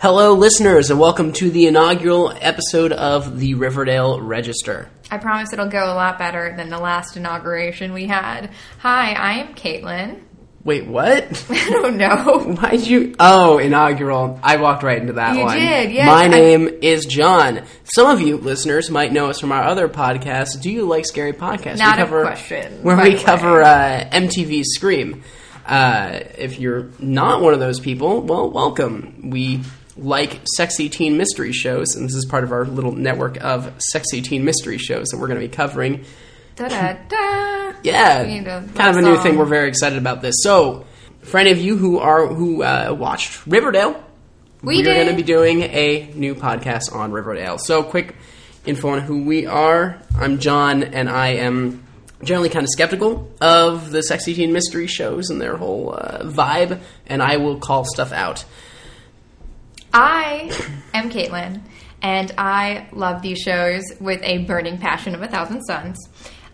Hello, 0.00 0.34
listeners, 0.34 0.90
and 0.90 1.00
welcome 1.00 1.32
to 1.32 1.50
the 1.50 1.66
inaugural 1.66 2.32
episode 2.40 2.92
of 2.92 3.38
the 3.40 3.54
Riverdale 3.54 4.20
Register. 4.20 4.88
I 5.10 5.18
promise 5.18 5.52
it'll 5.52 5.68
go 5.68 5.84
a 5.92 5.94
lot 5.94 6.18
better 6.18 6.54
than 6.56 6.68
the 6.68 6.78
last 6.78 7.16
inauguration 7.16 7.92
we 7.92 8.06
had. 8.06 8.50
Hi, 8.78 9.12
I 9.12 9.32
am 9.40 9.54
Kaitlin. 9.54 10.22
Wait, 10.62 10.86
what? 10.86 11.46
I 11.50 11.70
don't 11.70 11.96
know. 11.96 12.40
Why'd 12.60 12.80
you? 12.86 13.14
Oh, 13.18 13.58
inaugural. 13.58 14.38
I 14.42 14.56
walked 14.58 14.82
right 14.84 15.00
into 15.00 15.14
that 15.14 15.36
You 15.36 15.42
one. 15.44 15.56
did, 15.58 15.90
yes. 15.90 16.06
My 16.06 16.24
I- 16.24 16.28
name 16.28 16.68
is 16.82 17.04
John. 17.06 17.64
Some 17.84 18.08
of 18.08 18.20
you 18.20 18.36
listeners 18.36 18.90
might 18.90 19.12
know 19.12 19.28
us 19.30 19.40
from 19.40 19.50
our 19.50 19.64
other 19.64 19.88
podcast. 19.88 20.60
Do 20.62 20.70
you 20.70 20.84
like 20.86 21.06
scary 21.06 21.32
podcasts? 21.32 21.78
Not 21.78 21.96
we 21.96 22.02
a 22.02 22.06
cover, 22.06 22.22
question, 22.22 22.82
Where 22.84 22.96
we 23.02 23.16
cover 23.18 23.62
uh, 23.62 24.08
MTV 24.12 24.62
Scream. 24.64 25.22
Uh, 25.66 26.20
if 26.38 26.58
you're 26.58 26.88
not 26.98 27.42
one 27.42 27.52
of 27.52 27.60
those 27.60 27.78
people, 27.80 28.22
well, 28.22 28.48
welcome. 28.50 29.30
We 29.30 29.60
like 29.98 30.40
sexy 30.56 30.88
teen 30.88 31.16
mystery 31.16 31.52
shows, 31.52 31.94
and 31.96 32.04
this 32.08 32.14
is 32.14 32.24
part 32.24 32.44
of 32.44 32.52
our 32.52 32.64
little 32.64 32.92
network 32.92 33.42
of 33.42 33.72
sexy 33.78 34.22
teen 34.22 34.44
mystery 34.44 34.78
shows 34.78 35.08
that 35.08 35.18
we're 35.18 35.26
going 35.28 35.40
to 35.40 35.46
be 35.46 35.54
covering. 35.54 36.04
Da 36.56 36.68
da 36.68 36.94
da. 37.08 37.72
Yeah, 37.82 38.24
We 38.24 38.42
kind 38.44 38.90
of 38.90 38.96
a 38.96 39.02
new 39.02 39.14
song. 39.14 39.22
thing. 39.22 39.38
We're 39.38 39.44
very 39.44 39.68
excited 39.68 39.98
about 39.98 40.20
this. 40.22 40.36
So, 40.42 40.84
for 41.22 41.38
any 41.38 41.50
of 41.52 41.58
you 41.58 41.76
who 41.76 41.98
are 41.98 42.26
who 42.26 42.62
uh, 42.62 42.94
watched 42.98 43.46
Riverdale, 43.46 44.02
We 44.62 44.80
are 44.80 44.84
going 44.84 45.06
to 45.08 45.14
be 45.14 45.22
doing 45.22 45.62
a 45.62 46.10
new 46.14 46.34
podcast 46.34 46.92
on 46.94 47.12
Riverdale. 47.12 47.58
So, 47.58 47.82
quick 47.84 48.16
info 48.66 48.88
on 48.90 49.00
who 49.00 49.22
we 49.24 49.46
are. 49.46 50.00
I'm 50.18 50.38
John, 50.40 50.82
and 50.82 51.08
I 51.08 51.28
am 51.34 51.84
generally 52.24 52.48
kind 52.48 52.64
of 52.64 52.68
skeptical 52.70 53.30
of 53.40 53.92
the 53.92 54.02
sexy 54.02 54.34
teen 54.34 54.52
mystery 54.52 54.88
shows 54.88 55.30
and 55.30 55.40
their 55.40 55.56
whole 55.56 55.94
uh, 55.96 56.22
vibe, 56.24 56.80
and 57.06 57.22
I 57.22 57.36
will 57.36 57.58
call 57.58 57.84
stuff 57.84 58.10
out. 58.12 58.44
I 59.92 60.50
am 60.94 61.10
Kaitlin, 61.10 61.62
and 62.02 62.32
I 62.38 62.88
love 62.92 63.22
these 63.22 63.38
shows 63.38 63.82
with 64.00 64.22
a 64.22 64.38
burning 64.44 64.78
passion 64.78 65.14
of 65.14 65.22
a 65.22 65.28
thousand 65.28 65.62
suns. 65.64 65.96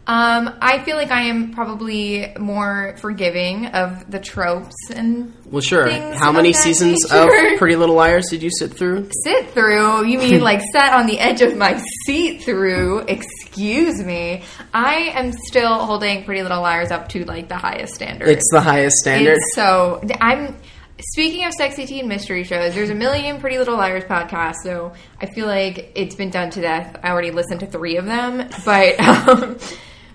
Um, 0.07 0.55
I 0.61 0.83
feel 0.85 0.97
like 0.97 1.11
I 1.11 1.23
am 1.23 1.53
probably 1.53 2.31
more 2.39 2.95
forgiving 2.99 3.69
of 3.69 4.11
the 4.11 4.19
tropes 4.21 4.75
and 4.95 5.33
Well, 5.47 5.63
sure. 5.63 5.91
How 5.91 6.31
many 6.31 6.53
seasons 6.53 6.99
nature. 7.11 7.53
of 7.53 7.57
Pretty 7.59 7.77
Little 7.77 7.95
Liars 7.95 8.27
did 8.29 8.43
you 8.43 8.51
sit 8.51 8.75
through? 8.77 9.09
sit 9.25 9.49
through. 9.53 10.05
You 10.05 10.19
mean 10.19 10.41
like 10.43 10.61
sat 10.75 10.93
on 10.93 11.07
the 11.07 11.19
edge 11.19 11.41
of 11.41 11.57
my 11.57 11.83
seat 12.05 12.43
through? 12.43 12.99
Excuse 13.09 14.05
me. 14.05 14.43
I 14.75 15.11
am 15.15 15.33
still 15.47 15.87
holding 15.87 16.25
Pretty 16.25 16.43
Little 16.43 16.61
Liars 16.61 16.91
up 16.91 17.09
to 17.11 17.25
like 17.25 17.49
the 17.49 17.57
highest 17.57 17.95
standard. 17.95 18.29
It's 18.29 18.49
the 18.53 18.61
highest 18.61 18.97
standard. 18.97 19.39
It's 19.39 19.55
so 19.55 20.03
I'm 20.21 20.55
speaking 20.99 21.45
of 21.45 21.53
sexy 21.53 21.87
teen 21.87 22.09
mystery 22.09 22.45
shows. 22.45 22.75
There's 22.75 22.91
a 22.91 22.95
million 22.95 23.41
Pretty 23.41 23.59
Little 23.59 23.77
Liars 23.77 24.05
podcasts, 24.05 24.63
so 24.63 24.93
I 25.21 25.27
feel 25.27 25.47
like 25.47 25.93
it's 25.95 26.15
been 26.15 26.31
done 26.31 26.51
to 26.51 26.61
death. 26.61 26.99
I 27.03 27.11
already 27.11 27.31
listened 27.31 27.61
to 27.61 27.67
three 27.67 27.97
of 27.97 28.05
them, 28.07 28.49
but 28.65 29.01
um, 29.01 29.59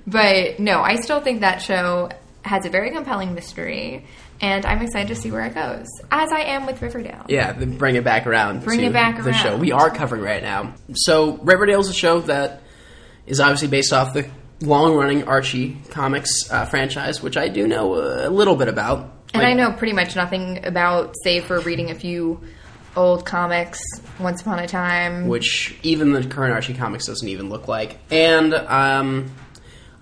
but 0.08 0.60
no, 0.60 0.82
I 0.82 0.96
still 0.96 1.22
think 1.22 1.42
that 1.42 1.62
show 1.62 2.10
has 2.44 2.66
a 2.66 2.70
very 2.70 2.92
compelling 2.92 3.34
mystery. 3.34 4.06
And 4.42 4.66
I'm 4.66 4.82
excited 4.82 5.10
to 5.10 5.16
see 5.16 5.32
where 5.32 5.46
it 5.46 5.54
goes, 5.54 5.86
as 6.10 6.32
I 6.32 6.40
am 6.40 6.66
with 6.66 6.82
Riverdale. 6.82 7.26
Yeah, 7.28 7.52
then 7.52 7.78
bring 7.78 7.96
it 7.96 8.06
back 8.06 8.26
around. 8.26 8.64
Bring 8.64 8.80
to 8.80 8.86
it 8.86 8.94
back 8.94 9.22
the 9.22 9.34
show 9.34 9.58
we 9.58 9.74
are 9.74 9.90
covering 9.90 10.22
right 10.22 10.42
now. 10.42 10.76
So 10.94 11.36
Riverdale's 11.40 11.90
a 11.90 11.94
show 11.94 12.22
that 12.22 12.62
is 13.28 13.42
obviously 13.42 13.68
based 13.68 13.92
off 13.92 14.14
the 14.14 14.30
long-running 14.62 15.26
Archie 15.28 15.78
comics 15.90 16.50
uh, 16.50 16.64
franchise, 16.66 17.22
which 17.22 17.36
I 17.36 17.50
do 17.50 17.68
know 17.68 17.96
a 17.96 18.30
little 18.30 18.56
bit 18.56 18.70
about. 18.70 19.14
And 19.34 19.44
Like, 19.44 19.52
I 19.52 19.54
know 19.54 19.72
pretty 19.72 19.94
much 19.94 20.16
nothing 20.16 20.66
about, 20.66 21.16
save 21.24 21.46
for 21.46 21.60
reading 21.60 21.92
a 21.92 21.96
few 21.96 22.42
old 22.96 23.26
comics 23.26 23.80
once 24.20 24.42
upon 24.42 24.60
a 24.60 24.68
time. 24.68 25.28
which 25.28 25.78
even 25.84 26.12
the 26.12 26.24
current 26.26 26.54
Archie 26.54 26.74
comics 26.74 27.06
doesn't 27.06 27.28
even 27.28 27.50
look 27.50 27.68
like. 27.68 28.00
And 28.10 28.54
um, 28.54 29.32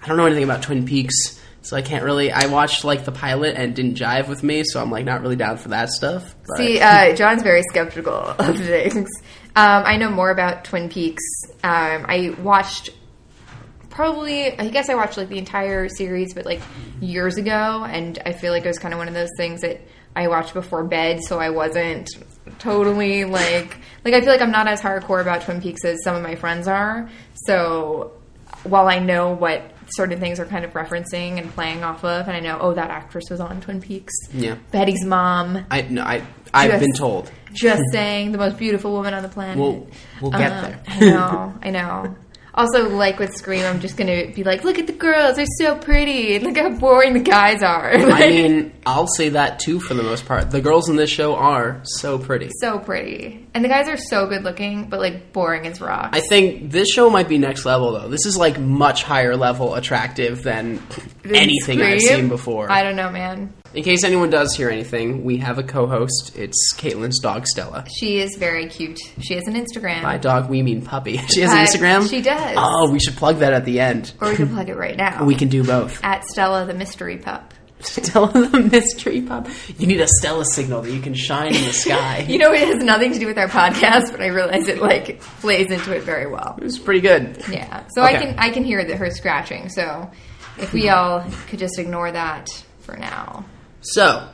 I 0.01 0.07
don't 0.07 0.17
know 0.17 0.25
anything 0.25 0.45
about 0.45 0.61
Twin 0.63 0.85
Peaks, 0.85 1.15
so 1.61 1.75
I 1.75 1.81
can't 1.81 2.03
really. 2.05 2.31
I 2.31 2.45
watched 2.47 2.85
like 2.85 3.03
the 3.03 3.11
pilot 3.11 3.55
and 3.57 3.75
didn't 3.75 3.95
jive 3.95 4.29
with 4.29 4.41
me, 4.43 4.63
so 4.63 4.81
I'm 4.81 4.89
like 4.89 5.03
not 5.05 5.21
really 5.21 5.35
down 5.35 5.57
for 5.57 5.69
that 5.69 5.89
stuff. 5.89 6.33
But 6.47 6.57
See, 6.57 6.79
uh, 6.79 7.13
John's 7.15 7.43
very 7.43 7.61
skeptical 7.69 8.13
of 8.13 8.57
things. 8.65 9.09
Um, 9.55 9.83
I 9.85 9.97
know 9.97 10.09
more 10.09 10.29
about 10.31 10.63
Twin 10.63 10.87
Peaks. 10.87 11.23
Um, 11.63 12.05
I 12.07 12.35
watched 12.41 12.91
probably, 13.97 14.57
I 14.57 14.67
guess 14.69 14.89
I 14.89 14.95
watched 14.95 15.17
like 15.17 15.27
the 15.29 15.39
entire 15.39 15.89
series, 15.89 16.33
but 16.35 16.45
like 16.45 16.61
years 17.01 17.37
ago, 17.37 17.83
and 17.83 18.17
I 18.25 18.31
feel 18.31 18.53
like 18.53 18.63
it 18.63 18.67
was 18.67 18.77
kind 18.77 18.93
of 18.93 18.99
one 18.99 19.07
of 19.07 19.13
those 19.15 19.31
things 19.37 19.61
that 19.61 19.81
I 20.15 20.27
watched 20.27 20.53
before 20.53 20.83
bed, 20.83 21.21
so 21.23 21.39
I 21.39 21.49
wasn't 21.49 22.09
totally 22.59 23.25
like 23.25 23.77
like 24.05 24.13
I 24.13 24.21
feel 24.21 24.29
like 24.29 24.41
I'm 24.41 24.51
not 24.51 24.67
as 24.67 24.81
hardcore 24.81 25.19
about 25.21 25.41
Twin 25.41 25.59
Peaks 25.61 25.83
as 25.83 25.97
some 26.03 26.15
of 26.15 26.21
my 26.23 26.35
friends 26.35 26.67
are. 26.67 27.09
So 27.45 28.11
while 28.63 28.87
I 28.87 28.99
know 28.99 29.31
what 29.33 29.61
certain 29.95 30.19
things 30.19 30.39
are 30.39 30.45
kind 30.45 30.63
of 30.65 30.73
referencing 30.73 31.39
and 31.39 31.49
playing 31.53 31.83
off 31.83 32.03
of, 32.03 32.27
and 32.27 32.35
I 32.35 32.39
know, 32.39 32.57
oh, 32.61 32.73
that 32.73 32.89
actress 32.89 33.25
was 33.31 33.39
on 33.39 33.61
Twin 33.61 33.81
Peaks. 33.81 34.13
Yeah. 34.33 34.55
Betty's 34.71 35.03
mom. 35.05 35.65
I 35.71 35.81
no, 35.83 36.03
I 36.03 36.21
I've 36.53 36.69
Just- 36.71 36.81
been 36.81 36.93
told. 36.93 37.31
Just 37.53 37.81
saying, 37.91 38.33
the 38.33 38.37
most 38.37 38.57
beautiful 38.59 38.91
woman 38.91 39.15
on 39.15 39.23
the 39.23 39.29
planet. 39.29 39.57
We'll 39.57 39.87
we'll 40.21 40.29
get 40.31 40.51
Um, 40.51 40.63
there. 40.63 40.79
I 40.87 40.99
know, 40.99 41.53
I 41.63 41.69
know. 41.71 42.15
Also, 42.57 42.89
like 42.89 43.19
with 43.19 43.35
Scream, 43.35 43.63
I'm 43.63 43.79
just 43.79 43.97
gonna 43.97 44.31
be 44.33 44.43
like, 44.43 44.63
look 44.63 44.79
at 44.79 44.87
the 44.87 44.93
girls, 44.93 45.35
they're 45.35 45.45
so 45.59 45.77
pretty, 45.77 46.35
and 46.35 46.43
look 46.43 46.57
how 46.57 46.69
boring 46.71 47.13
the 47.13 47.19
guys 47.19 47.61
are. 47.61 47.91
I 47.91 48.19
mean, 48.29 48.73
I'll 48.85 49.07
say 49.07 49.29
that 49.29 49.59
too 49.59 49.79
for 49.79 49.93
the 49.93 50.01
most 50.03 50.25
part. 50.25 50.49
The 50.49 50.59
girls 50.59 50.89
in 50.89 50.95
this 50.95 51.11
show 51.11 51.35
are 51.35 51.79
so 51.83 52.17
pretty. 52.17 52.49
so 52.59 52.79
pretty, 52.79 53.46
and 53.57 53.65
the 53.65 53.69
guys 53.69 53.87
are 53.89 53.97
so 53.97 54.27
good 54.27 54.43
looking, 54.43 54.87
but 54.87 54.99
like 54.99 55.33
boring 55.33 55.65
as 55.65 55.81
rock. 55.81 56.11
I 56.13 56.19
think 56.21 56.71
this 56.71 56.89
show 56.91 57.09
might 57.09 57.27
be 57.27 57.39
next 57.39 57.65
level 57.65 57.91
though. 57.93 58.07
This 58.07 58.25
is 58.27 58.37
like 58.37 58.59
much 58.59 59.01
higher 59.03 59.35
level 59.35 59.73
attractive 59.73 60.43
than 60.43 60.79
anything 61.25 61.81
I've 61.81 61.99
Scream? 62.01 62.19
seen 62.21 62.29
before. 62.29 62.71
I 62.71 62.83
don't 62.83 62.95
know, 62.95 63.09
man. 63.09 63.53
In 63.73 63.83
case 63.83 64.03
anyone 64.03 64.29
does 64.29 64.55
hear 64.55 64.69
anything, 64.69 65.23
we 65.23 65.37
have 65.37 65.57
a 65.57 65.63
co-host. 65.63 66.33
It's 66.37 66.73
Kaitlin's 66.77 67.19
dog 67.19 67.47
Stella. 67.47 67.85
She 67.99 68.19
is 68.19 68.35
very 68.37 68.67
cute. 68.67 68.99
She 69.21 69.33
has 69.35 69.47
an 69.47 69.55
Instagram. 69.55 70.03
By 70.03 70.17
dog, 70.17 70.49
we 70.49 70.61
mean 70.61 70.83
puppy. 70.83 71.17
She 71.29 71.41
has 71.41 71.51
an 71.51 71.57
Uh, 71.57 71.65
Instagram. 71.65 72.09
she 72.09 72.21
does. 72.21 72.55
Oh, 72.57 72.91
we 72.91 72.99
should 72.99 73.15
plug 73.17 73.39
that 73.39 73.53
at 73.53 73.65
the 73.65 73.79
end. 73.79 74.13
Or 74.21 74.29
we 74.29 74.35
can 74.35 74.49
plug 74.49 74.69
it 74.69 74.77
right 74.77 74.95
now. 75.05 75.25
We 75.25 75.35
can 75.35 75.49
do 75.49 75.63
both. 75.63 75.99
At 76.03 76.23
Stella 76.25 76.65
the 76.65 76.73
Mystery 76.75 77.17
Pup. 77.17 77.53
Stella 77.81 78.31
the 78.31 78.59
mystery 78.71 79.21
pup. 79.21 79.47
You 79.77 79.85
need 79.87 80.01
a 80.01 80.07
Stella 80.07 80.45
signal 80.45 80.81
that 80.81 80.91
you 80.91 80.99
can 81.01 81.13
shine 81.13 81.53
in 81.55 81.63
the 81.63 81.73
sky. 81.73 82.25
You 82.27 82.39
know, 82.39 82.51
it 82.51 82.67
has 82.67 82.83
nothing 82.83 83.13
to 83.13 83.19
do 83.19 83.27
with 83.27 83.37
our 83.37 83.47
podcast, 83.47 84.11
but 84.11 84.21
I 84.21 84.27
realize 84.27 84.67
it 84.67 84.79
like 84.81 85.21
plays 85.41 85.69
into 85.71 85.95
it 85.95 86.01
very 86.03 86.25
well. 86.25 86.55
it 86.57 86.63
was 86.63 86.79
pretty 86.79 87.01
good. 87.01 87.43
Yeah. 87.49 87.85
So 87.95 88.01
I 88.01 88.13
can 88.17 88.39
I 88.39 88.49
can 88.49 88.63
hear 88.63 88.83
the, 88.83 88.95
her 88.97 89.11
scratching. 89.11 89.69
So 89.69 90.09
if 90.57 90.73
we 90.73 90.89
all 90.89 91.23
could 91.49 91.59
just 91.59 91.77
ignore 91.77 92.11
that 92.11 92.49
for 92.79 92.97
now. 92.97 93.45
So, 93.81 94.27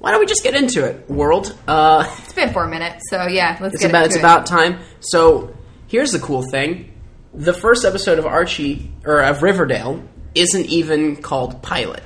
why 0.00 0.10
don't 0.10 0.18
we 0.20 0.26
just 0.26 0.42
get 0.42 0.54
into 0.56 0.84
it, 0.84 1.08
world? 1.08 1.56
Uh, 1.68 2.04
It's 2.24 2.32
been 2.32 2.52
four 2.52 2.66
minutes, 2.66 3.04
so 3.08 3.26
yeah, 3.28 3.56
let's 3.60 3.74
It's 3.74 3.82
get 3.82 3.90
about 3.90 4.04
into 4.04 4.06
it's 4.06 4.16
it. 4.16 4.18
about 4.18 4.46
time. 4.46 4.80
So 5.00 5.56
here's 5.86 6.10
the 6.10 6.18
cool 6.18 6.42
thing: 6.50 6.92
the 7.32 7.52
first 7.54 7.84
episode 7.84 8.18
of 8.18 8.26
Archie 8.26 8.90
or 9.06 9.20
of 9.20 9.42
Riverdale 9.44 10.02
isn't 10.34 10.66
even 10.66 11.16
called 11.22 11.62
pilot. 11.62 12.02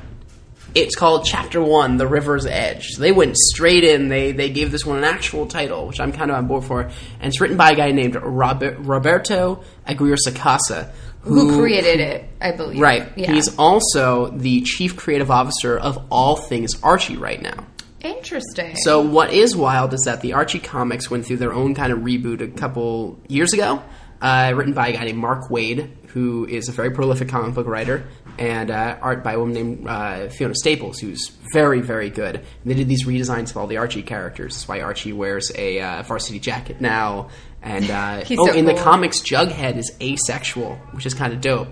It's 0.76 0.94
called 0.94 1.24
Chapter 1.24 1.60
One: 1.62 1.96
The 1.96 2.06
River's 2.06 2.44
Edge. 2.44 2.88
So 2.88 3.00
they 3.00 3.12
went 3.12 3.36
straight 3.36 3.82
in. 3.82 4.08
They 4.08 4.32
they 4.32 4.50
gave 4.50 4.70
this 4.70 4.84
one 4.84 4.98
an 4.98 5.04
actual 5.04 5.46
title, 5.46 5.86
which 5.86 6.00
I'm 6.00 6.12
kind 6.12 6.30
of 6.30 6.36
on 6.36 6.46
board 6.46 6.64
for. 6.64 6.82
And 6.82 6.92
it's 7.22 7.40
written 7.40 7.56
by 7.56 7.70
a 7.72 7.74
guy 7.74 7.92
named 7.92 8.16
Robert, 8.16 8.76
Roberto 8.80 9.64
Aguirre 9.86 10.16
Sacasa, 10.16 10.92
who 11.20 11.58
created 11.58 12.00
it, 12.00 12.28
I 12.40 12.52
believe. 12.52 12.78
Right. 12.78 13.10
Yeah. 13.16 13.32
He's 13.32 13.56
also 13.58 14.28
the 14.28 14.60
chief 14.62 14.96
creative 14.96 15.30
officer 15.30 15.78
of 15.78 15.98
all 16.10 16.36
things 16.36 16.80
Archie 16.82 17.16
right 17.16 17.40
now. 17.40 17.66
Interesting. 18.00 18.76
So 18.76 19.00
what 19.00 19.32
is 19.32 19.56
wild 19.56 19.94
is 19.94 20.02
that 20.04 20.20
the 20.20 20.34
Archie 20.34 20.60
comics 20.60 21.10
went 21.10 21.26
through 21.26 21.38
their 21.38 21.52
own 21.52 21.74
kind 21.74 21.92
of 21.92 22.00
reboot 22.00 22.40
a 22.40 22.48
couple 22.48 23.18
years 23.28 23.52
ago, 23.52 23.82
uh, 24.20 24.52
written 24.54 24.74
by 24.74 24.88
a 24.88 24.92
guy 24.92 25.04
named 25.04 25.18
Mark 25.18 25.48
Waid, 25.48 25.90
who 26.08 26.46
is 26.46 26.68
a 26.68 26.72
very 26.72 26.90
prolific 26.90 27.28
comic 27.28 27.54
book 27.54 27.66
writer, 27.66 28.06
and 28.38 28.70
uh, 28.70 28.98
art 29.00 29.22
by 29.22 29.32
a 29.32 29.38
woman 29.38 29.54
named 29.54 29.88
uh, 29.88 30.28
Fiona 30.28 30.54
Staples, 30.54 30.98
who's 30.98 31.28
very, 31.52 31.80
very 31.80 32.10
good. 32.10 32.36
And 32.36 32.44
they 32.64 32.74
did 32.74 32.88
these 32.88 33.06
redesigns 33.06 33.50
of 33.50 33.56
all 33.56 33.66
the 33.66 33.78
Archie 33.78 34.02
characters. 34.02 34.54
That's 34.54 34.68
why 34.68 34.80
Archie 34.80 35.12
wears 35.12 35.50
a 35.54 35.80
uh, 35.80 36.02
varsity 36.02 36.38
jacket 36.38 36.80
now. 36.80 37.30
And 37.62 37.90
uh, 37.90 38.24
oh, 38.30 38.46
so 38.46 38.52
in 38.52 38.66
the 38.66 38.74
comics, 38.74 39.20
Jughead 39.20 39.76
is 39.76 39.96
asexual, 40.00 40.76
which 40.92 41.06
is 41.06 41.14
kind 41.14 41.32
of 41.32 41.40
dope. 41.40 41.68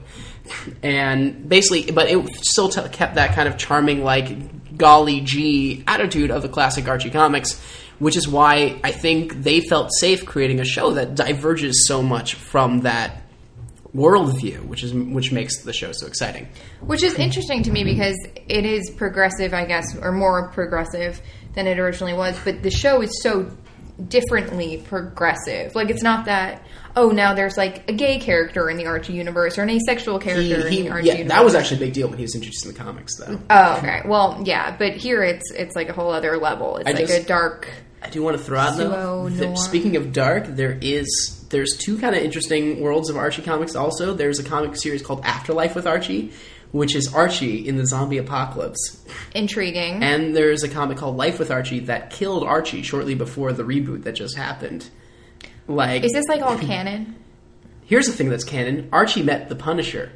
And 0.82 1.49
basically, 1.49 1.93
but 1.93 2.08
it 2.11 2.26
still 2.44 2.69
t- 2.69 2.87
kept 2.88 3.14
that 3.14 3.34
kind 3.34 3.49
of 3.49 3.56
charming, 3.56 4.05
like 4.05 4.76
golly 4.76 5.20
gee 5.20 5.84
attitude 5.87 6.31
of 6.31 6.43
the 6.43 6.49
classic 6.49 6.88
Archie 6.88 7.10
comics, 7.10 7.60
which 7.99 8.17
is 8.17 8.26
why 8.26 8.81
I 8.82 8.93
think 8.93 9.43
they 9.43 9.60
felt 9.60 9.90
safe 9.93 10.26
creating 10.26 10.60
a 10.60 10.64
show 10.64 10.93
that 10.94 11.14
diverges 11.14 11.87
so 11.87 12.02
much 12.02 12.34
from 12.34 12.81
that 12.81 13.24
worldview, 13.94 14.64
which 14.67 14.82
is 14.82 14.93
which 14.93 15.32
makes 15.32 15.62
the 15.62 15.73
show 15.73 15.93
so 15.93 16.06
exciting. 16.06 16.49
Which 16.81 17.02
is 17.02 17.14
interesting 17.14 17.62
to 17.64 17.70
me 17.70 17.81
mm-hmm. 17.81 17.91
because 17.91 18.17
it 18.49 18.64
is 18.64 18.91
progressive, 18.91 19.55
I 19.55 19.64
guess, 19.64 19.96
or 19.96 20.12
more 20.12 20.49
progressive 20.50 21.20
than 21.55 21.67
it 21.67 21.79
originally 21.79 22.14
was. 22.14 22.38
But 22.44 22.62
the 22.62 22.70
show 22.70 23.00
is 23.02 23.23
so 23.23 23.50
differently 24.08 24.82
progressive. 24.88 25.75
Like 25.75 25.91
it's 25.91 26.02
not 26.02 26.25
that 26.25 26.67
oh 26.96 27.11
now 27.11 27.35
there's 27.35 27.56
like 27.56 27.88
a 27.88 27.93
gay 27.93 28.19
character 28.19 28.69
in 28.69 28.76
the 28.76 28.87
Archie 28.87 29.12
universe 29.12 29.56
or 29.56 29.62
an 29.62 29.70
asexual 29.70 30.19
character 30.19 30.69
he- 30.69 30.81
in 30.81 30.87
the 30.87 30.91
Archie 30.91 31.06
yeah, 31.06 31.12
universe. 31.14 31.32
that 31.32 31.44
was 31.44 31.55
actually 31.55 31.76
a 31.76 31.81
big 31.81 31.93
deal 31.93 32.08
when 32.08 32.19
he 32.19 32.23
was 32.23 32.35
introduced 32.35 32.67
in 32.67 32.73
the 32.73 32.79
comics, 32.79 33.17
though. 33.19 33.38
Oh, 33.50 33.76
okay. 33.79 34.02
Well, 34.05 34.43
yeah, 34.44 34.76
but 34.76 34.94
here 34.96 35.23
it's 35.23 35.52
it's 35.52 35.76
like 35.76 35.88
a 35.88 35.93
whole 35.93 36.11
other 36.11 36.37
level. 36.37 36.79
It's 36.79 36.88
I 36.88 36.93
like 36.93 37.06
just- 37.06 37.23
a 37.23 37.26
dark. 37.26 37.69
I 38.02 38.11
do 38.11 38.23
want 38.23 38.37
to 38.37 38.43
throw 38.43 38.58
out 38.58 38.76
though. 38.76 39.31
That 39.31 39.56
speaking 39.56 39.96
of 39.96 40.12
dark, 40.12 40.44
there 40.46 40.79
is 40.82 41.44
there's 41.55 41.77
two 41.79 41.97
kind 41.99 42.17
of 42.17 42.23
interesting 42.23 42.81
worlds 42.81 43.09
of 43.09 43.17
Archie 43.17 43.43
comics. 43.43 43.77
Also, 43.77 44.12
there's 44.12 44.41
a 44.41 44.43
comic 44.45 44.75
series 44.77 45.03
called 45.03 45.25
Afterlife 45.25 45.77
with 45.77 45.87
Archie, 45.87 46.33
which 46.73 46.97
is 46.97 47.15
Archie 47.15 47.67
in 47.69 47.77
the 47.77 47.87
zombie 47.87 48.19
apocalypse, 48.19 49.06
Intriguing. 49.37 50.03
and 50.03 50.35
there's 50.37 50.65
a 50.65 50.69
comic 50.69 50.99
called 50.99 51.17
Life 51.17 51.39
with 51.39 51.53
Archie 51.53 51.79
that 51.81 52.11
killed 52.11 52.43
Archie 52.43 52.83
shortly 52.83 53.15
before 53.15 53.53
the 53.53 53.62
reboot 53.62 54.03
that 54.03 54.12
just 54.17 54.37
happened. 54.37 54.91
Like, 55.69 56.03
Is 56.03 56.12
this 56.12 56.27
like 56.29 56.43
all 56.43 56.59
canon? 56.59 57.15
here's 57.87 58.06
the 58.06 58.12
thing 58.12 58.29
that's 58.29 58.43
canon: 58.45 58.89
Archie 58.93 59.23
met 59.23 59.49
the 59.49 59.55
Punisher. 59.56 60.11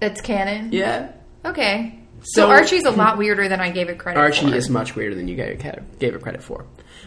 That's 0.00 0.20
canon. 0.22 0.72
Yeah, 0.72 1.12
Okay. 1.44 2.00
So, 2.22 2.40
So- 2.46 2.50
Archie's 2.50 2.84
a 2.86 2.90
lot 2.90 3.18
weirder 3.18 3.48
than 3.48 3.60
I 3.60 3.70
gave 3.70 3.88
it 3.90 3.98
credit 3.98 4.18
for. 4.18 4.24
Archie 4.24 4.50
for. 4.50 4.56
is 4.56 4.70
much 4.70 4.96
weirder 4.96 5.14
than 5.14 5.28
you 5.28 5.36
gave 5.36 5.58
gave 5.98 6.14
it 6.14 6.22
credit 6.22 6.42
for. 6.42 6.64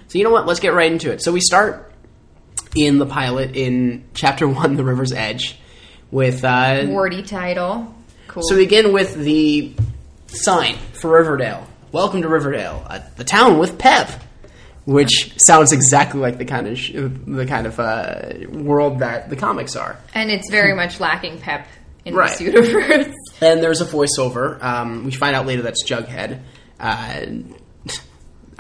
So 0.08 0.18
you 0.20 0.24
know 0.24 0.30
what? 0.30 0.46
Let's 0.46 0.60
get 0.60 0.74
right 0.76 0.92
into 0.92 1.12
it. 1.12 1.22
So 1.24 1.32
we 1.32 1.40
start 1.42 1.92
in 2.76 2.98
the 3.00 3.06
pilot 3.06 3.56
in 3.56 4.04
chapter 4.14 4.48
one, 4.48 4.76
"The 4.76 4.84
River's 4.84 5.12
Edge," 5.12 5.58
with 6.12 6.44
uh, 6.44 6.86
wordy 6.90 7.24
title. 7.24 7.94
Cool. 8.28 8.44
so 8.44 8.56
we 8.56 8.64
begin 8.66 8.94
with 8.94 9.16
the 9.16 9.74
sign 10.28 10.78
for 10.94 11.10
Riverdale. 11.12 11.66
Welcome 11.92 12.22
to 12.22 12.28
Riverdale, 12.30 12.86
uh, 12.88 13.00
the 13.18 13.24
town 13.24 13.58
with 13.58 13.80
pep, 13.80 14.12
which 14.86 15.34
sounds 15.38 15.72
exactly 15.72 16.20
like 16.22 16.38
the 16.38 16.46
kind 16.46 16.68
of 16.68 16.78
sh- 16.78 16.92
the 16.94 17.46
kind 17.48 17.66
of 17.66 17.80
uh, 17.80 18.34
world 18.52 19.00
that 19.00 19.30
the 19.32 19.36
comics 19.36 19.76
are. 19.76 19.98
and 20.14 20.30
it's 20.30 20.50
very 20.52 20.76
much 20.76 21.00
lacking 21.00 21.40
pep 21.40 21.68
in 22.06 22.14
Right. 22.14 22.30
this 22.30 22.42
universe. 22.42 23.14
And 23.42 23.64
there's 23.64 23.82
a 23.82 23.86
voiceover. 23.86 24.62
Um, 24.64 25.06
we 25.06 25.12
find 25.12 25.36
out 25.36 25.46
later 25.48 25.64
that's 25.64 25.84
Jughead. 25.84 26.40
Uh, 26.80 27.26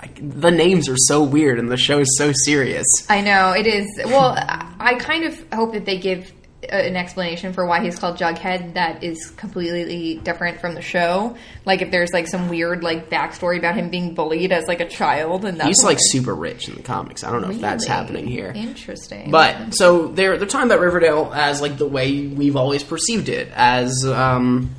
I- 0.02 0.10
the 0.22 0.52
names 0.52 0.88
are 0.90 0.98
so 0.98 1.22
weird, 1.24 1.60
and 1.60 1.70
the 1.70 1.78
show 1.78 2.00
is 2.00 2.18
so 2.18 2.32
serious. 2.46 2.86
I 3.10 3.22
know 3.22 3.52
it 3.52 3.68
is. 3.68 3.86
Well, 4.06 4.34
I 4.80 4.96
kind 4.96 5.26
of 5.26 5.44
hope 5.54 5.74
that 5.74 5.86
they 5.86 5.98
give 5.98 6.32
an 6.68 6.98
explanation 6.98 7.54
for 7.54 7.66
why 7.66 7.82
he's 7.82 7.98
called 7.98 8.18
Jughead 8.18 8.74
that 8.74 9.02
is 9.02 9.32
completely 9.38 10.20
different 10.24 10.60
from 10.60 10.76
the 10.76 10.82
show. 10.82 11.38
Like 11.66 11.82
if 11.82 11.90
there's 11.90 12.12
like 12.12 12.28
some 12.28 12.50
weird 12.50 12.84
like 12.84 13.10
backstory 13.10 13.58
about 13.58 13.76
him 13.76 13.90
being 13.90 14.14
bullied 14.14 14.52
as 14.52 14.68
like 14.68 14.82
a 14.82 14.88
child, 14.88 15.46
and 15.46 15.58
that's 15.58 15.68
He's 15.68 15.84
like 15.84 15.98
super 16.00 16.36
rich 16.36 16.68
in 16.68 16.76
the 16.76 16.84
comics. 16.84 17.24
I 17.24 17.32
don't 17.32 17.42
know 17.42 17.50
if 17.50 17.62
that's 17.62 17.88
happening 17.88 18.28
here. 18.28 18.52
Interesting, 18.56 19.32
But 19.32 19.74
so 19.74 20.08
they're 20.08 20.38
they're 20.38 20.48
talking 20.48 20.68
about 20.68 20.82
Riverdale 20.82 21.32
as 21.34 21.62
like 21.62 21.78
the 21.78 21.88
way 21.88 22.28
we've 22.28 22.58
always 22.58 22.84
perceived 22.84 23.30
it 23.30 23.50
as 23.56 24.06
um, 24.06 24.76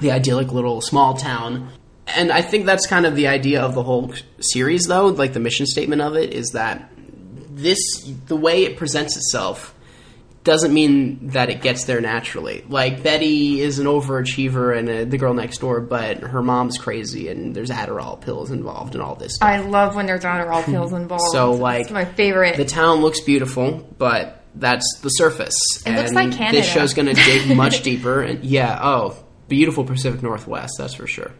the 0.00 0.10
idyllic 0.12 0.52
little 0.52 0.80
small 0.82 1.14
town, 1.14 1.70
and 2.16 2.32
I 2.32 2.42
think 2.42 2.66
that's 2.66 2.86
kind 2.86 3.06
of 3.06 3.16
the 3.16 3.28
idea 3.28 3.62
of 3.62 3.74
the 3.74 3.82
whole 3.82 4.12
series, 4.40 4.84
though. 4.84 5.06
Like 5.06 5.32
the 5.32 5.40
mission 5.40 5.66
statement 5.66 6.02
of 6.02 6.16
it 6.16 6.32
is 6.32 6.50
that 6.50 6.90
this 7.50 7.78
the 8.26 8.36
way 8.36 8.64
it 8.64 8.76
presents 8.76 9.16
itself 9.16 9.74
doesn't 10.44 10.72
mean 10.72 11.28
that 11.28 11.50
it 11.50 11.60
gets 11.60 11.84
there 11.84 12.00
naturally. 12.00 12.64
Like 12.68 13.02
Betty 13.02 13.60
is 13.60 13.78
an 13.80 13.86
overachiever 13.86 14.76
and 14.76 14.88
uh 14.88 15.04
the 15.04 15.18
girl 15.18 15.34
next 15.34 15.58
door, 15.58 15.80
but 15.80 16.18
her 16.18 16.42
mom's 16.42 16.78
crazy 16.78 17.28
and 17.28 17.54
there's 17.54 17.70
Adderall 17.70 18.20
pills 18.20 18.50
involved 18.50 18.94
and 18.94 19.02
all 19.02 19.14
this. 19.14 19.34
Stuff. 19.34 19.48
I 19.48 19.58
love 19.60 19.94
when 19.94 20.06
there's 20.06 20.22
Adderall 20.24 20.64
pills 20.72 20.92
involved. 20.92 21.32
So, 21.32 21.52
It's 21.52 21.60
like, 21.60 21.90
my 21.90 22.04
favorite. 22.04 22.56
The 22.56 22.64
town 22.64 23.00
looks 23.00 23.20
beautiful, 23.20 23.86
but 23.98 24.44
that's 24.54 24.86
the 25.02 25.10
surface. 25.10 25.56
It 25.84 25.94
looks 25.96 26.12
like 26.12 26.32
Canada. 26.32 26.58
This 26.58 26.66
show's 26.72 26.94
going 26.94 27.06
to 27.06 27.14
dig 27.14 27.54
much 27.56 27.82
deeper. 27.82 28.22
And 28.22 28.44
yeah, 28.44 28.78
oh, 28.80 29.22
beautiful 29.48 29.84
Pacific 29.84 30.22
Northwest, 30.22 30.74
that's 30.78 30.94
for 30.94 31.06
sure. 31.06 31.32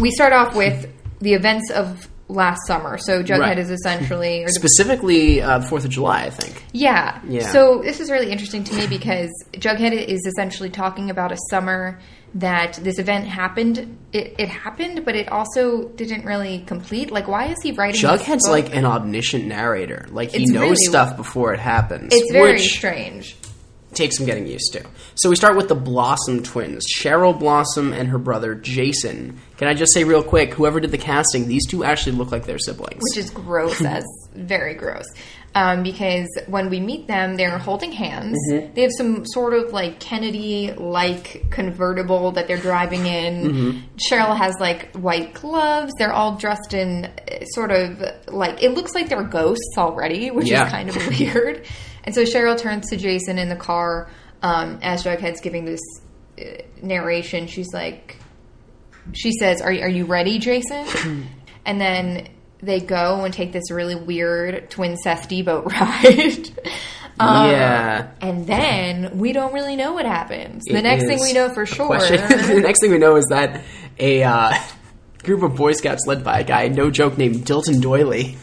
We 0.00 0.10
start 0.10 0.32
off 0.32 0.54
with 0.54 0.92
the 1.20 1.34
events 1.34 1.70
of 1.70 2.08
last 2.28 2.60
summer. 2.66 2.98
So 2.98 3.22
Jughead 3.22 3.38
Right. 3.40 3.58
is 3.58 3.70
essentially, 3.70 4.44
Specifically, 4.48 5.40
uh, 5.42 5.58
the 5.58 5.66
Fourth 5.66 5.84
of 5.84 5.90
July, 5.90 6.24
I 6.24 6.30
think. 6.30 6.64
Yeah. 6.72 7.20
Yeah. 7.28 7.50
So 7.52 7.80
this 7.82 8.00
is 8.00 8.10
really 8.10 8.30
interesting 8.30 8.64
to 8.64 8.74
me 8.74 8.86
because 8.86 9.30
Jughead 9.52 9.92
is 9.92 10.20
essentially 10.26 10.70
talking 10.70 11.10
about 11.10 11.32
a 11.32 11.36
summer 11.50 12.00
that 12.36 12.80
this 12.82 12.98
event 12.98 13.26
happened. 13.26 13.96
It, 14.12 14.34
it 14.38 14.48
happened, 14.48 15.04
but 15.04 15.14
it 15.14 15.28
also 15.30 15.88
didn't 15.90 16.24
really 16.24 16.64
complete. 16.66 17.12
Like, 17.12 17.28
why 17.28 17.46
is 17.46 17.58
he 17.62 17.70
writing? 17.72 18.00
this 18.00 18.22
Jughead's 18.22 18.48
like 18.48 18.74
an 18.74 18.84
omniscient 18.86 19.44
narrator. 19.44 20.06
Like 20.10 20.30
he 20.32 20.42
It's 20.42 20.50
knows 20.50 20.62
really- 20.62 20.76
stuff 20.86 21.16
before 21.16 21.52
it 21.54 21.60
happens. 21.60 22.08
It's 22.12 22.32
very 22.32 22.54
which 22.54 22.72
strange. 22.72 23.36
Takes 23.94 24.16
some 24.18 24.26
getting 24.26 24.46
used 24.46 24.72
to. 24.72 24.84
So 25.14 25.30
we 25.30 25.36
start 25.36 25.56
with 25.56 25.68
the 25.68 25.74
Blossom 25.74 26.42
twins, 26.42 26.84
Cheryl 26.96 27.38
Blossom 27.38 27.92
and 27.92 28.08
her 28.08 28.18
brother 28.18 28.54
Jason. 28.54 29.40
Can 29.56 29.68
I 29.68 29.74
just 29.74 29.92
say 29.94 30.04
real 30.04 30.22
quick, 30.22 30.54
whoever 30.54 30.80
did 30.80 30.90
the 30.90 30.98
casting, 30.98 31.46
these 31.48 31.66
two 31.66 31.84
actually 31.84 32.16
look 32.16 32.32
like 32.32 32.44
they're 32.46 32.58
siblings. 32.58 33.02
Which 33.10 33.18
is 33.24 33.30
gross 33.30 33.80
as 33.84 34.04
very 34.34 34.74
gross. 34.74 35.04
Um, 35.56 35.84
because 35.84 36.26
when 36.48 36.68
we 36.68 36.80
meet 36.80 37.06
them, 37.06 37.36
they're 37.36 37.58
holding 37.58 37.92
hands. 37.92 38.36
Mm-hmm. 38.50 38.74
They 38.74 38.82
have 38.82 38.90
some 38.98 39.24
sort 39.24 39.54
of 39.54 39.72
like 39.72 40.00
Kennedy 40.00 40.72
like 40.76 41.44
convertible 41.50 42.32
that 42.32 42.48
they're 42.48 42.56
driving 42.58 43.06
in. 43.06 43.52
Mm-hmm. 43.52 43.80
Cheryl 43.96 44.36
has 44.36 44.56
like 44.58 44.92
white 44.96 45.32
gloves. 45.34 45.92
They're 45.96 46.12
all 46.12 46.34
dressed 46.34 46.74
in 46.74 47.04
uh, 47.04 47.44
sort 47.52 47.70
of 47.70 48.02
like 48.26 48.64
it 48.64 48.72
looks 48.72 48.96
like 48.96 49.08
they're 49.08 49.22
ghosts 49.22 49.74
already, 49.78 50.32
which 50.32 50.50
Yeah. 50.50 50.66
is 50.66 50.72
kind 50.72 50.88
of 50.88 50.96
weird. 51.20 51.64
And 52.04 52.14
so 52.14 52.22
Cheryl 52.22 52.58
turns 52.58 52.88
to 52.90 52.96
Jason 52.96 53.38
in 53.38 53.48
the 53.48 53.56
car 53.56 54.08
um, 54.42 54.78
as 54.82 55.04
Jughead's 55.04 55.40
giving 55.40 55.64
this 55.64 55.80
uh, 56.38 56.62
narration. 56.82 57.46
She's 57.46 57.72
like, 57.72 58.18
she 59.12 59.32
says, 59.32 59.60
"Are 59.60 59.70
are 59.70 59.88
you 59.88 60.04
ready, 60.04 60.38
Jason?" 60.38 61.28
and 61.66 61.80
then 61.80 62.28
they 62.60 62.80
go 62.80 63.24
and 63.24 63.32
take 63.32 63.52
this 63.52 63.70
really 63.70 63.94
weird 63.94 64.70
twin 64.70 64.96
cesty 65.04 65.44
boat 65.44 65.64
ride. 65.72 66.48
Um, 67.18 67.50
yeah. 67.50 68.10
And 68.20 68.46
then 68.46 69.18
we 69.18 69.32
don't 69.32 69.52
really 69.52 69.76
know 69.76 69.92
what 69.92 70.04
happens. 70.06 70.64
The 70.64 70.78
It 70.78 70.82
next 70.82 71.04
thing 71.04 71.20
we 71.20 71.32
know 71.32 71.52
for 71.52 71.64
sure. 71.66 71.98
the 71.98 72.60
next 72.62 72.80
thing 72.80 72.90
we 72.90 72.98
know 72.98 73.16
is 73.16 73.26
that 73.30 73.62
a 73.98 74.24
uh, 74.24 74.54
group 75.22 75.42
of 75.42 75.54
Boy 75.54 75.72
Scouts 75.72 76.06
led 76.06 76.24
by 76.24 76.40
a 76.40 76.44
guy, 76.44 76.68
no 76.68 76.90
joke, 76.90 77.16
named 77.16 77.36
Dilton 77.46 77.80
Doily, 77.80 78.36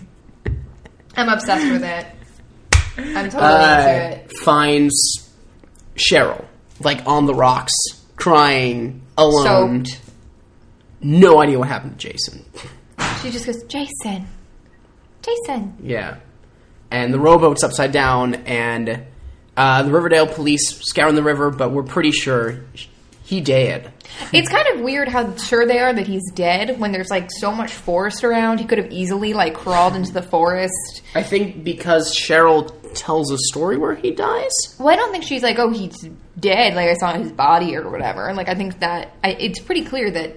I'm 1.16 1.28
obsessed 1.28 1.70
with 1.70 1.84
it. 1.84 2.06
I'm 2.98 3.30
totally 3.30 3.42
uh, 3.42 3.90
into 3.90 4.24
it. 4.24 4.32
finds 4.38 5.30
Cheryl 5.96 6.46
like 6.84 7.06
on 7.06 7.26
the 7.26 7.34
rocks, 7.34 7.74
crying, 8.16 9.02
alone. 9.18 9.86
Soaked. 9.86 10.02
No 11.02 11.42
idea 11.42 11.58
what 11.58 11.68
happened 11.68 12.00
to 12.00 12.10
Jason. 12.10 12.46
She 13.22 13.32
just 13.32 13.46
goes, 13.46 13.64
Jason, 13.64 14.28
Jason. 15.22 15.76
Yeah. 15.82 16.18
And 16.92 17.14
the 17.14 17.20
rowboat's 17.20 17.64
upside 17.64 17.92
down, 17.92 18.36
and 18.36 19.04
uh, 19.56 19.84
the 19.84 19.92
Riverdale 19.92 20.28
police 20.28 20.80
scouring 20.82 21.16
the 21.16 21.24
river, 21.24 21.50
but 21.50 21.72
we're 21.72 21.84
pretty 21.84 22.12
sure 22.12 22.66
he 23.32 23.40
dead. 23.40 23.94
It's 24.34 24.50
kind 24.50 24.68
of 24.74 24.82
weird 24.82 25.08
how 25.08 25.34
sure 25.38 25.66
they 25.66 25.80
are 25.80 25.94
that 25.94 26.06
he's 26.06 26.30
dead 26.34 26.78
when 26.82 26.92
there's 26.92 27.10
like 27.10 27.30
so 27.32 27.50
much 27.54 27.72
forest 27.72 28.26
around. 28.26 28.58
He 28.60 28.66
could 28.66 28.78
have 28.78 28.92
easily 28.92 29.32
like 29.34 29.54
crawled 29.54 29.96
into 29.96 30.12
the 30.12 30.22
forest. 30.22 31.02
I 31.16 31.24
think 31.24 31.64
because 31.64 32.14
Cheryl 32.14 32.76
tells 32.94 33.32
a 33.32 33.38
story 33.38 33.78
where 33.78 33.96
he 33.96 34.12
dies. 34.12 34.52
Well, 34.78 34.90
I 34.90 34.98
don't 34.98 35.14
think 35.14 35.24
she's 35.24 35.44
like, 35.44 35.58
oh, 35.60 35.70
he's 35.72 35.96
dead. 36.38 36.76
Like 36.76 36.90
I 36.90 36.94
saw 36.96 37.14
his 37.14 37.32
body 37.32 37.74
or 37.78 37.90
whatever. 37.90 38.28
And 38.28 38.36
like 38.36 38.50
I 38.50 38.54
think 38.56 38.80
that 38.82 39.16
I, 39.24 39.30
it's 39.30 39.60
pretty 39.60 39.86
clear 39.86 40.12
that 40.12 40.36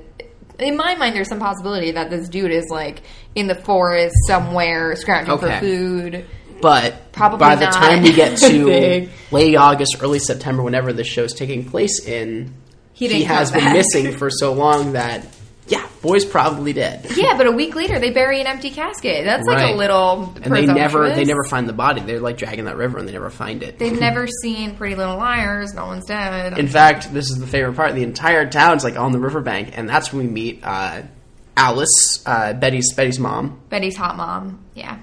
in 0.60 0.76
my 0.76 0.94
mind 0.94 1.16
there's 1.16 1.28
some 1.28 1.40
possibility 1.40 1.90
that 1.90 2.10
this 2.10 2.28
dude 2.28 2.52
is 2.52 2.68
like 2.70 3.02
in 3.34 3.48
the 3.48 3.56
forest 3.56 4.14
somewhere 4.28 4.94
scrounging 4.94 5.32
Okay. 5.34 5.54
for 5.54 5.60
food. 5.60 6.26
But 6.62 7.10
Probably 7.12 7.40
by 7.40 7.56
the 7.56 7.64
not. 7.64 7.74
time 7.74 8.02
we 8.04 8.12
get 8.12 8.38
to 8.48 9.08
late 9.32 9.56
August, 9.56 9.96
early 10.00 10.20
September, 10.20 10.62
whenever 10.62 10.92
this 10.92 11.08
show's 11.08 11.34
taking 11.34 11.68
place 11.68 11.98
in, 12.06 12.54
He 12.94 13.08
he, 13.08 13.24
has 13.24 13.50
been 13.50 13.60
back. 13.60 13.74
missing 13.74 14.12
for 14.12 14.30
so 14.30 14.52
long 14.52 14.92
that 14.92 15.26
yeah, 15.66 15.86
boy's 16.02 16.24
probably 16.24 16.72
dead. 16.72 17.06
Yeah, 17.16 17.36
but 17.36 17.46
a 17.46 17.50
week 17.50 17.74
later 17.74 17.98
they 17.98 18.10
bury 18.10 18.40
an 18.40 18.46
empty 18.46 18.70
casket. 18.70 19.24
That's 19.24 19.46
like 19.46 19.72
a 19.72 19.76
little 19.76 20.34
And 20.42 20.54
they 20.54 20.66
never 20.66 21.08
they 21.08 21.24
never 21.24 21.42
find 21.44 21.68
the 21.68 21.72
body. 21.72 22.02
They're 22.02 22.20
like 22.20 22.36
dragging 22.36 22.66
that 22.66 22.76
river 22.76 22.98
and 22.98 23.08
they 23.08 23.12
never 23.12 23.30
find 23.30 23.62
it. 23.62 23.78
They've 23.78 23.98
never 23.98 24.26
seen 24.42 24.76
Pretty 24.76 24.94
Little 24.94 25.16
Liars. 25.16 25.72
No 25.74 25.86
one's 25.86 26.04
dead. 26.06 26.58
In 26.58 26.68
fact, 26.68 27.12
this 27.12 27.30
is 27.30 27.38
the 27.38 27.46
favorite 27.46 27.76
part. 27.76 27.94
The 27.94 28.02
entire 28.02 28.48
town's 28.48 28.84
like 28.84 28.96
on 28.96 29.12
the 29.12 29.18
riverbank, 29.18 29.76
and 29.76 29.88
that's 29.88 30.12
when 30.12 30.26
we 30.26 30.30
meet 30.30 30.60
uh, 30.62 31.02
Alice, 31.56 32.22
uh, 32.26 32.52
Betty's 32.52 32.92
Betty's 32.94 33.18
mom. 33.18 33.60
Betty's 33.70 33.96
hot 33.96 34.16
mom. 34.16 34.64
Yeah. 34.74 34.98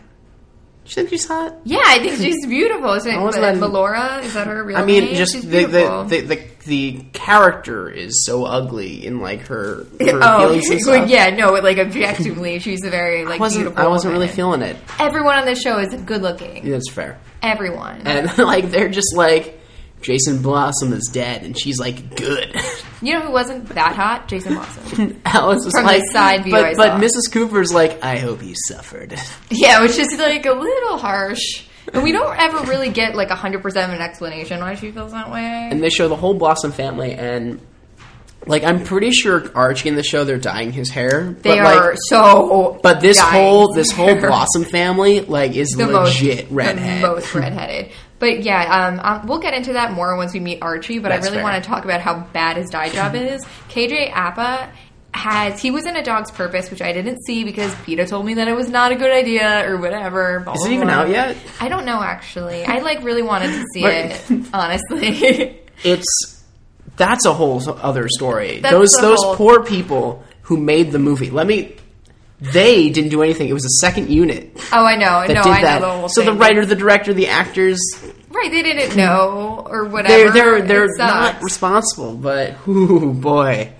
You 0.85 0.91
think 0.91 1.09
she's 1.09 1.25
hot? 1.27 1.55
Yeah, 1.63 1.79
I 1.83 1.99
think 1.99 2.17
she's 2.17 2.45
beautiful. 2.45 2.93
Is 2.93 3.05
it 3.05 3.13
I 3.13 3.23
wasn't 3.23 3.43
that- 3.43 3.55
Melora? 3.55 4.23
Is 4.23 4.33
that 4.33 4.47
her 4.47 4.63
real 4.63 4.77
name? 4.77 4.83
I 4.83 4.85
mean, 4.85 5.05
name? 5.05 5.15
just 5.15 5.33
She's 5.33 5.43
the, 5.43 5.65
the, 5.65 6.05
the 6.07 6.21
the 6.21 6.50
the 6.65 7.03
character 7.13 7.89
is 7.89 8.25
so 8.25 8.45
ugly 8.45 9.05
in 9.05 9.19
like 9.19 9.41
her, 9.47 9.85
her 9.99 10.19
Oh, 10.21 10.47
feelings 10.47 10.69
and 10.69 10.79
well, 10.85 10.95
stuff. 10.97 11.09
yeah, 11.09 11.29
no, 11.35 11.53
like 11.53 11.77
objectively, 11.77 12.59
she's 12.59 12.83
a 12.83 12.89
very 12.89 13.25
like 13.25 13.39
I 13.39 13.43
wasn't 13.43 13.63
beautiful. 13.65 13.83
I 13.83 13.87
wasn't 13.87 14.13
really 14.13 14.27
feeling 14.27 14.61
it. 14.61 14.75
Everyone 14.99 15.35
on 15.37 15.45
this 15.45 15.61
show 15.61 15.79
is 15.79 15.93
good 16.03 16.21
looking. 16.21 16.65
Yeah, 16.65 16.73
That's 16.73 16.91
fair. 16.91 17.19
Everyone. 17.41 18.01
And 18.05 18.37
like 18.37 18.69
they're 18.71 18.89
just 18.89 19.15
like 19.15 19.59
Jason 20.01 20.41
Blossom 20.41 20.93
is 20.93 21.09
dead, 21.13 21.43
and 21.43 21.57
she's 21.59 21.79
like 21.79 22.15
good. 22.15 22.55
You 23.03 23.13
know 23.13 23.21
who 23.21 23.31
wasn't 23.31 23.65
that 23.69 23.95
hot? 23.95 24.27
Jason 24.27 24.53
Blossom. 24.55 25.21
Alice 25.25 25.65
is 25.65 25.71
From 25.73 25.83
the 25.83 25.91
like 25.91 26.03
side 26.11 26.43
view 26.43 26.51
but 26.53 26.75
but. 26.77 27.01
Mrs. 27.01 27.31
Cooper's 27.31 27.71
like 27.73 28.03
I 28.03 28.17
hope 28.17 28.41
he 28.41 28.55
suffered. 28.67 29.13
yeah, 29.49 29.81
which 29.81 29.97
is 29.97 30.17
like 30.19 30.45
a 30.45 30.53
little 30.53 30.97
harsh. 30.97 31.65
And 31.93 32.03
we 32.03 32.11
don't 32.11 32.37
ever 32.37 32.59
really 32.69 32.89
get 32.89 33.15
like 33.15 33.31
a 33.31 33.35
100% 33.35 33.63
of 33.65 33.75
an 33.75 34.01
explanation 34.01 34.59
why 34.59 34.75
she 34.75 34.91
feels 34.91 35.11
that 35.11 35.31
way. 35.31 35.69
and 35.71 35.81
they 35.83 35.89
show 35.89 36.07
the 36.07 36.15
whole 36.15 36.33
Blossom 36.33 36.71
family 36.71 37.13
and. 37.13 37.59
Like 38.47 38.63
I'm 38.63 38.83
pretty 38.83 39.11
sure 39.11 39.55
Archie 39.55 39.87
in 39.89 39.93
the 39.95 40.01
show 40.01 40.23
they're 40.23 40.39
dyeing 40.39 40.71
his 40.71 40.89
hair. 40.89 41.35
they 41.41 41.59
but, 41.59 41.59
are 41.59 41.89
like, 41.91 41.97
so. 42.07 42.79
But 42.81 42.99
this 42.99 43.19
whole 43.19 43.71
this 43.71 43.91
whole 43.91 44.15
Blossom 44.15 44.63
family 44.63 45.19
like 45.21 45.55
is 45.55 45.69
the 45.77 45.85
legit 45.85 46.45
most, 46.45 46.51
redhead. 46.51 47.01
Most 47.03 47.35
redheaded. 47.35 47.91
But 48.17 48.43
yeah, 48.43 48.87
um, 48.87 48.99
um, 48.99 49.27
we'll 49.27 49.39
get 49.39 49.53
into 49.53 49.73
that 49.73 49.93
more 49.93 50.15
once 50.15 50.33
we 50.33 50.39
meet 50.39 50.59
Archie. 50.63 50.97
But 50.97 51.09
That's 51.09 51.27
I 51.27 51.29
really 51.29 51.37
fair. 51.37 51.43
want 51.43 51.63
to 51.63 51.69
talk 51.69 51.85
about 51.85 52.01
how 52.01 52.19
bad 52.33 52.57
his 52.57 52.71
dye 52.71 52.89
job 52.89 53.13
is. 53.13 53.45
KJ 53.69 54.11
Apa 54.11 54.71
has 55.13 55.61
he 55.61 55.71
was 55.71 55.85
in 55.85 55.95
A 55.95 56.03
Dog's 56.03 56.31
Purpose, 56.31 56.71
which 56.71 56.81
I 56.81 56.93
didn't 56.93 57.21
see 57.25 57.43
because 57.43 57.73
peter 57.85 58.05
told 58.05 58.25
me 58.25 58.35
that 58.35 58.47
it 58.47 58.55
was 58.55 58.69
not 58.69 58.91
a 58.91 58.95
good 58.95 59.11
idea 59.11 59.69
or 59.69 59.77
whatever. 59.77 60.39
blah, 60.39 60.53
Is 60.53 60.61
blah, 60.61 60.69
it 60.69 60.73
even 60.73 60.87
blah. 60.87 60.95
out 60.97 61.09
yet? 61.09 61.35
I 61.59 61.67
don't 61.69 61.85
know 61.85 62.01
actually. 62.01 62.63
I 62.63 62.79
like 62.79 63.03
really 63.03 63.21
wanted 63.21 63.47
to 63.47 63.63
see 63.73 63.83
it, 63.85 64.47
honestly. 64.53 65.59
It's 65.83 66.43
that's 66.97 67.25
a 67.25 67.33
whole 67.33 67.61
other 67.81 68.07
story. 68.09 68.59
That's 68.59 68.73
those 68.73 68.91
those 68.99 69.23
whole- 69.23 69.35
poor 69.35 69.63
people 69.63 70.23
who 70.43 70.57
made 70.57 70.91
the 70.91 70.99
movie. 70.99 71.29
Let 71.29 71.47
me. 71.47 71.75
They 72.39 72.89
didn't 72.89 73.11
do 73.11 73.21
anything. 73.21 73.49
It 73.49 73.53
was 73.53 73.65
a 73.65 73.85
second 73.85 74.09
unit 74.09 74.51
oh, 74.73 74.83
I 74.83 74.95
know. 74.95 75.21
no, 75.21 75.27
did 75.27 75.37
I 75.37 75.61
that. 75.61 75.81
know 75.81 75.87
the 75.87 75.99
whole 75.99 76.09
so 76.09 76.23
the 76.23 76.33
writer, 76.33 76.65
the 76.65 76.75
director, 76.75 77.13
the 77.13 77.27
actors, 77.27 77.79
right? 78.31 78.49
They 78.49 78.63
didn't 78.63 78.95
know 78.97 79.63
or 79.69 79.85
whatever. 79.85 80.31
they're 80.31 80.59
they're 80.61 80.67
they're 80.87 80.97
not 80.97 81.43
responsible. 81.43 82.15
But 82.15 82.55
ooh 82.67 83.13
boy, 83.13 83.71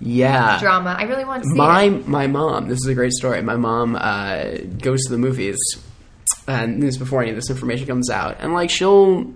yeah. 0.00 0.58
drama. 0.60 0.96
I 0.98 1.04
really 1.04 1.24
want 1.24 1.42
to 1.42 1.48
see 1.48 1.56
my 1.56 1.84
it. 1.84 2.08
my 2.08 2.26
mom. 2.26 2.68
This 2.68 2.78
is 2.78 2.86
a 2.86 2.94
great 2.94 3.12
story. 3.12 3.42
My 3.42 3.56
mom 3.56 3.96
uh, 3.96 4.58
goes 4.78 5.02
to 5.04 5.12
the 5.12 5.18
movies, 5.18 5.56
and 6.46 6.82
this 6.82 6.94
is 6.94 6.98
before 6.98 7.22
any 7.22 7.30
of 7.30 7.36
this 7.36 7.50
information 7.50 7.86
comes 7.86 8.10
out. 8.10 8.36
And 8.40 8.52
like 8.52 8.70
she'll, 8.70 9.32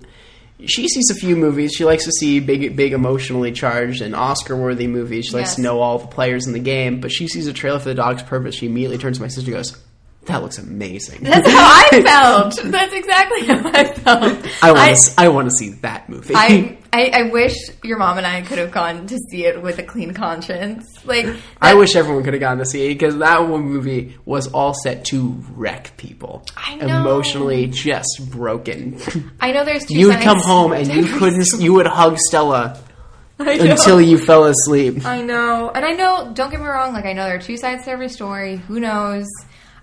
she 0.64 0.88
sees 0.88 1.10
a 1.10 1.14
few 1.14 1.36
movies. 1.36 1.72
She 1.74 1.84
likes 1.84 2.04
to 2.04 2.12
see 2.12 2.40
big, 2.40 2.76
big 2.76 2.92
emotionally 2.92 3.52
charged 3.52 4.02
and 4.02 4.14
Oscar 4.14 4.56
worthy 4.56 4.86
movies. 4.86 5.26
She 5.26 5.32
likes 5.32 5.54
to 5.56 5.62
know 5.62 5.80
all 5.80 5.98
the 5.98 6.06
players 6.06 6.46
in 6.46 6.52
the 6.52 6.60
game. 6.60 7.00
But 7.00 7.10
she 7.10 7.28
sees 7.28 7.46
a 7.46 7.52
trailer 7.52 7.78
for 7.78 7.88
The 7.88 7.94
Dog's 7.94 8.22
Purpose. 8.22 8.54
She 8.54 8.66
immediately 8.66 8.98
turns 8.98 9.18
to 9.18 9.22
my 9.22 9.28
sister, 9.28 9.50
and 9.50 9.56
goes, 9.56 9.80
"That 10.26 10.42
looks 10.42 10.58
amazing." 10.58 11.22
That's 11.22 11.48
how 11.48 11.64
I 11.64 12.02
felt. 12.04 12.70
That's 12.70 12.92
exactly 12.92 13.46
how 13.46 13.70
I 13.70 13.84
felt. 13.84 14.46
I 14.62 14.72
want 14.72 14.96
to. 14.96 15.14
I, 15.18 15.28
want 15.28 15.50
to 15.50 15.56
see 15.56 15.70
that 15.80 16.08
movie. 16.08 16.34
I, 16.36 16.78
I, 16.92 17.10
I 17.14 17.22
wish 17.22 17.54
your 17.84 17.98
mom 17.98 18.18
and 18.18 18.26
I 18.26 18.42
could 18.42 18.58
have 18.58 18.72
gone 18.72 19.06
to 19.06 19.18
see 19.30 19.46
it 19.46 19.62
with 19.62 19.78
a 19.78 19.82
clean 19.82 20.12
conscience. 20.12 20.86
Like, 21.04 21.26
I 21.60 21.74
wish 21.74 21.94
everyone 21.94 22.24
could 22.24 22.34
have 22.34 22.40
gone 22.40 22.58
to 22.58 22.66
see 22.66 22.86
it 22.86 22.94
because 22.94 23.16
that 23.18 23.48
one 23.48 23.62
movie 23.62 24.18
was 24.24 24.48
all 24.48 24.74
set 24.74 25.04
to 25.06 25.42
wreck 25.52 25.96
people. 25.96 26.44
I 26.56 26.76
know. 26.76 27.00
Emotionally 27.00 27.66
just 27.68 28.28
broken. 28.30 29.00
I 29.40 29.52
know 29.52 29.64
there's 29.64 29.86
two 29.86 29.98
You'd 29.98 30.20
come 30.20 30.40
home 30.40 30.72
and 30.72 30.88
you 30.88 31.04
couldn't. 31.18 31.46
You 31.58 31.74
would 31.74 31.86
hug 31.86 32.18
Stella 32.18 32.82
until 33.38 34.00
you 34.00 34.18
fell 34.18 34.44
asleep. 34.44 35.06
I 35.06 35.22
know, 35.22 35.70
and 35.70 35.84
I 35.84 35.92
know. 35.92 36.32
Don't 36.34 36.50
get 36.50 36.60
me 36.60 36.66
wrong. 36.66 36.92
Like, 36.92 37.06
I 37.06 37.12
know 37.12 37.24
there 37.24 37.36
are 37.36 37.40
two 37.40 37.56
sides 37.56 37.84
to 37.84 37.90
every 37.90 38.08
story. 38.08 38.56
Who 38.56 38.80
knows? 38.80 39.26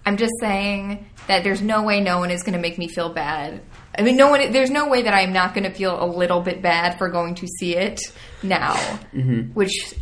I'm 0.08 0.18
just 0.18 0.34
saying 0.40 1.06
that 1.28 1.44
there's 1.44 1.62
no 1.62 1.84
way 1.84 2.00
no 2.00 2.20
one 2.20 2.32
is 2.32 2.42
going 2.44 2.54
to 2.54 2.60
make 2.60 2.78
me 2.78 2.88
feel 2.88 3.10
bad. 3.14 3.62
I 3.98 4.02
mean, 4.04 4.16
no 4.16 4.30
one. 4.30 4.52
There's 4.52 4.70
no 4.70 4.88
way 4.88 5.02
that 5.02 5.14
I'm 5.14 5.34
not 5.34 5.54
going 5.54 5.66
to 5.66 5.70
feel 5.70 6.02
a 6.02 6.06
little 6.08 6.40
bit 6.42 6.62
bad 6.62 6.98
for 6.98 7.10
going 7.10 7.36
to 7.36 7.48
see 7.60 7.76
it 7.76 8.00
now, 8.42 8.74
Mm-hmm. 9.14 9.54
which 9.54 9.94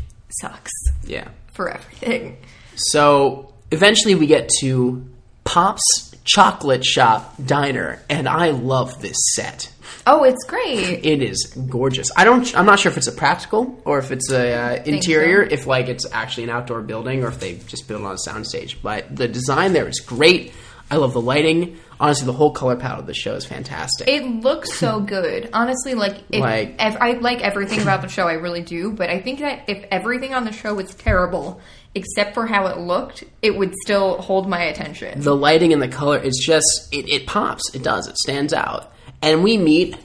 sucks 0.41 0.71
Yeah. 1.05 1.29
for 1.53 1.69
everything. 1.69 2.37
So 2.75 3.53
eventually 3.71 4.15
we 4.15 4.27
get 4.27 4.49
to 4.59 5.05
Pop's 5.43 6.13
Chocolate 6.25 6.83
Shop 6.83 7.35
Diner, 7.43 8.01
and 8.09 8.27
I 8.27 8.49
love 8.49 9.01
this 9.01 9.17
set. 9.35 9.71
Oh, 10.07 10.23
it's 10.23 10.43
great. 10.43 11.05
It 11.05 11.21
is 11.21 11.45
gorgeous. 11.69 12.09
I 12.15 12.25
don't. 12.25 12.55
I'm 12.57 12.65
not 12.65 12.79
sure 12.79 12.91
if 12.91 12.97
it's 12.97 13.07
a 13.07 13.11
practical 13.11 13.81
or 13.85 13.97
if 13.99 14.11
it's 14.11 14.31
a 14.31 14.53
uh, 14.53 14.83
interior. 14.83 15.47
so. 15.47 15.53
If 15.53 15.67
like 15.67 15.87
it's 15.87 16.05
actually 16.11 16.43
an 16.45 16.49
outdoor 16.51 16.81
building 16.81 17.23
or 17.23 17.27
if 17.27 17.39
they 17.39 17.55
just 17.67 17.87
built 17.87 18.01
it 18.01 18.05
on 18.05 18.13
a 18.13 18.29
soundstage. 18.29 18.75
But 18.81 19.15
the 19.15 19.27
design 19.27 19.73
there 19.73 19.87
is 19.87 19.99
great. 19.99 20.53
I 20.91 20.97
love 20.97 21.13
the 21.13 21.21
lighting. 21.21 21.77
Honestly, 21.99 22.25
the 22.25 22.33
whole 22.33 22.51
color 22.51 22.75
palette 22.75 22.99
of 22.99 23.07
the 23.07 23.13
show 23.13 23.33
is 23.35 23.45
fantastic. 23.45 24.07
It 24.07 24.23
looks 24.25 24.73
so 24.77 24.99
good. 25.15 25.49
Honestly, 25.53 25.93
like, 25.95 26.17
if, 26.31 26.41
Like- 26.41 26.75
ev- 26.77 26.97
I 26.99 27.13
like 27.13 27.41
everything 27.41 27.81
about 27.81 28.01
the 28.01 28.07
show. 28.07 28.27
I 28.27 28.33
really 28.33 28.61
do. 28.61 28.91
But 28.91 29.09
I 29.09 29.19
think 29.21 29.39
that 29.39 29.63
if 29.67 29.83
everything 29.91 30.33
on 30.33 30.43
the 30.43 30.51
show 30.51 30.73
was 30.75 30.93
terrible, 30.93 31.59
except 31.95 32.33
for 32.33 32.45
how 32.45 32.67
it 32.67 32.77
looked, 32.77 33.23
it 33.41 33.55
would 33.57 33.73
still 33.83 34.17
hold 34.21 34.47
my 34.49 34.61
attention. 34.63 35.21
the 35.21 35.35
lighting 35.35 35.73
and 35.73 35.81
the 35.81 35.87
color 35.87 36.17
it's 36.17 36.45
just 36.45 36.89
it, 36.91 37.09
it 37.09 37.25
pops 37.25 37.73
it 37.73 37.81
does 37.81 38.07
it 38.07 38.17
stands 38.17 38.53
out 38.53 38.91
and 39.21 39.43
we 39.43 39.57
meet 39.57 39.95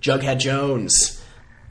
jughead 0.00 0.38
jones 0.38 1.21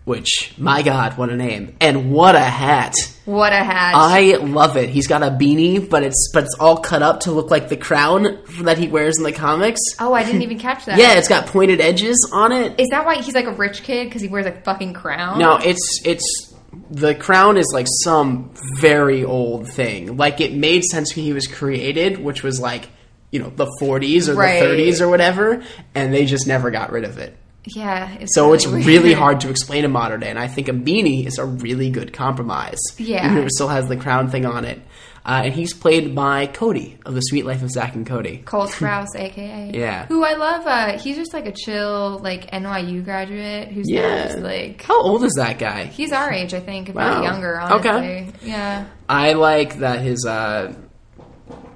which 0.05 0.53
my 0.57 0.81
god 0.81 1.17
what 1.17 1.29
a 1.29 1.35
name 1.35 1.75
and 1.79 2.11
what 2.11 2.35
a 2.35 2.39
hat 2.39 2.95
What 3.25 3.53
a 3.53 3.57
hat! 3.63 3.93
i 3.95 4.35
love 4.37 4.75
it 4.77 4.89
he's 4.89 5.07
got 5.07 5.21
a 5.21 5.29
beanie 5.29 5.87
but 5.87 6.01
it's 6.03 6.31
but 6.33 6.43
it's 6.45 6.55
all 6.59 6.77
cut 6.77 7.03
up 7.03 7.21
to 7.21 7.31
look 7.31 7.51
like 7.51 7.69
the 7.69 7.77
crown 7.77 8.39
that 8.61 8.77
he 8.79 8.87
wears 8.87 9.17
in 9.17 9.23
the 9.23 9.31
comics 9.31 9.79
oh, 9.99 10.13
I 10.13 10.23
didn't 10.23 10.41
even 10.41 10.57
catch 10.59 10.85
that. 10.85 10.97
yeah 10.97 11.13
it's 11.13 11.27
got 11.27 11.45
pointed 11.47 11.79
edges 11.81 12.29
on 12.33 12.51
it 12.51 12.79
Is 12.79 12.87
that 12.89 13.05
why 13.05 13.21
he's 13.21 13.35
like 13.35 13.45
a 13.45 13.51
rich 13.53 13.83
kid 13.83 14.05
because 14.05 14.21
he 14.21 14.27
wears 14.27 14.45
a 14.47 14.51
fucking 14.61 14.93
crown? 14.93 15.37
no 15.39 15.57
it's 15.57 16.01
it's 16.03 16.53
the 16.89 17.13
crown 17.13 17.57
is 17.57 17.69
like 17.73 17.87
some 18.03 18.49
very 18.79 19.23
old 19.23 19.67
thing 19.69 20.17
like 20.17 20.41
it 20.41 20.53
made 20.53 20.83
sense 20.83 21.15
when 21.15 21.25
he 21.25 21.33
was 21.33 21.45
created 21.45 22.17
which 22.17 22.41
was 22.43 22.59
like 22.59 22.87
you 23.29 23.39
know 23.39 23.49
the 23.55 23.67
40s 23.81 24.29
or 24.29 24.35
Right. 24.35 24.59
the 24.61 24.65
30s 24.65 24.99
or 25.01 25.09
whatever 25.09 25.63
and 25.93 26.13
they 26.13 26.25
just 26.25 26.47
never 26.47 26.71
got 26.71 26.91
rid 26.91 27.03
of 27.03 27.17
it 27.17 27.37
Yeah. 27.65 28.09
It's 28.19 28.33
So 28.35 28.53
it's 28.53 28.65
weird. 28.67 28.85
really 28.85 29.13
hard 29.13 29.41
to 29.41 29.49
explain 29.49 29.85
in 29.85 29.91
modern 29.91 30.19
day, 30.21 30.29
and 30.29 30.39
I 30.39 30.47
think 30.47 30.67
a 30.67 30.73
beanie 30.73 31.25
is 31.27 31.37
a 31.37 31.45
really 31.45 31.89
good 31.89 32.13
compromise. 32.13 32.79
Yeah. 32.97 33.25
even 33.25 33.37
if 33.39 33.45
it 33.45 33.51
still 33.53 33.67
has 33.67 33.87
the 33.87 33.97
crown 33.97 34.29
thing 34.29 34.45
on 34.45 34.65
it. 34.65 34.81
Uh, 35.23 35.43
and 35.45 35.53
he's 35.53 35.71
played 35.71 36.15
by 36.15 36.47
Cody 36.47 36.97
of 37.05 37.13
the 37.13 37.21
Sweet 37.21 37.45
Life 37.45 37.61
of 37.61 37.69
Zach 37.69 37.93
and 37.93 38.07
Cody. 38.07 38.37
Cole 38.39 38.65
Sprouse, 38.67 39.15
aka 39.15 39.69
Yeah. 39.71 40.07
who 40.07 40.23
I 40.25 40.33
love. 40.33 40.65
Uh, 40.65 40.97
he's 40.97 41.15
just 41.15 41.31
like 41.31 41.45
a 41.45 41.51
chill, 41.51 42.17
like 42.23 42.49
NYU 42.49 43.03
graduate 43.03 43.67
who's 43.67 43.87
Yeah, 43.87 44.29
just 44.29 44.39
like 44.39 44.81
how 44.81 44.99
old 44.99 45.23
is 45.23 45.33
that 45.33 45.59
guy? 45.59 45.83
he's 45.85 46.11
our 46.11 46.31
age, 46.31 46.55
I 46.55 46.59
think, 46.59 46.89
if 46.89 46.95
Wow. 46.95 47.13
not 47.21 47.23
younger. 47.23 47.59
Honestly, 47.59 47.89
Okay. 47.91 48.27
yeah. 48.41 48.85
I 49.07 49.33
like 49.33 49.77
that 49.79 50.01
his. 50.01 50.25
Uh, 50.25 50.73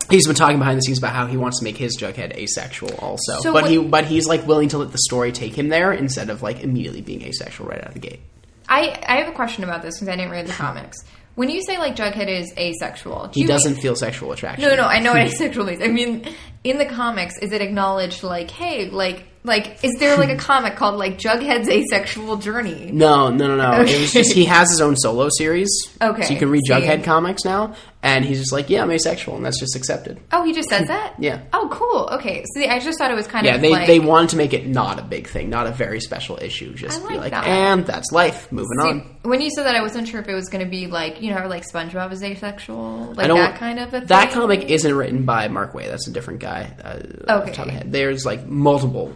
He's 0.09 0.27
been 0.27 0.35
talking 0.35 0.59
behind 0.59 0.77
the 0.77 0.81
scenes 0.81 0.97
about 0.99 1.13
how 1.13 1.25
he 1.27 1.37
wants 1.37 1.59
to 1.59 1.63
make 1.63 1.77
his 1.77 1.97
Jughead 1.97 2.35
asexual, 2.35 2.93
also. 2.99 3.39
So 3.41 3.53
but 3.53 3.63
what- 3.63 3.71
he, 3.71 3.77
but 3.79 4.05
he's 4.05 4.27
like 4.27 4.45
willing 4.47 4.69
to 4.69 4.77
let 4.77 4.91
the 4.91 4.99
story 4.99 5.31
take 5.31 5.55
him 5.57 5.69
there 5.69 5.91
instead 5.91 6.29
of 6.29 6.41
like 6.41 6.61
immediately 6.61 7.01
being 7.01 7.21
asexual 7.23 7.67
right 7.67 7.79
out 7.81 7.87
of 7.89 7.93
the 7.93 7.99
gate. 7.99 8.19
I 8.67 8.99
I 9.07 9.17
have 9.17 9.27
a 9.27 9.35
question 9.35 9.63
about 9.63 9.81
this 9.81 9.95
because 9.95 10.07
I 10.09 10.15
didn't 10.15 10.31
read 10.31 10.47
the 10.47 10.53
comics. 10.53 10.97
When 11.35 11.49
you 11.49 11.61
say 11.63 11.77
like 11.77 11.95
Jughead 11.97 12.29
is 12.29 12.53
asexual, 12.57 13.27
do 13.33 13.41
He 13.41 13.45
doesn't 13.45 13.75
feel 13.75 13.95
sexual 13.95 14.31
attraction. 14.31 14.69
No, 14.69 14.75
no, 14.75 14.83
I 14.83 14.99
know 14.99 15.11
what 15.11 15.21
asexual 15.33 15.65
means. 15.65 15.81
I 15.83 15.87
mean, 15.87 16.25
in 16.63 16.77
the 16.77 16.85
comics, 16.85 17.37
is 17.39 17.51
it 17.51 17.61
acknowledged 17.61 18.23
like, 18.23 18.49
hey, 18.49 18.89
like, 18.89 19.25
like, 19.43 19.83
is 19.83 19.91
there 19.99 20.15
like 20.17 20.29
a 20.29 20.37
comic 20.37 20.77
called 20.77 20.95
like 20.95 21.17
Jughead's 21.19 21.67
asexual 21.67 22.37
journey? 22.37 22.89
No, 22.93 23.29
no, 23.31 23.47
no, 23.47 23.57
no. 23.57 23.81
It 23.81 23.99
was 23.99 24.13
just 24.13 24.31
he 24.31 24.45
has 24.45 24.69
his 24.69 24.79
own 24.79 24.95
solo 24.95 25.27
series. 25.37 25.67
Okay, 26.01 26.23
So 26.23 26.33
you 26.33 26.39
can 26.39 26.49
read 26.49 26.61
see. 26.65 26.73
Jughead 26.73 27.03
comics 27.03 27.43
now, 27.43 27.75
and 28.03 28.23
he's 28.23 28.37
just 28.37 28.51
like, 28.51 28.69
yeah, 28.69 28.83
I'm 28.83 28.91
asexual, 28.91 29.35
and 29.35 29.45
that's 29.45 29.59
just 29.59 29.75
accepted. 29.75 30.19
Oh, 30.31 30.43
he 30.43 30.53
just 30.53 30.69
says 30.69 30.87
that. 30.87 31.15
Yeah. 31.17 31.41
Oh, 31.53 31.67
cool. 31.71 32.07
Okay. 32.19 32.43
See, 32.53 32.67
I 32.67 32.79
just 32.79 32.99
thought 32.99 33.09
it 33.09 33.15
was 33.15 33.27
kind 33.27 33.45
of. 33.45 33.49
Yeah, 33.49 33.55
of 33.55 33.61
they 33.61 33.71
like, 33.71 33.87
they 33.87 33.99
wanted 33.99 34.29
to 34.29 34.37
make 34.37 34.53
it 34.53 34.67
not 34.67 34.99
a 34.99 35.01
big 35.01 35.27
thing, 35.27 35.49
not 35.49 35.65
a 35.65 35.71
very 35.71 35.99
special 35.99 36.37
issue. 36.39 36.73
Just 36.75 37.03
I 37.03 37.07
be 37.07 37.15
like 37.15 37.31
like, 37.31 37.31
that. 37.31 37.47
and 37.47 37.85
that's 37.85 38.11
life. 38.11 38.51
Moving 38.51 38.79
See, 38.79 38.87
on. 38.87 39.17
when 39.23 39.41
you 39.41 39.49
said 39.49 39.65
that, 39.65 39.75
I 39.75 39.81
wasn't 39.81 40.07
sure 40.07 40.21
if 40.21 40.27
it 40.27 40.35
was 40.35 40.49
going 40.49 40.63
to 40.63 40.69
be 40.69 40.87
like 40.87 41.21
you 41.21 41.31
know, 41.31 41.39
how, 41.39 41.47
like 41.47 41.63
SpongeBob 41.65 42.11
is 42.11 42.21
asexual, 42.23 43.13
like 43.15 43.27
that 43.27 43.57
kind 43.57 43.79
of 43.79 43.93
a 43.93 44.01
that 44.01 44.31
comic 44.31 44.69
isn't 44.69 44.93
written 44.93 45.25
by 45.25 45.47
Mark 45.47 45.73
Waid. 45.73 45.87
That's 45.87 46.07
a 46.07 46.11
different 46.11 46.39
guy. 46.39 46.75
Uh, 46.83 47.31
off 47.31 47.45
the 47.45 47.51
top 47.51 47.67
of 47.67 47.75
Okay. 47.75 47.83
There's 47.85 48.25
like 48.25 48.45
multiple 48.45 49.15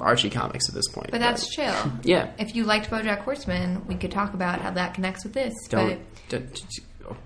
Archie 0.00 0.30
comics 0.30 0.68
at 0.68 0.74
this 0.74 0.88
point. 0.88 1.10
But 1.10 1.20
that's 1.20 1.48
chill. 1.48 1.74
yeah. 2.02 2.32
If 2.38 2.54
you 2.54 2.64
liked 2.64 2.90
BoJack 2.90 3.20
Horseman, 3.20 3.86
we 3.86 3.94
could 3.94 4.10
talk 4.10 4.34
about 4.34 4.60
how 4.60 4.70
that 4.72 4.94
connects 4.94 5.24
with 5.24 5.32
this. 5.32 5.54
Don't. 5.68 6.00
don't 6.28 6.62
oh, 7.08 7.16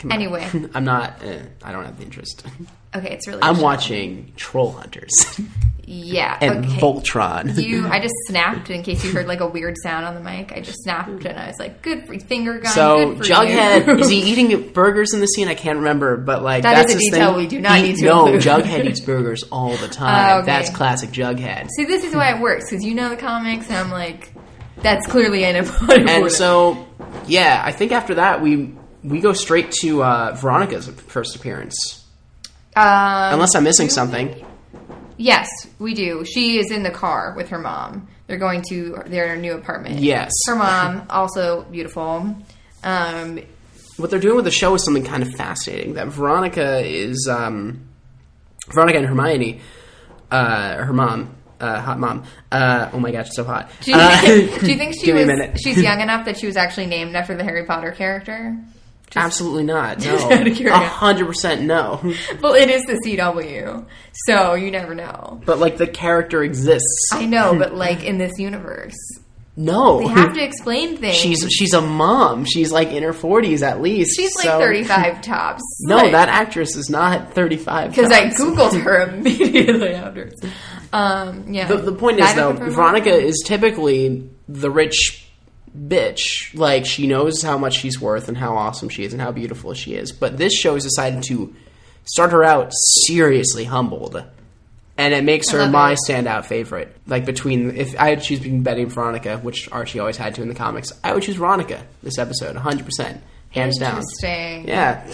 come 0.00 0.08
But 0.08 0.16
on. 0.16 0.22
anyway, 0.22 0.50
I'm 0.74 0.84
not. 0.84 1.22
Eh, 1.22 1.42
I 1.62 1.72
don't 1.72 1.84
have 1.84 1.96
the 1.98 2.04
interest. 2.04 2.44
okay, 2.96 3.12
it's 3.12 3.28
really. 3.28 3.42
I'm 3.42 3.60
watching 3.60 4.32
Troll 4.36 4.72
Hunters. 4.72 5.10
Yeah. 5.92 6.38
and 6.40 6.64
okay. 6.64 6.76
Voltron. 6.78 7.60
You, 7.60 7.84
I 7.88 7.98
just 7.98 8.14
snapped 8.26 8.70
in 8.70 8.84
case 8.84 9.04
you 9.04 9.10
heard 9.10 9.26
like 9.26 9.40
a 9.40 9.48
weird 9.48 9.74
sound 9.82 10.04
on 10.06 10.14
the 10.14 10.20
mic. 10.20 10.52
I 10.52 10.60
just 10.60 10.78
snapped 10.84 11.24
and 11.24 11.36
I 11.36 11.48
was 11.48 11.58
like, 11.58 11.82
"Good 11.82 12.06
for 12.06 12.16
finger 12.16 12.60
gun." 12.60 12.72
so 12.72 13.08
good 13.14 13.18
for 13.18 13.24
Jughead 13.24 13.86
you. 13.88 13.98
is 13.98 14.08
he 14.08 14.20
eating 14.22 14.68
burgers 14.72 15.12
in 15.14 15.18
the 15.18 15.26
scene? 15.26 15.48
I 15.48 15.56
can't 15.56 15.78
remember, 15.78 16.16
but 16.16 16.44
like 16.44 16.62
That 16.62 16.74
that's 16.76 16.94
is 16.94 17.08
a 17.08 17.10
detail 17.10 17.30
thing. 17.30 17.38
we 17.38 17.46
do 17.48 17.60
not 17.60 17.80
need 17.82 17.96
to 17.96 18.04
No, 18.04 18.26
include. 18.26 18.42
Jughead 18.42 18.84
eats 18.84 19.00
burgers 19.00 19.42
all 19.50 19.76
the 19.78 19.88
time. 19.88 20.30
Oh, 20.30 20.36
okay. 20.38 20.46
That's 20.46 20.70
classic 20.70 21.10
Jughead. 21.10 21.68
See, 21.76 21.86
this 21.86 22.04
is 22.04 22.14
why 22.14 22.36
it 22.36 22.40
works 22.40 22.70
because 22.70 22.84
you 22.84 22.94
know 22.94 23.08
the 23.08 23.16
comics, 23.16 23.66
and 23.66 23.74
I'm 23.76 23.90
like, 23.90 24.32
that's 24.76 25.08
clearly 25.08 25.42
an 25.42 25.56
important. 25.56 26.08
And 26.08 26.30
so, 26.30 26.86
yeah, 27.26 27.60
I 27.64 27.72
think 27.72 27.90
after 27.90 28.14
that 28.14 28.40
we 28.40 28.66
we 29.02 29.20
go 29.20 29.32
straight 29.32 29.70
to 29.82 30.02
uh, 30.02 30.34
Veronica's 30.40 30.88
first 30.88 31.36
appearance. 31.36 32.04
um, 32.76 33.34
Unless 33.34 33.54
I'm 33.54 33.64
missing 33.64 33.88
something. 33.88 34.44
Yes, 35.16 35.48
we 35.78 35.94
do. 35.94 36.24
She 36.24 36.58
is 36.58 36.70
in 36.70 36.82
the 36.82 36.90
car 36.90 37.34
with 37.36 37.50
her 37.50 37.58
mom. 37.58 38.08
They're 38.26 38.38
going 38.38 38.62
to 38.70 39.02
their 39.06 39.36
new 39.36 39.52
apartment. 39.54 40.00
Yes. 40.00 40.30
Her 40.46 40.54
mom, 40.56 41.06
also 41.10 41.62
beautiful. 41.64 42.36
Um, 42.84 43.40
What 43.98 44.10
they're 44.10 44.18
doing 44.20 44.36
with 44.36 44.44
the 44.46 44.50
show 44.50 44.74
is 44.74 44.84
something 44.84 45.04
kind 45.04 45.22
of 45.22 45.30
fascinating. 45.34 45.94
That 45.94 46.06
Veronica 46.08 46.78
is 46.78 47.28
um, 47.30 47.86
Veronica 48.72 48.98
and 48.98 49.06
Hermione, 49.06 49.60
uh, 50.30 50.76
her 50.76 50.92
mom, 50.94 51.34
uh, 51.60 51.80
hot 51.80 51.98
mom. 51.98 52.24
Uh, 52.50 52.88
oh 52.94 52.98
my 53.00 53.10
gosh, 53.10 53.28
so 53.32 53.44
hot. 53.44 53.70
do, 53.82 53.90
you, 53.90 53.96
Uh, 53.98 54.20
do 54.22 54.70
you 54.72 54.76
think 54.78 54.94
she 55.04 55.12
was? 55.12 55.28
She's 55.62 55.82
young 55.82 56.00
enough 56.00 56.24
that 56.24 56.38
she 56.38 56.46
was 56.46 56.56
actually 56.56 56.86
named 56.86 57.14
after 57.14 57.36
the 57.36 57.44
Harry 57.44 57.66
Potter 57.66 57.90
character. 57.90 58.56
Absolutely 59.16 59.64
not. 59.64 59.98
No, 60.04 60.28
a 60.30 60.78
hundred 60.78 61.26
percent 61.26 61.62
no. 61.62 62.00
Well, 62.40 62.54
it 62.54 62.70
is 62.70 62.82
the 62.84 63.00
CW, 63.04 63.86
so 64.26 64.54
you 64.54 64.70
never 64.70 64.94
know. 64.94 65.40
But 65.44 65.58
like 65.58 65.76
the 65.76 65.86
character 65.86 66.42
exists. 66.42 67.10
I 67.12 67.26
know, 67.26 67.54
but 67.58 67.74
like 67.74 68.04
in 68.04 68.18
this 68.18 68.38
universe, 68.38 68.96
no, 69.56 69.98
they 69.98 70.06
have 70.08 70.34
to 70.34 70.42
explain 70.42 70.96
things. 70.96 71.16
she's 71.16 71.46
she's 71.50 71.74
a 71.74 71.80
mom. 71.80 72.44
She's 72.44 72.70
like 72.72 72.88
in 72.88 73.02
her 73.02 73.12
forties 73.12 73.62
at 73.62 73.80
least. 73.80 74.16
she's 74.16 74.34
like 74.36 74.46
35 74.46 75.22
tops. 75.22 75.62
No, 75.80 76.10
that 76.10 76.28
actress 76.28 76.76
is 76.76 76.88
not 76.88 77.34
thirty 77.34 77.56
five. 77.56 77.90
because 77.90 78.12
I 78.12 78.26
googled 78.30 78.80
her 78.80 79.02
immediately 79.08 79.94
after. 79.94 80.30
Um, 80.92 81.52
yeah. 81.52 81.68
The, 81.68 81.76
the 81.76 81.92
point 81.92 82.20
is 82.20 82.34
though, 82.34 82.52
Veronica 82.52 83.12
is 83.12 83.42
typically 83.46 84.28
the 84.48 84.70
rich 84.70 85.26
bitch. 85.76 86.54
Like 86.54 86.86
she 86.86 87.06
knows 87.06 87.42
how 87.42 87.58
much 87.58 87.74
she's 87.74 88.00
worth 88.00 88.28
and 88.28 88.36
how 88.36 88.56
awesome 88.56 88.88
she 88.88 89.04
is 89.04 89.12
and 89.12 89.20
how 89.22 89.32
beautiful 89.32 89.74
she 89.74 89.94
is. 89.94 90.12
But 90.12 90.38
this 90.38 90.52
show 90.54 90.74
has 90.74 90.84
decided 90.84 91.22
to 91.24 91.54
start 92.04 92.32
her 92.32 92.44
out 92.44 92.72
seriously 93.06 93.64
humbled. 93.64 94.22
And 94.98 95.14
it 95.14 95.24
makes 95.24 95.48
her 95.50 95.66
my 95.66 95.92
it. 95.92 95.98
standout 96.06 96.44
favorite. 96.44 96.94
Like 97.06 97.24
between 97.24 97.74
if 97.76 97.98
I 97.98 98.10
had 98.10 98.22
choose 98.22 98.40
between 98.40 98.62
Betty 98.62 98.82
and 98.82 98.92
Veronica, 98.92 99.38
which 99.38 99.70
Archie 99.72 99.98
always 99.98 100.18
had 100.18 100.34
to 100.34 100.42
in 100.42 100.48
the 100.48 100.54
comics, 100.54 100.92
I 101.02 101.14
would 101.14 101.22
choose 101.22 101.36
Veronica 101.36 101.82
this 102.02 102.18
episode, 102.18 102.54
hundred 102.56 102.84
percent. 102.84 103.22
Hands 103.50 103.76
down. 103.78 103.96
Interesting. 103.96 104.68
Yeah. 104.68 105.04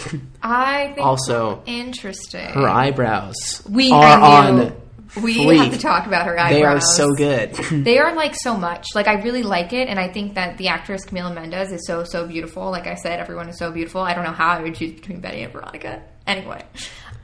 I 0.43 0.91
think 0.93 0.99
Also, 1.07 1.63
interesting. 1.65 2.49
her 2.49 2.67
eyebrows 2.67 3.63
we 3.67 3.91
are 3.91 4.19
on 4.19 4.75
we 5.21 5.37
fleek. 5.37 5.57
have 5.63 5.73
to 5.73 5.79
talk 5.79 6.07
about 6.07 6.25
her 6.25 6.39
eyebrows. 6.39 6.51
they 6.59 6.63
are 6.63 6.79
so 6.81 7.13
good. 7.15 7.53
They 7.87 7.99
are 7.99 8.13
like 8.15 8.35
so 8.35 8.57
much. 8.57 8.87
Like 8.95 9.07
I 9.07 9.21
really 9.21 9.43
like 9.43 9.73
it, 9.73 9.87
and 9.87 9.99
I 9.99 10.07
think 10.11 10.35
that 10.35 10.57
the 10.57 10.67
actress 10.69 11.05
Camila 11.05 11.33
Mendes 11.33 11.71
is 11.71 11.85
so 11.87 12.03
so 12.03 12.27
beautiful. 12.27 12.69
Like 12.71 12.87
I 12.87 12.95
said, 12.95 13.19
everyone 13.19 13.49
is 13.49 13.57
so 13.57 13.71
beautiful. 13.71 14.01
I 14.01 14.13
don't 14.13 14.23
know 14.23 14.31
how 14.31 14.49
I 14.49 14.61
would 14.61 14.75
choose 14.75 14.93
between 14.93 15.19
Betty 15.21 15.41
and 15.43 15.51
Veronica. 15.53 16.01
Anyway, 16.25 16.63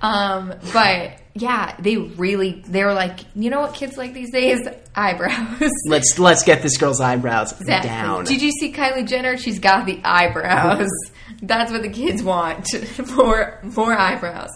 um, 0.01 0.53
but 0.71 1.19
yeah, 1.33 1.75
they 1.79 1.97
really 1.97 2.63
they 2.67 2.83
were 2.83 2.93
like, 2.93 3.19
you 3.35 3.49
know 3.49 3.61
what 3.61 3.73
kids 3.73 3.97
like 3.97 4.13
these 4.13 4.31
days? 4.31 4.67
Eyebrows. 4.95 5.71
let's 5.87 6.19
let's 6.19 6.43
get 6.43 6.61
this 6.61 6.77
girl's 6.77 7.01
eyebrows 7.01 7.51
Exactly. 7.59 7.89
down. 7.89 8.25
Did 8.25 8.41
you 8.41 8.51
see 8.51 8.71
Kylie 8.71 9.07
Jenner? 9.07 9.37
She's 9.37 9.59
got 9.59 9.85
the 9.85 9.99
eyebrows. 10.03 10.89
That's 11.41 11.71
what 11.71 11.81
the 11.81 11.89
kids 11.89 12.21
want. 12.23 12.67
more 13.15 13.59
more 13.63 13.93
eyebrows. 13.97 14.49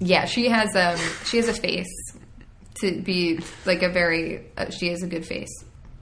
Yeah, 0.00 0.26
she 0.26 0.48
has 0.48 0.74
um 0.76 0.98
she 1.24 1.38
has 1.38 1.48
a 1.48 1.54
face 1.54 1.86
to 2.80 3.00
be 3.00 3.40
like 3.66 3.82
a 3.82 3.88
very 3.88 4.46
uh, 4.56 4.70
she 4.70 4.88
has 4.88 5.02
a 5.02 5.06
good 5.06 5.24
face. 5.26 5.48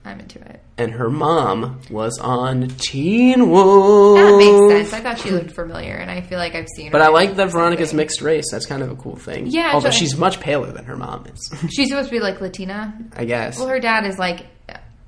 I'm 0.05 0.21
into 0.21 0.39
it. 0.39 0.63
and 0.77 0.91
her 0.93 1.09
mom 1.09 1.81
was 1.89 2.17
on 2.17 2.69
Teen 2.69 3.49
Wolf. 3.49 4.17
That 4.17 4.37
makes 4.37 4.89
sense. 4.89 4.93
I 4.93 5.01
thought 5.03 5.19
she 5.19 5.31
looked 5.31 5.51
familiar, 5.51 5.95
and 5.95 6.09
I 6.09 6.21
feel 6.21 6.37
like 6.39 6.55
I've 6.55 6.69
seen 6.77 6.85
her. 6.85 6.91
But 6.93 7.01
I 7.01 7.09
like 7.09 7.35
that 7.35 7.51
Veronica's 7.51 7.89
something. 7.89 7.97
mixed 8.05 8.21
race. 8.21 8.45
That's 8.49 8.65
kind 8.65 8.81
of 8.81 8.89
a 8.89 8.95
cool 8.95 9.17
thing. 9.17 9.47
Yeah, 9.47 9.71
although 9.73 9.89
she's 9.91 10.15
much 10.15 10.39
paler 10.39 10.71
than 10.71 10.85
her 10.85 10.95
mom 10.95 11.25
is. 11.25 11.53
She's 11.71 11.89
supposed 11.89 12.07
to 12.07 12.15
be 12.15 12.21
like 12.21 12.39
Latina. 12.39 12.97
I 13.17 13.25
guess. 13.25 13.59
Well, 13.59 13.67
her 13.67 13.81
dad 13.81 14.05
is 14.05 14.17
like 14.17 14.45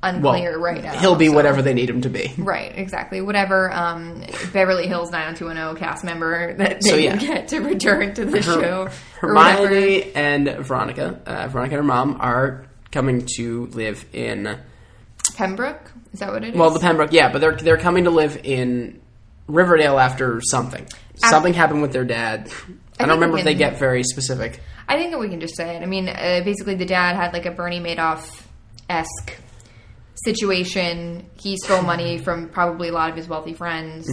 Well, 0.01 0.33
unclear 0.33 0.57
right 0.57 0.81
now. 0.81 0.93
he'll 0.97 1.15
be 1.15 1.27
so- 1.27 1.33
whatever 1.33 1.61
they 1.61 1.73
need 1.73 1.89
him 1.89 2.01
to 2.01 2.09
be. 2.09 2.31
Right, 2.37 2.71
exactly. 2.77 3.21
Whatever 3.21 3.71
um, 3.71 4.23
Beverly 4.53 4.87
Hills 4.87 5.11
90210 5.11 5.75
cast 5.77 6.03
member 6.05 6.53
that 6.55 6.81
they 6.81 6.89
So, 6.89 6.95
yeah. 6.95 7.17
get 7.17 7.49
to 7.49 7.59
return 7.59 8.13
to 8.13 8.25
the 8.25 8.41
show. 8.41 8.89
Her, 9.19 9.29
or. 9.29 9.43
Hermione 9.43 10.13
and 10.13 10.49
Veronica, 10.59 11.19
uh, 11.25 11.47
Veronica 11.49 11.75
and 11.75 11.83
her 11.83 11.83
mom, 11.83 12.17
are 12.21 12.65
coming 12.91 13.25
to 13.37 13.65
live 13.67 14.05
in. 14.13 14.57
Pembroke? 15.35 15.91
Is 16.13 16.19
that 16.19 16.31
what 16.31 16.43
it 16.43 16.53
is? 16.53 16.55
Well, 16.59 16.71
the 16.71 16.79
Pembroke, 16.79 17.11
yeah, 17.13 17.31
but 17.31 17.39
they're 17.39 17.55
they're 17.55 17.77
coming 17.77 18.05
to 18.05 18.09
live 18.09 18.39
in 18.43 18.99
Riverdale 19.47 19.99
after 19.99 20.41
something. 20.49 20.87
something 21.15 21.53
happened 21.53 21.81
with 21.81 21.91
their 21.93 22.05
dad. 22.05 22.47
I, 22.47 22.49
think 22.49 22.77
don't 22.99 23.09
remember 23.09 23.35
we 23.35 23.41
if 23.41 23.45
they 23.45 23.53
get 23.55 23.77
very 23.77 24.03
specific. 24.03 24.61
I 24.87 24.97
think 24.97 25.11
that 25.11 25.19
we 25.19 25.29
can 25.29 25.39
just 25.39 25.55
say 25.55 25.75
it. 25.75 25.83
I 25.83 25.85
mean, 25.85 26.09
uh, 26.09 26.41
basically, 26.43 26.75
the 26.75 26.85
dad 26.85 27.15
had 27.15 27.31
like 27.33 27.45
a 27.45 27.51
Bernie 27.51 27.79
Madoff 27.79 28.41
esque 28.89 29.35
situation. 30.23 31.29
He 31.39 31.57
stole 31.57 31.81
money 31.81 32.17
from 32.17 32.49
probably 32.49 32.89
a 32.89 32.91
lot 32.91 33.09
of 33.09 33.15
his 33.15 33.27
wealthy 33.27 33.53
friends. 33.53 34.07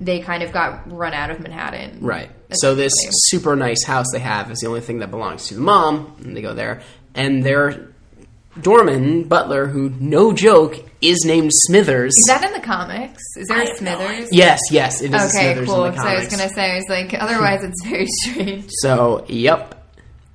They 0.00 0.20
kind 0.20 0.42
of 0.42 0.52
got 0.52 0.90
run 0.90 1.14
out 1.14 1.30
of 1.30 1.40
Manhattan. 1.40 1.96
Mm-hmm. 1.96 2.06
Right. 2.06 2.30
So 2.52 2.74
this 2.74 2.92
super 3.28 3.56
nice 3.56 3.84
house 3.84 4.06
they 4.12 4.18
have 4.20 4.50
is 4.50 4.58
the 4.58 4.66
only 4.66 4.80
thing 4.80 4.98
that 4.98 5.10
belongs 5.10 5.46
to 5.48 5.54
the 5.54 5.60
mom, 5.60 6.16
and 6.24 6.36
they 6.36 6.42
go 6.42 6.54
there, 6.54 6.82
and 7.14 7.42
their 7.44 7.88
doorman 8.60 9.24
butler, 9.24 9.66
who 9.66 9.88
no 9.98 10.32
joke 10.32 10.76
is 11.00 11.24
named 11.24 11.50
Smithers. 11.52 12.12
Is 12.18 12.24
that 12.26 12.44
in 12.44 12.52
the 12.52 12.60
comics? 12.60 13.22
Is 13.36 13.48
there 13.48 13.62
a 13.62 13.76
Smithers? 13.76 14.28
yes, 14.30 14.60
yes, 14.70 15.00
it 15.00 15.14
is 15.14 15.22
Okay, 15.34 15.54
Smithers 15.54 15.68
cool. 15.68 15.84
in 15.84 15.90
the 15.90 15.90
Because 15.92 16.06
I 16.06 16.14
was 16.16 16.28
gonna 16.28 16.48
say, 16.50 16.72
I 16.72 16.76
was 16.76 16.84
like, 16.88 17.14
otherwise 17.14 17.64
it's 17.64 17.82
very 17.84 18.06
strange. 18.22 18.66
So, 18.82 19.24
yep. 19.28 19.78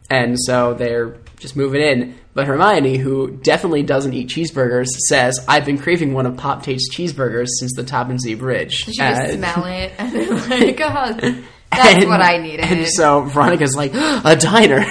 And 0.10 0.40
so 0.40 0.74
they're 0.74 1.18
just 1.38 1.56
moving 1.56 1.82
in. 1.82 2.18
But 2.38 2.46
Hermione, 2.46 2.98
who 2.98 3.32
definitely 3.32 3.82
doesn't 3.82 4.14
eat 4.14 4.30
cheeseburgers, 4.30 4.86
says, 5.10 5.44
I've 5.48 5.66
been 5.66 5.80
craving 5.80 6.14
one 6.14 6.28
of 6.28 6.38
Pop 6.38 6.62
Tate's 6.62 6.88
cheeseburgers 6.96 7.48
since 7.60 7.74
the 7.76 7.84
Tappan 7.84 8.18
Bridge. 8.38 8.86
You 8.86 8.94
should 8.94 8.96
just 8.96 9.22
Uh, 9.22 9.34
smell 9.38 9.66
it 9.66 9.92
and 9.98 10.12
then 10.14 10.30
like, 10.52 10.80
oh, 10.80 11.42
that's 11.72 11.96
and- 11.96 12.08
what 12.08 12.22
I 12.22 12.38
needed. 12.38 12.60
And 12.66 12.88
so 12.88 13.22
Veronica's 13.24 13.76
like, 13.76 13.92
a 13.96 14.36
diner. 14.36 14.86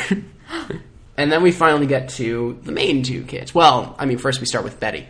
and 1.16 1.30
then 1.30 1.40
we 1.44 1.52
finally 1.52 1.86
get 1.86 2.08
to 2.16 2.58
the 2.64 2.72
main 2.72 3.04
two 3.04 3.22
kids. 3.22 3.54
Well, 3.54 3.94
I 3.96 4.06
mean, 4.06 4.18
first 4.18 4.40
we 4.40 4.46
start 4.46 4.64
with 4.64 4.80
Betty. 4.80 5.06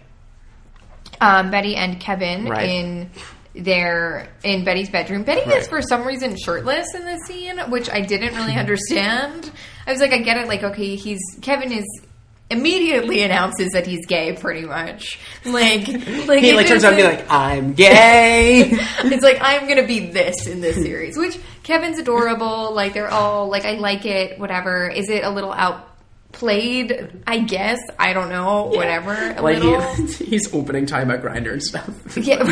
um, 1.19 1.51
Betty 1.51 1.75
and 1.75 1.99
Kevin 1.99 2.45
Right. 2.45 2.69
in 2.69 3.11
their 3.55 4.29
in 4.43 4.67
Betty's 4.67 4.91
bedroom. 4.91 5.23
Betty 5.23 5.51
is 5.53 5.67
for 5.69 5.81
some 5.81 6.07
reason 6.07 6.37
shirtless 6.37 6.95
in 6.95 7.07
this 7.07 7.23
scene, 7.27 7.59
which 7.71 7.89
I 7.89 8.03
didn't 8.03 8.35
really 8.35 8.57
understand. 8.57 9.51
I 9.87 9.93
was 9.93 10.03
like, 10.03 10.13
I 10.13 10.19
get 10.19 10.37
it. 10.37 10.49
Like, 10.49 10.63
okay, 10.65 10.97
he's 10.97 11.21
Kevin 11.41 11.73
is 11.73 11.87
immediately 12.51 13.23
announces 13.23 13.73
that 13.73 13.87
he's 13.87 14.07
gay, 14.07 14.35
pretty 14.35 14.67
much. 14.67 15.19
Like, 15.45 15.89
like 16.27 16.43
He 16.43 16.55
like 16.55 16.67
turns 16.67 16.85
out 16.85 16.91
to 16.91 16.97
be 16.97 17.03
like, 17.03 17.27
I'm 17.31 17.75
gay. 17.75 18.71
it's 18.71 19.23
like 19.23 19.39
I'm 19.41 19.69
gonna 19.69 19.87
be 19.87 20.11
this 20.11 20.47
in 20.47 20.61
this 20.61 20.77
series, 20.77 21.17
which 21.17 21.39
Kevin's 21.63 21.99
adorable. 21.99 22.75
Like 22.75 22.95
they're 22.95 23.11
all 23.11 23.49
like 23.49 23.65
I 23.65 23.73
like 23.73 24.07
it. 24.07 24.39
Whatever. 24.39 24.89
Is 24.89 25.09
it 25.09 25.25
a 25.25 25.31
little 25.31 25.53
outplayed? 26.37 27.23
I 27.27 27.39
guess 27.41 27.79
I 27.99 28.13
don't 28.13 28.29
know. 28.29 28.65
Whatever. 28.65 29.13
A 29.37 29.43
like 29.43 29.63
little. 29.63 29.81
he, 29.81 30.07
he's 30.27 30.53
opening 30.55 30.87
time 30.87 31.11
at 31.11 31.23
Grindr 31.23 31.53
and 31.53 31.63
stuff. 31.63 31.89
Yeah, 32.27 32.43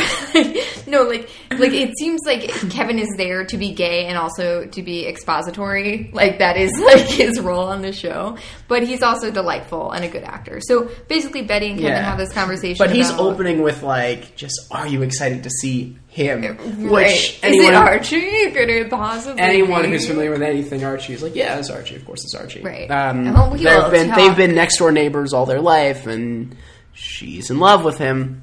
no, 0.86 1.02
like, 1.04 1.28
like 1.50 1.72
it 1.72 1.96
seems 1.98 2.20
like 2.26 2.48
Kevin 2.70 2.98
is 2.98 3.08
there 3.16 3.44
to 3.46 3.56
be 3.56 3.72
gay 3.72 4.06
and 4.06 4.16
also 4.16 4.66
to 4.66 4.82
be 4.82 5.06
expository. 5.06 6.10
Like 6.12 6.38
that 6.38 6.56
is 6.56 6.70
like 6.84 7.06
his 7.08 7.40
role 7.40 7.64
on 7.68 7.82
the 7.82 7.92
show. 7.92 8.36
But 8.68 8.82
he's 8.84 9.02
also 9.02 9.30
delightful 9.30 9.90
and 9.90 10.04
a 10.04 10.08
good 10.08 10.22
actor. 10.22 10.60
So 10.60 10.90
basically, 11.08 11.42
Betty 11.42 11.70
and 11.70 11.76
Kevin 11.78 11.92
Yeah. 11.92 12.02
have 12.02 12.18
this 12.18 12.32
conversation. 12.32 12.76
But 12.78 12.94
he's 12.94 13.08
about- 13.10 13.20
opening 13.20 13.62
with 13.62 13.82
like, 13.82 14.36
just 14.36 14.54
are 14.70 14.86
you 14.86 15.02
excited 15.02 15.42
to 15.44 15.50
see 15.50 15.96
him? 16.14 16.42
Right. 16.42 16.90
Which 17.06 17.40
is 17.42 17.64
it 17.64 17.74
Archie? 17.74 18.50
Could 18.52 18.70
it 18.70 18.88
possibly 18.90 19.40
anyone 19.42 19.82
be? 19.82 19.88
who's 19.90 20.06
familiar 20.06 20.30
with 20.30 20.42
anything 20.42 20.84
Archie 20.84 21.12
is 21.12 21.22
like, 21.22 21.34
yeah, 21.34 21.58
it's 21.58 21.70
Archie. 21.70 21.96
Of 21.96 22.06
course, 22.06 22.22
it's 22.24 22.34
Archie. 22.34 22.62
Right. 22.62 22.90
Um, 22.90 23.34
Oh, 23.36 23.50
we 23.50 23.58
they've 23.64 23.90
been 23.90 24.08
talk. 24.08 24.16
they've 24.16 24.36
been 24.36 24.54
next 24.54 24.78
door 24.78 24.92
neighbors 24.92 25.32
all 25.32 25.44
their 25.46 25.60
life, 25.60 26.06
and 26.06 26.56
she's 26.92 27.50
in 27.50 27.58
love 27.58 27.84
with 27.84 27.98
him. 27.98 28.42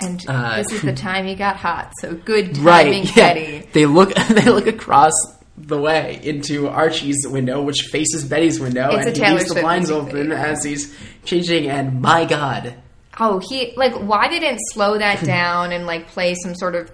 And 0.00 0.20
Uh, 0.26 0.56
this 0.56 0.72
is 0.72 0.82
the 0.82 0.92
time 0.94 1.26
he 1.26 1.36
got 1.36 1.56
hot. 1.56 1.92
So 2.00 2.14
good 2.14 2.54
timing, 2.56 2.64
Right. 3.04 3.16
Yeah. 3.16 3.34
Betty. 3.34 3.68
They 3.72 3.86
look 3.86 4.14
they 4.28 4.50
look 4.50 4.66
across 4.66 5.12
the 5.56 5.78
way 5.78 6.18
into 6.24 6.66
Archie's 6.68 7.24
window, 7.28 7.62
which 7.62 7.82
faces 7.92 8.24
Betty's 8.24 8.58
window, 8.58 8.88
It's 8.96 9.06
and 9.06 9.16
he 9.16 9.32
leaves 9.32 9.48
the 9.54 9.60
blinds 9.60 9.90
open 9.92 10.30
video. 10.30 10.34
as 10.36 10.64
he's 10.64 10.92
changing. 11.24 11.68
And 11.68 12.00
my 12.00 12.24
God, 12.24 12.74
Oh, 13.20 13.40
he 13.48 13.74
like 13.76 13.94
why 13.94 14.28
didn't 14.28 14.58
slow 14.72 14.98
that 14.98 15.24
down 15.24 15.72
and 15.72 15.86
like 15.86 16.08
play 16.08 16.34
some 16.34 16.54
sort 16.54 16.74
of 16.74 16.90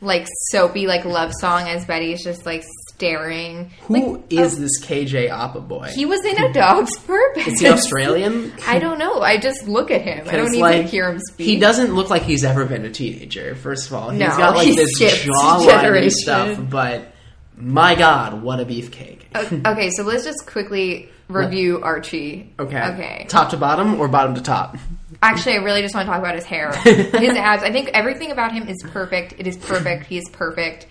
like 0.00 0.26
soapy 0.50 0.86
like 0.86 1.04
love 1.04 1.32
song 1.40 1.62
as 1.68 1.84
Betty 1.84 2.12
is 2.12 2.22
just 2.22 2.46
like 2.46 2.64
staring. 2.88 3.70
who 3.82 4.22
is 4.30 4.54
like, 4.54 4.60
this 4.62 4.80
KJ 4.84 5.28
Apa 5.30 5.60
boy? 5.60 5.90
He 5.94 6.04
was 6.06 6.24
in 6.24 6.42
a 6.42 6.52
dog's 6.52 6.96
purpose. 7.00 7.46
is 7.48 7.60
he 7.60 7.68
Australian? 7.68 8.52
I 8.66 8.78
don't 8.78 8.98
know. 8.98 9.20
I 9.20 9.38
just 9.38 9.66
look 9.68 9.90
at 9.90 10.02
him. 10.02 10.28
I 10.28 10.32
don't 10.36 10.48
even 10.54 10.60
like, 10.60 10.86
hear 10.86 11.10
him 11.10 11.18
speak. 11.18 11.46
He 11.46 11.58
doesn't 11.58 11.94
look 11.94 12.10
like 12.10 12.22
he's 12.22 12.44
ever 12.44 12.64
been 12.64 12.84
a 12.84 12.90
teenager. 12.90 13.54
First 13.56 13.88
of 13.88 13.94
all, 13.94 14.10
he's 14.10 14.20
No, 14.20 14.28
got 14.28 14.56
like 14.56 14.66
he 14.68 14.76
this 14.76 15.00
jawline 15.00 16.02
and 16.02 16.12
stuff. 16.12 16.58
But 16.70 17.12
my 17.56 17.94
God, 17.96 18.42
what 18.42 18.60
a 18.60 18.64
beefcake! 18.64 19.22
Okay, 19.66 19.90
so 19.90 20.04
let's 20.04 20.24
just 20.24 20.46
quickly 20.46 21.08
review 21.28 21.80
Archie. 21.82 22.52
Okay, 22.58 22.82
Okay. 22.82 23.26
top 23.28 23.50
to 23.50 23.56
bottom 23.56 24.00
or 24.00 24.06
bottom 24.08 24.34
to 24.36 24.40
top? 24.40 24.76
Actually, 25.20 25.54
I 25.54 25.56
really 25.58 25.82
just 25.82 25.94
want 25.94 26.06
to 26.06 26.12
talk 26.12 26.20
about 26.20 26.34
his 26.34 26.44
hair, 26.44 26.72
his 26.84 27.36
abs. 27.36 27.62
I 27.62 27.72
think 27.72 27.88
everything 27.88 28.30
about 28.30 28.52
him 28.52 28.68
is 28.68 28.76
perfect. 28.84 29.34
It 29.38 29.46
is 29.46 29.56
perfect. 29.56 30.06
He 30.06 30.16
is 30.18 30.28
perfect. 30.32 30.86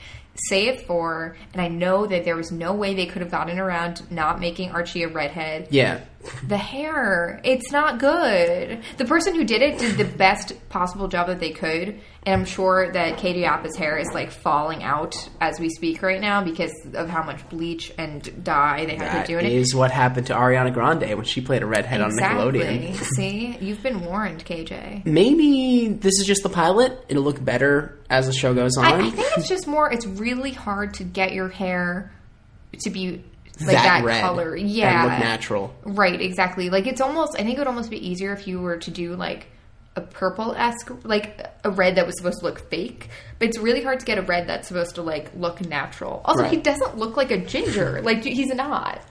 Save 0.49 0.81
for, 0.81 1.35
and 1.53 1.61
I 1.61 1.67
know 1.67 2.05
that 2.05 2.25
there 2.25 2.35
was 2.35 2.51
no 2.51 2.73
way 2.73 2.93
they 2.93 3.07
could 3.07 3.21
have 3.21 3.31
gotten 3.31 3.57
around 3.57 4.09
not 4.11 4.39
making 4.39 4.71
Archie 4.71 5.03
a 5.03 5.07
redhead. 5.07 5.69
Yeah, 5.71 6.01
The 6.47 6.57
hair, 6.57 7.39
it's 7.43 7.71
not 7.71 7.99
good. 7.99 8.81
The 8.97 9.05
person 9.05 9.35
who 9.35 9.43
did 9.43 9.61
it 9.61 9.79
did 9.79 9.97
the 9.97 10.05
best 10.17 10.53
possible 10.69 11.07
job 11.07 11.27
that 11.27 11.39
they 11.39 11.51
could, 11.51 11.99
and 12.23 12.41
I'm 12.41 12.45
sure 12.45 12.91
that 12.91 13.17
KJ 13.17 13.47
Apa's 13.47 13.75
hair 13.75 13.97
is 13.97 14.09
like 14.13 14.31
falling 14.31 14.83
out 14.83 15.15
as 15.39 15.59
we 15.59 15.69
speak 15.69 16.01
right 16.01 16.19
now 16.19 16.43
because 16.43 16.71
of 16.93 17.09
how 17.09 17.23
much 17.23 17.47
bleach 17.49 17.91
and 17.97 18.43
dye 18.43 18.85
they 18.85 18.95
had 18.95 19.21
to 19.21 19.27
do 19.27 19.37
in 19.39 19.45
it. 19.45 19.51
is 19.53 19.73
what 19.73 19.91
happened 19.91 20.27
to 20.27 20.33
Ariana 20.33 20.73
Grande 20.73 21.15
when 21.15 21.23
she 21.23 21.41
played 21.41 21.63
a 21.63 21.65
redhead 21.65 22.01
on 22.01 22.11
Exactly. 22.11 22.59
Nickelodeon. 22.59 22.95
See, 23.15 23.57
you've 23.59 23.81
been 23.83 24.03
warned, 24.03 24.45
KJ. 24.45 25.05
Maybe 25.05 25.87
this 25.89 26.19
is 26.19 26.25
just 26.27 26.43
the 26.43 26.49
pilot. 26.49 27.05
It'll 27.09 27.23
look 27.23 27.43
better 27.43 27.97
as 28.09 28.27
the 28.27 28.33
show 28.33 28.53
goes 28.53 28.77
on. 28.77 28.85
I, 28.85 28.97
I 29.07 29.09
think 29.09 29.27
it's 29.37 29.49
just 29.49 29.67
more. 29.67 29.91
It's 29.91 30.05
really 30.05 30.51
hard 30.51 30.93
to 30.95 31.03
get 31.03 31.33
your 31.33 31.49
hair 31.49 32.11
to 32.79 32.89
be 32.89 33.23
like 33.61 33.75
that, 33.75 34.03
that, 34.05 34.21
color. 34.21 34.55
and 34.55 34.69
Yeah, 34.69 35.03
look 35.03 35.19
natural. 35.19 35.73
Right, 35.83 36.19
exactly. 36.19 36.69
Like 36.69 36.87
it's 36.87 37.01
almost. 37.01 37.35
I 37.35 37.43
think 37.43 37.55
it 37.55 37.59
would 37.59 37.67
almost 37.67 37.89
be 37.89 38.07
easier 38.07 38.33
if 38.33 38.47
you 38.47 38.59
were 38.59 38.77
to 38.77 38.91
do 38.91 39.15
like 39.15 39.47
a 39.95 40.01
purple 40.01 40.53
esque, 40.55 40.91
like 41.03 41.45
a 41.63 41.71
red 41.71 41.95
that 41.95 42.05
was 42.05 42.17
supposed 42.17 42.39
to 42.39 42.45
look 42.45 42.69
fake. 42.69 43.09
But 43.39 43.49
it's 43.49 43.57
really 43.57 43.83
hard 43.83 43.99
to 43.99 44.05
get 44.05 44.17
a 44.17 44.21
red 44.21 44.47
that's 44.47 44.67
supposed 44.67 44.95
to 44.95 45.01
like 45.01 45.31
look 45.35 45.61
natural. 45.61 46.21
Also, 46.25 46.43
he 46.43 46.57
doesn't 46.57 46.97
look 46.97 47.17
like 47.17 47.31
a 47.31 47.37
ginger. 47.37 48.01
like 48.03 48.23
he's 48.23 48.53
not. 48.53 49.01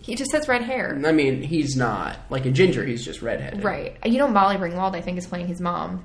He 0.00 0.14
just 0.16 0.32
has 0.32 0.48
red 0.48 0.62
hair. 0.62 1.00
I 1.04 1.12
mean, 1.12 1.42
he's 1.42 1.76
not 1.76 2.18
like 2.28 2.44
a 2.44 2.50
ginger. 2.50 2.84
He's 2.84 3.04
just 3.04 3.22
redheaded. 3.22 3.64
Right. 3.64 3.96
You 4.04 4.18
know, 4.18 4.28
Molly 4.28 4.56
Ringwald, 4.56 4.94
I 4.94 5.00
think, 5.00 5.16
is 5.16 5.26
playing 5.26 5.46
his 5.46 5.62
mom 5.62 6.04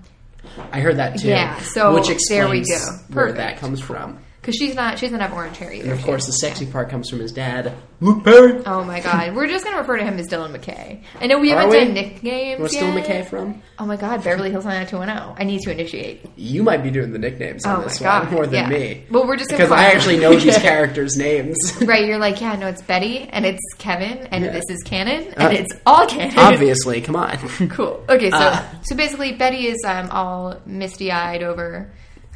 I 0.71 0.79
heard 0.81 0.97
that 0.97 1.19
too. 1.19 1.27
Yeah, 1.27 1.59
so 1.59 1.93
which 1.93 2.05
there 2.05 2.15
explains 2.15 2.69
we 2.69 2.75
go. 2.75 3.15
where 3.15 3.33
that 3.33 3.57
comes 3.57 3.81
from. 3.81 4.19
Because 4.41 4.55
she's 4.55 4.75
not. 4.75 4.97
She 4.99 5.05
doesn't 5.07 5.19
have 5.19 5.33
orange 5.33 5.57
hair 5.57 5.71
either. 5.71 5.91
And 5.91 5.99
of 5.99 6.05
course, 6.05 6.25
the 6.25 6.31
sexy 6.33 6.65
part 6.65 6.89
comes 6.89 7.09
from 7.09 7.19
his 7.19 7.31
dad, 7.31 7.73
Luke 8.01 8.23
Perry. 8.23 8.61
Oh 8.65 8.83
my 8.83 8.99
god, 9.01 9.35
we're 9.35 9.47
just 9.47 9.65
gonna 9.65 9.77
refer 9.77 9.97
to 9.97 10.03
him 10.03 10.17
as 10.17 10.27
Dylan 10.27 10.55
McKay. 10.55 11.01
I 11.19 11.27
know 11.27 11.39
we 11.39 11.51
Are 11.51 11.57
haven't 11.61 11.71
we? 11.71 11.79
done 11.85 11.93
nicknames 11.93 12.59
Where's. 12.59 12.73
Dylan 12.73 13.01
McKay 13.03 13.25
from? 13.27 13.61
Oh 13.77 13.85
my 13.85 13.95
god, 13.97 14.23
Beverly 14.23 14.51
Hills 14.51 14.65
90210. 14.65 15.35
I 15.39 15.43
need 15.43 15.61
to 15.61 15.71
initiate. 15.71 16.25
You 16.35 16.63
might 16.63 16.83
be 16.83 16.89
doing 16.91 17.11
the 17.13 17.19
nicknames 17.19 17.65
on 17.65 17.79
Oh 17.79 17.83
this 17.83 17.99
God, 17.99 18.25
one 18.25 18.33
more 18.33 18.45
than 18.47 18.53
yeah. 18.55 18.69
me. 18.69 19.05
Well, 19.09 19.25
we're 19.27 19.37
just 19.37 19.49
because 19.51 19.71
I 19.71 19.85
actually 19.85 20.17
know 20.19 20.35
these 20.37 20.57
characters' 20.59 21.15
names. 21.17 21.57
Right, 21.89 22.05
you're 22.05 22.19
like, 22.19 22.39
yeah, 22.41 22.55
no, 22.55 22.67
it's 22.67 22.81
Betty 22.81 23.21
and 23.29 23.45
it's 23.45 23.59
Kevin 23.77 24.27
and 24.31 24.43
Yeah. 24.45 24.51
this 24.51 24.65
is 24.69 24.83
canon 24.83 25.33
and 25.35 25.41
Uh, 25.43 25.49
it's 25.51 25.73
all 25.85 26.05
canon. 26.07 26.37
Obviously, 26.37 27.01
come 27.01 27.15
on. 27.15 27.37
cool. 27.69 28.03
Okay, 28.09 28.29
so 28.29 28.37
Uh. 28.37 28.63
so 28.83 28.95
basically, 28.95 29.31
Betty 29.33 29.65
is 29.67 29.77
um, 29.87 30.09
all 30.11 30.59
misty 30.65 31.11
eyed 31.11 31.41
over 31.41 31.89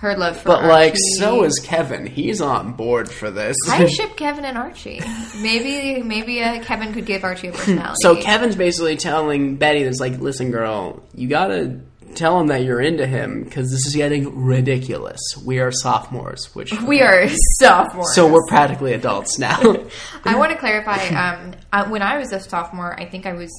her 0.04 0.16
love 0.18 0.38
for. 0.38 0.50
But 0.50 0.66
like, 0.66 0.96
so 1.18 1.44
is 1.44 1.60
Kevin. 1.64 2.06
He's 2.06 2.42
on 2.42 2.74
board 2.74 3.10
for 3.10 3.32
this. 3.32 3.56
I 3.70 3.86
ship 3.88 4.16
Kevin 4.18 4.44
and 4.46 4.58
Archie. 4.58 5.02
Maybe 5.42 6.04
maybe 6.04 6.42
uh, 6.44 6.62
Kevin 6.64 6.94
could 6.94 7.06
give 7.06 7.24
Archie 7.24 7.48
a 7.48 7.52
personality. 7.54 7.96
so 8.02 8.16
Kevin's 8.22 8.56
basically 8.56 8.98
telling 8.98 9.56
Betty, 9.56 9.84
"That's 9.84 10.00
like, 10.00 10.20
listen, 10.20 10.52
girl, 10.52 11.02
you 11.16 11.28
gotta 11.30 11.80
tell 12.16 12.40
him 12.40 12.48
that 12.48 12.64
you're 12.64 12.82
into 12.82 13.08
him 13.08 13.44
because 13.44 13.72
this 13.72 13.88
is 13.88 13.96
getting 13.96 14.44
ridiculous. 14.46 15.20
We 15.44 15.60
are 15.60 15.72
sophomores, 15.72 16.54
which 16.54 16.72
we 16.82 17.02
are 17.02 17.28
sophomores. 17.60 18.14
so 18.14 18.32
we're 18.32 18.46
practically 18.48 18.94
adults 18.94 19.40
now." 19.40 19.60
I 20.26 20.36
want 20.36 20.52
to 20.52 20.58
clarify. 20.58 20.98
Um, 21.08 21.54
I, 21.72 21.90
when 21.90 22.02
I 22.02 22.18
was 22.18 22.34
a 22.34 22.40
sophomore, 22.42 22.94
I 23.00 23.06
think 23.06 23.26
I 23.26 23.34
was, 23.34 23.50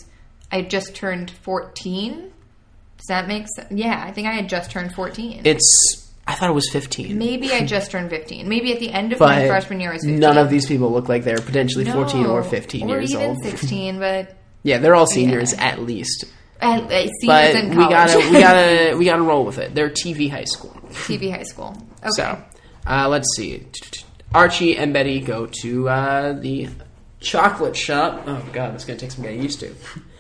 I 0.52 0.61
just 0.61 0.94
turned 0.94 1.30
fourteen. 1.30 2.33
Does 2.98 3.07
that 3.09 3.28
make 3.28 3.46
sense? 3.57 3.72
Yeah, 3.72 4.02
I 4.07 4.12
think 4.12 4.28
I 4.28 4.33
had 4.33 4.48
just 4.48 4.70
turned 4.70 4.94
fourteen. 4.94 5.40
it's. 5.44 6.02
I 6.26 6.34
thought 6.34 6.48
it 6.50 6.54
was 6.54 6.68
15. 6.72 7.18
Maybe 7.18 7.52
I 7.52 7.64
just 7.66 7.90
turned 7.90 8.08
fifteen. 8.10 8.48
Maybe 8.48 8.72
at 8.72 8.80
the 8.80 8.90
end 8.90 9.12
of 9.12 9.18
but 9.18 9.28
my 9.28 9.46
freshman 9.46 9.80
year, 9.80 9.90
I 9.90 9.94
was 9.94 10.04
15. 10.04 10.18
none 10.20 10.38
of 10.38 10.48
these 10.50 10.66
people 10.66 10.90
look 10.90 11.08
like 11.08 11.22
they're 11.24 11.37
potentially 11.38 11.84
14 11.84 12.22
No, 12.22 12.30
or 12.30 12.42
15 12.42 12.90
or 12.90 12.98
years 13.00 13.12
even 13.12 13.30
old. 13.30 13.42
sixteen. 13.42 13.98
But 13.98 14.34
Yeah, 14.62 14.78
they're 14.78 14.94
all 14.94 15.06
seniors 15.06 15.52
at 15.54 15.80
least. 15.80 16.24
But 16.60 16.90
in 16.90 17.68
we 17.70 17.74
college. 17.76 17.90
gotta, 17.90 18.18
we 18.30 18.40
gotta, 18.40 18.96
we 18.98 19.04
gotta 19.04 19.22
roll 19.22 19.44
with 19.44 19.58
it. 19.58 19.74
They're 19.74 19.90
TV 19.90 20.30
high 20.30 20.44
school. 20.44 20.70
TV 20.90 21.30
high 21.30 21.42
school. 21.42 21.76
Okay. 22.04 22.10
So, 22.16 22.42
uh, 22.87 23.08
let's 23.08 23.26
see. 23.34 23.66
Archie 24.34 24.76
and 24.76 24.92
Betty 24.92 25.20
go 25.20 25.46
to 25.62 25.88
uh, 25.88 26.32
the 26.34 26.68
chocolate 27.20 27.76
shop. 27.76 28.24
Oh 28.26 28.44
god, 28.52 28.74
it's 28.74 28.84
gonna 28.84 28.98
take 28.98 29.10
some 29.10 29.24
getting 29.24 29.42
used 29.42 29.60
to. 29.60 29.74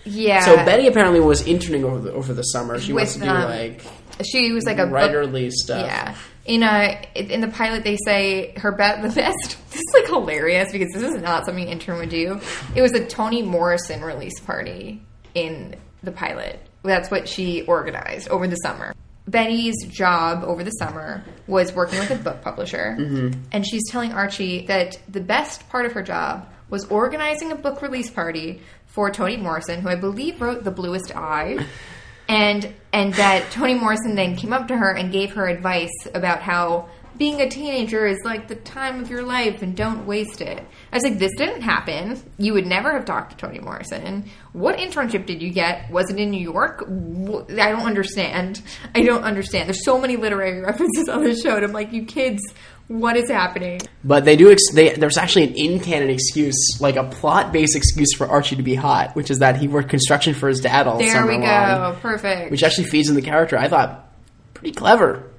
yeah. 0.04 0.40
So 0.44 0.56
Betty 0.56 0.86
apparently 0.86 1.20
was 1.20 1.46
interning 1.46 1.84
over 1.84 1.98
the 1.98 2.12
over 2.14 2.32
the 2.32 2.42
summer. 2.42 2.78
She 2.80 2.92
wants 2.94 3.14
to 3.14 3.20
With, 3.20 3.28
do 3.28 3.34
um, 3.34 3.50
like 3.50 3.82
she 4.22 4.52
was 4.52 4.64
like 4.64 4.78
a 4.78 4.86
book 4.86 5.10
writerly 5.10 5.50
stuff. 5.50 5.86
Yeah. 5.86 6.14
In 6.44 6.62
a 6.62 7.02
in 7.14 7.40
the 7.40 7.48
pilot, 7.48 7.84
they 7.84 7.96
say 8.04 8.52
her 8.56 8.72
be- 8.72 9.08
the 9.08 9.12
best. 9.14 9.58
This 9.74 9.82
is 9.88 9.94
like 9.94 10.06
hilarious 10.06 10.70
because 10.70 10.92
this 10.92 11.02
is 11.02 11.20
not 11.20 11.46
something 11.46 11.64
an 11.64 11.70
intern 11.70 11.98
would 11.98 12.08
do. 12.08 12.40
It 12.76 12.82
was 12.82 12.92
a 12.92 13.04
Toni 13.04 13.42
Morrison 13.42 14.02
release 14.02 14.38
party 14.38 15.02
in 15.34 15.74
the 16.04 16.12
pilot. 16.12 16.60
That's 16.84 17.10
what 17.10 17.28
she 17.28 17.62
organized 17.62 18.28
over 18.28 18.46
the 18.46 18.54
summer. 18.54 18.94
Betty's 19.26 19.74
job 19.88 20.44
over 20.44 20.62
the 20.62 20.70
summer 20.70 21.24
was 21.48 21.72
working 21.72 21.98
with 21.98 22.12
a 22.12 22.16
book 22.16 22.42
publisher, 22.42 22.96
mm-hmm. 22.96 23.40
and 23.50 23.66
she's 23.66 23.82
telling 23.90 24.12
Archie 24.12 24.66
that 24.66 25.00
the 25.08 25.20
best 25.20 25.68
part 25.70 25.86
of 25.86 25.92
her 25.92 26.02
job 26.02 26.46
was 26.70 26.84
organizing 26.86 27.50
a 27.50 27.56
book 27.56 27.82
release 27.82 28.10
party 28.10 28.60
for 28.86 29.10
Toni 29.10 29.36
Morrison, 29.38 29.80
who 29.80 29.88
I 29.88 29.96
believe 29.96 30.40
wrote 30.40 30.62
The 30.62 30.70
Bluest 30.70 31.16
Eye 31.16 31.66
and 32.28 32.72
and 32.92 33.14
that 33.14 33.50
Toni 33.50 33.74
Morrison 33.74 34.14
then 34.14 34.36
came 34.36 34.52
up 34.52 34.68
to 34.68 34.76
her 34.76 34.92
and 34.92 35.12
gave 35.12 35.32
her 35.34 35.48
advice 35.48 35.92
about 36.14 36.42
how 36.42 36.88
being 37.16 37.40
a 37.40 37.48
teenager 37.48 38.06
is 38.06 38.18
like 38.24 38.48
the 38.48 38.56
time 38.56 39.00
of 39.00 39.08
your 39.08 39.22
life 39.22 39.62
and 39.62 39.76
don't 39.76 40.06
waste 40.06 40.40
it. 40.40 40.58
I 40.92 40.96
was 40.96 41.04
like, 41.04 41.18
this 41.18 41.32
didn't 41.36 41.62
happen. 41.62 42.20
You 42.38 42.54
would 42.54 42.66
never 42.66 42.92
have 42.92 43.04
talked 43.04 43.32
to 43.32 43.36
Toni 43.36 43.60
Morrison. 43.60 44.28
What 44.52 44.78
internship 44.78 45.26
did 45.26 45.40
you 45.40 45.52
get? 45.52 45.90
Was 45.90 46.10
it 46.10 46.18
in 46.18 46.30
New 46.30 46.40
York? 46.40 46.82
I 46.82 47.70
don't 47.70 47.86
understand. 47.86 48.62
I 48.94 49.02
don't 49.02 49.22
understand. 49.22 49.68
There's 49.68 49.84
so 49.84 50.00
many 50.00 50.16
literary 50.16 50.60
references 50.64 51.08
on 51.08 51.22
this 51.22 51.40
show, 51.40 51.54
and 51.56 51.64
I'm 51.64 51.72
like, 51.72 51.92
you 51.92 52.04
kids, 52.04 52.42
what 52.88 53.16
is 53.16 53.30
happening? 53.30 53.80
But 54.04 54.24
they 54.24 54.36
do. 54.36 54.50
Ex- 54.52 54.72
they, 54.74 54.90
there's 54.94 55.16
actually 55.18 55.44
an 55.44 55.54
in 55.54 55.80
canon 55.80 56.10
excuse, 56.10 56.78
like 56.80 56.96
a 56.96 57.04
plot 57.04 57.52
based 57.52 57.76
excuse 57.76 58.14
for 58.14 58.26
Archie 58.26 58.56
to 58.56 58.62
be 58.62 58.74
hot, 58.74 59.14
which 59.16 59.30
is 59.30 59.38
that 59.38 59.56
he 59.56 59.68
worked 59.68 59.88
construction 59.88 60.34
for 60.34 60.48
his 60.48 60.60
dad 60.60 60.86
all 60.86 60.98
There 60.98 61.12
summer 61.12 61.28
we 61.28 61.38
go. 61.38 61.42
long, 61.42 61.96
Perfect. 61.96 62.50
which 62.50 62.62
actually 62.62 62.88
feeds 62.88 63.08
in 63.08 63.14
the 63.14 63.22
character. 63.22 63.56
I 63.58 63.68
thought 63.68 64.12
pretty 64.52 64.72
clever. 64.74 65.30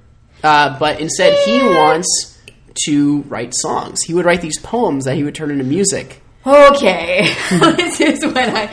Uh, 0.42 0.78
but 0.78 1.00
instead, 1.00 1.34
he 1.46 1.58
wants 1.62 2.38
to 2.86 3.22
write 3.22 3.54
songs. 3.54 4.02
He 4.02 4.12
would 4.12 4.24
write 4.26 4.42
these 4.42 4.58
poems 4.60 5.04
that 5.06 5.16
he 5.16 5.24
would 5.24 5.34
turn 5.34 5.50
into 5.50 5.64
music. 5.64 6.22
Okay, 6.46 7.32
this 7.50 8.00
is 8.00 8.24
when 8.24 8.54
I 8.54 8.72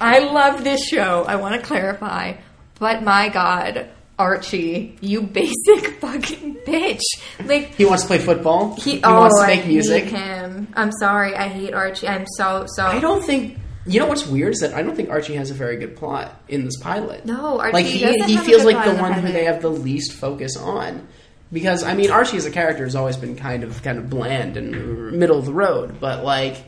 I 0.00 0.18
love 0.18 0.62
this 0.64 0.86
show. 0.86 1.24
I 1.26 1.36
want 1.36 1.58
to 1.60 1.66
clarify, 1.66 2.34
but 2.78 3.02
my 3.02 3.28
God, 3.30 3.88
Archie, 4.18 4.96
you 5.00 5.22
basic 5.22 5.86
fucking 6.00 6.56
bitch! 6.66 7.00
Like 7.44 7.74
He 7.74 7.84
wants 7.84 8.02
to 8.04 8.06
play 8.08 8.18
football. 8.18 8.74
he, 8.76 8.92
He, 8.96 9.02
oh, 9.02 9.20
wants 9.20 9.36
to 9.38 9.42
oh, 9.42 9.44
I 9.44 9.56
make 9.56 9.66
music. 9.66 10.04
hate 10.04 10.12
him. 10.12 10.68
I'm 10.74 10.92
sorry, 10.92 11.34
I 11.34 11.48
hate 11.48 11.74
Archie. 11.74 12.06
I'm 12.08 12.24
so 12.36 12.66
so. 12.68 12.84
I 12.86 13.00
don't 13.00 13.22
think. 13.24 13.58
You 13.86 14.00
know 14.00 14.06
what's 14.06 14.26
weird 14.26 14.54
is 14.54 14.60
that 14.60 14.72
I 14.72 14.82
don't 14.82 14.96
think 14.96 15.10
Archie 15.10 15.34
has 15.34 15.50
a 15.50 15.54
very 15.54 15.76
good 15.76 15.94
plot 15.96 16.40
in 16.48 16.64
this 16.64 16.78
pilot. 16.80 17.26
No, 17.26 17.60
Archie 17.60 17.72
like 17.74 17.84
he 17.84 18.22
he 18.22 18.38
feels 18.38 18.64
like 18.64 18.82
the 18.82 18.94
one 18.94 19.12
who 19.12 19.30
they 19.30 19.44
have 19.44 19.60
the 19.60 19.68
least 19.70 20.12
focus 20.14 20.56
on. 20.56 21.06
Because 21.52 21.82
I 21.84 21.94
mean, 21.94 22.10
Archie 22.10 22.38
as 22.38 22.46
a 22.46 22.50
character 22.50 22.84
has 22.84 22.94
always 22.96 23.16
been 23.18 23.36
kind 23.36 23.62
of 23.62 23.82
kind 23.82 23.98
of 23.98 24.08
bland 24.08 24.56
and 24.56 25.12
middle 25.12 25.38
of 25.38 25.44
the 25.44 25.52
road. 25.52 26.00
But 26.00 26.24
like 26.24 26.64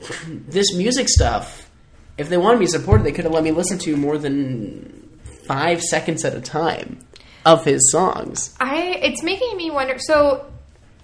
this 0.28 0.74
music 0.74 1.08
stuff, 1.08 1.70
if 2.18 2.28
they 2.28 2.36
wanted 2.36 2.60
me 2.60 2.66
supported, 2.66 3.04
they 3.06 3.12
could 3.12 3.24
have 3.24 3.32
let 3.32 3.42
me 3.44 3.50
listen 3.52 3.78
to 3.78 3.96
more 3.96 4.18
than 4.18 5.03
five 5.46 5.82
seconds 5.82 6.24
at 6.24 6.34
a 6.34 6.40
time 6.40 7.00
of 7.44 7.64
his 7.64 7.90
songs. 7.90 8.54
I 8.60 8.98
it's 9.02 9.22
making 9.22 9.56
me 9.56 9.70
wonder. 9.70 9.98
So 9.98 10.50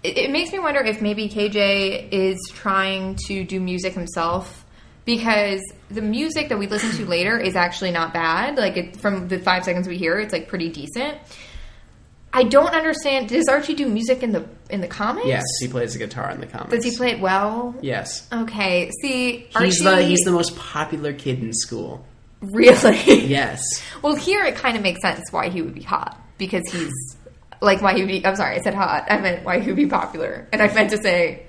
it, 0.03 0.17
it 0.17 0.31
makes 0.31 0.53
me 0.53 0.59
wonder 0.59 0.81
if 0.81 1.03
maybe 1.03 1.29
KJ 1.29 2.11
is 2.13 2.39
trying 2.55 3.17
to 3.27 3.45
do 3.45 3.61
music 3.61 3.93
himself 3.93 4.65
because 5.05 5.61
the 5.91 6.03
music 6.03 6.49
that 6.51 6.59
we 6.59 6.67
listen 6.67 6.91
to 6.93 7.07
later 7.07 7.39
is 7.39 7.57
actually 7.57 7.91
not 7.91 8.13
bad. 8.13 8.57
Like 8.57 8.77
it, 8.77 8.97
from 8.97 9.29
the 9.29 9.39
five 9.39 9.65
seconds 9.65 9.89
we 9.89 9.99
hear, 9.99 10.19
it's 10.19 10.33
like 10.33 10.49
pretty 10.49 10.69
decent. 10.69 11.19
I 12.33 12.45
don't 12.45 12.73
understand. 12.73 13.29
Does 13.29 13.49
Archie 13.49 13.75
do 13.75 13.89
music 13.89 14.23
in 14.23 14.31
the 14.31 14.47
in 14.71 14.81
the 14.81 14.87
comics? 14.87 15.27
Yes, 15.27 15.45
he 15.61 15.67
plays 15.67 15.95
the 15.95 15.99
guitar 15.99 16.31
in 16.31 16.41
the 16.41 16.47
comics. 16.47 16.71
Does 16.71 16.85
he 16.85 16.97
play 16.97 17.11
it 17.11 17.21
well? 17.21 17.75
Yes. 17.81 18.29
Okay. 18.33 18.91
See, 19.03 19.49
Archie, 19.55 19.67
He's 19.67 19.79
the 19.81 20.03
he's 20.03 20.21
the 20.21 20.31
most 20.31 20.57
popular 20.57 21.13
kid 21.13 21.41
in 21.41 21.53
school. 21.53 22.05
really. 22.53 23.27
Yes. 23.27 23.61
Well, 24.03 24.15
here 24.15 24.45
it 24.45 24.57
kind 24.57 24.77
of 24.77 24.83
makes 24.83 25.03
sense 25.03 25.21
why 25.31 25.51
he 25.51 25.63
would 25.63 25.75
be 25.75 25.83
hot 25.83 26.19
because 26.39 26.67
he's 26.73 26.93
like 27.61 27.83
why 27.83 27.95
he 27.95 28.01
would 28.01 28.09
be. 28.09 28.25
I'm 28.25 28.37
sorry, 28.37 28.57
I 28.57 28.61
said 28.61 28.75
hot. 28.75 29.07
I 29.11 29.21
meant 29.21 29.45
why 29.45 29.61
he 29.61 29.69
would 29.69 29.77
be 29.77 29.87
popular, 29.87 30.49
and 30.53 30.63
I 30.63 30.73
meant 30.73 30.91
to 30.91 30.99
say 31.03 31.47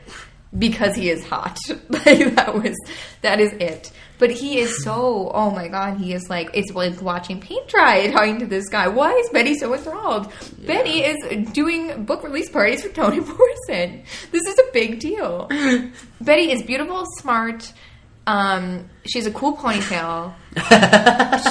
because 0.58 0.96
he 0.96 1.10
is 1.10 1.26
hot. 1.26 1.58
like 1.90 2.36
that 2.36 2.54
was 2.54 2.78
that 3.22 3.40
is 3.40 3.54
it. 3.54 3.92
But 4.20 4.30
he 4.30 4.60
is 4.60 4.84
so. 4.84 5.32
Oh 5.34 5.50
my 5.50 5.68
god, 5.68 5.98
he 5.98 6.14
is 6.14 6.30
like 6.30 6.50
it's 6.54 6.72
like 6.74 7.02
watching 7.02 7.40
paint 7.40 7.68
dry 7.70 8.12
talking 8.12 8.40
to 8.40 8.46
this 8.46 8.68
guy. 8.70 8.88
Why 8.88 9.14
is 9.14 9.30
Betty 9.30 9.56
so 9.56 9.74
enthralled? 9.74 10.32
Betty 10.66 11.04
is 11.04 11.52
doing 11.54 12.04
book 12.04 12.24
release 12.24 12.50
parties 12.50 12.84
for 12.84 12.90
Toni 12.90 13.20
Morrison. 13.20 14.04
This 14.32 14.44
is 14.44 14.60
a 14.60 14.72
big 14.74 15.00
deal. 15.00 15.48
Betty 16.22 16.52
is 16.52 16.62
beautiful, 16.64 17.06
smart. 17.18 17.72
Um, 18.28 18.90
she 19.06 19.18
has 19.18 19.26
a 19.26 19.32
cool 19.32 19.58
ponytail 19.58 20.36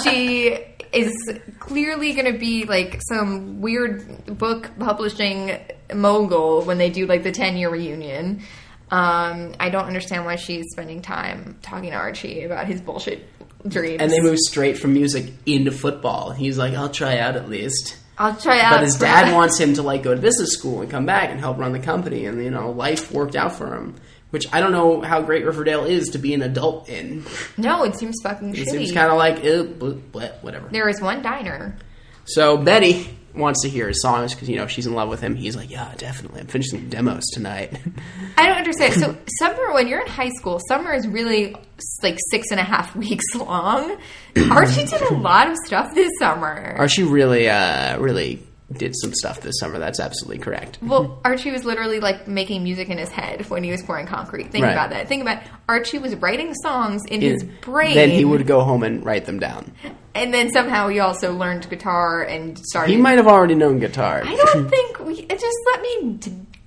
she 0.02 0.58
is 0.92 1.12
clearly 1.58 2.12
going 2.12 2.32
to 2.32 2.38
be 2.38 2.64
like 2.64 3.00
some 3.08 3.60
weird 3.60 4.38
book 4.38 4.70
publishing 4.78 5.58
mogul 5.94 6.62
when 6.62 6.78
they 6.78 6.90
do 6.90 7.06
like 7.06 7.22
the 7.22 7.32
10 7.32 7.56
year 7.56 7.70
reunion. 7.70 8.42
Um, 8.90 9.52
I 9.60 9.70
don't 9.70 9.84
understand 9.84 10.24
why 10.24 10.36
she's 10.36 10.66
spending 10.72 11.00
time 11.00 11.58
talking 11.62 11.90
to 11.90 11.96
Archie 11.96 12.42
about 12.42 12.66
his 12.66 12.80
bullshit 12.80 13.24
dreams. 13.66 14.02
And 14.02 14.10
they 14.10 14.20
move 14.20 14.38
straight 14.38 14.78
from 14.78 14.94
music 14.94 15.32
into 15.46 15.70
football. 15.70 16.32
He's 16.32 16.58
like, 16.58 16.74
I'll 16.74 16.88
try 16.88 17.18
out 17.18 17.36
at 17.36 17.48
least. 17.48 17.96
I'll 18.18 18.36
try 18.36 18.60
out. 18.60 18.72
But 18.72 18.82
his 18.82 18.96
dad 18.96 19.32
wants 19.32 19.58
him 19.58 19.74
to 19.74 19.82
like 19.82 20.02
go 20.02 20.14
to 20.14 20.20
business 20.20 20.50
school 20.50 20.82
and 20.82 20.90
come 20.90 21.06
back 21.06 21.30
and 21.30 21.40
help 21.40 21.58
run 21.58 21.72
the 21.72 21.78
company, 21.78 22.26
and 22.26 22.42
you 22.42 22.50
know, 22.50 22.70
life 22.70 23.10
worked 23.12 23.34
out 23.34 23.52
for 23.52 23.74
him. 23.74 23.94
Which 24.30 24.46
I 24.52 24.60
don't 24.60 24.72
know 24.72 25.00
how 25.00 25.22
great 25.22 25.44
Riverdale 25.44 25.84
is 25.84 26.08
to 26.10 26.18
be 26.18 26.34
an 26.34 26.42
adult 26.42 26.88
in. 26.88 27.24
No, 27.56 27.82
it 27.84 27.96
seems 27.96 28.14
fucking 28.22 28.50
It 28.50 28.58
shitty. 28.58 28.70
seems 28.70 28.92
kind 28.92 29.10
of 29.10 29.18
like, 29.18 29.44
eh, 29.44 29.62
blah, 29.62 30.28
whatever. 30.42 30.68
there 30.70 30.88
is 30.88 31.00
one 31.00 31.20
diner. 31.22 31.76
So 32.26 32.56
Betty 32.56 33.16
wants 33.34 33.62
to 33.62 33.68
hear 33.68 33.88
his 33.88 34.02
songs 34.02 34.34
because 34.34 34.48
you 34.48 34.56
know 34.56 34.66
she's 34.68 34.86
in 34.86 34.94
love 34.94 35.08
with 35.08 35.20
him. 35.20 35.34
He's 35.34 35.56
like, 35.56 35.70
yeah, 35.70 35.92
definitely. 35.96 36.40
I'm 36.42 36.46
finishing 36.46 36.88
demos 36.88 37.24
tonight. 37.32 37.76
I 38.36 38.46
don't 38.46 38.58
understand. 38.58 38.94
So 38.94 39.16
summer, 39.38 39.72
when 39.72 39.88
you're 39.88 40.00
in 40.00 40.06
high 40.08 40.30
school, 40.38 40.60
summer 40.68 40.92
is 40.92 41.06
really 41.08 41.56
like 42.02 42.18
six 42.30 42.50
and 42.52 42.60
a 42.60 42.64
half 42.64 42.94
weeks 43.04 43.24
long. 43.34 43.96
Archie 44.50 44.84
did 44.84 45.02
a 45.02 45.14
lot 45.14 45.48
of 45.50 45.56
stuff 45.66 45.92
this 45.94 46.10
summer. 46.20 46.74
Archie 46.78 47.02
really, 47.02 47.48
uh, 47.48 47.98
really 47.98 48.42
did 48.72 48.94
some 48.96 49.12
stuff 49.12 49.40
this 49.40 49.58
summer. 49.58 49.78
That's 49.78 49.98
absolutely 49.98 50.38
correct. 50.38 50.78
Well, 50.80 51.18
Archie 51.24 51.50
was 51.50 51.64
literally 51.64 51.98
like 52.00 52.28
making 52.28 52.62
music 52.62 52.88
in 52.88 52.98
his 52.98 53.08
head 53.08 53.48
when 53.50 53.64
he 53.64 53.70
was 53.70 53.82
pouring 53.82 54.06
concrete. 54.06 54.50
Think 54.52 54.64
Right. 54.64 54.72
about 54.72 54.90
that. 54.90 55.08
Think 55.08 55.22
about 55.22 55.42
Archie 55.68 55.98
was 55.98 56.14
writing 56.16 56.54
songs 56.54 57.02
in 57.08 57.20
his 57.20 57.42
brain. 57.62 57.94
Then 57.94 58.10
he 58.10 58.24
would 58.24 58.46
go 58.46 58.60
home 58.62 58.82
and 58.84 59.04
write 59.04 59.24
them 59.26 59.40
down. 59.40 59.72
and 60.14 60.32
then 60.34 60.50
somehow 60.50 60.88
he 60.88 60.98
also 61.00 61.32
learned 61.32 61.68
guitar 61.70 62.22
and 62.22 62.58
started. 62.58 62.92
He 62.92 62.96
might 62.96 63.16
have 63.18 63.26
already 63.28 63.54
known 63.54 63.78
guitar. 63.78 64.22
I 64.24 64.34
don't 64.36 64.68
think 64.70 64.98
we 65.00 65.24
just 65.26 65.56
let 65.72 65.82
me 65.82 66.18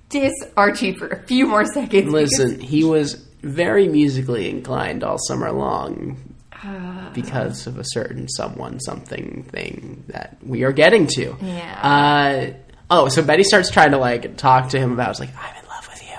diss 0.08 0.32
Archie 0.56 0.92
for 0.92 1.08
a 1.08 1.22
few 1.24 1.46
more 1.46 1.64
seconds. 1.64 2.12
Listen, 2.12 2.60
he 2.60 2.84
was 2.84 3.14
very 3.42 3.88
musically 3.88 4.48
inclined 4.48 5.04
all 5.04 5.18
summer 5.28 5.52
long 5.52 6.16
Uh. 6.64 7.10
because 7.12 7.66
of 7.66 7.78
a 7.78 7.84
certain 7.84 8.28
someone, 8.28 8.80
something 8.80 9.44
thing 9.50 10.04
that 10.08 10.38
we 10.42 10.64
are 10.64 10.72
getting 10.72 11.06
to. 11.08 11.36
Yeah. 11.42 12.52
Uh, 12.52 12.54
oh, 12.90 13.08
so 13.08 13.22
Betty 13.22 13.44
starts 13.44 13.70
trying 13.70 13.90
to 13.90 13.98
like 13.98 14.36
talk 14.36 14.70
to 14.70 14.78
him 14.78 14.92
about. 14.92 15.10
It's 15.10 15.20
like 15.20 15.30
I'm 15.36 15.62
in 15.62 15.68
love 15.68 15.86
with 15.88 16.02
you, 16.02 16.16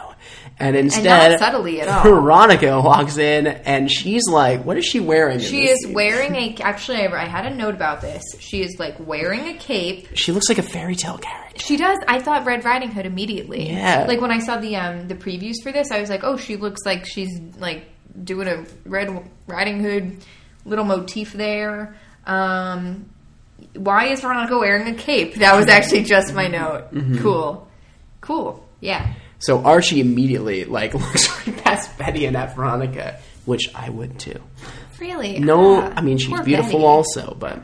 and 0.59 0.75
and 0.75 0.75
instead, 0.75 1.31
not 1.31 1.39
subtly 1.39 1.81
at 1.81 1.87
all. 1.87 2.03
Veronica 2.03 2.79
walks 2.81 3.17
in 3.17 3.47
and 3.47 3.91
she's 3.91 4.27
like, 4.29 4.63
"What 4.63 4.77
is 4.77 4.85
she 4.85 4.99
wearing?" 4.99 5.39
She 5.39 5.67
is 5.67 5.83
scene? 5.83 5.93
wearing 5.93 6.35
a. 6.35 6.55
Actually, 6.61 7.07
I 7.07 7.23
I 7.23 7.25
had 7.25 7.45
a 7.51 7.55
note 7.55 7.73
about 7.73 8.01
this. 8.01 8.21
She 8.39 8.61
is 8.61 8.75
like 8.77 8.95
wearing 8.99 9.47
a 9.47 9.57
cape. 9.57 10.09
She 10.15 10.31
looks 10.31 10.47
like 10.47 10.59
a 10.59 10.63
fairy 10.63 10.95
tale 10.95 11.17
character. 11.17 11.59
She 11.65 11.77
does. 11.77 11.97
I 12.07 12.19
thought 12.19 12.45
Red 12.45 12.63
Riding 12.65 12.91
Hood 12.91 13.05
immediately. 13.05 13.69
Yeah. 13.69 14.05
Like 14.07 14.21
when 14.21 14.31
I 14.31 14.39
saw 14.39 14.57
the 14.57 14.75
um 14.75 15.07
the 15.07 15.15
previews 15.15 15.55
for 15.63 15.71
this, 15.71 15.89
I 15.91 15.99
was 15.99 16.09
like, 16.09 16.23
oh, 16.23 16.37
she 16.37 16.55
looks 16.55 16.81
like 16.85 17.05
she's 17.05 17.39
like 17.57 17.85
doing 18.23 18.47
a 18.47 18.65
Red 18.85 19.29
Riding 19.47 19.79
Hood 19.81 20.17
little 20.65 20.85
motif 20.85 21.33
there. 21.33 21.95
Um, 22.25 23.09
why 23.75 24.07
is 24.07 24.21
Veronica 24.21 24.57
wearing 24.57 24.87
a 24.87 24.97
cape? 24.97 25.35
That 25.35 25.55
was 25.55 25.67
actually 25.67 26.03
just 26.03 26.33
my 26.33 26.47
note. 26.47 26.91
Mm-hmm. 26.93 27.19
Cool, 27.21 27.67
cool. 28.21 28.67
Yeah. 28.81 29.13
So 29.39 29.63
Archie 29.63 29.99
immediately 29.99 30.65
like 30.65 30.93
looks 30.95 31.47
right 31.47 31.57
past 31.63 31.97
Betty 31.97 32.25
and 32.25 32.35
at 32.35 32.55
Veronica, 32.55 33.19
which 33.45 33.69
I 33.75 33.89
would 33.89 34.17
too. 34.19 34.39
Really? 34.99 35.39
No, 35.39 35.81
Ah, 35.81 35.93
I 35.97 36.01
mean 36.01 36.17
she's 36.17 36.39
beautiful 36.41 36.71
Betty. 36.79 36.85
also, 36.85 37.35
but 37.37 37.61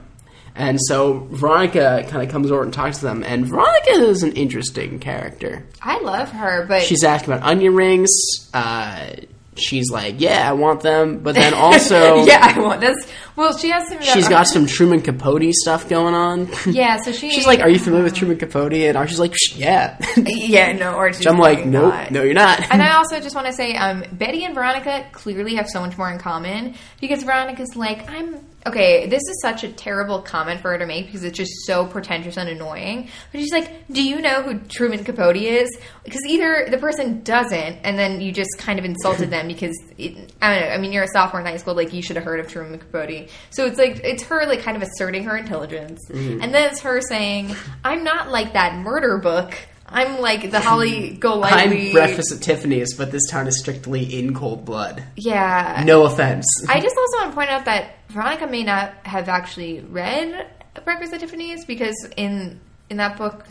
and 0.54 0.78
so 0.82 1.28
Veronica 1.32 2.06
kind 2.10 2.22
of 2.24 2.30
comes 2.30 2.52
over 2.52 2.62
and 2.62 2.74
talks 2.74 2.98
to 3.00 3.06
them, 3.06 3.24
and 3.24 3.46
Veronica 3.46 3.92
is 3.92 4.22
an 4.24 4.34
interesting 4.34 5.00
character. 5.00 5.66
I 5.82 6.00
love 6.02 6.30
her, 6.32 6.66
but 6.68 6.82
She's 6.84 7.04
asking 7.06 7.34
about 7.34 7.48
onion 7.48 7.74
rings. 7.74 8.10
Uh, 8.54 9.12
she's 9.56 9.92
like, 9.92 10.20
"Yeah, 10.20 10.50
I 10.50 10.54
want 10.54 10.82
them," 10.82 11.20
but 11.20 11.36
then 11.36 11.54
also 11.56 12.24
yeah, 12.26 12.40
I 12.56 12.60
want 12.60 12.82
this. 12.82 12.96
Well, 13.36 13.58
she 13.58 13.70
has 13.70 13.88
some. 13.88 14.02
she's 14.02 14.28
got 14.28 14.48
some 14.48 14.66
Truman 14.66 15.02
Capote 15.02 15.54
stuff 15.54 15.88
going 15.88 16.14
on. 16.14 16.50
Yeah, 16.72 16.98
so 17.04 17.12
she. 17.12 17.32
she's 17.32 17.46
like, 17.46 17.60
"Are 17.60 17.70
you 17.70 17.80
familiar 17.80 18.04
with 18.04 18.14
Truman 18.16 18.38
Capote?" 18.38 18.74
And 18.74 18.98
Archie's 18.98 19.20
like, 19.20 19.34
"Yeah." 19.56 19.98
Yeah, 20.18 20.72
no, 20.74 20.96
or 20.96 21.12
I'm 21.26 21.38
like, 21.38 21.66
"Nope, 21.66 22.12
no, 22.12 22.24
you're 22.24 22.34
not." 22.34 22.62
And 22.72 22.82
I 22.82 22.96
also 22.96 23.20
just 23.20 23.36
want 23.36 23.48
to 23.48 23.54
say, 23.54 23.76
um, 23.76 24.04
Betty 24.12 24.44
and 24.46 24.54
Veronica 24.54 25.06
clearly 25.12 25.56
have 25.56 25.68
so 25.68 25.82
much 25.82 25.98
more 25.98 26.10
in 26.12 26.20
common 26.20 26.76
because 27.00 27.24
Veronica's 27.24 27.76
like, 27.76 28.10
I'm 28.10 28.40
okay. 28.66 29.08
This 29.08 29.22
is 29.22 29.42
such 29.42 29.64
a 29.64 29.72
terrible 29.72 30.22
comment 30.22 30.62
for 30.62 30.72
her 30.72 30.78
to 30.78 30.86
make 30.86 31.06
because 31.08 31.24
it's 31.24 31.38
just 31.38 31.52
so 31.66 31.86
pretentious 31.86 32.38
and 32.38 32.50
annoying. 32.50 33.10
But 33.32 33.42
she's 33.42 33.52
like, 33.52 33.88
Do 33.88 34.04
you 34.04 34.22
know 34.22 34.42
who 34.42 34.60
Truman 34.60 35.04
Capote 35.04 35.36
is? 35.36 35.70
Because 36.04 36.22
either 36.26 36.68
the 36.70 36.78
person 36.78 37.22
doesn't, 37.24 37.80
and 37.84 37.98
then 37.98 38.22
you 38.22 38.32
just 38.32 38.58
kind 38.58 38.80
of 38.80 38.86
insulted 38.86 39.30
them 39.30 39.48
because 39.50 39.76
it, 39.98 40.34
I 40.42 40.54
don't 40.54 40.70
know. 40.70 40.74
I 40.74 40.78
mean, 40.78 40.92
you're 40.92 41.04
a 41.04 41.08
sophomore 41.08 41.42
in 41.42 41.48
high 41.48 41.58
school, 41.58 41.76
like 41.76 41.94
you 41.94 42.02
should 42.02 42.16
have 42.16 42.26
heard 42.26 42.40
of 42.40 42.48
Truman 42.48 42.80
Capote. 42.80 43.30
So 43.50 43.66
it's 43.66 43.78
like 43.78 44.02
it's 44.04 44.24
her 44.24 44.46
like 44.46 44.62
kind 44.62 44.78
of 44.78 44.84
asserting 44.84 45.24
her 45.26 45.38
intelligence, 45.38 46.00
mm-hmm. 46.10 46.42
and 46.42 46.54
then 46.54 46.70
it's 46.70 46.82
her 46.82 47.02
saying, 47.02 47.56
I'm 47.84 48.04
not 48.04 48.30
like 48.30 48.54
that 48.54 48.78
murder 48.78 49.18
book. 49.18 49.56
I'm 49.92 50.22
like 50.22 50.52
the 50.52 50.62
Holly 50.62 51.10
Golightly. 51.20 51.88
I'm 51.88 51.92
breakfast 51.92 52.32
at 52.32 52.42
Tiffany's, 52.42 52.96
but 52.96 53.12
this 53.12 53.24
town 53.30 53.48
is 53.48 53.60
strictly 53.60 54.04
in 54.04 54.34
cold 54.34 54.64
blood. 54.64 55.04
Yeah. 55.18 55.84
No 55.86 56.06
offense. 56.06 56.46
I 56.70 56.80
just 56.80 56.96
also 56.96 57.18
want 57.18 57.32
to 57.32 57.36
point 57.36 57.50
out 57.50 57.66
that 57.66 58.01
Veronica 58.12 58.48
may 58.48 58.64
not 58.64 58.94
have 59.04 59.30
actually 59.30 59.80
read 59.80 60.48
Breakfast 60.84 61.14
at 61.14 61.20
Tiffany's 61.20 61.66
because 61.66 61.96
in 62.18 62.60
in 62.90 62.98
that 62.98 63.18
book, 63.18 63.46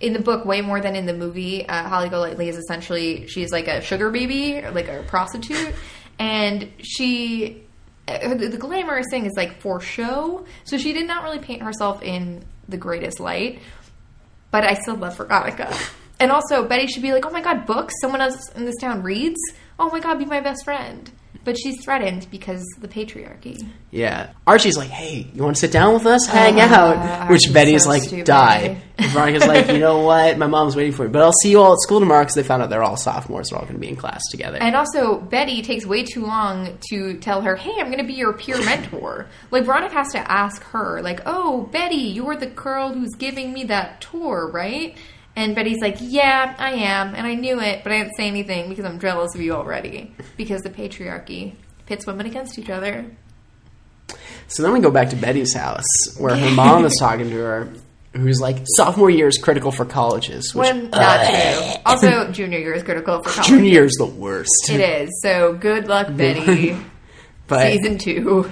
in 0.00 0.12
the 0.12 0.20
book, 0.20 0.44
way 0.44 0.60
more 0.62 0.80
than 0.80 0.96
in 0.96 1.06
the 1.06 1.14
movie, 1.14 1.68
uh, 1.68 1.88
Holly 1.88 2.08
Golightly 2.08 2.48
is 2.48 2.56
essentially 2.56 3.26
she's 3.26 3.52
like 3.52 3.68
a 3.68 3.80
sugar 3.80 4.10
baby, 4.10 4.62
like 4.72 4.88
a 4.88 5.04
prostitute, 5.06 5.74
and 6.18 6.68
she. 6.78 7.62
uh, 8.08 8.34
the 8.34 8.58
glamorous 8.58 9.06
thing 9.10 9.26
is 9.26 9.32
like 9.36 9.60
for 9.60 9.80
show, 9.80 10.44
so 10.64 10.76
she 10.78 10.92
did 10.92 11.06
not 11.06 11.22
really 11.22 11.38
paint 11.38 11.62
herself 11.62 12.02
in 12.02 12.44
the 12.68 12.76
greatest 12.76 13.20
light. 13.20 13.60
But 14.50 14.64
I 14.64 14.74
still 14.74 14.96
love 14.96 15.16
Veronica. 15.16 15.72
And 16.18 16.30
also, 16.32 16.66
Betty 16.66 16.86
should 16.88 17.02
be 17.02 17.12
like, 17.12 17.24
oh 17.24 17.30
my 17.30 17.40
god, 17.40 17.66
books? 17.66 17.94
Someone 18.00 18.20
else 18.20 18.50
in 18.56 18.64
this 18.64 18.76
town 18.80 19.02
reads? 19.02 19.38
Oh 19.78 19.90
my 19.90 20.00
god, 20.00 20.18
be 20.18 20.24
my 20.24 20.40
best 20.40 20.64
friend. 20.64 21.10
But 21.42 21.56
she's 21.58 21.82
threatened 21.82 22.26
because 22.30 22.62
the 22.80 22.86
patriarchy. 22.88 23.66
Yeah. 23.90 24.32
Archie's 24.46 24.76
like, 24.76 24.90
hey, 24.90 25.26
you 25.32 25.42
want 25.42 25.56
to 25.56 25.60
sit 25.60 25.72
down 25.72 25.94
with 25.94 26.04
us? 26.04 26.26
Hang 26.26 26.60
Uh, 26.60 26.64
out. 26.64 27.30
Which 27.30 27.44
Archie's 27.46 27.52
Betty's 27.52 27.82
so 27.84 27.88
like, 27.88 28.02
stupid. 28.02 28.26
die. 28.26 28.82
And 29.00 29.10
Veronica's 29.12 29.46
like, 29.46 29.68
you 29.68 29.78
know 29.78 30.00
what? 30.02 30.36
My 30.36 30.46
mom's 30.46 30.76
waiting 30.76 30.92
for 30.92 31.04
me. 31.04 31.08
But 31.08 31.22
I'll 31.22 31.32
see 31.32 31.52
you 31.52 31.60
all 31.62 31.72
at 31.72 31.78
school 31.80 32.00
tomorrow 32.00 32.20
because 32.20 32.34
they 32.34 32.42
found 32.42 32.62
out 32.62 32.68
they're 32.68 32.82
all 32.82 32.98
sophomores. 32.98 33.48
They're 33.48 33.58
all 33.58 33.64
going 33.64 33.76
to 33.76 33.80
be 33.80 33.88
in 33.88 33.96
class 33.96 34.20
together. 34.30 34.58
And 34.60 34.76
also, 34.76 35.18
Betty 35.18 35.62
takes 35.62 35.86
way 35.86 36.04
too 36.04 36.26
long 36.26 36.76
to 36.90 37.14
tell 37.14 37.40
her, 37.40 37.56
hey, 37.56 37.72
I'm 37.78 37.86
going 37.86 37.96
to 38.02 38.04
be 38.06 38.12
your 38.12 38.34
peer 38.34 38.58
mentor. 38.62 39.26
like, 39.50 39.64
Veronica 39.64 39.94
has 39.94 40.12
to 40.12 40.30
ask 40.30 40.62
her, 40.64 41.00
like, 41.00 41.20
oh, 41.24 41.62
Betty, 41.72 41.94
you're 41.96 42.36
the 42.36 42.44
girl 42.48 42.92
who's 42.92 43.14
giving 43.14 43.54
me 43.54 43.64
that 43.64 44.02
tour, 44.02 44.50
right? 44.52 44.94
And 45.36 45.54
Betty's 45.54 45.80
like, 45.80 45.96
yeah, 46.00 46.54
I 46.58 46.72
am. 46.72 47.14
And 47.14 47.26
I 47.26 47.34
knew 47.34 47.60
it, 47.60 47.82
but 47.84 47.92
I 47.92 47.98
didn't 48.02 48.16
say 48.16 48.26
anything 48.28 48.68
because 48.68 48.84
I'm 48.84 48.98
jealous 49.00 49.34
of 49.34 49.40
you 49.40 49.52
already. 49.54 50.12
Because 50.36 50.62
the 50.62 50.70
patriarchy 50.70 51.54
pits 51.86 52.06
women 52.06 52.26
against 52.26 52.58
each 52.58 52.68
other. 52.70 53.06
so 54.48 54.62
then 54.62 54.72
we 54.72 54.80
go 54.80 54.90
back 54.90 55.10
to 55.10 55.16
Betty's 55.16 55.54
house 55.54 55.84
where 56.18 56.36
her 56.36 56.50
mom 56.54 56.84
is 56.84 56.96
talking 56.98 57.30
to 57.30 57.36
her. 57.36 57.68
who's 58.12 58.40
like 58.40 58.58
sophomore 58.64 59.08
year 59.10 59.28
is 59.28 59.38
critical 59.38 59.70
for 59.70 59.84
colleges. 59.84 60.52
Which, 60.54 60.68
When 60.68 60.90
not 60.90 61.26
true. 61.26 61.74
Also, 61.86 62.30
junior 62.32 62.58
year 62.58 62.74
is 62.74 62.82
critical 62.82 63.18
for 63.22 63.30
colleges. 63.30 63.46
junior 63.46 63.70
year 63.70 63.84
is 63.84 63.94
the 63.98 64.06
worst. 64.06 64.50
It 64.70 64.80
is. 64.80 65.10
So 65.22 65.54
good 65.54 65.86
luck, 65.86 66.08
Betty. 66.16 66.76
But 67.46 67.72
Season 67.72 67.98
two. 67.98 68.48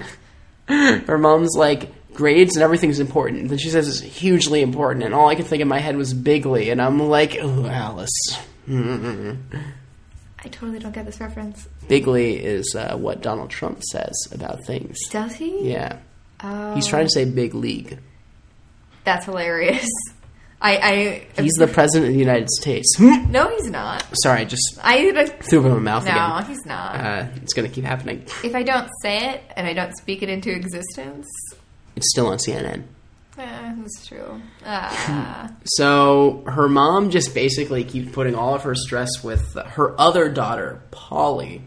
her 0.68 1.18
mom's 1.18 1.54
like 1.56 1.88
grades 2.18 2.56
and 2.56 2.64
everything's 2.64 2.98
important. 2.98 3.48
Then 3.48 3.58
she 3.58 3.70
says 3.70 3.86
it's 3.86 4.00
hugely 4.00 4.60
important, 4.60 5.04
and 5.04 5.14
all 5.14 5.28
I 5.28 5.36
could 5.36 5.46
think 5.46 5.62
in 5.62 5.68
my 5.68 5.78
head 5.78 5.96
was 5.96 6.12
Bigley, 6.12 6.68
and 6.70 6.82
I'm 6.82 6.98
like, 6.98 7.38
oh, 7.40 7.66
Alice. 7.66 8.10
I 8.68 10.48
totally 10.50 10.80
don't 10.80 10.92
get 10.92 11.06
this 11.06 11.20
reference. 11.20 11.68
Bigley 11.86 12.36
is 12.44 12.74
uh, 12.74 12.96
what 12.96 13.22
Donald 13.22 13.50
Trump 13.50 13.84
says 13.84 14.16
about 14.32 14.64
things. 14.66 14.98
Does 15.10 15.34
he? 15.36 15.70
Yeah, 15.70 15.98
Oh, 16.42 16.74
he's 16.74 16.86
trying 16.86 17.06
to 17.06 17.10
say 17.10 17.24
big 17.24 17.54
league. 17.54 17.98
that's 19.04 19.24
hilarious. 19.24 19.88
I, 20.60 20.76
I 21.36 21.40
He's 21.40 21.52
the 21.52 21.68
president 21.68 22.08
of 22.08 22.14
the 22.14 22.18
United 22.18 22.50
States. 22.50 22.98
no, 23.00 23.48
he's 23.50 23.70
not. 23.70 24.04
Sorry, 24.24 24.40
I 24.40 24.44
just 24.44 24.76
I 24.82 25.26
threw 25.26 25.60
him 25.60 25.66
in 25.66 25.72
my 25.74 25.78
mouth 25.78 26.04
no, 26.04 26.10
again. 26.10 26.46
he's 26.46 26.66
not. 26.66 26.96
Uh, 26.96 27.26
it's 27.36 27.54
gonna 27.54 27.68
keep 27.68 27.84
happening. 27.84 28.24
if 28.42 28.56
I 28.56 28.64
don't 28.64 28.90
say 29.02 29.34
it 29.34 29.42
and 29.54 29.68
I 29.68 29.72
don't 29.72 29.96
speak 29.96 30.24
it 30.24 30.28
into 30.28 30.50
existence, 30.50 31.28
It's 31.98 32.10
still 32.10 32.28
on 32.28 32.38
CNN. 32.38 32.84
Yeah, 33.36 33.74
that's 33.78 34.06
true. 34.06 34.40
Ah. 34.64 35.52
So 35.64 36.42
her 36.46 36.68
mom 36.68 37.10
just 37.10 37.34
basically 37.34 37.84
keeps 37.84 38.10
putting 38.12 38.34
all 38.34 38.54
of 38.54 38.62
her 38.62 38.74
stress 38.74 39.22
with 39.22 39.54
her 39.54 39.98
other 40.00 40.28
daughter, 40.28 40.80
Polly. 40.90 41.62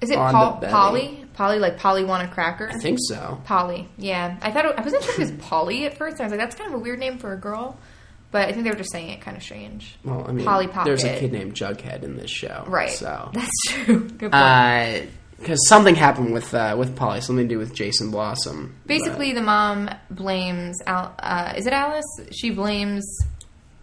is 0.00 0.10
it 0.10 0.18
On 0.18 0.32
Paul, 0.32 0.58
the. 0.60 0.68
Polly? 0.68 1.24
Polly, 1.34 1.58
like 1.58 1.78
Polly 1.78 2.04
want 2.04 2.28
a 2.28 2.32
cracker? 2.32 2.68
I 2.70 2.78
think 2.78 2.98
so. 3.00 3.40
Polly, 3.44 3.88
yeah. 3.98 4.36
I 4.42 4.50
thought 4.50 4.66
it, 4.66 4.74
I 4.78 4.82
wasn't 4.82 5.02
sure 5.04 5.12
if 5.14 5.18
it 5.18 5.32
was 5.32 5.44
Polly 5.46 5.86
at 5.86 5.96
first. 5.96 6.20
I 6.20 6.24
was 6.24 6.30
like, 6.32 6.40
that's 6.40 6.54
kind 6.56 6.68
of 6.72 6.78
a 6.78 6.82
weird 6.82 6.98
name 6.98 7.18
for 7.18 7.32
a 7.32 7.38
girl, 7.38 7.78
but 8.30 8.48
I 8.48 8.52
think 8.52 8.64
they 8.64 8.70
were 8.70 8.76
just 8.76 8.92
saying 8.92 9.08
it 9.10 9.20
kind 9.22 9.36
of 9.36 9.42
strange. 9.42 9.96
Well, 10.04 10.26
I 10.28 10.32
mean, 10.32 10.44
Polly 10.44 10.66
Pocket. 10.66 10.84
there's 10.88 11.04
a 11.04 11.18
kid 11.18 11.32
named 11.32 11.54
Jughead 11.54 12.02
in 12.02 12.16
this 12.16 12.30
show, 12.30 12.64
Right. 12.66 12.90
So, 12.90 13.30
That's 13.34 13.50
true. 13.68 14.08
Good 14.08 14.32
point. 14.32 15.10
Because 15.42 15.68
something 15.68 15.94
happened 15.94 16.32
with 16.32 16.54
uh, 16.54 16.76
with 16.78 16.96
Polly, 16.96 17.20
something 17.20 17.48
to 17.48 17.54
do 17.54 17.58
with 17.58 17.74
Jason 17.74 18.10
Blossom. 18.10 18.74
Basically, 18.86 19.32
the 19.32 19.42
mom 19.42 19.90
blames. 20.10 20.80
Al, 20.86 21.14
uh, 21.18 21.54
is 21.56 21.66
it 21.66 21.72
Alice? 21.72 22.06
She 22.30 22.50
blames 22.50 23.04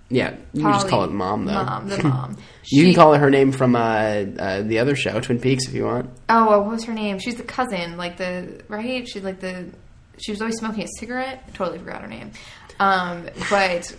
yeah, 0.09 0.35
you 0.53 0.63
can 0.63 0.73
just 0.73 0.87
call 0.87 1.03
it 1.03 1.11
mom 1.11 1.45
though. 1.45 1.53
Mom, 1.53 1.87
the 1.87 2.03
mom. 2.03 2.37
You 2.65 2.85
can 2.85 2.95
call 2.95 3.13
it 3.13 3.19
her 3.19 3.29
name 3.29 3.51
from 3.51 3.75
uh, 3.75 3.79
uh, 3.79 4.61
the 4.63 4.79
other 4.79 4.95
show, 4.95 5.19
Twin 5.19 5.39
Peaks, 5.39 5.67
if 5.67 5.73
you 5.73 5.85
want. 5.85 6.09
Oh, 6.27 6.49
well, 6.49 6.61
what 6.61 6.71
was 6.71 6.83
her 6.85 6.93
name? 6.93 7.19
She's 7.19 7.35
the 7.35 7.43
cousin, 7.43 7.95
like 7.95 8.17
the 8.17 8.63
right. 8.67 9.07
She's 9.07 9.23
like 9.23 9.39
the. 9.39 9.69
She 10.17 10.31
was 10.31 10.41
always 10.41 10.57
smoking 10.57 10.83
a 10.83 10.87
cigarette. 10.97 11.43
I 11.47 11.51
totally 11.51 11.77
forgot 11.77 12.01
her 12.01 12.07
name. 12.07 12.31
Um, 12.79 13.29
but 13.49 13.95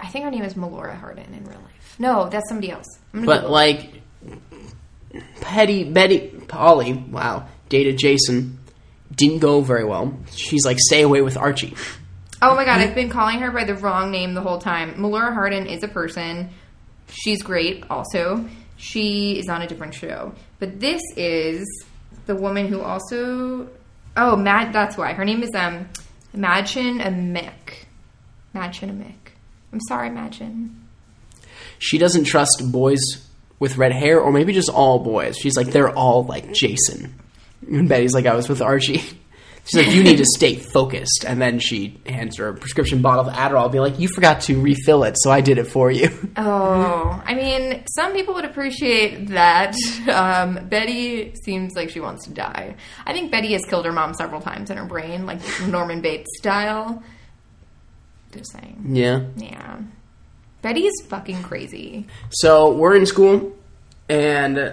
I 0.00 0.08
think 0.08 0.24
her 0.24 0.30
name 0.30 0.42
is 0.44 0.54
Melora 0.54 0.98
Hardin 0.98 1.32
in 1.32 1.44
real 1.44 1.60
life. 1.60 1.96
No, 1.98 2.28
that's 2.28 2.48
somebody 2.48 2.70
else. 2.72 2.86
I'm 3.14 3.24
gonna 3.24 3.40
But 3.40 3.50
like, 3.50 4.01
Petty 5.40 5.84
Betty 5.84 6.28
Polly, 6.48 6.92
wow, 6.92 7.46
dated 7.68 7.98
Jason, 7.98 8.58
didn't 9.14 9.38
go 9.38 9.60
very 9.60 9.84
well. 9.84 10.16
She's 10.32 10.64
like, 10.64 10.78
stay 10.78 11.02
away 11.02 11.20
with 11.22 11.36
Archie. 11.36 11.74
Oh 12.40 12.56
my 12.56 12.64
god, 12.64 12.80
I've 12.80 12.94
been 12.94 13.08
calling 13.10 13.38
her 13.40 13.50
by 13.50 13.64
the 13.64 13.74
wrong 13.74 14.10
name 14.10 14.34
the 14.34 14.40
whole 14.40 14.58
time. 14.58 14.94
Melora 14.94 15.32
Hardin 15.32 15.66
is 15.66 15.82
a 15.82 15.88
person. 15.88 16.50
She's 17.08 17.42
great 17.42 17.84
also. 17.88 18.48
She 18.76 19.38
is 19.38 19.48
on 19.48 19.62
a 19.62 19.66
different 19.66 19.94
show. 19.94 20.34
But 20.58 20.80
this 20.80 21.00
is 21.16 21.84
the 22.26 22.34
woman 22.34 22.66
who 22.66 22.80
also 22.80 23.68
Oh, 24.16 24.36
Mad 24.36 24.72
that's 24.72 24.96
why. 24.96 25.12
Her 25.12 25.24
name 25.24 25.42
is 25.42 25.54
um 25.54 25.88
Madchen 26.34 27.00
Imagine 28.54 28.90
a 28.90 28.92
Amick. 28.92 29.32
I'm 29.72 29.80
sorry, 29.88 30.08
Imagine. 30.08 30.88
She 31.78 31.98
doesn't 31.98 32.24
trust 32.24 32.70
boys 32.70 33.00
with 33.62 33.78
red 33.78 33.92
hair, 33.92 34.20
or 34.20 34.32
maybe 34.32 34.52
just 34.52 34.68
all 34.68 34.98
boys. 34.98 35.36
She's 35.36 35.56
like, 35.56 35.68
they're 35.68 35.88
all 35.96 36.24
like 36.24 36.52
Jason. 36.52 37.14
And 37.70 37.88
Betty's 37.88 38.12
like, 38.12 38.26
I 38.26 38.34
was 38.34 38.48
with 38.48 38.60
Archie. 38.60 38.98
She's 39.64 39.86
like, 39.86 39.94
you 39.94 40.02
need 40.02 40.16
to 40.16 40.24
stay 40.24 40.56
focused. 40.56 41.24
And 41.24 41.40
then 41.40 41.60
she 41.60 42.00
hands 42.04 42.38
her 42.38 42.48
a 42.48 42.54
prescription 42.54 43.00
bottle 43.02 43.28
of 43.28 43.32
Adderall, 43.32 43.70
be 43.70 43.78
like, 43.78 44.00
you 44.00 44.08
forgot 44.08 44.40
to 44.42 44.60
refill 44.60 45.04
it, 45.04 45.14
so 45.16 45.30
I 45.30 45.40
did 45.40 45.58
it 45.58 45.68
for 45.68 45.88
you. 45.92 46.08
Oh, 46.36 47.22
I 47.24 47.34
mean, 47.34 47.84
some 47.94 48.12
people 48.14 48.34
would 48.34 48.44
appreciate 48.44 49.28
that. 49.28 49.76
Um, 50.10 50.66
Betty 50.68 51.32
seems 51.44 51.74
like 51.76 51.90
she 51.90 52.00
wants 52.00 52.24
to 52.24 52.32
die. 52.32 52.74
I 53.06 53.12
think 53.12 53.30
Betty 53.30 53.52
has 53.52 53.64
killed 53.64 53.84
her 53.86 53.92
mom 53.92 54.14
several 54.14 54.40
times 54.40 54.70
in 54.70 54.76
her 54.78 54.84
brain, 54.86 55.24
like 55.24 55.38
Norman 55.68 56.00
Bates 56.00 56.30
style. 56.38 57.00
Just 58.32 58.50
saying. 58.52 58.82
yeah. 58.88 59.20
Yeah. 59.36 59.78
Betty 60.62 60.86
is 60.86 60.94
fucking 61.08 61.42
crazy. 61.42 62.06
So 62.30 62.72
we're 62.72 62.94
in 62.96 63.04
school, 63.06 63.52
and 64.08 64.72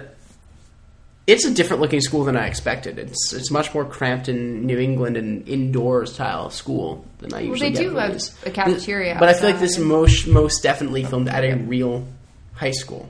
it's 1.26 1.44
a 1.44 1.52
different 1.52 1.82
looking 1.82 2.00
school 2.00 2.24
than 2.24 2.36
I 2.36 2.46
expected. 2.46 2.98
It's 2.98 3.32
it's 3.32 3.50
much 3.50 3.74
more 3.74 3.84
cramped 3.84 4.28
in 4.28 4.66
New 4.66 4.78
England 4.78 5.16
and 5.16 5.46
indoor 5.48 6.06
style 6.06 6.50
school 6.50 7.04
than 7.18 7.34
I 7.34 7.40
usually 7.40 7.70
they 7.70 7.82
get 7.82 7.90
do 7.90 7.96
have 7.96 8.20
a 8.46 8.50
cafeteria 8.50 9.16
But 9.18 9.28
I 9.28 9.34
feel 9.34 9.50
like 9.50 9.60
this 9.60 9.78
most 9.78 10.26
most 10.26 10.62
definitely 10.62 11.04
filmed 11.04 11.28
at 11.28 11.44
a 11.44 11.54
real 11.56 12.06
high 12.54 12.70
school. 12.70 13.08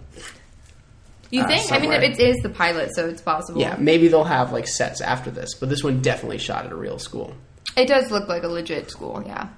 You 1.30 1.42
Uh, 1.42 1.46
think? 1.48 1.70
I 1.70 1.78
mean, 1.78 1.92
it 1.92 2.18
is 2.18 2.36
the 2.42 2.48
pilot, 2.48 2.94
so 2.94 3.08
it's 3.08 3.22
possible. 3.22 3.60
Yeah, 3.60 3.76
maybe 3.78 4.08
they'll 4.08 4.24
have 4.24 4.52
like 4.52 4.66
sets 4.66 5.00
after 5.00 5.30
this, 5.30 5.54
but 5.54 5.68
this 5.68 5.84
one 5.84 6.00
definitely 6.00 6.38
shot 6.38 6.66
at 6.66 6.72
a 6.72 6.76
real 6.76 6.98
school. 6.98 7.34
It 7.76 7.86
does 7.86 8.10
look 8.10 8.28
like 8.28 8.42
a 8.42 8.48
legit 8.48 8.90
school, 8.90 9.22
yeah. 9.24 9.48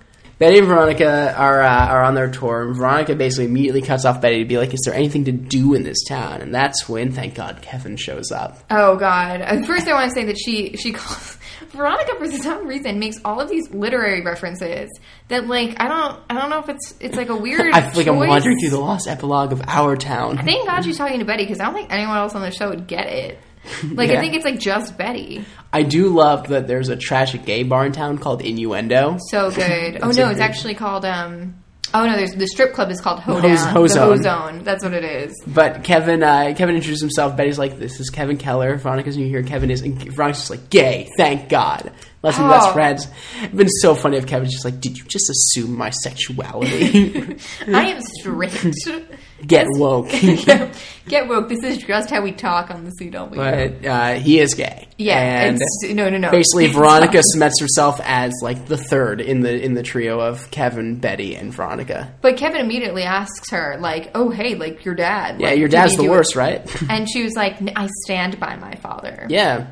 Betty 0.43 0.59
and 0.59 0.67
Veronica 0.67 1.33
are 1.37 1.63
uh, 1.63 1.87
are 1.87 2.03
on 2.03 2.17
their 2.17 2.29
tour, 2.29 2.63
and 2.63 2.75
Veronica 2.75 3.15
basically 3.15 3.45
immediately 3.45 3.81
cuts 3.81 4.05
off 4.05 4.21
Betty 4.21 4.41
to 4.41 4.45
be 4.45 4.59
like, 4.59 4.75
"Is 4.75 4.81
there 4.85 4.93
anything 4.93 5.27
to 5.27 5.31
do 5.31 5.75
in 5.75 5.85
this 5.85 6.03
town?" 6.03 6.41
And 6.41 6.53
that's 6.53 6.89
when, 6.89 7.13
thank 7.13 7.37
God, 7.37 7.63
Kevin 7.63 7.97
shows 7.97 8.33
up. 8.33 8.59
Oh 8.69 8.97
God! 8.97 9.41
At 9.41 9.65
first, 9.67 9.87
I 9.87 9.93
want 9.93 10.11
to 10.11 10.15
say 10.17 10.25
that 10.25 10.37
she 10.37 10.77
she 10.77 10.91
calls 10.91 11.39
Veronica 11.69 12.17
for 12.17 12.29
some 12.29 12.67
reason 12.67 12.99
makes 12.99 13.19
all 13.25 13.41
of 13.41 13.51
these 13.51 13.71
literary 13.71 14.23
references 14.23 14.91
that 15.29 15.47
like 15.47 15.81
I 15.81 15.87
don't 15.87 16.21
I 16.29 16.35
don't 16.35 16.51
know 16.51 16.59
if 16.59 16.69
it's 16.69 16.97
it's 16.99 17.17
like 17.17 17.29
a 17.29 17.37
weird. 17.37 17.61
I 17.73 17.89
feel 17.89 17.99
like 17.99 18.09
I'm 18.09 18.17
wandering 18.17 18.59
through 18.59 18.71
the 18.71 18.81
lost 18.81 19.07
epilogue 19.07 19.53
of 19.53 19.63
our 19.69 19.95
town. 19.95 20.39
Thank 20.39 20.67
God 20.67 20.83
she's 20.83 20.99
talking 20.99 21.21
to 21.21 21.25
Betty 21.25 21.45
because 21.45 21.61
I 21.61 21.67
don't 21.67 21.75
think 21.75 21.93
anyone 21.93 22.17
else 22.17 22.35
on 22.35 22.43
the 22.43 22.51
show 22.51 22.71
would 22.71 22.89
get 22.89 23.07
it. 23.07 23.39
Like 23.93 24.11
Yeah. 24.11 24.19
I 24.19 24.21
think 24.21 24.35
it's 24.35 24.45
like 24.45 24.59
just 24.59 24.97
Betty. 24.99 25.45
I 25.73 25.83
do 25.83 26.09
love 26.09 26.49
that 26.49 26.67
there's 26.67 26.89
a 26.89 26.97
tragic 26.97 27.45
gay 27.45 27.63
bar 27.63 27.87
in 27.87 27.93
town 27.93 28.19
called 28.19 28.43
Innuendo. 28.43 29.19
So 29.31 29.51
good. 29.55 29.99
oh 30.03 30.11
no, 30.11 30.31
it's 30.31 30.41
actually 30.41 30.75
called 30.75 31.05
um. 31.05 31.57
Oh 31.95 32.07
no, 32.07 32.17
there's 32.17 32.33
the 32.33 32.47
strip 32.47 32.73
club 32.73 32.91
is 32.91 33.03
called 33.03 33.21
Hoedown. 33.21 33.51
Hose- 33.51 33.65
Hozone. 33.95 34.09
The 34.09 34.17
Hozone. 34.17 34.65
That's 34.65 34.83
what 34.83 34.95
it 34.95 35.05
is. 35.05 35.35
But 35.47 35.85
Kevin, 35.85 36.23
uh, 36.23 36.55
Kevin 36.57 36.75
introduces 36.75 37.03
himself. 37.03 37.37
Betty's 37.37 37.59
like, 37.59 37.79
"This 37.79 38.01
is 38.01 38.09
Kevin 38.09 38.39
Keller." 38.39 38.77
Veronica's 38.79 39.17
new 39.19 39.27
here. 39.29 39.43
Kevin 39.43 39.71
is, 39.71 39.83
and 39.83 39.99
Veronica's 40.11 40.39
just 40.41 40.51
like, 40.51 40.71
"Gay, 40.71 41.11
thank 41.19 41.51
God." 41.51 41.93
Let's 42.23 42.39
be 42.39 42.45
best 42.45 42.69
Oh. 42.69 42.73
friends. 42.73 43.09
It's 43.43 43.55
been 43.55 43.69
so 43.69 43.95
funny 43.95 44.17
if 44.17 44.27
Kevin's 44.27 44.53
just 44.53 44.65
like, 44.65 44.81
"Did 44.81 44.97
you 44.97 45.05
just 45.05 45.29
assume 45.29 45.77
my 45.77 45.91
sexuality?" 45.91 47.37
I 47.69 47.91
am 47.91 48.01
straight. 48.21 48.75
Get 49.47 49.67
woke. 49.71 50.09
Get 51.09 51.29
woke. 51.29 51.49
This 51.49 51.65
is 51.65 51.79
just 51.79 52.11
how 52.11 52.23
we 52.23 52.33
talk 52.33 52.71
on 52.71 52.85
the 52.85 52.91
CW. 52.93 53.35
but 53.35 53.85
uh, 53.87 54.15
he 54.15 54.39
is 54.39 54.55
gay. 54.55 54.89
yeah, 54.99 55.47
and 55.47 55.61
no, 55.97 56.09
no, 56.09 56.17
no. 56.17 56.31
basically 56.31 56.67
Veronica 56.73 57.23
cements 57.33 57.61
herself 57.61 58.01
as 58.05 58.33
like 58.41 58.67
the 58.67 58.77
third 58.77 59.21
in 59.21 59.41
the 59.41 59.61
in 59.63 59.75
the 59.75 59.83
trio 59.83 60.21
of 60.21 60.51
Kevin, 60.51 61.01
Betty, 61.01 61.35
and 61.35 61.53
Veronica. 61.53 62.13
But 62.21 62.37
Kevin 62.37 62.61
immediately 62.61 63.03
asks 63.03 63.51
her, 63.51 63.77
like, 63.81 64.13
"Oh, 64.15 64.31
hey, 64.31 64.55
like 64.55 64.85
your 64.85 64.95
dad." 64.95 65.41
Yeah, 65.41 65.49
like, 65.49 65.59
your 65.59 65.69
dad's 65.69 65.97
the 65.97 66.05
do 66.05 66.09
it?" 66.09 66.11
worst, 66.11 66.37
right? 66.37 66.63
And 66.89 67.09
she 67.11 67.23
was 67.25 67.35
like, 67.35 67.57
"I 67.77 67.89
stand 68.05 68.39
by 68.39 68.57
my 68.57 68.75
father." 68.77 69.27
yeah. 69.29 69.67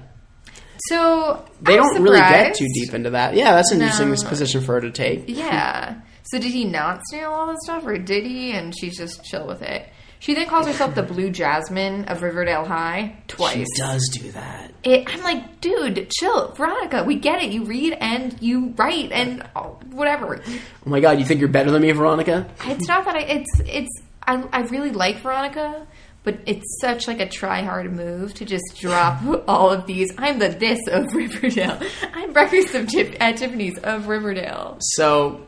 So 0.88 1.44
They 1.60 1.74
I'm 1.74 1.82
don't 1.82 2.02
really 2.02 2.18
get 2.18 2.54
too 2.54 2.66
deep 2.74 2.94
into 2.94 3.10
that. 3.10 3.34
Yeah, 3.34 3.52
that's 3.54 3.70
an 3.70 3.82
interesting 3.82 4.28
position 4.28 4.62
for 4.62 4.74
her 4.74 4.80
to 4.80 4.90
take. 4.90 5.24
Yeah. 5.28 6.00
So 6.24 6.38
did 6.38 6.52
he 6.52 6.64
not 6.64 7.02
steal 7.06 7.30
all 7.30 7.46
this 7.46 7.58
stuff, 7.64 7.86
or 7.86 7.98
did 7.98 8.24
he? 8.24 8.52
And 8.52 8.76
she's 8.78 8.96
just 8.96 9.24
chill 9.24 9.46
with 9.46 9.62
it. 9.62 9.88
She 10.20 10.34
then 10.34 10.48
calls 10.48 10.66
herself 10.66 10.94
the 10.94 11.02
Blue 11.02 11.30
Jasmine 11.30 12.04
of 12.04 12.22
Riverdale 12.22 12.66
High 12.66 13.16
twice. 13.26 13.54
She 13.56 13.64
does 13.78 14.06
do 14.12 14.30
that. 14.32 14.70
It, 14.84 15.12
I'm 15.12 15.22
like, 15.22 15.62
dude, 15.62 16.10
chill, 16.10 16.52
Veronica. 16.52 17.04
We 17.04 17.14
get 17.16 17.42
it. 17.42 17.52
You 17.52 17.64
read 17.64 17.94
and 17.98 18.36
you 18.42 18.74
write 18.76 19.12
and 19.12 19.42
whatever. 19.90 20.42
Oh 20.46 20.90
my 20.90 21.00
god, 21.00 21.18
you 21.18 21.24
think 21.24 21.40
you're 21.40 21.48
better 21.48 21.70
than 21.70 21.80
me, 21.80 21.90
Veronica? 21.92 22.46
It's 22.66 22.86
not 22.86 23.06
that 23.06 23.16
I. 23.16 23.20
It's 23.20 23.60
it's. 23.60 24.02
I 24.22 24.46
I 24.52 24.60
really 24.64 24.90
like 24.90 25.22
Veronica, 25.22 25.86
but 26.22 26.38
it's 26.44 26.80
such 26.82 27.08
like 27.08 27.20
a 27.20 27.28
try 27.28 27.62
hard 27.62 27.90
move 27.90 28.34
to 28.34 28.44
just 28.44 28.78
drop 28.78 29.22
all 29.48 29.70
of 29.70 29.86
these. 29.86 30.12
I'm 30.18 30.38
the 30.38 30.48
this 30.48 30.80
of 30.88 31.14
Riverdale. 31.14 31.80
I'm 32.12 32.34
breakfast 32.34 32.74
of 32.74 32.88
Tip, 32.88 33.16
at 33.20 33.38
Tiffany's 33.38 33.78
of 33.78 34.06
Riverdale. 34.06 34.76
So 34.80 35.46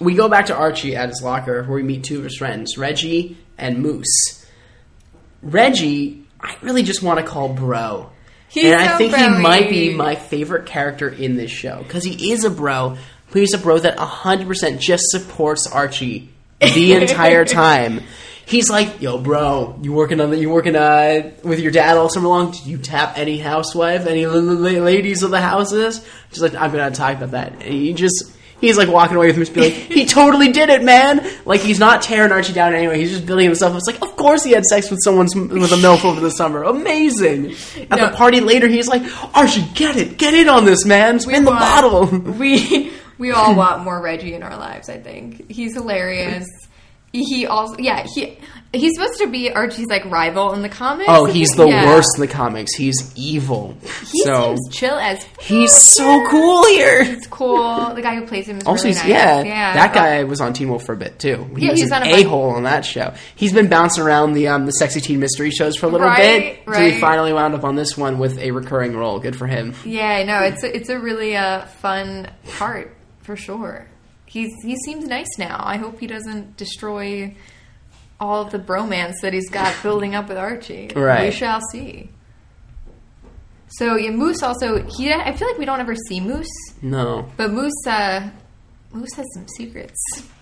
we 0.00 0.14
go 0.14 0.28
back 0.28 0.46
to 0.46 0.54
Archie 0.56 0.96
at 0.96 1.08
his 1.08 1.22
locker 1.22 1.62
where 1.64 1.76
we 1.76 1.82
meet 1.82 2.04
two 2.04 2.18
of 2.18 2.24
his 2.24 2.36
friends, 2.36 2.78
Reggie 2.78 3.36
and 3.56 3.80
Moose. 3.82 4.46
Reggie, 5.42 6.24
I 6.40 6.56
really 6.62 6.82
just 6.82 7.02
want 7.02 7.20
to 7.20 7.26
call 7.26 7.48
bro. 7.48 8.10
He's 8.48 8.72
and 8.72 8.80
I 8.80 8.92
so 8.92 8.98
think 8.98 9.14
he 9.14 9.28
might 9.28 9.68
be 9.68 9.94
my 9.94 10.14
favorite 10.14 10.66
character 10.66 11.08
in 11.08 11.36
this 11.36 11.50
show 11.50 11.82
because 11.82 12.04
he 12.04 12.32
is 12.32 12.44
a 12.44 12.50
bro, 12.50 12.96
but 13.30 13.40
he's 13.40 13.54
a 13.54 13.58
bro 13.58 13.78
that 13.78 13.98
100% 13.98 14.80
just 14.80 15.04
supports 15.10 15.66
Archie 15.66 16.30
the 16.60 16.92
entire 17.00 17.44
time. 17.44 18.00
He's 18.46 18.70
like, 18.70 19.02
"Yo, 19.02 19.18
bro, 19.18 19.78
you 19.82 19.92
working 19.92 20.22
on 20.22 20.30
the 20.30 20.38
you 20.38 20.48
working 20.48 20.74
uh 20.74 21.32
with 21.44 21.60
your 21.60 21.70
dad 21.70 21.98
all 21.98 22.08
summer 22.08 22.28
long? 22.28 22.52
Did 22.52 22.64
you 22.64 22.78
tap 22.78 23.18
any 23.18 23.36
housewife, 23.38 24.06
any 24.06 24.24
l- 24.24 24.36
l- 24.36 24.56
ladies 24.56 25.22
of 25.22 25.30
the 25.30 25.40
houses?" 25.40 26.02
Just 26.30 26.40
like, 26.40 26.54
"I'm 26.54 26.70
gonna 26.72 26.90
talk 26.90 27.18
about 27.18 27.32
that." 27.32 27.52
And 27.52 27.62
he 27.62 27.92
just 27.92 28.32
he's 28.60 28.76
like 28.76 28.88
walking 28.88 29.16
away 29.16 29.26
with 29.28 29.36
him, 29.36 29.42
just 29.42 29.54
be 29.54 29.60
like, 29.62 29.72
"He 29.72 30.04
totally 30.06 30.52
did 30.52 30.68
it, 30.68 30.82
man!" 30.82 31.26
Like 31.44 31.60
he's 31.60 31.78
not 31.78 32.02
tearing 32.02 32.32
Archie 32.32 32.52
down 32.52 32.74
anyway. 32.74 32.98
He's 32.98 33.10
just 33.12 33.26
building 33.26 33.46
himself. 33.46 33.72
Up. 33.72 33.78
It's 33.78 33.86
like, 33.86 34.02
of 34.02 34.16
course 34.16 34.44
he 34.44 34.52
had 34.52 34.64
sex 34.64 34.90
with 34.90 35.00
someone 35.02 35.26
with 35.48 35.72
a 35.72 35.76
milf 35.76 36.04
over 36.04 36.20
the 36.20 36.30
summer. 36.30 36.62
Amazing. 36.64 37.54
At 37.90 37.98
No. 37.98 38.06
the 38.10 38.16
party 38.16 38.40
later, 38.40 38.68
he's 38.68 38.88
like, 38.88 39.02
"Archie, 39.34 39.64
get 39.74 39.96
it, 39.96 40.18
get 40.18 40.34
in 40.34 40.48
on 40.48 40.64
this, 40.64 40.84
man. 40.84 41.20
Spin 41.20 41.44
the 41.44 41.50
bottle." 41.50 42.06
we 42.38 42.92
we 43.18 43.30
all 43.32 43.54
want 43.54 43.82
more 43.84 44.00
Reggie 44.00 44.34
in 44.34 44.42
our 44.42 44.56
lives. 44.56 44.88
I 44.88 44.98
think 44.98 45.50
he's 45.50 45.74
hilarious. 45.74 46.46
He 47.12 47.46
also, 47.46 47.78
yeah, 47.78 48.06
he 48.14 48.38
he's 48.72 48.94
supposed 48.94 49.18
to 49.20 49.26
be 49.28 49.50
Archie's 49.50 49.86
like 49.88 50.04
rival 50.04 50.52
in 50.52 50.62
the 50.62 50.68
comics. 50.68 51.08
Oh, 51.10 51.24
he's 51.24 51.50
the 51.50 51.66
Yeah. 51.66 51.86
worst 51.86 52.08
in 52.16 52.20
the 52.20 52.26
comics. 52.28 52.74
He's 52.74 53.12
evil. 53.16 53.76
He 54.12 54.22
so 54.24 54.54
seems 54.56 54.76
chill 54.76 54.94
as. 54.96 55.24
he's 55.40 55.72
so 55.72 56.26
cool 56.28 56.66
here. 56.66 57.00
It's 57.02 57.26
cool. 57.28 57.94
The 57.94 58.02
guy 58.02 58.14
who 58.16 58.26
plays 58.26 58.46
him 58.46 58.58
is 58.58 58.64
Also, 58.66 58.84
really 58.84 58.94
he's, 58.94 59.02
nice. 59.04 59.08
yeah, 59.10 59.42
yeah, 59.42 59.74
that 59.74 59.94
guy 59.94 60.24
was 60.24 60.40
on 60.40 60.52
Teen 60.52 60.68
Wolf 60.68 60.84
for 60.84 60.92
a 60.92 60.96
bit 60.96 61.18
too. 61.18 61.48
He 61.56 61.64
Yeah, 61.66 61.72
was 61.72 61.80
he's 61.80 61.90
an 61.92 62.02
a 62.02 62.22
hole 62.24 62.50
on 62.50 62.64
that 62.64 62.84
show. 62.84 63.14
He's 63.36 63.52
been 63.52 63.68
bouncing 63.68 64.04
around 64.04 64.34
the 64.34 64.48
um, 64.48 64.66
the 64.66 64.72
sexy 64.72 65.00
teen 65.00 65.20
mystery 65.20 65.50
shows 65.50 65.76
for 65.76 65.86
a 65.86 65.88
little 65.88 66.06
Right, 66.06 66.64
bit. 66.66 66.74
So 66.74 66.80
he 66.80 67.00
finally 67.00 67.32
wound 67.32 67.54
up 67.54 67.64
on 67.64 67.74
this 67.76 67.96
one 67.96 68.18
with 68.18 68.38
a 68.38 68.50
recurring 68.50 68.96
role. 68.96 69.18
Good 69.18 69.36
for 69.36 69.46
him. 69.46 69.74
Yeah, 69.84 70.22
no, 70.24 70.40
it's 70.42 70.62
a, 70.62 70.76
it's 70.76 70.88
a 70.88 70.98
really 70.98 71.36
uh, 71.36 71.62
fun 71.66 72.28
part 72.58 72.94
for 73.22 73.34
sure. 73.36 73.86
He's 74.26 74.52
he 74.62 74.76
seems 74.84 75.06
nice 75.06 75.38
now. 75.38 75.62
I 75.64 75.78
hope 75.78 76.00
he 76.00 76.06
doesn't 76.06 76.56
destroy 76.58 77.34
all 78.20 78.42
of 78.42 78.50
the 78.52 78.58
bromance 78.58 79.14
that 79.22 79.32
he's 79.32 79.48
got 79.50 79.74
building 79.82 80.14
up 80.14 80.28
with 80.28 80.38
Archie. 80.38 80.90
Right. 80.94 81.26
We 81.26 81.30
shall 81.30 81.60
see. 81.72 82.10
So 83.68 83.96
yeah, 83.96 84.10
Moose 84.10 84.42
also 84.42 84.82
he. 84.84 85.12
I 85.12 85.32
feel 85.36 85.46
like 85.48 85.58
we 85.58 85.64
don't 85.66 85.80
ever 85.80 85.94
see 86.08 86.20
Moose, 86.20 86.48
No. 86.82 87.30
but 87.36 87.50
Moose 87.52 87.86
uh, 87.86 88.28
Moose 88.92 89.12
has 89.14 89.26
some 89.34 89.46
secrets. 89.56 89.98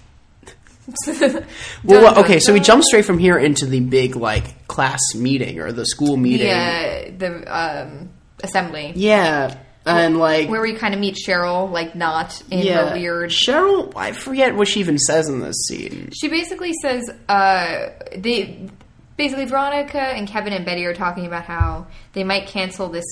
Well, 1.09 1.16
Dun, 1.24 1.47
well, 1.85 2.14
dun, 2.14 2.24
okay, 2.24 2.39
so 2.39 2.53
we 2.53 2.61
jump 2.61 2.85
straight 2.85 3.05
from 3.05 3.18
here 3.18 3.37
into 3.37 3.66
the 3.66 3.81
big 3.81 4.14
like 4.14 4.68
class 4.68 5.01
meeting 5.16 5.59
or 5.59 5.72
the 5.72 5.85
school 5.85 6.16
meeting. 6.16 6.47
Yeah, 6.47 7.11
the 7.11 7.43
um, 7.53 8.11
assembly 8.45 8.93
Yeah, 8.95 9.57
and 9.87 10.18
like 10.18 10.49
where 10.49 10.62
we 10.62 10.74
kind 10.74 10.95
of 10.95 11.01
meet 11.01 11.16
Cheryl, 11.16 11.70
like 11.70 11.95
not 11.95 12.43
in 12.51 12.66
yeah, 12.66 12.91
the 12.91 12.99
weird 12.99 13.30
Cheryl. 13.30 13.93
I 13.97 14.12
forget 14.12 14.55
what 14.55 14.68
she 14.68 14.80
even 14.80 14.99
says 14.99 15.28
in 15.28 15.41
this 15.41 15.57
scene. 15.66 16.11
She 16.12 16.28
basically 16.28 16.72
says 16.82 17.09
uh, 17.28 17.91
they 18.16 18.68
basically 19.16 19.47
Veronica 19.47 20.01
and 20.01 20.28
Kevin 20.28 20.53
and 20.53 20.64
Betty 20.64 20.84
are 20.84 20.95
talking 20.95 21.26
about 21.26 21.45
how 21.45 21.87
they 22.12 22.24
might 22.24 22.47
cancel 22.47 22.89
this 22.89 23.05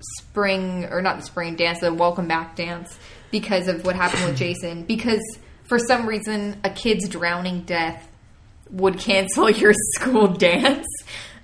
spring 0.00 0.86
or 0.90 1.02
not 1.02 1.18
the 1.18 1.24
spring 1.24 1.56
dance, 1.56 1.80
the 1.80 1.92
welcome 1.92 2.28
back 2.28 2.56
dance 2.56 2.98
because 3.30 3.68
of 3.68 3.84
what 3.84 3.96
happened 3.96 4.24
with 4.24 4.36
Jason. 4.36 4.84
Because 4.84 5.22
for 5.64 5.78
some 5.78 6.06
reason, 6.06 6.60
a 6.64 6.70
kid's 6.70 7.08
drowning 7.08 7.62
death 7.62 8.08
would 8.70 8.98
cancel 8.98 9.50
your 9.50 9.72
school 9.94 10.28
dance. 10.28 10.86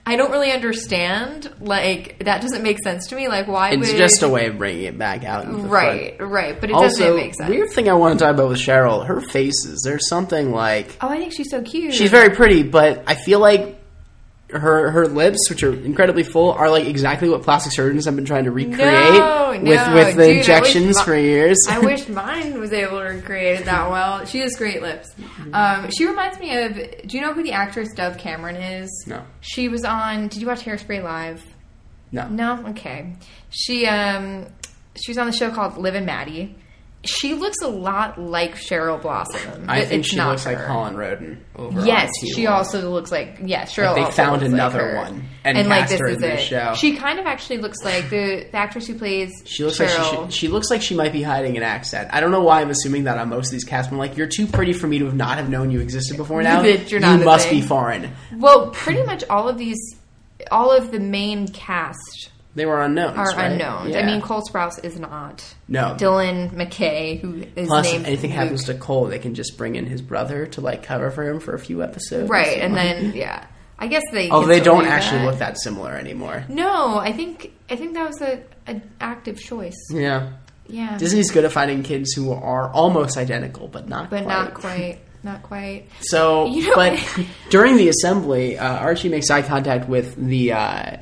I 0.07 0.17
don't 0.17 0.31
really 0.31 0.53
understand. 0.53 1.51
Like 1.61 2.19
that 2.25 2.43
doesn't 2.43 2.63
make 2.63 2.79
sense 2.85 3.07
to 3.09 3.17
me. 3.17 3.29
Like 3.29 3.49
why 3.49 3.71
It's 3.71 3.89
would 3.89 3.97
just 3.97 4.23
a 4.23 4.29
way 4.29 4.47
of 4.49 4.59
bringing 4.59 4.85
it 4.85 4.99
back 4.99 5.25
out. 5.25 5.47
right, 5.69 6.17
front. 6.19 6.33
right? 6.33 6.61
But 6.61 6.71
it 6.71 6.75
Also, 6.75 6.89
doesn't 7.05 7.17
make 7.17 7.35
sense. 7.35 7.49
weird 7.49 7.71
thing 7.71 7.89
I 7.89 7.95
want 7.95 8.19
to 8.19 8.25
talk 8.25 8.35
about 8.35 8.49
with 8.49 8.59
Cheryl, 8.59 9.07
her 9.07 9.21
faces. 9.21 9.83
There's 9.83 10.09
something 10.09 10.51
like 10.53 10.95
Oh, 11.01 11.09
I 11.09 11.17
think 11.19 11.33
she's 11.33 11.51
so 11.51 11.63
cute. 11.63 11.95
she's 11.95 12.11
very 12.11 12.35
pretty, 12.35 12.63
but 12.65 13.05
I 13.07 13.15
feel 13.15 13.39
like 13.41 13.74
her 14.59 14.91
her 14.91 15.07
lips, 15.09 15.39
which 15.51 15.63
are 15.63 15.73
incredibly 15.73 16.23
full, 16.23 16.53
are 16.53 16.71
like 16.71 16.87
exactly 16.87 17.29
what 17.29 17.43
plastic 17.43 17.73
surgeons 17.73 18.05
have 18.07 18.17
been 18.17 18.25
trying 18.25 18.45
to 18.45 18.51
recreate 18.51 18.79
No, 18.81 19.51
with 19.53 19.65
no, 19.87 19.95
with 19.95 20.17
the 20.17 20.27
dude, 20.27 20.37
injections 20.39 20.97
my- 20.97 21.05
for 21.05 21.17
years. 21.17 21.59
I 21.69 21.79
wish 21.81 22.09
mine 22.09 22.59
was 22.61 22.73
able 22.73 22.99
to 23.01 23.05
recreate 23.07 23.61
it 23.61 23.65
that 23.67 23.91
well. 23.91 24.25
She 24.27 24.39
has 24.41 24.57
great 24.57 24.83
lips. 24.83 25.15
Um, 25.53 25.91
she 25.91 26.07
reminds 26.07 26.39
me 26.39 26.57
of. 26.65 26.75
Do 26.75 27.17
you 27.17 27.21
know 27.23 27.33
who 27.33 27.43
the 27.43 27.53
actress 27.53 27.93
Dove 27.95 28.19
Cameron 28.19 28.57
is? 28.57 29.05
No. 29.07 29.23
She 29.41 29.69
was 29.69 29.85
on. 29.85 30.29
Did 30.29 30.41
you 30.41 30.47
watch 30.47 30.61
Hairspray 30.65 31.03
live? 31.03 31.45
no, 32.13 32.29
No. 32.29 32.67
Okay. 32.69 33.17
She 33.51 33.87
um 33.87 34.47
she 34.97 35.11
was 35.11 35.19
on 35.19 35.27
the 35.27 35.33
show 35.33 35.51
called 35.51 35.77
Liv 35.77 35.95
and 35.95 36.07
Maddie. 36.07 36.55
She 37.05 37.35
looks 37.35 37.61
a 37.63 37.69
lot 37.69 38.21
like 38.21 38.55
Cheryl 38.57 39.01
Blossom. 39.01 39.67
I 39.69 39.85
think 39.85 40.05
she 40.05 40.21
looks 40.21 40.47
like 40.47 40.59
her. 40.59 40.67
Holland 40.67 40.97
Roden. 40.99 41.45
Over 41.57 41.85
Yes, 41.85 42.11
she 42.35 42.47
also 42.47 42.91
looks 42.91 43.13
like 43.13 43.39
yeah. 43.45 43.65
Cheryl. 43.65 43.97
Like 43.97 44.07
they 44.07 44.13
found 44.13 44.43
like 44.43 44.51
another 44.51 44.89
her. 44.89 44.97
one 44.97 45.29
and 45.45 45.69
like 45.69 45.81
cast 45.81 45.93
this 45.93 46.01
her 46.01 46.09
is 46.09 46.17
in 46.17 46.23
this 46.23 46.41
show. 46.41 46.75
She 46.75 46.97
kind 46.97 47.19
of 47.19 47.27
actually 47.27 47.59
looks 47.59 47.79
like 47.85 48.11
the, 48.11 48.47
the 48.51 48.57
actress 48.57 48.87
who 48.87 48.99
plays. 48.99 49.31
She 49.45 49.65
looks 49.65 49.79
Cheryl. 49.79 50.23
like 50.23 50.31
she, 50.31 50.39
she 50.39 50.49
looks 50.49 50.71
like 50.71 50.83
she 50.83 50.95
might 50.95 51.13
be 51.13 51.23
hiding 51.23 51.57
an 51.57 51.63
accent. 51.63 52.09
I 52.13 52.21
don't 52.21 52.31
know 52.31 52.43
why 52.43 52.61
I'm 52.61 52.71
assuming 52.71 53.05
that 53.05 53.19
on 53.19 53.29
most 53.29 53.49
of 53.49 53.53
these 53.53 53.65
casts. 53.65 53.93
I'm 53.93 53.99
like, 53.99 54.17
you're 54.17 54.27
too 54.27 54.47
pretty 54.47 54.73
for 54.73 54.87
me 54.87 54.99
to 54.99 55.05
have 55.05 55.15
not 55.15 55.39
have 55.39 55.49
known 55.49 55.71
you 55.71 55.81
existed 55.81 56.17
before 56.17 56.43
now. 56.43 56.63
You 56.95 57.01
must 57.01 57.49
thing. 57.49 57.61
be 57.61 57.67
foreign. 57.67 58.13
Well, 58.37 58.71
pretty 58.71 59.03
much 59.03 59.25
all 59.29 59.49
of 59.49 59.59
these, 59.59 59.79
all 60.51 60.71
of 60.71 60.91
the 60.91 61.01
main 61.01 61.49
cast 61.49 62.31
They 62.55 62.67
were 62.67 62.81
unknowns. 62.83 63.19
are 63.19 63.27
right? 63.37 63.51
unknowns. 63.53 63.91
Yeah. 63.91 64.01
I 64.01 64.07
mean, 64.07 64.21
Cole 64.21 64.43
Sprouse 64.49 64.83
is 64.85 64.99
not. 64.99 65.45
no. 65.69 65.97
Dylan 65.99 66.51
McKay, 66.53 67.19
who 67.21 67.43
is 67.57 67.67
Plus, 67.69 67.87
named 67.91 68.03
if 68.03 68.07
anything 68.09 68.31
Luke. 68.31 68.39
happens 68.39 68.65
to 68.65 68.75
Cole, 68.75 69.07
they 69.07 69.19
can 69.19 69.35
just 69.35 69.57
bring 69.59 69.75
in 69.77 69.87
his 69.87 70.01
brother 70.03 70.47
to 70.47 70.61
like 70.61 70.83
cover 70.85 71.11
for 71.11 71.29
him 71.29 71.41
for 71.41 71.55
a 71.55 71.59
few 71.59 71.83
episodes. 71.83 72.29
right, 72.31 72.59
and 72.59 72.75
then 72.77 73.13
yeah, 73.15 73.47
I 73.79 73.89
guess 73.89 74.03
they. 74.13 74.31
Oh, 74.31 74.47
they 74.47 74.61
don't 74.61 74.85
do 74.85 74.91
actually 74.91 75.19
that. 75.21 75.27
look 75.27 75.39
that 75.39 75.59
similar 75.61 75.93
anymore. 75.93 76.45
No, 76.49 76.97
I 76.99 77.13
think 77.13 77.53
I 77.69 77.77
think 77.77 77.95
that 77.95 78.07
was 78.09 78.23
a 78.23 78.43
an 78.67 78.83
active 79.01 79.41
choice. 79.41 79.75
Yeah. 79.91 80.35
Yeah, 80.67 80.97
Disney's 80.97 81.31
good 81.31 81.45
at 81.45 81.53
finding 81.53 81.83
kids 81.83 82.15
who 82.15 82.33
are 82.33 82.71
almost 82.71 83.19
identical, 83.19 83.69
but 83.69 83.87
not 83.87 84.09
but 84.09 84.23
quite. 84.25 84.33
not 84.35 84.55
quite, 84.55 84.99
not 85.23 85.43
quite. 85.43 85.89
So, 86.01 86.47
You 86.47 86.69
know- 86.71 86.75
but 86.77 87.27
during 87.51 87.77
the 87.77 87.89
assembly, 87.91 88.57
uh, 88.57 88.67
Archie 88.79 89.11
makes 89.11 89.29
eye 89.29 89.43
contact 89.43 89.91
with 89.91 90.15
the 90.17 90.53
uh, 90.53 90.97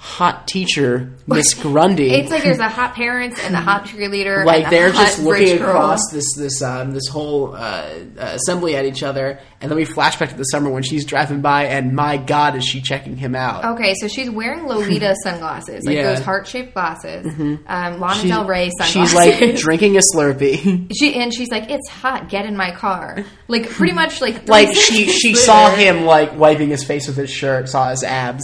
hot 0.00 0.46
teacher, 0.46 1.10
Miss 1.26 1.54
Grundy. 1.60 2.10
It's 2.10 2.30
like 2.30 2.44
there's 2.44 2.60
a 2.60 2.68
hot 2.68 2.94
parents 2.94 3.40
and 3.42 3.54
a 3.56 3.60
hot 3.60 3.84
cheerleader. 3.86 4.44
like 4.44 4.70
they're 4.70 4.92
just 4.92 5.18
looking 5.20 5.58
girl. 5.58 5.70
across 5.70 6.00
this 6.12 6.24
this 6.36 6.62
um, 6.62 6.92
this 6.92 7.08
whole 7.08 7.54
uh, 7.56 7.58
uh, 7.58 7.94
assembly 8.16 8.76
at 8.76 8.84
each 8.84 9.02
other, 9.02 9.40
and 9.60 9.68
then 9.70 9.76
we 9.76 9.84
flash 9.84 10.16
back 10.16 10.28
to 10.28 10.36
the 10.36 10.44
summer 10.44 10.70
when 10.70 10.84
she's 10.84 11.04
driving 11.04 11.40
by, 11.40 11.64
and 11.64 11.94
my 11.96 12.16
God, 12.16 12.54
is 12.54 12.64
she 12.64 12.80
checking 12.80 13.16
him 13.16 13.34
out? 13.34 13.64
Okay, 13.74 13.94
so 14.00 14.06
she's 14.06 14.30
wearing 14.30 14.66
Lolita 14.66 15.16
sunglasses, 15.24 15.84
like 15.84 15.96
Yeah. 15.96 16.02
Mm-hmm. 16.04 16.14
those 16.14 16.24
heart 16.24 16.46
shaped 16.46 16.74
glasses. 16.74 17.26
Um, 17.66 17.98
Lana 18.00 18.22
Del 18.28 18.46
Rey 18.46 18.70
sunglasses. 18.78 18.92
she's 18.92 19.14
like 19.14 19.56
drinking 19.56 19.96
a 19.96 20.00
Slurpee. 20.14 20.92
She 20.98 21.14
and 21.14 21.34
she's 21.34 21.50
like, 21.50 21.70
"It's 21.70 21.88
hot. 21.88 22.28
Get 22.28 22.46
in 22.46 22.56
my 22.56 22.70
car." 22.70 23.24
Like 23.48 23.68
pretty 23.68 23.92
much 23.94 24.20
like 24.20 24.48
like 24.48 24.72
she 24.74 25.06
she 25.08 25.28
later. 25.30 25.40
saw 25.40 25.70
him 25.74 26.04
like 26.04 26.36
wiping 26.38 26.68
his 26.70 26.84
face 26.84 27.06
with 27.08 27.16
his 27.16 27.30
shirt, 27.30 27.68
saw 27.68 27.90
his 27.90 28.04
abs. 28.04 28.42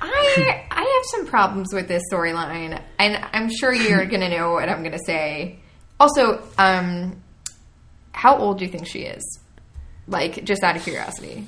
I 0.00 0.64
have 0.98 1.04
some 1.10 1.26
problems 1.26 1.72
with 1.72 1.88
this 1.88 2.02
storyline, 2.12 2.80
and 2.98 3.24
I'm 3.32 3.50
sure 3.50 3.72
you're 3.72 4.04
gonna 4.12 4.28
know 4.28 4.52
what 4.52 4.68
I'm 4.68 4.82
gonna 4.82 4.98
say. 5.04 5.58
Also, 6.00 6.42
um, 6.58 7.22
how 8.12 8.36
old 8.38 8.58
do 8.58 8.64
you 8.64 8.70
think 8.70 8.86
she 8.86 9.00
is? 9.00 9.40
Like, 10.06 10.44
just 10.44 10.62
out 10.62 10.76
of 10.76 10.82
curiosity. 10.82 11.44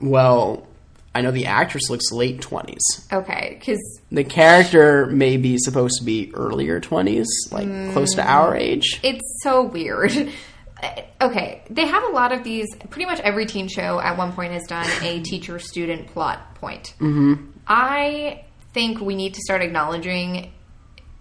Well, 0.00 0.66
I 1.14 1.20
know 1.20 1.30
the 1.30 1.46
actress 1.46 1.88
looks 1.90 2.10
late 2.12 2.40
twenties. 2.40 2.82
Okay, 3.12 3.56
because 3.58 3.80
The 4.10 4.24
character 4.24 5.06
may 5.06 5.36
be 5.36 5.58
supposed 5.58 5.98
to 5.98 6.04
be 6.04 6.32
earlier 6.34 6.80
twenties, 6.80 7.26
like 7.52 7.68
close 7.92 8.14
to 8.14 8.22
our 8.28 8.56
age. 8.56 9.00
it's 9.02 9.40
so 9.42 9.62
weird. 9.62 10.12
Okay, 11.18 11.62
they 11.70 11.86
have 11.86 12.02
a 12.02 12.08
lot 12.08 12.32
of 12.32 12.44
these. 12.44 12.66
Pretty 12.90 13.06
much 13.06 13.18
every 13.20 13.46
teen 13.46 13.68
show 13.68 13.98
at 14.00 14.18
one 14.18 14.32
point 14.34 14.52
has 14.52 14.64
done 14.68 14.86
a 15.02 15.20
teacher-student 15.24 16.08
plot 16.08 16.56
point. 16.56 16.92
Mm-hmm. 16.98 17.52
I 17.66 18.43
think 18.74 19.00
we 19.00 19.14
need 19.14 19.34
to 19.34 19.40
start 19.40 19.62
acknowledging 19.62 20.52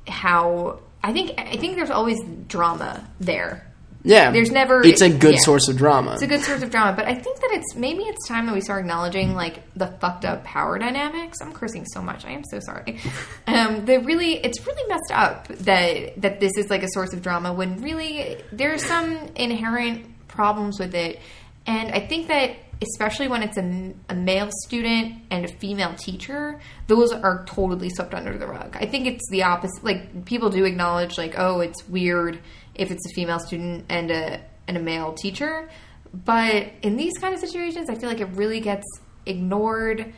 how. 0.07 0.79
I 1.05 1.11
think 1.13 1.37
I 1.37 1.57
think 1.57 1.75
there's 1.75 1.89
always 1.91 2.19
drama 2.47 3.07
there. 3.19 3.69
Yeah, 4.05 4.31
There's 4.31 4.51
never- 4.51 4.85
It's 4.85 4.99
a 5.01 5.09
good 5.09 5.35
yeah. 5.35 5.39
source 5.39 5.69
of 5.69 5.77
drama. 5.77 6.11
It's 6.13 6.21
a 6.23 6.27
good 6.27 6.41
source 6.41 6.61
of 6.61 6.69
drama, 6.69 6.93
but 6.93 7.05
I 7.07 7.13
think 7.15 7.39
that 7.39 7.51
it's 7.53 7.73
maybe 7.73 8.03
it's 8.03 8.27
time 8.27 8.47
that 8.47 8.53
we 8.53 8.59
start 8.59 8.81
acknowledging 8.81 9.33
like 9.33 9.61
the 9.77 9.87
fucked 10.01 10.25
up 10.25 10.43
power 10.43 10.77
dynamics. 10.77 11.37
I'm 11.41 11.53
cursing 11.53 11.85
so 11.85 12.01
much. 12.01 12.25
I 12.25 12.31
am 12.31 12.43
so 12.43 12.59
sorry. 12.59 12.99
Um, 13.47 13.85
the 13.85 13.99
really, 13.99 14.33
it's 14.43 14.65
really 14.67 14.85
messed 14.89 15.11
up 15.13 15.47
that 15.47 16.21
that 16.21 16.39
this 16.41 16.51
is 16.57 16.69
like 16.69 16.83
a 16.83 16.89
source 16.93 17.13
of 17.13 17.21
drama 17.21 17.53
when 17.53 17.81
really 17.81 18.37
there's 18.51 18.83
some 18.83 19.17
inherent 19.35 20.05
problems 20.27 20.79
with 20.79 20.95
it, 20.95 21.19
and 21.65 21.91
I 21.93 21.99
think 22.01 22.27
that 22.27 22.55
especially 22.83 23.27
when 23.27 23.43
it's 23.43 23.57
a, 23.57 23.93
a 24.09 24.15
male 24.15 24.49
student 24.65 25.23
and 25.31 25.45
a 25.45 25.47
female 25.59 25.93
teacher, 25.95 26.59
those 26.87 27.11
are 27.11 27.43
totally 27.45 27.89
swept 27.89 28.13
under 28.13 28.37
the 28.37 28.47
rug. 28.47 28.77
I 28.79 28.85
think 28.85 29.07
it's 29.07 29.27
the 29.29 29.43
opposite. 29.43 29.83
Like 29.83 30.25
people 30.25 30.49
do 30.49 30.65
acknowledge, 30.65 31.17
like, 31.17 31.35
oh, 31.37 31.61
it's 31.61 31.87
weird 31.87 32.39
if 32.75 32.91
it's 32.91 33.05
a 33.05 33.13
female 33.15 33.39
student 33.39 33.85
and 33.89 34.11
a 34.11 34.41
and 34.67 34.77
a 34.77 34.79
male 34.79 35.13
teacher, 35.13 35.69
but 36.13 36.67
in 36.81 36.95
these 36.95 37.17
kind 37.17 37.33
of 37.33 37.39
situations, 37.39 37.89
I 37.89 37.95
feel 37.95 38.07
like 38.07 38.21
it 38.21 38.29
really 38.33 38.59
gets 38.59 38.85
ignored, 39.25 40.13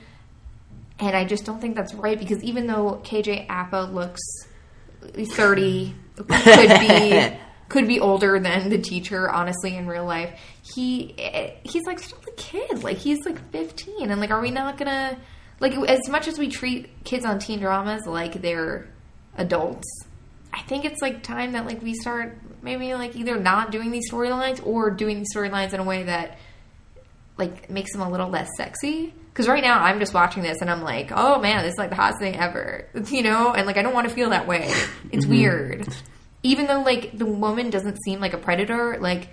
and 0.99 1.15
I 1.15 1.25
just 1.25 1.45
don't 1.45 1.59
think 1.59 1.75
that's 1.75 1.93
right 1.93 2.19
because 2.19 2.43
even 2.43 2.67
though 2.67 3.01
KJ 3.03 3.47
Apa 3.49 3.89
looks 3.91 4.21
thirty, 5.33 5.95
could 6.15 6.27
be 6.27 7.37
could 7.69 7.87
be 7.87 7.99
older 7.99 8.39
than 8.39 8.69
the 8.69 8.77
teacher 8.77 9.29
honestly 9.29 9.75
in 9.75 9.87
real 9.87 10.05
life. 10.05 10.39
He 10.61 11.15
he's 11.63 11.83
like 11.85 11.99
still 11.99 12.19
a 12.27 12.31
kid. 12.35 12.83
Like 12.83 12.97
he's 12.97 13.25
like 13.25 13.51
15 13.51 14.11
and 14.11 14.19
like 14.21 14.31
are 14.31 14.41
we 14.41 14.51
not 14.51 14.77
gonna 14.77 15.17
like 15.59 15.73
as 15.89 16.07
much 16.09 16.27
as 16.27 16.37
we 16.37 16.49
treat 16.49 17.03
kids 17.03 17.25
on 17.25 17.39
teen 17.39 17.59
dramas 17.59 18.05
like 18.05 18.41
they're 18.41 18.87
adults 19.37 19.87
i 20.53 20.61
think 20.61 20.85
it's 20.85 21.01
like 21.01 21.23
time 21.23 21.53
that 21.53 21.65
like 21.65 21.81
we 21.81 21.93
start 21.93 22.37
maybe 22.61 22.93
like 22.93 23.15
either 23.15 23.39
not 23.39 23.71
doing 23.71 23.91
these 23.91 24.11
storylines 24.11 24.65
or 24.65 24.89
doing 24.89 25.19
these 25.19 25.33
storylines 25.33 25.73
in 25.73 25.79
a 25.79 25.83
way 25.83 26.03
that 26.03 26.37
like 27.37 27.69
makes 27.69 27.91
them 27.91 28.01
a 28.01 28.09
little 28.09 28.29
less 28.29 28.49
sexy. 28.55 29.13
Because 29.29 29.49
right 29.49 29.61
now 29.61 29.79
i'm 29.83 29.99
just 29.99 30.13
watching 30.13 30.43
this 30.43 30.61
and 30.61 30.71
i'm 30.71 30.81
like 30.81 31.11
oh 31.13 31.41
man 31.41 31.63
this 31.63 31.73
is 31.73 31.77
like 31.77 31.89
the 31.89 31.95
hottest 31.97 32.21
thing 32.21 32.37
ever 32.37 32.87
you 33.09 33.21
know? 33.21 33.53
And 33.53 33.67
like 33.67 33.75
i 33.75 33.81
don't 33.81 33.93
want 33.93 34.07
to 34.07 34.13
feel 34.13 34.29
that 34.29 34.47
way. 34.47 34.71
It's 35.11 35.25
mm-hmm. 35.25 35.29
weird 35.29 35.87
even 36.45 36.67
though 36.67 36.81
like 36.81 37.17
the 37.17 37.25
woman 37.25 37.71
doesn't 37.71 37.97
seem 38.03 38.19
like 38.19 38.33
a 38.33 38.37
predator, 38.37 38.97
like 39.01 39.29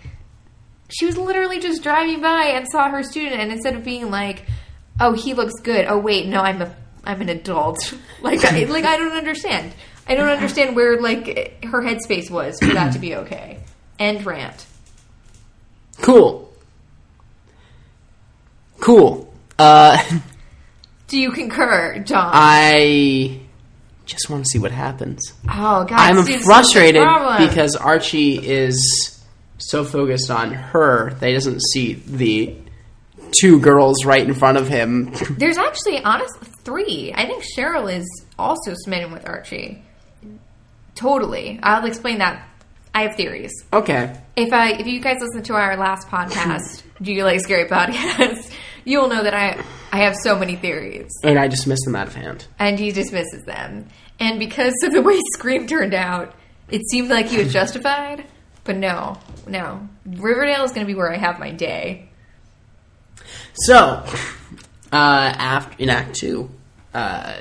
she 0.88 1.04
was 1.04 1.16
literally 1.16 1.60
just 1.60 1.82
driving 1.82 2.20
by 2.22 2.52
and 2.54 2.66
saw 2.70 2.88
her 2.88 3.02
student, 3.02 3.40
and 3.40 3.52
instead 3.52 3.74
of 3.74 3.84
being 3.84 4.10
like, 4.10 4.46
"Oh, 4.98 5.12
he 5.12 5.34
looks 5.34 5.60
good," 5.62 5.86
oh 5.88 5.98
wait, 5.98 6.26
no, 6.26 6.40
I'm 6.40 6.62
a 6.62 6.74
I'm 7.04 7.20
an 7.20 7.28
adult. 7.28 7.94
like 8.22 8.44
I, 8.44 8.64
like 8.64 8.84
I 8.84 8.96
don't 8.96 9.12
understand. 9.12 9.72
I 10.08 10.14
don't 10.14 10.28
understand 10.28 10.74
where 10.74 11.00
like 11.00 11.62
her 11.64 11.82
headspace 11.82 12.30
was 12.30 12.58
for 12.58 12.72
that 12.72 12.94
to 12.94 12.98
be 12.98 13.14
okay. 13.16 13.60
End 13.98 14.24
rant. 14.24 14.66
Cool. 16.00 16.52
Cool. 18.80 19.32
Uh, 19.58 20.02
Do 21.08 21.20
you 21.20 21.30
concur, 21.30 21.98
John? 22.00 22.30
I 22.32 23.41
just 24.12 24.30
want 24.30 24.44
to 24.44 24.48
see 24.50 24.58
what 24.58 24.70
happens. 24.72 25.32
oh 25.48 25.84
God, 25.84 25.92
I'm 25.92 26.16
see, 26.22 26.32
this 26.32 26.40
is 26.40 26.42
the 26.42 26.46
frustrated 26.46 27.02
because 27.38 27.76
Archie 27.76 28.36
is 28.38 29.20
so 29.58 29.84
focused 29.84 30.30
on 30.30 30.52
her 30.52 31.14
that 31.14 31.26
he 31.26 31.32
doesn't 31.34 31.62
see 31.62 31.94
the 31.94 32.56
two 33.40 33.60
girls 33.60 34.04
right 34.04 34.26
in 34.26 34.34
front 34.34 34.58
of 34.58 34.68
him. 34.68 35.12
there's 35.38 35.58
actually 35.58 36.02
honestly 36.02 36.48
three. 36.64 37.12
I 37.14 37.26
think 37.26 37.44
Cheryl 37.56 37.92
is 37.92 38.06
also 38.38 38.74
smitten 38.74 39.12
with 39.12 39.28
Archie. 39.28 39.82
Totally. 40.94 41.58
I'll 41.62 41.84
explain 41.86 42.18
that. 42.18 42.48
I 42.94 43.02
have 43.04 43.16
theories. 43.16 43.52
okay. 43.72 44.20
If 44.36 44.52
I 44.52 44.72
if 44.72 44.86
you 44.86 45.00
guys 45.00 45.16
listen 45.20 45.42
to 45.44 45.54
our 45.54 45.76
last 45.78 46.08
podcast, 46.08 46.82
Do 47.02 47.12
You 47.12 47.24
Like 47.24 47.40
Scary 47.40 47.66
podcasts? 47.68 48.52
you'll 48.84 49.08
know 49.08 49.22
that 49.22 49.32
I 49.34 49.62
I 49.92 49.98
have 50.04 50.14
so 50.22 50.38
many 50.38 50.56
theories. 50.56 51.10
And 51.24 51.38
I 51.38 51.48
dismissed 51.48 51.84
them 51.86 51.96
out 51.96 52.06
of 52.08 52.14
hand. 52.14 52.46
And 52.58 52.78
he 52.78 52.92
dismisses 52.92 53.44
them. 53.44 53.88
And 54.22 54.38
because 54.38 54.74
of 54.84 54.92
the 54.92 55.02
way 55.02 55.18
Scream 55.32 55.66
turned 55.66 55.94
out, 55.94 56.32
it 56.70 56.88
seemed 56.88 57.10
like 57.10 57.26
he 57.26 57.38
was 57.38 57.52
justified. 57.60 58.24
But 58.62 58.76
no, 58.76 59.18
no. 59.48 59.88
Riverdale 60.06 60.62
is 60.62 60.70
gonna 60.70 60.86
be 60.86 60.94
where 60.94 61.12
I 61.12 61.16
have 61.16 61.40
my 61.40 61.50
day. 61.50 62.08
So, 63.54 63.76
uh, 64.92 64.94
after 64.94 65.74
in 65.82 65.90
Act 65.90 66.14
Two, 66.14 66.50
uh, 66.94 67.40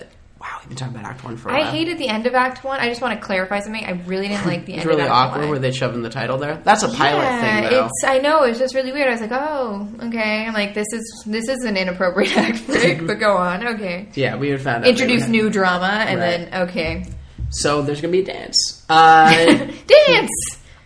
we've 0.62 0.70
been 0.70 0.78
talking 0.78 0.96
about 0.96 1.10
Act 1.10 1.24
One 1.24 1.38
for. 1.38 1.52
I 1.52 1.64
hated 1.70 1.98
the 1.98 2.08
end 2.08 2.26
of 2.26 2.34
Act 2.34 2.64
One. 2.64 2.80
I 2.80 2.88
just 2.90 3.02
want 3.02 3.20
to 3.20 3.26
clarify 3.26 3.60
something. 3.60 3.84
I 3.84 3.92
really 4.06 4.28
didn't 4.28 4.46
like 4.46 4.66
the 4.66 4.74
It's 4.74 4.82
end 4.82 4.90
really 4.90 5.02
of 5.04 5.08
Act 5.08 5.16
awkward 5.16 5.42
One. 5.42 5.50
where 5.50 5.60
they 5.60 5.72
shoving 5.72 6.02
the 6.02 6.10
title 6.10 6.38
there. 6.38 6.62
That's 6.64 6.84
a 6.84 6.90
pilot 6.90 7.24
yeah, 7.24 7.62
thing, 7.62 7.70
though. 7.72 7.86
it's 7.86 8.04
I 8.06 8.18
know 8.20 8.44
it's 8.44 8.60
just 8.60 8.74
really 8.76 8.92
weird. 8.92 9.08
I 9.10 9.12
was 9.12 9.22
like, 9.22 9.32
oh, 9.34 9.88
okay. 10.04 10.46
I'm 10.46 10.54
like, 10.54 10.74
this 10.74 10.88
is 10.94 11.24
this 11.28 11.48
is 11.50 11.64
an 11.66 11.76
inappropriate 11.78 12.38
act 12.38 12.66
break, 12.68 13.06
but 13.06 13.20
go 13.20 13.36
on, 13.38 13.68
okay. 13.76 14.08
Yeah, 14.14 14.38
we 14.38 14.50
had 14.50 14.62
found 14.62 14.84
out. 14.86 14.90
Introduce 14.90 15.28
new 15.28 15.50
drama 15.50 15.88
and 16.08 16.20
Right. 16.20 16.50
then 16.52 16.70
okay, 16.70 17.06
So 17.50 17.82
there's 17.82 18.00
gonna 18.02 18.12
be 18.14 18.22
a 18.22 18.26
dance. 18.26 18.86
Uh, 18.90 19.30
dance. 19.88 20.30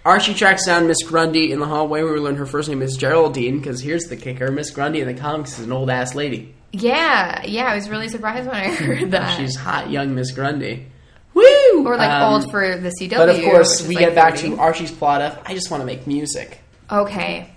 Archie 0.03 0.33
tracks 0.35 0.65
down 0.65 0.87
Miss 0.87 1.01
Grundy 1.03 1.51
in 1.51 1.59
the 1.59 1.65
hallway. 1.65 2.03
where 2.03 2.13
We 2.13 2.19
learn 2.19 2.35
her 2.37 2.45
first 2.45 2.69
name 2.69 2.81
is 2.81 2.95
Geraldine 2.95 3.57
because 3.57 3.81
here's 3.81 4.05
the 4.05 4.15
kicker: 4.15 4.51
Miss 4.51 4.69
Grundy 4.71 5.01
in 5.01 5.07
the 5.07 5.19
comics 5.19 5.59
is 5.59 5.65
an 5.65 5.71
old 5.71 5.89
ass 5.89 6.15
lady. 6.15 6.54
Yeah, 6.81 7.43
yeah. 7.45 7.65
I 7.65 7.75
was 7.75 7.89
really 7.89 8.09
surprised 8.09 8.47
when 8.47 8.55
I 8.55 8.67
heard 8.73 9.11
that. 9.11 9.37
She's 9.37 9.55
hot, 9.55 9.89
young 9.89 10.13
Miss 10.15 10.31
Grundy. 10.31 10.87
Woo! 11.33 11.43
or 11.85 11.97
like 11.97 12.09
Um, 12.09 12.33
old 12.33 12.51
for 12.51 12.77
the 12.77 12.89
CW. 12.89 13.09
But 13.17 13.29
of 13.29 13.41
course, 13.41 13.85
we 13.87 13.95
like 13.95 14.05
get 14.05 14.15
back 14.15 14.35
to 14.37 14.57
Archie's 14.57 14.91
plot 14.91 15.21
of 15.21 15.37
I 15.45 15.53
just 15.53 15.69
want 15.69 15.81
to 15.81 15.85
make 15.85 16.07
music. 16.07 16.61
Okay. 16.91 17.49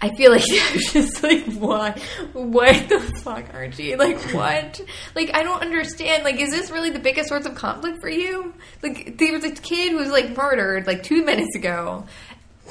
I 0.00 0.10
feel 0.16 0.32
like 0.32 0.42
it's 0.44 0.92
just 0.92 1.22
like 1.22 1.44
why 1.54 1.92
what 2.32 2.88
the 2.88 2.98
fuck, 3.22 3.44
Archie? 3.54 3.94
Like 3.94 4.18
what? 4.34 4.80
Like 5.14 5.30
I 5.32 5.44
don't 5.44 5.62
understand. 5.62 6.24
Like, 6.24 6.40
is 6.40 6.50
this 6.50 6.72
really 6.72 6.90
the 6.90 6.98
biggest 6.98 7.28
source 7.28 7.46
of 7.46 7.54
conflict 7.54 8.00
for 8.00 8.08
you? 8.08 8.52
Like 8.82 9.16
there 9.18 9.32
was 9.32 9.44
a 9.44 9.52
kid 9.52 9.92
who 9.92 9.98
was 9.98 10.10
like 10.10 10.36
murdered 10.36 10.88
like 10.88 11.04
two 11.04 11.24
minutes 11.24 11.54
ago, 11.54 12.04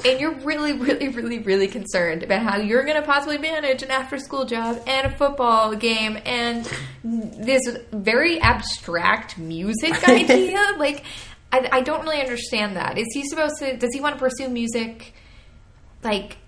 and 0.04 0.20
you're 0.20 0.34
really, 0.40 0.72
really, 0.72 1.08
really, 1.08 1.38
really 1.38 1.68
concerned 1.68 2.22
about 2.22 2.42
how 2.42 2.58
you're 2.58 2.84
going 2.84 3.00
to 3.00 3.06
possibly 3.06 3.38
manage 3.38 3.82
an 3.82 3.90
after-school 3.90 4.44
job 4.44 4.82
and 4.86 5.12
a 5.12 5.16
football 5.16 5.74
game 5.74 6.18
and 6.24 6.68
this 7.04 7.62
very 7.92 8.40
abstract 8.40 9.38
music 9.38 10.08
idea. 10.08 10.74
like, 10.78 11.04
I, 11.52 11.68
I 11.70 11.80
don't 11.82 12.02
really 12.02 12.20
understand 12.20 12.76
that. 12.76 12.98
Is 12.98 13.08
he 13.12 13.24
supposed 13.28 13.54
to? 13.58 13.76
Does 13.76 13.90
he 13.92 14.00
want 14.00 14.14
to 14.14 14.18
pursue 14.18 14.48
music? 14.48 15.14
like 16.02 16.38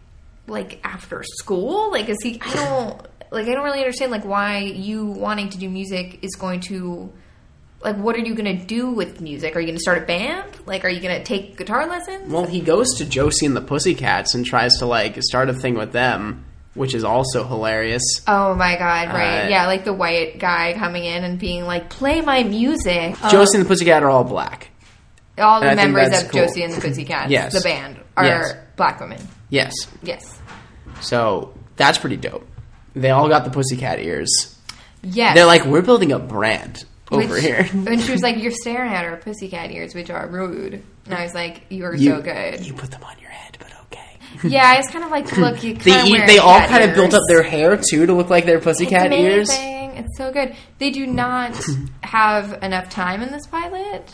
like 0.46 0.80
after 0.84 1.22
school 1.22 1.90
like 1.90 2.08
is 2.08 2.18
he 2.22 2.40
i 2.42 2.52
don't 2.54 3.00
like 3.30 3.48
i 3.48 3.54
don't 3.54 3.64
really 3.64 3.80
understand 3.80 4.10
like 4.10 4.24
why 4.24 4.58
you 4.58 5.06
wanting 5.06 5.48
to 5.48 5.58
do 5.58 5.68
music 5.68 6.18
is 6.22 6.34
going 6.34 6.60
to 6.60 7.12
like 7.84 7.96
what 7.96 8.16
are 8.16 8.20
you 8.20 8.34
going 8.34 8.58
to 8.58 8.64
do 8.64 8.90
with 8.90 9.20
music 9.20 9.54
are 9.56 9.60
you 9.60 9.66
going 9.66 9.76
to 9.76 9.82
start 9.82 9.98
a 9.98 10.06
band 10.06 10.50
like 10.66 10.84
are 10.84 10.88
you 10.88 11.00
going 11.00 11.16
to 11.18 11.24
take 11.24 11.56
guitar 11.56 11.86
lessons 11.86 12.30
Well, 12.32 12.44
he 12.46 12.60
goes 12.60 12.94
to 12.98 13.04
Josie 13.04 13.46
and 13.46 13.54
the 13.54 13.60
Pussycats 13.60 14.34
and 14.34 14.44
tries 14.44 14.76
to 14.78 14.86
like 14.86 15.16
start 15.22 15.48
a 15.50 15.54
thing 15.54 15.74
with 15.74 15.92
them, 15.92 16.44
which 16.74 16.94
is 16.94 17.04
also 17.04 17.44
hilarious. 17.46 18.02
oh 18.26 18.54
my 18.54 18.76
god 18.76 19.08
right 19.08 19.44
Uh, 19.44 19.48
yeah 19.48 19.66
like 19.66 19.84
the 19.84 19.92
white 19.92 20.38
guy 20.38 20.72
coming 20.76 21.04
in 21.04 21.22
and 21.24 21.38
being 21.38 21.64
like 21.64 21.90
play 21.90 22.20
my 22.20 22.42
music 22.42 23.16
Josie 23.30 23.58
and 23.58 23.64
the 23.64 23.68
Pussycat 23.68 24.02
are 24.02 24.10
all 24.10 24.24
black. 24.24 24.70
all 25.38 25.60
the 25.60 25.74
members 25.76 26.22
of 26.22 26.30
cool. 26.30 26.40
josie 26.46 26.62
and 26.62 26.72
the 26.72 26.80
pussycats 26.80 27.30
Yes. 27.30 27.52
the 27.52 27.60
band 27.60 27.98
are 28.16 28.24
Yes. 28.24 28.54
black 28.76 28.98
women 29.00 29.20
Yes, 29.50 29.74
yes 30.02 30.40
so 31.00 31.52
that's 31.76 31.98
pretty 31.98 32.16
dope. 32.16 32.46
They 32.94 33.10
all 33.10 33.28
got 33.28 33.44
the 33.44 33.50
Pussycat 33.50 33.98
ears. 34.00 34.56
yes 35.02 35.34
They're 35.34 35.44
like, 35.46 35.64
we're 35.64 35.82
building 35.82 36.12
a 36.12 36.18
brand 36.20 36.84
over 37.10 37.34
Which- 37.34 37.42
here. 37.42 37.68
and 37.72 38.00
she 38.00 38.12
was 38.12 38.22
like, 38.22 38.38
"You're 38.38 38.50
staring 38.52 38.92
at 38.92 39.04
her 39.04 39.16
pussycat 39.16 39.70
ears, 39.70 39.94
which 39.94 40.10
are 40.10 40.26
rude." 40.26 40.82
And 41.06 41.14
I 41.14 41.22
was 41.24 41.34
like, 41.34 41.62
"You 41.68 41.84
are 41.84 41.94
You- 41.94 42.10
so 42.16 42.22
good." 42.22 42.64
You 42.64 42.72
put 42.74 42.90
them 42.90 43.02
on 43.04 43.14
your 43.20 43.30
head, 43.30 43.56
but 43.60 43.68
okay. 43.86 44.48
yeah, 44.48 44.78
it's 44.78 44.90
kind 44.90 45.04
of 45.04 45.10
like, 45.10 45.36
"Look, 45.36 45.62
you." 45.62 45.74
They 45.84 46.02
eat, 46.04 46.26
they 46.26 46.38
all 46.38 46.60
kind 46.66 46.82
of 46.84 46.94
built 46.94 47.12
up 47.14 47.20
their 47.28 47.42
hair 47.42 47.76
too 47.76 48.06
to 48.06 48.12
look 48.14 48.30
like 48.30 48.46
their 48.46 48.60
pussycat 48.60 49.12
ears. 49.12 49.50
It's 49.96 50.16
so 50.16 50.32
good. 50.32 50.54
They 50.78 50.90
do 50.90 51.06
not 51.06 51.58
have 52.02 52.62
enough 52.62 52.88
time 52.90 53.22
in 53.22 53.30
this 53.32 53.46
pilot. 53.46 54.08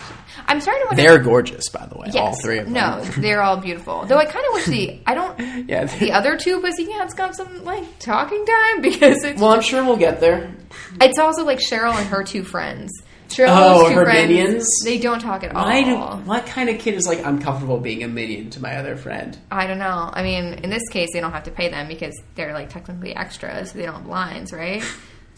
I'm 0.46 0.60
starting 0.60 0.82
to 0.82 0.86
wonder. 0.88 1.02
They're 1.02 1.18
gorgeous, 1.18 1.68
by 1.68 1.86
the 1.86 1.98
way. 1.98 2.06
yes, 2.12 2.16
all 2.16 2.34
three 2.40 2.58
of 2.58 2.64
them. 2.66 2.74
No, 2.74 3.00
they're 3.18 3.42
all 3.42 3.56
beautiful. 3.58 4.04
Though 4.06 4.18
I 4.18 4.24
kind 4.24 4.44
of 4.46 4.52
wish 4.54 4.66
the 4.66 5.00
I 5.06 5.14
don't. 5.14 5.68
Yeah. 5.68 5.84
The 5.86 6.12
other 6.12 6.36
two 6.36 6.60
pussycats 6.60 7.14
got 7.14 7.34
some 7.34 7.64
like 7.64 7.98
talking 7.98 8.44
time 8.46 8.80
because 8.82 9.24
it's 9.24 9.40
well, 9.40 9.50
I'm 9.50 9.60
sure 9.62 9.84
we'll 9.84 9.96
get 9.96 10.20
there. 10.20 10.54
it's 11.00 11.18
also 11.18 11.44
like 11.44 11.58
Cheryl 11.58 11.94
and 11.94 12.06
her 12.08 12.22
two 12.24 12.42
friends. 12.44 12.90
Cheryl 13.28 13.46
Oh, 13.50 13.88
two 13.88 13.94
her 13.94 14.04
friends, 14.06 14.28
minions? 14.28 14.66
They 14.84 14.98
don't 14.98 15.20
talk 15.20 15.44
at 15.44 15.54
all. 15.54 15.70
Do, 15.70 15.96
what 16.28 16.46
kind 16.46 16.68
of 16.68 16.80
kid 16.80 16.94
is 16.94 17.06
like 17.06 17.24
uncomfortable 17.24 17.78
being 17.78 18.02
a 18.02 18.08
minion 18.08 18.50
to 18.50 18.60
my 18.60 18.74
other 18.76 18.96
friend? 18.96 19.38
I 19.52 19.68
don't 19.68 19.78
know. 19.78 20.10
I 20.12 20.24
mean, 20.24 20.54
in 20.64 20.68
this 20.70 20.88
case, 20.88 21.10
they 21.12 21.20
don't 21.20 21.30
have 21.30 21.44
to 21.44 21.52
pay 21.52 21.68
them 21.68 21.86
because 21.86 22.20
they're 22.34 22.52
like 22.52 22.70
technically 22.70 23.14
extras. 23.14 23.72
They 23.72 23.84
don't 23.86 23.94
have 23.94 24.06
lines, 24.06 24.52
right? 24.52 24.82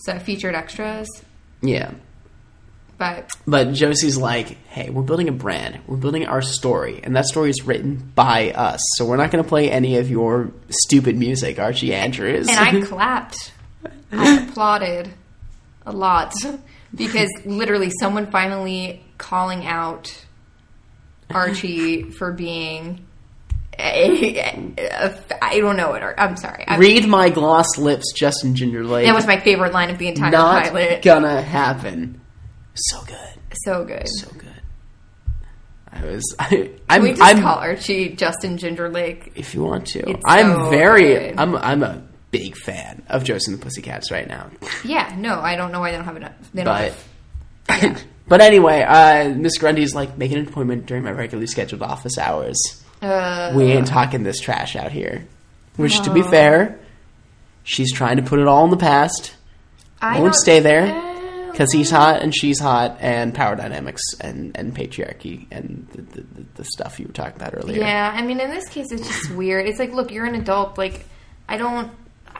So 0.04 0.18
featured 0.18 0.54
extras. 0.54 1.08
Yeah. 1.62 1.92
But 2.98 3.30
But 3.46 3.72
Josie's 3.72 4.16
like, 4.16 4.48
hey, 4.68 4.90
we're 4.90 5.02
building 5.02 5.28
a 5.28 5.32
brand. 5.32 5.80
We're 5.86 5.96
building 5.96 6.26
our 6.26 6.42
story. 6.42 7.00
And 7.02 7.16
that 7.16 7.26
story 7.26 7.50
is 7.50 7.64
written 7.64 8.12
by 8.14 8.52
us. 8.52 8.80
So 8.96 9.04
we're 9.04 9.16
not 9.16 9.30
going 9.30 9.42
to 9.42 9.48
play 9.48 9.70
any 9.70 9.98
of 9.98 10.10
your 10.10 10.52
stupid 10.68 11.16
music, 11.16 11.58
Archie 11.58 11.94
Andrews. 11.94 12.48
and 12.48 12.58
I 12.58 12.80
clapped. 12.86 13.52
I 14.12 14.42
applauded 14.42 15.10
a 15.86 15.92
lot 15.92 16.32
because 16.94 17.30
literally 17.44 17.90
someone 17.98 18.30
finally 18.30 19.02
calling 19.18 19.66
out 19.66 20.24
Archie 21.30 22.10
for 22.10 22.32
being 22.32 23.04
I, 23.78 25.14
I 25.42 25.58
don't 25.60 25.76
know 25.76 25.90
what. 25.90 26.02
I'm 26.18 26.36
sorry. 26.36 26.64
I'm, 26.66 26.78
Read 26.80 27.06
my 27.08 27.30
gloss 27.30 27.78
lips, 27.78 28.12
Justin 28.14 28.54
Gingerlake. 28.54 29.04
that 29.06 29.14
was 29.14 29.26
my 29.26 29.40
favorite 29.40 29.72
line 29.72 29.90
of 29.90 29.98
the 29.98 30.08
entire 30.08 30.30
not 30.30 30.64
pilot. 30.64 31.02
gonna 31.02 31.40
happen. 31.42 32.20
So 32.74 33.00
good, 33.06 33.38
so 33.64 33.84
good. 33.84 34.06
so 34.08 34.28
good. 34.32 34.48
I 35.90 36.04
was. 36.04 36.36
I, 36.38 36.70
I'm. 36.88 37.02
we 37.02 37.10
just 37.10 37.22
I'm 37.22 37.40
call 37.42 37.58
Archie 37.58 38.10
Justin 38.10 38.56
Gingerlake? 38.58 39.32
if 39.34 39.54
you 39.54 39.62
want 39.62 39.86
to. 39.88 40.08
It's 40.08 40.22
I'm 40.26 40.52
so 40.52 40.70
very. 40.70 41.02
good. 41.14 41.34
I'm. 41.38 41.56
I'm 41.56 41.82
a 41.82 42.02
big 42.30 42.56
fan 42.56 43.02
of 43.08 43.24
Josie 43.24 43.52
and 43.52 43.60
the 43.60 43.64
Pussycats 43.64 44.10
right 44.10 44.26
now. 44.26 44.50
Yeah, 44.84 45.14
no, 45.18 45.40
I 45.40 45.56
don't 45.56 45.70
know 45.72 45.80
why 45.80 45.90
they 45.90 45.96
don't 45.98 46.06
have 46.06 46.16
enough. 46.16 46.32
They 46.54 46.64
don't 46.64 46.74
But. 46.74 46.94
have, 47.68 47.82
yeah. 47.82 47.98
but 48.26 48.40
anyway, 48.40 48.82
uh, 48.82 49.28
Miss 49.34 49.58
Grundy's 49.58 49.94
like 49.94 50.16
making 50.16 50.38
an 50.38 50.48
appointment 50.48 50.86
during 50.86 51.04
my 51.04 51.10
regularly 51.12 51.46
scheduled 51.46 51.82
office 51.82 52.16
hours. 52.18 52.58
Uh, 53.02 53.52
We 53.54 53.64
ain't 53.64 53.86
talking 53.86 54.22
this 54.22 54.40
trash 54.40 54.76
out 54.76 54.92
here. 54.92 55.26
Which, 55.76 56.00
to 56.02 56.12
be 56.12 56.22
fair, 56.22 56.78
she's 57.64 57.92
trying 57.92 58.16
to 58.18 58.22
put 58.22 58.38
it 58.38 58.46
all 58.46 58.64
in 58.64 58.70
the 58.70 58.76
past. 58.76 59.34
I 60.00 60.20
won't 60.20 60.34
stay 60.34 60.60
there 60.60 60.86
because 61.50 61.72
he's 61.72 61.90
hot 61.90 62.22
and 62.22 62.34
she's 62.34 62.58
hot, 62.60 62.98
and 63.00 63.34
power 63.34 63.56
dynamics 63.56 64.02
and, 64.20 64.56
and 64.56 64.74
patriarchy 64.74 65.46
and 65.50 65.86
the, 65.92 66.02
the, 66.02 66.20
the, 66.22 66.44
the 66.56 66.64
stuff 66.64 66.98
you 67.00 67.06
were 67.06 67.12
talking 67.12 67.36
about 67.40 67.54
earlier. 67.54 67.78
Yeah, 67.78 68.12
I 68.14 68.22
mean, 68.22 68.40
in 68.40 68.50
this 68.50 68.68
case, 68.68 68.90
it's 68.92 69.06
just 69.06 69.30
weird. 69.32 69.66
It's 69.66 69.78
like, 69.78 69.92
look, 69.92 70.10
you're 70.12 70.26
an 70.26 70.34
adult. 70.34 70.76
Like, 70.78 71.06
I 71.48 71.56
don't, 71.56 71.90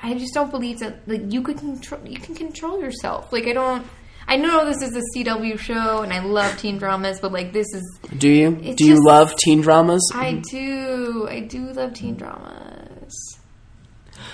I 0.03 0.15
just 0.15 0.35
don't 0.35 0.51
believe 0.51 0.81
that. 0.81 1.07
Like, 1.09 1.33
you 1.33 1.43
could 1.43 1.59
control, 1.59 2.01
you 2.07 2.19
can 2.21 2.35
control 2.35 2.81
yourself. 2.81 3.33
Like, 3.33 3.47
I 3.47 3.53
don't. 3.53 3.87
I 4.27 4.37
know 4.37 4.65
this 4.65 4.81
is 4.83 4.97
a 4.97 5.03
CW 5.19 5.59
show, 5.59 6.03
and 6.03 6.13
I 6.13 6.21
love 6.25 6.57
teen 6.59 6.79
dramas, 6.79 7.21
but 7.21 7.33
like, 7.33 7.53
this 7.53 7.67
is. 7.75 7.99
Do 8.17 8.29
you? 8.29 8.75
Do 8.75 8.85
you 8.85 9.05
love 9.05 9.35
teen 9.37 9.61
dramas? 9.61 10.03
I 10.15 10.43
do, 10.51 11.27
I 11.29 11.41
do 11.41 11.73
love 11.73 11.95
teen 11.95 12.15
dramas. 12.15 13.13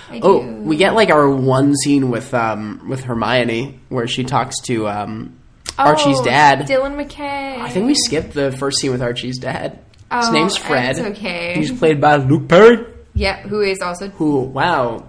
I 0.09 0.19
oh, 0.23 0.43
do. 0.43 0.51
we 0.61 0.77
get 0.77 0.93
like 0.95 1.09
our 1.09 1.29
one 1.29 1.75
scene 1.75 2.09
with 2.09 2.33
um 2.33 2.87
with 2.89 3.03
Hermione 3.03 3.79
where 3.89 4.07
she 4.07 4.23
talks 4.23 4.59
to 4.63 4.87
um 4.87 5.39
Archie's 5.77 6.19
Oh, 6.19 6.23
dad. 6.25 6.67
Dylan 6.67 6.95
McKay. 6.95 7.57
I 7.59 7.69
think 7.69 7.85
we 7.87 7.95
skipped 7.95 8.33
the 8.33 8.51
first 8.51 8.79
scene 8.79 8.91
with 8.91 9.01
Archie's 9.01 9.37
dad. 9.37 9.79
His 10.11 10.27
Oh, 10.29 10.31
name's 10.31 10.57
Fred. 10.57 10.95
that's 10.97 11.17
okay. 11.17 11.53
He's 11.55 11.71
played 11.71 12.01
by 12.01 12.15
Luke 12.17 12.47
Perry. 12.47 12.85
Yeah, 13.13 13.41
who 13.47 13.61
is 13.61 13.79
also 13.81 14.09
Who? 14.09 14.41
Wow. 14.41 15.05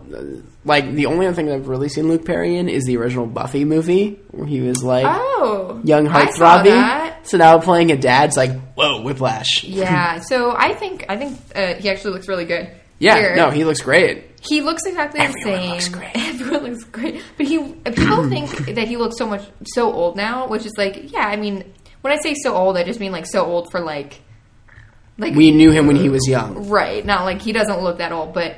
Like 0.65 0.93
the 0.93 1.07
only 1.07 1.27
other 1.27 1.35
thing 1.35 1.51
I've 1.51 1.69
really 1.69 1.89
seen 1.89 2.09
Luke 2.09 2.25
Perry 2.25 2.57
in 2.57 2.69
is 2.69 2.85
the 2.85 2.97
original 2.99 3.27
Buffy 3.27 3.65
movie 3.65 4.21
where 4.31 4.47
he 4.47 4.61
was 4.61 4.83
like 4.83 5.07
oh 5.09 5.81
young 5.85 6.07
heartthrobbing. 6.07 7.15
So 7.23 7.39
now 7.39 7.59
playing 7.59 7.91
a 7.93 7.97
dad's 7.97 8.37
like 8.37 8.51
whoa 8.75 9.01
whiplash. 9.03 9.65
Yeah, 9.65 10.21
so 10.21 10.55
I 10.57 10.75
think 10.75 11.07
I 11.09 11.17
think 11.17 11.39
uh, 11.55 11.75
he 11.75 11.89
actually 11.89 12.13
looks 12.15 12.29
really 12.29 12.45
good. 12.45 12.71
Yeah, 12.99 13.17
Here. 13.17 13.37
no, 13.37 13.49
he 13.51 13.65
looks 13.65 13.81
great. 13.81 14.27
He 14.43 14.61
looks 14.61 14.85
exactly 14.85 15.21
Everyone 15.21 15.41
the 15.43 15.45
same. 15.45 15.55
Everyone 15.55 15.71
looks 15.71 15.89
great. 15.89 16.11
Everyone 16.17 16.63
looks 16.71 16.85
great. 16.85 17.23
But 17.39 17.47
he 17.47 17.59
people 17.73 18.29
think 18.29 18.51
that 18.75 18.89
he 18.89 18.97
looks 18.99 19.17
so 19.17 19.27
much 19.27 19.49
so 19.65 19.91
old 19.91 20.17
now, 20.17 20.49
which 20.49 20.67
is 20.67 20.73
like, 20.77 21.11
yeah, 21.11 21.27
I 21.27 21.37
mean, 21.37 21.73
when 22.03 22.13
I 22.13 22.19
say 22.23 22.35
so 22.43 22.55
old, 22.55 22.77
I 22.77 22.83
just 22.85 23.01
mean 23.01 23.13
like 23.13 23.25
so 23.27 23.45
old 23.47 23.71
for 23.71 23.81
like 23.81 24.21
like 25.17 25.35
We 25.35 25.51
knew 25.51 25.71
him 25.71 25.87
when 25.87 25.97
he 25.97 26.09
was 26.11 26.27
young. 26.29 26.69
right, 26.69 27.05
not 27.05 27.25
like 27.25 27.41
he 27.41 27.53
doesn't 27.53 27.81
look 27.83 27.99
that 27.99 28.13
old, 28.13 28.35
but 28.35 28.57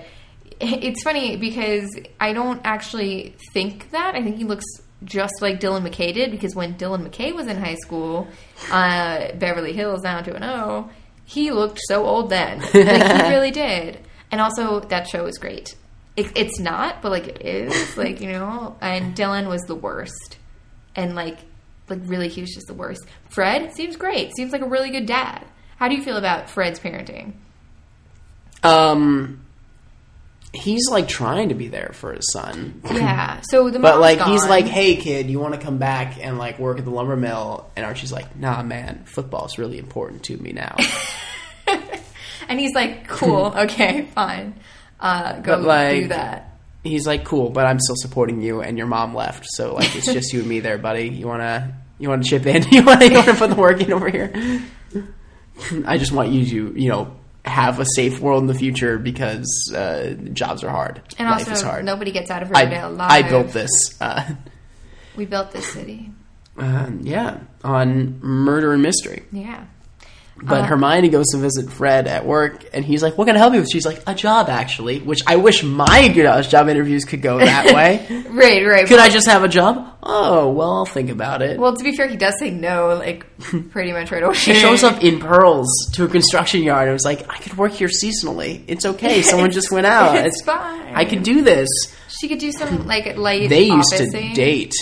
it's 0.62 1.02
funny 1.02 1.36
because 1.36 1.90
I 2.20 2.32
don't 2.32 2.60
actually 2.64 3.36
think 3.52 3.90
that. 3.90 4.14
I 4.14 4.22
think 4.22 4.36
he 4.36 4.44
looks 4.44 4.64
just 5.04 5.34
like 5.40 5.60
Dylan 5.60 5.86
McKay 5.86 6.14
did 6.14 6.30
because 6.30 6.54
when 6.54 6.74
Dylan 6.74 7.06
McKay 7.06 7.34
was 7.34 7.46
in 7.46 7.56
high 7.56 7.74
school, 7.76 8.28
uh, 8.70 9.32
Beverly 9.32 9.72
Hills 9.72 10.02
90210, 10.02 10.94
he 11.24 11.50
looked 11.50 11.80
so 11.88 12.04
old 12.04 12.30
then. 12.30 12.60
Like, 12.60 12.72
he 12.72 13.28
really 13.30 13.50
did. 13.50 13.98
And 14.30 14.40
also, 14.40 14.80
that 14.80 15.08
show 15.08 15.26
is 15.26 15.36
great. 15.38 15.74
It, 16.16 16.30
it's 16.36 16.58
not, 16.58 17.02
but 17.02 17.10
like 17.10 17.26
it 17.26 17.42
is. 17.44 17.96
Like, 17.96 18.20
you 18.20 18.30
know, 18.30 18.76
and 18.80 19.16
Dylan 19.16 19.48
was 19.48 19.62
the 19.62 19.74
worst. 19.74 20.38
And 20.94 21.14
like, 21.14 21.38
like 21.88 22.00
really, 22.04 22.28
he 22.28 22.40
was 22.40 22.50
just 22.50 22.66
the 22.66 22.74
worst. 22.74 23.04
Fred 23.30 23.74
seems 23.74 23.96
great. 23.96 24.34
Seems 24.36 24.52
like 24.52 24.62
a 24.62 24.68
really 24.68 24.90
good 24.90 25.06
dad. 25.06 25.44
How 25.76 25.88
do 25.88 25.94
you 25.96 26.02
feel 26.02 26.16
about 26.16 26.48
Fred's 26.48 26.78
parenting? 26.78 27.32
Um, 28.62 29.41
he's 30.54 30.88
like 30.90 31.08
trying 31.08 31.48
to 31.48 31.54
be 31.54 31.68
there 31.68 31.92
for 31.94 32.12
his 32.12 32.30
son. 32.32 32.80
Yeah. 32.84 33.40
So 33.48 33.70
the 33.70 33.78
But 33.78 33.92
mom's 33.94 34.00
like 34.00 34.20
he's 34.22 34.40
gone. 34.42 34.50
like, 34.50 34.66
hey 34.66 34.96
kid, 34.96 35.30
you 35.30 35.40
want 35.40 35.54
to 35.54 35.60
come 35.60 35.78
back 35.78 36.18
and 36.22 36.38
like 36.38 36.58
work 36.58 36.78
at 36.78 36.84
the 36.84 36.90
lumber 36.90 37.16
mill? 37.16 37.70
And 37.76 37.86
Archie's 37.86 38.12
like, 38.12 38.36
nah, 38.36 38.62
man, 38.62 39.04
football's 39.06 39.56
really 39.58 39.78
important 39.78 40.24
to 40.24 40.36
me 40.36 40.52
now. 40.52 40.76
and 42.48 42.60
he's 42.60 42.74
like, 42.74 43.08
cool, 43.08 43.46
okay, 43.56 44.02
fine, 44.14 44.54
uh, 45.00 45.34
go 45.40 45.56
But, 45.56 45.62
like, 45.62 46.02
do 46.02 46.08
that. 46.08 46.48
He's 46.84 47.06
like, 47.06 47.24
cool, 47.24 47.48
but 47.50 47.64
I'm 47.64 47.78
still 47.78 47.94
supporting 47.96 48.42
you, 48.42 48.60
and 48.60 48.76
your 48.76 48.88
mom 48.88 49.14
left, 49.14 49.46
so 49.48 49.74
like 49.74 49.94
it's 49.94 50.12
just 50.12 50.32
you 50.32 50.40
and 50.40 50.48
me 50.48 50.58
there, 50.60 50.78
buddy. 50.78 51.08
You 51.08 51.28
wanna 51.28 51.76
you 51.98 52.08
wanna 52.08 52.24
chip 52.24 52.44
in? 52.44 52.64
You 52.72 52.84
wanna 52.84 53.04
you 53.06 53.14
wanna 53.14 53.34
put 53.34 53.50
the 53.50 53.56
work 53.56 53.80
in 53.80 53.92
over 53.92 54.10
here? 54.10 54.32
I 55.86 55.96
just 55.96 56.10
want 56.10 56.30
you 56.30 56.44
to 56.44 56.80
you 56.80 56.88
know 56.88 57.14
have 57.44 57.80
a 57.80 57.84
safe 57.96 58.20
world 58.20 58.42
in 58.42 58.46
the 58.46 58.54
future 58.54 58.98
because 58.98 59.72
uh, 59.74 60.14
jobs 60.32 60.62
are 60.62 60.70
hard. 60.70 61.02
And 61.18 61.28
Life 61.28 61.40
also, 61.40 61.52
is 61.52 61.62
hard. 61.62 61.84
nobody 61.84 62.12
gets 62.12 62.30
out 62.30 62.42
of 62.42 62.52
I, 62.54 62.62
alive. 62.64 63.10
I 63.10 63.22
built 63.28 63.48
this. 63.48 63.70
Uh, 64.00 64.34
We 65.16 65.26
built 65.26 65.50
this 65.52 65.66
city. 65.72 66.10
um, 66.56 67.00
yeah, 67.02 67.40
on 67.64 68.18
murder 68.20 68.72
and 68.72 68.82
mystery. 68.82 69.24
Yeah. 69.32 69.64
But 70.44 70.62
Uh, 70.62 70.64
Hermione 70.64 71.08
goes 71.08 71.26
to 71.32 71.38
visit 71.38 71.70
Fred 71.70 72.08
at 72.08 72.26
work, 72.26 72.64
and 72.72 72.84
he's 72.84 73.00
like, 73.02 73.16
"What 73.16 73.26
can 73.26 73.36
I 73.36 73.38
help 73.38 73.54
you 73.54 73.60
with?" 73.60 73.68
She's 73.72 73.86
like, 73.86 74.02
"A 74.08 74.14
job, 74.14 74.48
actually." 74.48 74.98
Which 74.98 75.20
I 75.26 75.36
wish 75.36 75.62
my 75.62 76.08
job 76.48 76.68
interviews 76.68 77.04
could 77.04 77.22
go 77.22 77.38
that 77.38 77.66
way. 77.74 78.04
Right, 78.28 78.66
right. 78.66 78.86
could 78.86 78.98
I 78.98 79.08
just 79.08 79.28
have 79.28 79.44
a 79.44 79.48
job? 79.48 79.86
Oh, 80.02 80.50
well, 80.50 80.72
I'll 80.78 80.84
think 80.84 81.10
about 81.10 81.42
it. 81.42 81.60
Well, 81.60 81.76
to 81.76 81.84
be 81.84 81.94
fair, 81.96 82.08
he 82.08 82.16
does 82.16 82.34
say 82.40 82.50
no, 82.50 82.96
like 82.98 83.24
pretty 83.70 83.92
much 83.92 84.10
right 84.10 84.22
away. 84.24 84.34
she 84.34 84.54
shows 84.54 84.82
up 84.82 85.00
in 85.02 85.20
pearls 85.20 85.68
to 85.92 86.04
a 86.04 86.08
construction 86.08 86.62
yard 86.64 86.88
and 86.88 86.92
was 86.92 87.04
like, 87.04 87.24
"I 87.32 87.38
could 87.38 87.56
work 87.56 87.72
here 87.72 87.88
seasonally. 87.88 88.62
It's 88.66 88.84
okay. 88.84 89.22
Someone 89.30 89.52
just 89.52 89.70
went 89.70 89.86
out. 89.86 90.16
It's 90.26 90.42
fine. 90.42 90.92
I 90.94 91.04
can 91.04 91.22
do 91.22 91.42
this." 91.42 91.68
She 92.20 92.28
could 92.28 92.38
do 92.38 92.52
some 92.52 92.86
like 92.86 93.16
light. 93.16 93.48
They 93.48 93.62
used 93.62 93.90
to 93.96 94.02
officing. 94.04 94.34
date. 94.34 94.74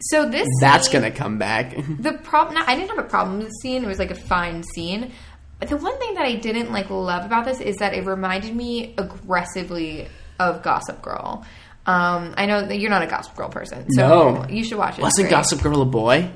So 0.00 0.28
this 0.28 0.46
That's 0.60 0.86
scene- 0.90 1.00
gonna 1.00 1.10
come 1.14 1.38
back. 1.38 1.74
The 2.00 2.12
problem, 2.12 2.62
I 2.66 2.76
didn't 2.76 2.90
have 2.90 2.98
a 3.04 3.08
problem 3.08 3.38
with 3.38 3.48
the 3.48 3.52
scene. 3.62 3.82
It 3.84 3.86
was 3.88 3.98
like 3.98 4.10
a 4.10 4.14
fine 4.14 4.62
scene. 4.74 5.12
But 5.58 5.68
the 5.70 5.76
one 5.76 5.98
thing 5.98 6.14
that 6.14 6.24
I 6.24 6.34
didn't 6.36 6.70
like 6.70 6.88
love 6.88 7.24
about 7.24 7.44
this 7.44 7.60
is 7.60 7.76
that 7.78 7.92
it 7.94 8.04
reminded 8.06 8.54
me 8.54 8.94
aggressively 8.96 10.06
of 10.38 10.62
Gossip 10.62 11.02
Girl. 11.02 11.44
Um, 11.84 12.34
I 12.36 12.46
know 12.46 12.64
that 12.64 12.78
you're 12.78 12.90
not 12.90 13.02
a 13.02 13.06
Gossip 13.06 13.34
Girl 13.34 13.48
person, 13.48 13.90
so 13.90 14.08
No. 14.42 14.46
you 14.48 14.62
should 14.62 14.78
watch 14.78 14.98
it. 14.98 15.02
Wasn't. 15.02 15.28
Gossip 15.30 15.60
Girl 15.62 15.82
a 15.82 15.86
boy? 15.86 16.30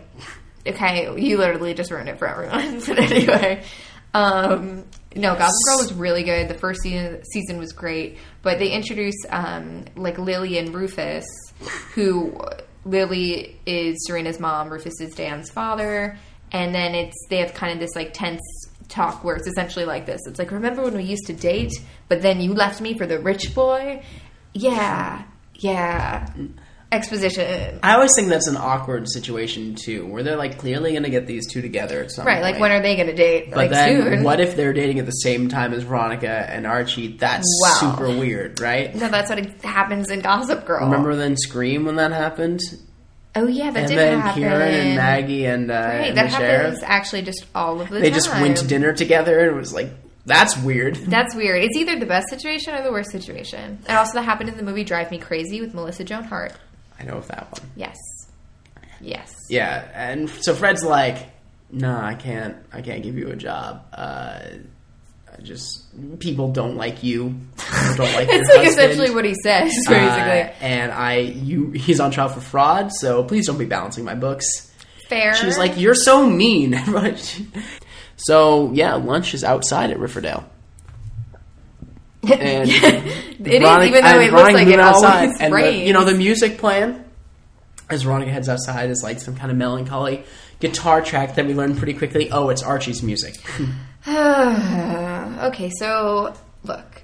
Okay, 0.67 1.21
you 1.21 1.39
literally 1.39 1.75
just 1.75 1.91
ruined 1.91 2.09
it 2.09 2.19
for 2.19 2.27
everyone. 2.27 2.81
but 2.87 2.99
anyway, 2.99 3.63
um, 4.15 4.85
no, 5.15 5.35
Gossip 5.37 5.55
Girl 5.69 5.79
was 5.79 5.93
really 5.93 6.23
good. 6.25 6.49
The 6.49 6.55
first 6.55 6.81
season 6.83 7.23
season 7.33 7.59
was 7.59 7.73
great, 7.73 8.19
but 8.43 8.59
they 8.59 8.71
introduced 8.71 9.27
um, 9.31 9.85
like 9.95 10.19
Lily 10.19 10.59
and 10.59 10.75
Rufus, 10.75 11.27
who 11.95 12.41
Lily 12.85 13.59
is 13.67 13.97
Serena's 14.07 14.41
mom, 14.41 14.71
Rufus 14.71 15.01
is 15.01 15.15
Dan's 15.15 15.51
father, 15.51 16.19
and 16.51 16.75
then 16.75 16.95
it's 16.95 17.17
they 17.31 17.39
have 17.39 17.55
kind 17.55 17.73
of 17.73 17.79
this 17.79 17.95
like 17.95 18.13
tense 18.13 18.41
talk 18.89 19.25
where 19.25 19.37
it's 19.37 19.47
essentially 19.47 19.85
like 19.85 20.07
this. 20.07 20.21
It's 20.27 20.39
like 20.39 20.51
remember 20.51 20.83
when 20.83 20.95
we 20.95 21.05
used 21.05 21.27
to 21.27 21.33
date, 21.33 21.73
but 22.09 22.23
then 22.23 22.41
you 22.41 22.55
left 22.55 22.81
me 22.81 22.97
for 22.97 23.07
the 23.07 23.19
rich 23.19 23.55
boy. 23.55 24.03
Yeah, 24.53 25.25
yeah. 25.55 26.29
Exposition. 26.93 27.79
I 27.83 27.95
always 27.95 28.11
think 28.15 28.29
that's 28.29 28.47
an 28.47 28.57
awkward 28.59 29.09
situation 29.09 29.75
too, 29.75 30.07
where 30.07 30.23
they're 30.23 30.37
like 30.37 30.59
clearly 30.59 30.93
gonna 30.93 31.09
get 31.09 31.27
these 31.27 31.51
two 31.51 31.63
together 31.63 32.03
at 32.05 32.11
some 32.13 32.27
Right, 32.27 32.43
like 32.43 32.61
when 32.61 32.71
are 32.71 32.81
they 32.83 32.95
going 32.97 33.09
to 33.09 33.15
date? 33.15 33.47
But 33.49 33.57
like 33.57 33.71
then, 33.71 34.03
soon. 34.03 34.23
what 34.23 34.41
if 34.41 34.55
they're 34.57 34.75
dating 34.75 34.99
at 34.99 35.07
the 35.07 35.13
same 35.13 35.49
time 35.49 35.73
as 35.73 35.83
Veronica 35.85 36.29
and 36.51 36.67
Archie? 36.67 37.17
That's 37.17 37.47
Wow. 37.63 37.93
super 37.97 38.09
weird, 38.11 38.61
right? 38.61 38.95
No, 38.95 39.09
that's 39.09 39.31
what 39.31 39.45
happens 39.65 40.11
in 40.11 40.21
Gossip 40.21 40.67
Girl. 40.67 40.85
Remember 40.85 41.17
then 41.17 41.37
Scream 41.37 41.87
when 41.87 41.97
that 41.97 42.13
happened? 42.13 42.61
Oh 43.35 43.47
yeah, 43.47 43.71
that 43.71 43.79
and 43.79 43.89
did 43.89 43.99
then 43.99 44.21
happen. 44.21 44.43
Kieran 44.43 44.75
and 44.75 44.97
Maggie 44.97 45.47
and, 45.47 45.71
uh, 45.71 45.75
Right, 45.75 46.09
and 46.09 46.17
that 46.19 46.31
the 46.31 46.37
sheriff. 46.37 46.63
happens 46.65 46.83
actually 46.85 47.23
just 47.23 47.47
all 47.55 47.81
of 47.81 47.89
the 47.89 48.01
They 48.01 48.11
time. 48.11 48.15
just 48.15 48.31
went 48.31 48.57
to 48.59 48.67
dinner 48.67 48.93
together 48.93 49.39
and 49.41 49.57
it 49.57 49.59
was 49.59 49.73
like, 49.73 49.89
that's 50.27 50.57
weird. 50.59 50.95
That's 51.09 51.35
weird. 51.35 51.65
It's 51.65 51.77
either 51.77 51.99
the 51.99 52.07
best 52.07 52.29
situation 52.29 52.75
or 52.77 52.83
the 52.85 52.93
worst 52.93 53.11
situation. 53.11 53.79
And 53.89 53.99
also 53.99 54.13
that 54.13 54.23
happened 54.23 54.51
in 54.51 54.57
the 54.57 54.63
movie 54.63 54.85
Drive 54.85 55.11
Me 55.11 55.19
Crazy 55.19 55.61
with 55.61 55.75
Melissa 55.75 56.05
Joan 56.05 56.23
Hart. 56.25 56.53
I 57.03 57.07
know 57.07 57.15
of 57.19 57.29
that 57.29 57.51
one. 57.53 57.71
Yes. 57.77 57.97
Yes. 59.01 59.35
Yeah, 59.51 59.85
and 59.95 60.31
so 60.31 60.55
Fred's 60.55 60.85
like, 60.85 61.19
"No, 61.71 61.95
I 61.97 62.15
can't. 62.15 62.57
I 62.73 62.83
can't 62.83 63.03
give 63.03 63.19
you 63.19 63.29
a 63.31 63.37
job. 63.37 63.85
Uh, 63.93 64.39
I 65.37 65.41
just 65.43 65.85
people 66.21 66.53
don't 66.53 66.77
like 66.77 67.03
you. 67.03 67.35
Don't 67.97 67.99
like 68.15 68.29
It's 68.31 68.49
like 68.49 68.65
husband. 68.65 68.91
essentially 68.93 69.11
what 69.15 69.25
he 69.25 69.35
says, 69.43 69.73
Uh, 69.89 69.91
basically. 69.91 70.69
and 70.69 70.93
I, 70.93 71.17
you, 71.17 71.71
he's 71.73 71.99
on 72.01 72.11
trial 72.13 72.29
for 72.29 72.41
fraud. 72.41 72.93
So 72.93 73.25
please 73.25 73.47
don't 73.47 73.59
be 73.59 73.65
balancing 73.65 74.05
my 74.05 74.15
books." 74.15 74.47
Fair. 75.09 75.35
She's 75.35 75.59
like, 75.59 75.77
"You're 75.79 75.95
so 75.97 76.25
mean." 76.29 76.79
so 78.17 78.71
yeah, 78.73 78.95
lunch 78.95 79.35
is 79.35 79.43
outside 79.45 79.91
at 79.91 79.99
Riverdale. 79.99 80.45
And 82.23 82.69
it 82.71 82.71
is, 82.71 83.47
even 83.47 83.63
though 83.63 84.21
it 84.21 84.33
looks 84.33 84.53
like 84.55 84.69
it 84.69 84.79
outside, 84.79 85.25
always 85.25 85.41
and 85.41 85.53
the, 85.53 85.57
rains. 85.57 85.87
you 85.87 85.93
know 85.93 86.05
the 86.05 86.15
music 86.15 86.59
playing 86.59 87.05
as 87.91 88.03
Veronica 88.03 88.31
heads 88.31 88.49
outside 88.49 88.91
is 88.91 89.03
like 89.03 89.21
some 89.21 89.37
kind 89.37 89.51
of 89.51 89.57
melancholy 89.57 90.25
guitar 90.61 91.03
track 91.03 91.35
that 91.35 91.47
we 91.47 91.55
learn 91.55 91.77
pretty 91.77 91.95
quickly. 91.95 92.31
Oh, 92.31 92.49
it's 92.49 92.63
Archie's 92.63 93.03
music. 93.03 93.35
okay, 94.09 95.71
so 95.79 96.35
look, 96.65 97.03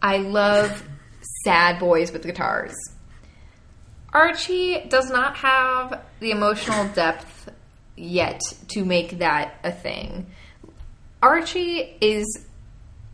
I 0.00 0.18
love 0.18 0.88
sad 1.44 1.78
boys 1.78 2.12
with 2.12 2.22
guitars. 2.22 2.74
Archie 4.12 4.86
does 4.88 5.10
not 5.10 5.36
have 5.36 6.02
the 6.20 6.30
emotional 6.30 6.88
depth 6.88 7.50
yet 7.96 8.40
to 8.68 8.84
make 8.84 9.18
that 9.18 9.54
a 9.62 9.70
thing. 9.70 10.26
Archie 11.22 11.96
is 12.00 12.46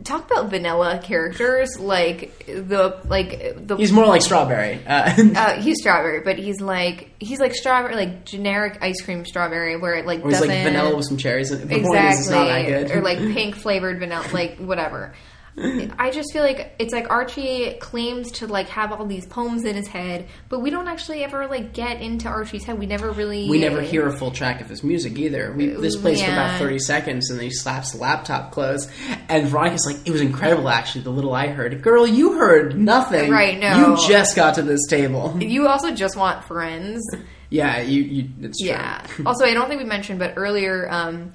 talk 0.07 0.31
about 0.31 0.49
vanilla 0.49 0.99
characters 1.03 1.77
like 1.79 2.45
the 2.47 2.99
like 3.07 3.67
the 3.67 3.75
He's 3.75 3.91
more 3.91 4.05
like 4.05 4.21
Strawberry. 4.21 4.79
Uh, 4.87 5.13
uh, 5.35 5.61
he's 5.61 5.77
strawberry, 5.79 6.21
but 6.21 6.37
he's 6.37 6.61
like 6.61 7.11
he's 7.19 7.39
like 7.39 7.53
strawberry, 7.53 7.95
like 7.95 8.25
generic 8.25 8.77
ice 8.81 9.01
cream 9.01 9.25
strawberry, 9.25 9.75
where 9.75 9.95
it 9.95 10.05
like 10.05 10.23
or 10.23 10.29
he's 10.29 10.39
like 10.39 10.49
vanilla 10.49 10.95
with 10.95 11.05
some 11.05 11.17
cherries. 11.17 11.49
The 11.49 11.55
exactly 11.57 11.83
point 11.83 12.05
is, 12.05 12.19
it's 12.19 12.29
not 12.29 12.45
that 12.45 12.65
good. 12.65 12.91
or 12.91 13.01
like 13.01 13.17
pink 13.17 13.55
flavored 13.55 13.99
vanilla, 13.99 14.25
like 14.31 14.57
whatever. 14.57 15.13
I 15.97 16.11
just 16.11 16.31
feel 16.33 16.43
like 16.43 16.75
it's 16.77 16.93
like 16.93 17.09
Archie 17.09 17.73
claims 17.79 18.31
to 18.33 18.47
like 18.47 18.69
have 18.69 18.91
all 18.91 19.05
these 19.07 19.25
poems 19.25 19.65
in 19.65 19.75
his 19.75 19.87
head, 19.87 20.27
but 20.49 20.59
we 20.59 20.69
don't 20.69 20.87
actually 20.87 21.23
ever 21.23 21.47
like 21.47 21.73
get 21.73 21.99
into 21.99 22.27
Archie's 22.27 22.63
head. 22.63 22.77
We 22.77 22.85
never 22.85 23.11
really 23.11 23.49
we 23.49 23.57
never 23.59 23.81
hear 23.81 24.07
a 24.07 24.11
full 24.15 24.29
track 24.29 24.61
of 24.61 24.69
his 24.69 24.83
music 24.83 25.17
either. 25.17 25.51
We, 25.53 25.67
this 25.67 25.95
plays 25.95 26.21
for 26.21 26.31
about 26.31 26.59
30 26.59 26.77
seconds 26.77 27.31
and 27.31 27.39
then 27.39 27.45
he 27.45 27.51
slaps 27.51 27.93
the 27.93 27.97
laptop 27.97 28.51
closed. 28.51 28.87
And 29.29 29.47
Veronica's 29.47 29.85
like, 29.87 30.05
it 30.05 30.11
was 30.11 30.21
incredible 30.21 30.69
actually, 30.69 31.01
the 31.01 31.09
little 31.09 31.33
I 31.33 31.47
heard. 31.47 31.81
Girl, 31.81 32.05
you 32.05 32.33
heard 32.33 32.77
nothing. 32.77 33.31
Right, 33.31 33.59
no. 33.59 33.95
You 33.95 34.07
just 34.07 34.35
got 34.35 34.55
to 34.55 34.61
this 34.61 34.85
table. 34.87 35.37
You 35.47 35.67
also 35.67 35.95
just 35.95 36.15
want 36.17 36.43
friends. 36.43 37.03
yeah, 37.49 37.79
you, 37.79 38.03
you 38.03 38.29
it's 38.41 38.59
true. 38.59 38.67
Yeah. 38.67 39.05
also, 39.25 39.45
I 39.45 39.53
don't 39.53 39.69
think 39.69 39.81
we 39.81 39.87
mentioned, 39.87 40.19
but 40.19 40.33
earlier, 40.35 40.87
um, 40.91 41.31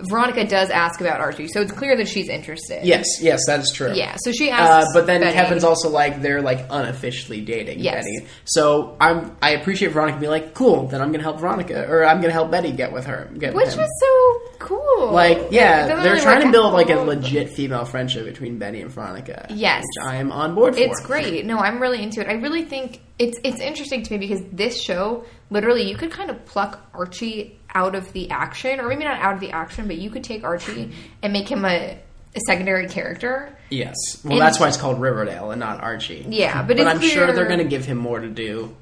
Veronica 0.00 0.46
does 0.46 0.70
ask 0.70 1.00
about 1.00 1.20
Archie, 1.20 1.48
so 1.48 1.60
it's 1.60 1.72
clear 1.72 1.96
that 1.96 2.06
she's 2.08 2.28
interested. 2.28 2.84
Yes, 2.84 3.06
yes, 3.20 3.40
that 3.46 3.60
is 3.60 3.72
true. 3.72 3.92
Yeah. 3.94 4.16
So 4.22 4.32
she 4.32 4.50
Uh, 4.50 4.84
but 4.92 5.06
then 5.06 5.20
Betty- 5.20 5.34
Kevin's 5.34 5.64
also 5.64 5.88
like 5.88 6.20
they're 6.22 6.42
like 6.42 6.66
unofficially 6.70 7.40
dating 7.40 7.80
Yes. 7.80 8.04
Betty. 8.04 8.26
So 8.44 8.96
I'm 9.00 9.36
I 9.40 9.50
appreciate 9.50 9.92
Veronica 9.92 10.18
being 10.18 10.30
like, 10.30 10.54
cool, 10.54 10.86
then 10.88 11.00
I'm 11.00 11.12
gonna 11.12 11.22
help 11.22 11.40
Veronica 11.40 11.86
or 11.88 12.04
I'm 12.04 12.20
gonna 12.20 12.32
help 12.32 12.50
Betty 12.50 12.72
get 12.72 12.92
with 12.92 13.06
her. 13.06 13.30
Get 13.38 13.54
which 13.54 13.68
him. 13.70 13.78
was 13.78 13.90
so 14.00 14.56
cool. 14.66 15.10
like 15.12 15.48
yeah, 15.50 15.86
they're 15.86 15.96
really 15.98 16.20
trying 16.20 16.42
to 16.42 16.50
build 16.52 16.72
like 16.74 16.90
a 16.90 16.96
legit 16.96 17.50
female 17.50 17.84
friendship 17.84 18.24
between 18.26 18.58
Betty 18.58 18.80
and 18.82 18.90
Veronica. 18.90 19.46
Yes. 19.50 19.82
which 19.98 20.06
I 20.06 20.16
am 20.16 20.30
on 20.32 20.54
board 20.54 20.74
for. 20.74 20.80
It's 20.80 21.00
great. 21.00 21.44
No, 21.46 21.58
I'm 21.58 21.80
really 21.80 22.02
into 22.02 22.20
it. 22.20 22.28
I 22.28 22.34
really 22.34 22.64
think 22.64 23.00
it's 23.18 23.38
it's 23.44 23.60
interesting 23.60 24.02
to 24.02 24.12
me 24.12 24.18
because 24.18 24.42
this 24.52 24.80
show, 24.82 25.24
literally, 25.48 25.88
you 25.88 25.96
could 25.96 26.10
kind 26.10 26.28
of 26.30 26.44
pluck 26.44 26.80
Archie 26.92 27.58
out 27.76 27.94
of 27.94 28.10
the 28.14 28.30
action, 28.30 28.80
or 28.80 28.88
maybe 28.88 29.04
not 29.04 29.20
out 29.20 29.34
of 29.34 29.40
the 29.40 29.50
action, 29.50 29.86
but 29.86 29.96
you 29.96 30.08
could 30.10 30.24
take 30.24 30.42
Archie 30.44 30.92
and 31.22 31.32
make 31.32 31.46
him 31.48 31.64
a, 31.64 31.98
a 32.34 32.40
secondary 32.46 32.88
character. 32.88 33.56
Yes. 33.70 33.94
Well, 34.24 34.32
And- 34.32 34.40
that's 34.40 34.58
why 34.58 34.68
it's 34.68 34.76
called 34.78 35.00
Riverdale 35.00 35.50
and 35.50 35.60
not 35.60 35.82
Archie. 35.82 36.24
Yeah, 36.28 36.62
but 36.62 36.76
but 36.78 36.86
I'm 36.86 37.00
sure 37.00 37.32
they're 37.32 37.46
going 37.46 37.58
to 37.58 37.64
give 37.76 37.84
him 37.84 37.98
more 37.98 38.18
to 38.20 38.28
do. 38.28 38.74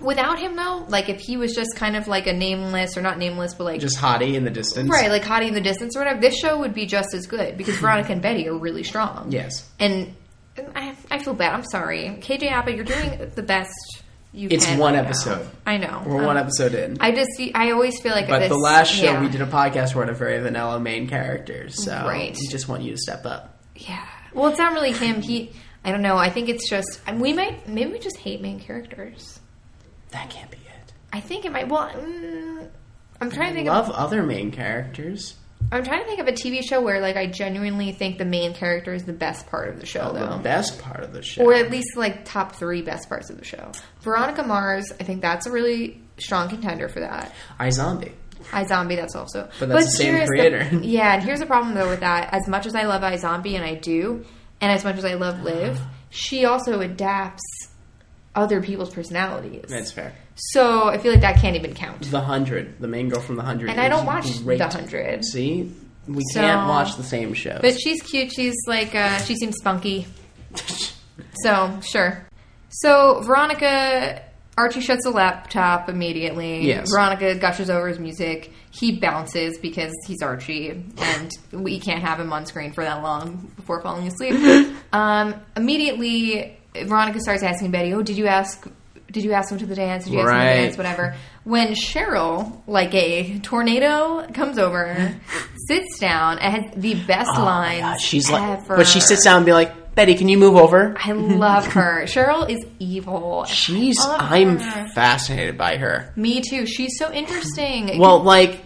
Without 0.00 0.38
him, 0.40 0.56
though, 0.56 0.84
like 0.88 1.08
if 1.08 1.20
he 1.20 1.36
was 1.36 1.54
just 1.54 1.76
kind 1.76 1.94
of 1.96 2.08
like 2.08 2.26
a 2.26 2.32
nameless 2.32 2.96
or 2.96 3.02
not 3.02 3.18
nameless, 3.18 3.54
but 3.54 3.64
like 3.64 3.80
Just 3.80 3.98
Hottie 3.98 4.34
in 4.34 4.42
the 4.44 4.50
distance. 4.50 4.90
right, 4.90 5.08
like 5.10 5.22
Hottie 5.22 5.46
in 5.48 5.54
the 5.54 5.60
distance 5.60 5.94
or 5.96 6.00
whatever, 6.00 6.20
this 6.20 6.36
show 6.36 6.58
would 6.58 6.74
be 6.74 6.86
just 6.86 7.14
as 7.14 7.26
good 7.26 7.56
because 7.56 7.76
Veronica 7.80 8.10
and 8.12 8.20
Betty 8.20 8.48
are 8.48 8.56
really 8.56 8.82
strong. 8.82 9.30
Yes. 9.30 9.70
and 9.78 10.14
and 10.56 10.68
I, 10.76 10.94
I 11.10 11.18
feel 11.18 11.32
bad. 11.34 11.54
I'm 11.54 11.64
sorry, 11.64 12.18
KJ 12.20 12.50
Apa, 12.50 12.74
you're 12.74 12.84
doing 12.84 13.30
the 13.36 13.42
best 13.42 13.72
you 14.32 14.48
It's 14.50 14.64
can. 14.66 14.78
one 14.78 14.94
episode. 14.94 15.46
I 15.66 15.76
know. 15.76 16.02
We're 16.06 16.20
Um, 16.20 16.24
one 16.26 16.36
episode 16.38 16.74
in. 16.74 16.96
I 17.00 17.12
just 17.12 17.30
see. 17.36 17.52
I 17.54 17.70
always 17.72 18.00
feel 18.00 18.12
like 18.12 18.28
but 18.28 18.38
this, 18.40 18.48
the 18.48 18.56
last 18.56 18.88
show 18.92 19.04
yeah. 19.04 19.20
we 19.20 19.28
did 19.28 19.40
a 19.42 19.46
podcast 19.46 19.94
where 19.94 20.04
had 20.06 20.14
a 20.14 20.16
very 20.18 20.38
vanilla 20.40 20.80
main 20.80 21.06
character, 21.08 21.68
so 21.68 21.92
Right. 22.06 22.36
we 22.38 22.46
just 22.48 22.68
want 22.68 22.82
you 22.82 22.92
to 22.92 22.98
step 22.98 23.26
up. 23.26 23.58
Yeah. 23.76 24.04
Well, 24.32 24.48
it's 24.48 24.58
not 24.58 24.72
really 24.72 24.92
him. 24.92 25.20
He. 25.22 25.52
I 25.84 25.90
don't 25.90 26.02
know. 26.02 26.16
I 26.16 26.30
think 26.30 26.48
it's 26.48 26.68
just. 26.70 27.00
We 27.14 27.32
might. 27.32 27.68
Maybe 27.68 27.92
we 27.92 27.98
just 27.98 28.16
hate 28.16 28.40
main 28.40 28.58
characters. 28.60 29.38
That 30.10 30.30
can't 30.30 30.50
be 30.50 30.56
it. 30.58 30.92
I 31.12 31.20
think 31.20 31.44
it 31.44 31.52
might. 31.52 31.68
Well, 31.68 31.90
mm, 31.90 32.68
I'm 33.20 33.30
trying 33.30 33.50
to 33.50 33.54
think. 33.56 33.68
Love 33.68 33.88
Of, 33.90 33.94
other 33.96 34.22
main 34.22 34.50
characters. 34.50 35.34
I'm 35.70 35.84
trying 35.84 36.00
to 36.00 36.06
think 36.06 36.20
of 36.20 36.28
a 36.28 36.32
TV 36.32 36.62
show 36.62 36.80
where, 36.82 37.00
like, 37.00 37.16
I 37.16 37.26
genuinely 37.26 37.92
think 37.92 38.18
the 38.18 38.24
main 38.24 38.54
character 38.54 38.92
is 38.92 39.04
the 39.04 39.12
best 39.12 39.46
part 39.46 39.68
of 39.68 39.80
the 39.80 39.86
show, 39.86 40.10
oh, 40.10 40.12
though. 40.12 40.36
The 40.36 40.42
best 40.42 40.78
part 40.80 41.00
of 41.02 41.12
the 41.12 41.22
show. 41.22 41.42
or 41.42 41.54
at 41.54 41.70
least 41.70 41.96
like 41.96 42.24
top 42.24 42.56
three 42.56 42.82
best 42.82 43.08
parts 43.08 43.30
of 43.30 43.38
the 43.38 43.44
show. 43.44 43.72
Veronica 44.00 44.42
Mars, 44.42 44.84
I 45.00 45.04
think 45.04 45.22
that's 45.22 45.46
a 45.46 45.50
really 45.52 46.02
strong 46.18 46.48
contender 46.48 46.88
for 46.88 47.00
that. 47.00 47.32
iZombie. 47.60 48.12
iZombie, 48.50 48.96
that's 48.96 49.14
also. 49.14 49.48
But 49.58 49.68
that's 49.68 49.86
the 49.86 49.90
same 49.90 50.26
creator. 50.26 50.68
yeah, 50.82 51.14
and 51.14 51.22
here's 51.22 51.40
the 51.40 51.46
problem 51.46 51.74
though 51.74 51.88
with 51.88 52.00
that. 52.00 52.32
As 52.32 52.48
much 52.48 52.66
as 52.66 52.74
I 52.74 52.84
love 52.84 53.02
iZombie, 53.02 53.54
and 53.54 53.64
I 53.64 53.74
do, 53.74 54.24
and 54.60 54.70
as 54.70 54.84
much 54.84 54.96
as 54.96 55.04
I 55.04 55.14
love 55.14 55.42
Liv, 55.42 55.80
she 56.10 56.44
also 56.44 56.80
adapts 56.80 57.42
other 58.34 58.62
people's 58.62 58.92
personalities. 58.92 59.66
That's 59.68 59.92
fair. 59.92 60.14
So 60.34 60.88
I 60.88 60.98
feel 60.98 61.12
like 61.12 61.20
that 61.20 61.36
can't 61.38 61.56
even 61.56 61.74
count. 61.74 62.10
The 62.10 62.20
Hundred, 62.20 62.80
the 62.80 62.88
main 62.88 63.08
girl 63.08 63.20
from 63.20 63.36
The 63.36 63.42
Hundred. 63.42 63.70
And 63.70 63.80
I 63.80 63.88
don't 63.88 64.06
watch 64.06 64.42
great. 64.42 64.58
The 64.58 64.64
100. 64.64 65.24
See, 65.24 65.72
we 66.08 66.22
So- 66.32 66.40
can't 66.40 66.68
watch 66.68 66.96
the 66.96 67.02
same 67.04 67.34
show. 67.34 67.58
But 67.60 67.78
she's 67.80 68.02
cute. 68.02 68.32
She's 68.32 68.54
like 68.66 68.94
uh, 68.94 69.18
she 69.18 69.36
seems 69.36 69.56
spunky. 69.56 70.06
So 71.44 71.78
sure. 71.82 72.26
So 72.68 73.20
Veronica, 73.20 74.22
Archie 74.56 74.80
shuts 74.80 75.04
the 75.04 75.10
laptop 75.10 75.88
immediately. 75.88 76.66
Yes. 76.66 76.90
Veronica 76.90 77.34
gushes 77.36 77.70
over 77.70 77.88
his 77.88 77.98
music. 77.98 78.52
He 78.70 78.98
bounces 78.98 79.58
because 79.58 79.92
he's 80.06 80.22
Archie, 80.22 80.70
and 80.70 81.30
we 81.52 81.78
can't 81.80 82.02
have 82.02 82.18
him 82.20 82.32
on 82.32 82.46
screen 82.46 82.72
for 82.72 82.84
that 82.84 83.02
long 83.02 83.50
before 83.56 83.80
falling 83.82 84.06
asleep. 84.06 84.74
um, 84.92 85.34
immediately, 85.56 86.58
Veronica 86.84 87.20
starts 87.20 87.42
asking 87.42 87.70
Betty, 87.70 87.92
"Oh, 87.92 88.02
did 88.02 88.16
you 88.16 88.26
ask?" 88.26 88.66
Did 89.12 89.24
you 89.24 89.32
ask 89.32 89.52
him 89.52 89.58
to 89.58 89.66
the 89.66 89.74
dance? 89.74 90.04
Did 90.04 90.14
you 90.14 90.20
ask 90.20 90.28
him 90.28 90.32
to 90.32 90.38
Right. 90.38 90.56
the 90.56 90.62
dance? 90.62 90.76
Whatever. 90.76 91.14
When 91.44 91.68
Cheryl, 91.74 92.62
like 92.66 92.94
a 92.94 93.38
tornado, 93.40 94.26
comes 94.32 94.58
over, 94.58 95.14
sits 95.68 95.98
down, 96.00 96.38
and 96.38 96.54
has 96.64 96.74
the 96.74 96.94
best 97.04 97.30
Oh 97.34 97.44
lines 97.44 98.00
she's 98.02 98.30
like, 98.30 98.66
but 98.66 98.86
she 98.86 99.00
sits 99.00 99.24
down 99.24 99.36
and 99.38 99.46
be 99.46 99.52
like, 99.52 99.94
Betty, 99.94 100.14
can 100.14 100.28
you 100.30 100.38
move 100.38 100.56
over? 100.56 100.94
I 100.98 101.12
love 101.12 101.66
her. 101.74 102.04
Cheryl 102.06 102.48
is 102.48 102.64
evil. 102.78 103.44
She's. 103.44 103.98
I'm 104.00 104.58
her. 104.58 104.88
fascinated 104.94 105.58
by 105.58 105.76
her. 105.76 106.10
Me 106.16 106.40
too. 106.40 106.64
She's 106.64 106.96
so 106.98 107.12
interesting. 107.12 107.98
Well, 107.98 108.22
like 108.22 108.64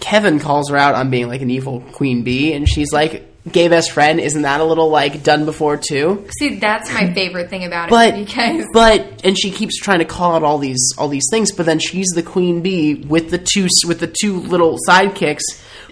Kevin 0.00 0.40
calls 0.40 0.70
her 0.70 0.76
out 0.76 0.94
on 0.96 1.10
being 1.10 1.28
like 1.28 1.40
an 1.42 1.50
evil 1.50 1.80
queen 1.92 2.22
bee, 2.24 2.52
and 2.52 2.68
she's 2.68 2.92
like, 2.92 3.27
"Gay 3.52 3.68
best 3.68 3.92
friend." 3.92 4.20
Isn't 4.20 4.42
that 4.42 4.60
a 4.60 4.64
little 4.64 4.88
like 4.90 5.22
done 5.22 5.44
before 5.44 5.76
too? 5.76 6.26
see, 6.38 6.56
that's 6.56 6.92
my 6.92 7.12
favorite 7.12 7.50
thing 7.50 7.64
about 7.64 7.88
it. 7.88 7.90
But 7.90 8.14
it 8.14 8.26
because 8.26 8.66
but 8.72 9.24
and 9.24 9.38
she 9.38 9.50
keeps 9.50 9.78
trying 9.78 10.00
to 10.00 10.04
call 10.04 10.34
out 10.34 10.42
all 10.42 10.58
these 10.58 10.92
all 10.98 11.08
these 11.08 11.26
things, 11.30 11.52
but 11.52 11.66
then 11.66 11.78
she's 11.78 12.08
the 12.08 12.22
queen 12.22 12.62
bee 12.62 12.94
with 12.94 13.30
the 13.30 13.38
two 13.38 13.68
with 13.86 14.00
the 14.00 14.14
two 14.20 14.40
little 14.40 14.78
sidekicks 14.88 15.42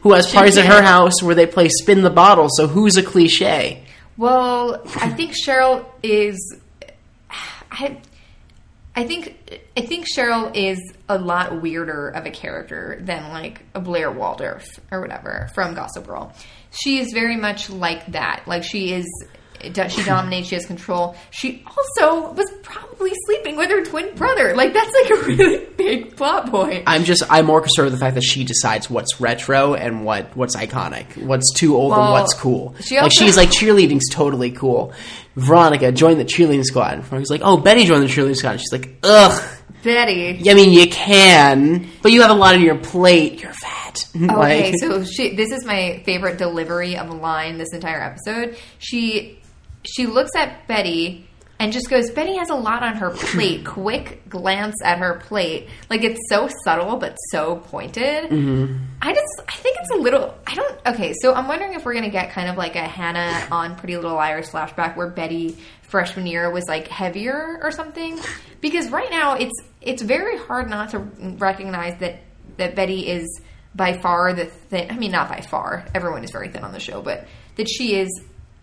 who 0.02 0.12
has 0.12 0.32
parties 0.32 0.56
at 0.56 0.66
her 0.66 0.82
house 0.82 1.22
where 1.22 1.34
they 1.34 1.46
play 1.46 1.68
spin 1.68 2.02
the 2.02 2.10
bottle. 2.10 2.48
So 2.50 2.66
who's 2.66 2.96
a 2.96 3.02
cliche? 3.02 3.82
well, 4.16 4.82
I 4.96 5.08
think 5.10 5.32
Cheryl 5.32 5.84
is. 6.02 6.56
I, 7.70 7.98
I 8.94 9.04
think 9.04 9.62
I 9.76 9.82
think 9.82 10.06
Cheryl 10.06 10.50
is 10.54 10.80
a 11.08 11.18
lot 11.18 11.60
weirder 11.60 12.08
of 12.08 12.24
a 12.24 12.30
character 12.30 12.98
than 13.00 13.30
like 13.30 13.62
a 13.74 13.80
Blair 13.80 14.10
Waldorf 14.10 14.64
or 14.90 15.00
whatever 15.02 15.50
from 15.54 15.74
Gossip 15.74 16.06
Girl. 16.06 16.32
She 16.76 16.98
is 16.98 17.12
very 17.12 17.36
much 17.36 17.70
like 17.70 18.06
that. 18.12 18.42
Like 18.46 18.62
she 18.62 18.92
is. 18.92 19.06
She 19.62 19.70
dominates. 20.04 20.48
She 20.48 20.54
has 20.54 20.66
control. 20.66 21.16
She 21.30 21.64
also 21.66 22.32
was 22.32 22.50
probably 22.62 23.12
sleeping 23.24 23.56
with 23.56 23.70
her 23.70 23.84
twin 23.84 24.14
brother. 24.14 24.54
Like 24.54 24.72
that's 24.72 24.92
like 24.92 25.10
a 25.10 25.22
really 25.26 25.64
big 25.76 26.16
plot 26.16 26.50
point. 26.50 26.84
I'm 26.86 27.04
just 27.04 27.22
I'm 27.30 27.46
more 27.46 27.60
concerned 27.60 27.86
with 27.86 27.94
the 27.94 28.04
fact 28.04 28.14
that 28.16 28.24
she 28.24 28.44
decides 28.44 28.90
what's 28.90 29.20
retro 29.20 29.74
and 29.74 30.04
what 30.04 30.36
what's 30.36 30.54
iconic, 30.56 31.16
what's 31.16 31.52
too 31.54 31.74
old 31.76 31.92
and 31.92 32.12
what's 32.12 32.34
cool. 32.34 32.74
she 32.80 33.00
like 33.00 33.12
she's 33.12 33.36
like 33.36 33.48
cheerleading's 33.48 34.08
totally 34.10 34.50
cool. 34.50 34.92
Veronica 35.36 35.92
joined 35.92 36.18
the 36.18 36.24
cheerleading 36.24 36.64
squad. 36.64 37.00
Veronica's 37.02 37.30
like, 37.30 37.42
oh, 37.44 37.58
Betty 37.58 37.84
joined 37.84 38.02
the 38.02 38.06
cheerleading 38.06 38.36
squad. 38.36 38.52
And 38.52 38.60
she's 38.60 38.72
like, 38.72 38.96
ugh. 39.02 39.55
Betty. 39.86 40.50
I 40.50 40.54
mean, 40.54 40.72
you 40.72 40.88
can, 40.88 41.88
but 42.02 42.10
you 42.12 42.22
have 42.22 42.30
a 42.30 42.34
lot 42.34 42.54
on 42.54 42.60
your 42.60 42.76
plate. 42.76 43.40
You're 43.42 43.52
fat. 43.52 43.72
Okay, 44.16 44.72
like, 44.72 44.74
so 44.78 45.04
she, 45.04 45.34
this 45.36 45.50
is 45.52 45.64
my 45.64 46.02
favorite 46.04 46.36
delivery 46.36 46.98
of 46.98 47.08
a 47.08 47.14
line 47.14 47.56
this 47.56 47.72
entire 47.72 48.02
episode. 48.02 48.58
She 48.78 49.38
she 49.84 50.06
looks 50.06 50.32
at 50.36 50.66
Betty 50.66 51.26
and 51.58 51.72
just 51.72 51.88
goes, 51.88 52.10
Betty 52.10 52.36
has 52.36 52.50
a 52.50 52.54
lot 52.54 52.82
on 52.82 52.96
her 52.96 53.10
plate. 53.10 53.64
Quick 53.64 54.28
glance 54.28 54.76
at 54.84 54.98
her 54.98 55.14
plate. 55.14 55.68
Like 55.88 56.04
it's 56.04 56.20
so 56.28 56.48
subtle 56.64 56.96
but 56.96 57.16
so 57.30 57.56
pointed. 57.56 58.30
Mm-hmm. 58.30 58.76
I 59.00 59.14
just, 59.14 59.42
I 59.48 59.56
think 59.56 59.76
it's 59.80 59.90
a 59.90 59.96
little, 59.96 60.34
I 60.46 60.54
don't, 60.54 60.86
okay, 60.86 61.14
so 61.20 61.32
I'm 61.32 61.48
wondering 61.48 61.74
if 61.74 61.84
we're 61.84 61.94
going 61.94 62.04
to 62.04 62.10
get 62.10 62.30
kind 62.30 62.48
of 62.48 62.56
like 62.56 62.76
a 62.76 62.86
Hannah 62.86 63.46
on 63.50 63.76
Pretty 63.76 63.96
Little 63.96 64.14
Liars 64.14 64.50
flashback 64.50 64.96
where 64.96 65.08
Betty 65.08 65.56
freshman 65.88 66.26
year 66.26 66.50
was 66.50 66.64
like 66.68 66.88
heavier 66.88 67.58
or 67.62 67.70
something. 67.70 68.18
Because 68.60 68.90
right 68.90 69.10
now 69.10 69.34
it's, 69.34 69.54
it's 69.80 70.02
very 70.02 70.38
hard 70.38 70.68
not 70.68 70.90
to 70.90 70.98
recognize 70.98 71.98
that, 72.00 72.20
that 72.56 72.74
Betty 72.74 73.08
is 73.08 73.40
by 73.74 73.98
far 73.98 74.32
the 74.32 74.46
thin, 74.46 74.90
I 74.90 74.96
mean, 74.96 75.12
not 75.12 75.28
by 75.28 75.40
far, 75.42 75.84
everyone 75.94 76.24
is 76.24 76.30
very 76.30 76.48
thin 76.48 76.64
on 76.64 76.72
the 76.72 76.80
show, 76.80 77.02
but 77.02 77.26
that 77.56 77.68
she 77.68 77.96
is 77.96 78.08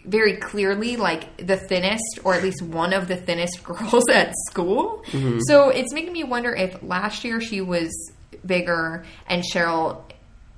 very 0.06 0.38
clearly 0.38 0.98
like 0.98 1.38
the 1.38 1.56
thinnest 1.56 2.20
or 2.24 2.34
at 2.34 2.44
least 2.44 2.62
one 2.62 2.94
of 2.94 3.08
the 3.08 3.16
thinnest 3.16 3.64
girls 3.64 4.10
at 4.10 4.34
school. 4.50 5.04
Mm-hmm. 5.08 5.40
So 5.48 5.70
it's 5.70 5.94
making 5.94 6.14
me 6.14 6.24
wonder 6.24 6.54
if 6.54 6.82
last 6.84 7.24
year 7.24 7.40
she 7.40 7.62
was 7.62 8.12
bigger 8.46 9.06
and 9.28 9.44
Cheryl 9.44 10.04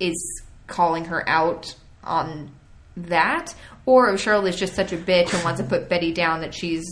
is 0.00 0.42
calling 0.66 1.04
her 1.06 1.26
out 1.28 1.74
on 2.02 2.50
that 2.96 3.54
or 3.86 4.10
if 4.12 4.22
Cheryl 4.24 4.46
is 4.48 4.56
just 4.56 4.74
such 4.74 4.92
a 4.92 4.96
bitch 4.96 5.32
and 5.32 5.42
wants 5.44 5.60
to 5.60 5.66
put 5.66 5.88
Betty 5.88 6.12
down 6.12 6.40
that 6.42 6.54
she's 6.54 6.84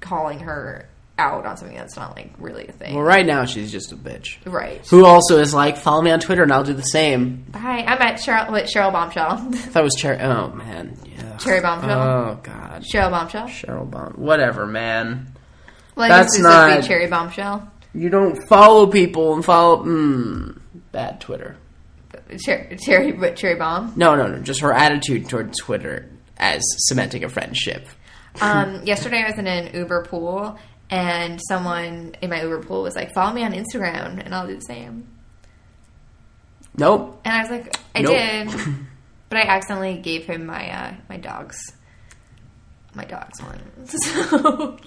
calling 0.00 0.38
her 0.40 0.88
out 1.18 1.44
on 1.46 1.56
something 1.56 1.76
that's 1.76 1.96
not 1.96 2.16
like 2.16 2.32
really 2.38 2.66
a 2.68 2.72
thing. 2.72 2.94
Well, 2.94 3.04
right 3.04 3.24
now 3.24 3.44
she's 3.44 3.70
just 3.70 3.92
a 3.92 3.96
bitch. 3.96 4.38
right. 4.46 4.84
Who 4.88 5.04
also 5.04 5.38
is 5.38 5.52
like, 5.54 5.76
follow 5.76 6.00
me 6.02 6.10
on 6.10 6.20
Twitter 6.20 6.42
and 6.42 6.52
I'll 6.52 6.64
do 6.64 6.72
the 6.72 6.82
same. 6.82 7.44
Hi, 7.54 7.80
I'm 7.82 8.00
at 8.00 8.16
Cheryl 8.20 8.50
with 8.50 8.70
Cheryl 8.72 8.92
Bombshell. 8.92 9.36
That 9.72 9.82
was 9.82 9.94
Cherry. 9.94 10.18
Oh 10.20 10.48
man, 10.52 10.96
yeah. 11.06 11.36
Cherry 11.36 11.60
Bombshell? 11.60 12.00
Oh 12.00 12.40
god, 12.42 12.82
Cheryl 12.82 13.10
Bombshell. 13.10 13.46
Cheryl 13.48 13.90
Bomb. 13.90 14.14
Whatever, 14.14 14.66
man. 14.66 15.34
Well, 15.94 16.08
That's 16.08 16.36
guess 16.36 16.42
this 16.42 16.56
would 16.56 16.66
be 16.68 16.74
not- 16.80 16.84
Cherry 16.84 17.06
Bombshell. 17.08 17.70
You 17.94 18.08
don't 18.08 18.38
follow 18.48 18.86
people 18.86 19.34
and 19.34 19.44
follow. 19.44 19.84
Mm, 19.84 20.58
bad 20.92 21.20
Twitter. 21.20 21.56
Cherry, 22.42 22.76
cherry, 22.78 23.34
cherry 23.34 23.56
bomb. 23.56 23.92
No, 23.96 24.14
no, 24.16 24.26
no. 24.26 24.38
Just 24.38 24.60
her 24.62 24.72
attitude 24.72 25.28
toward 25.28 25.52
Twitter 25.60 26.08
as 26.38 26.62
cementing 26.88 27.24
a 27.24 27.28
friendship. 27.28 27.86
Um, 28.40 28.82
yesterday 28.84 29.22
I 29.22 29.28
was 29.30 29.38
in 29.38 29.46
an 29.46 29.74
Uber 29.74 30.04
pool, 30.04 30.58
and 30.90 31.40
someone 31.48 32.14
in 32.22 32.30
my 32.30 32.42
Uber 32.42 32.62
pool 32.62 32.82
was 32.82 32.94
like, 32.96 33.12
"Follow 33.14 33.32
me 33.34 33.44
on 33.44 33.52
Instagram, 33.52 34.24
and 34.24 34.34
I'll 34.34 34.46
do 34.46 34.54
the 34.54 34.60
same." 34.62 35.06
Nope. 36.76 37.20
And 37.24 37.34
I 37.34 37.40
was 37.42 37.50
like, 37.50 37.76
"I 37.94 38.00
Nope. 38.02 38.12
did," 38.16 38.64
but 39.28 39.38
I 39.38 39.42
accidentally 39.42 39.98
gave 39.98 40.24
him 40.24 40.46
my 40.46 40.70
uh, 40.70 40.94
my 41.08 41.16
dog's 41.18 41.58
my 42.94 43.04
dog's 43.04 43.40
one. 43.42 43.58
So 43.86 44.78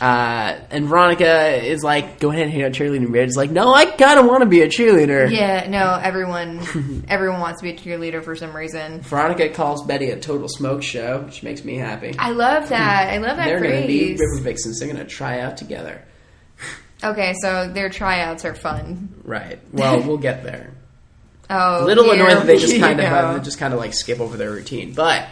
Uh, 0.00 0.58
and 0.70 0.86
Veronica 0.86 1.62
is 1.64 1.82
like, 1.82 2.20
go 2.20 2.30
ahead 2.30 2.44
and 2.44 2.52
hang 2.52 2.62
out 2.62 2.72
cheerleading. 2.72 3.12
Red's 3.12 3.36
like, 3.36 3.50
no, 3.50 3.74
I 3.74 3.84
kind 3.86 4.18
of 4.20 4.26
want 4.26 4.42
to 4.42 4.48
be 4.48 4.62
a 4.62 4.68
cheerleader. 4.68 5.30
yeah, 5.30 5.68
no, 5.68 5.98
everyone 6.02 7.04
everyone 7.08 7.40
wants 7.40 7.60
to 7.60 7.64
be 7.64 7.70
a 7.70 7.76
cheerleader 7.78 8.22
for 8.22 8.36
some 8.36 8.54
reason. 8.56 9.00
Veronica 9.00 9.48
calls 9.50 9.84
Betty 9.84 10.10
a 10.10 10.18
total 10.20 10.48
smoke 10.48 10.82
show, 10.82 11.20
which 11.22 11.42
makes 11.42 11.64
me 11.64 11.76
happy. 11.76 12.14
I 12.18 12.30
love 12.30 12.68
that. 12.68 13.08
I 13.12 13.18
love 13.18 13.36
that 13.36 13.46
They're 13.46 13.60
going 13.60 13.82
to 13.82 13.86
be. 13.88 14.12
River 14.16 14.40
Vixens. 14.42 14.78
They're 14.78 14.88
going 14.92 15.04
to 15.04 15.10
try 15.10 15.40
out 15.40 15.56
together. 15.56 16.02
Okay, 17.02 17.34
so 17.42 17.68
their 17.72 17.88
tryouts 17.90 18.44
are 18.44 18.54
fun. 18.54 19.08
Right. 19.24 19.58
Well, 19.72 20.02
we'll 20.06 20.16
get 20.18 20.42
there. 20.42 20.72
Oh, 21.50 21.84
A 21.84 21.86
little 21.86 22.10
annoyed 22.10 22.30
that 22.32 22.46
they 22.46 22.58
just 22.58 22.78
kind 22.78 22.98
of 23.00 23.06
have, 23.06 23.42
just 23.42 23.58
kind 23.58 23.72
of 23.72 23.80
like 23.80 23.94
skip 23.94 24.20
over 24.20 24.36
their 24.36 24.50
routine, 24.50 24.92
but 24.92 25.26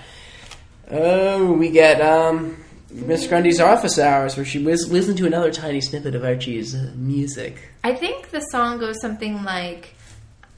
oh, 0.91 1.53
we 1.53 1.71
get 1.71 2.01
um, 2.01 2.65
Miss 2.91 3.27
Grundy's 3.27 3.61
office 3.61 3.99
hours 3.99 4.37
where 4.37 4.47
she 4.47 4.59
was 4.59 4.91
listening 4.91 5.17
to 5.19 5.27
another 5.27 5.51
tiny 5.51 5.81
snippet 5.81 6.15
of 6.15 6.25
Archie's 6.25 6.75
uh, 6.75 6.93
music. 6.95 7.71
I 7.85 7.95
think 7.95 8.31
the 8.31 8.41
song 8.41 8.79
goes 8.79 9.01
something 9.01 9.43
like, 9.45 9.95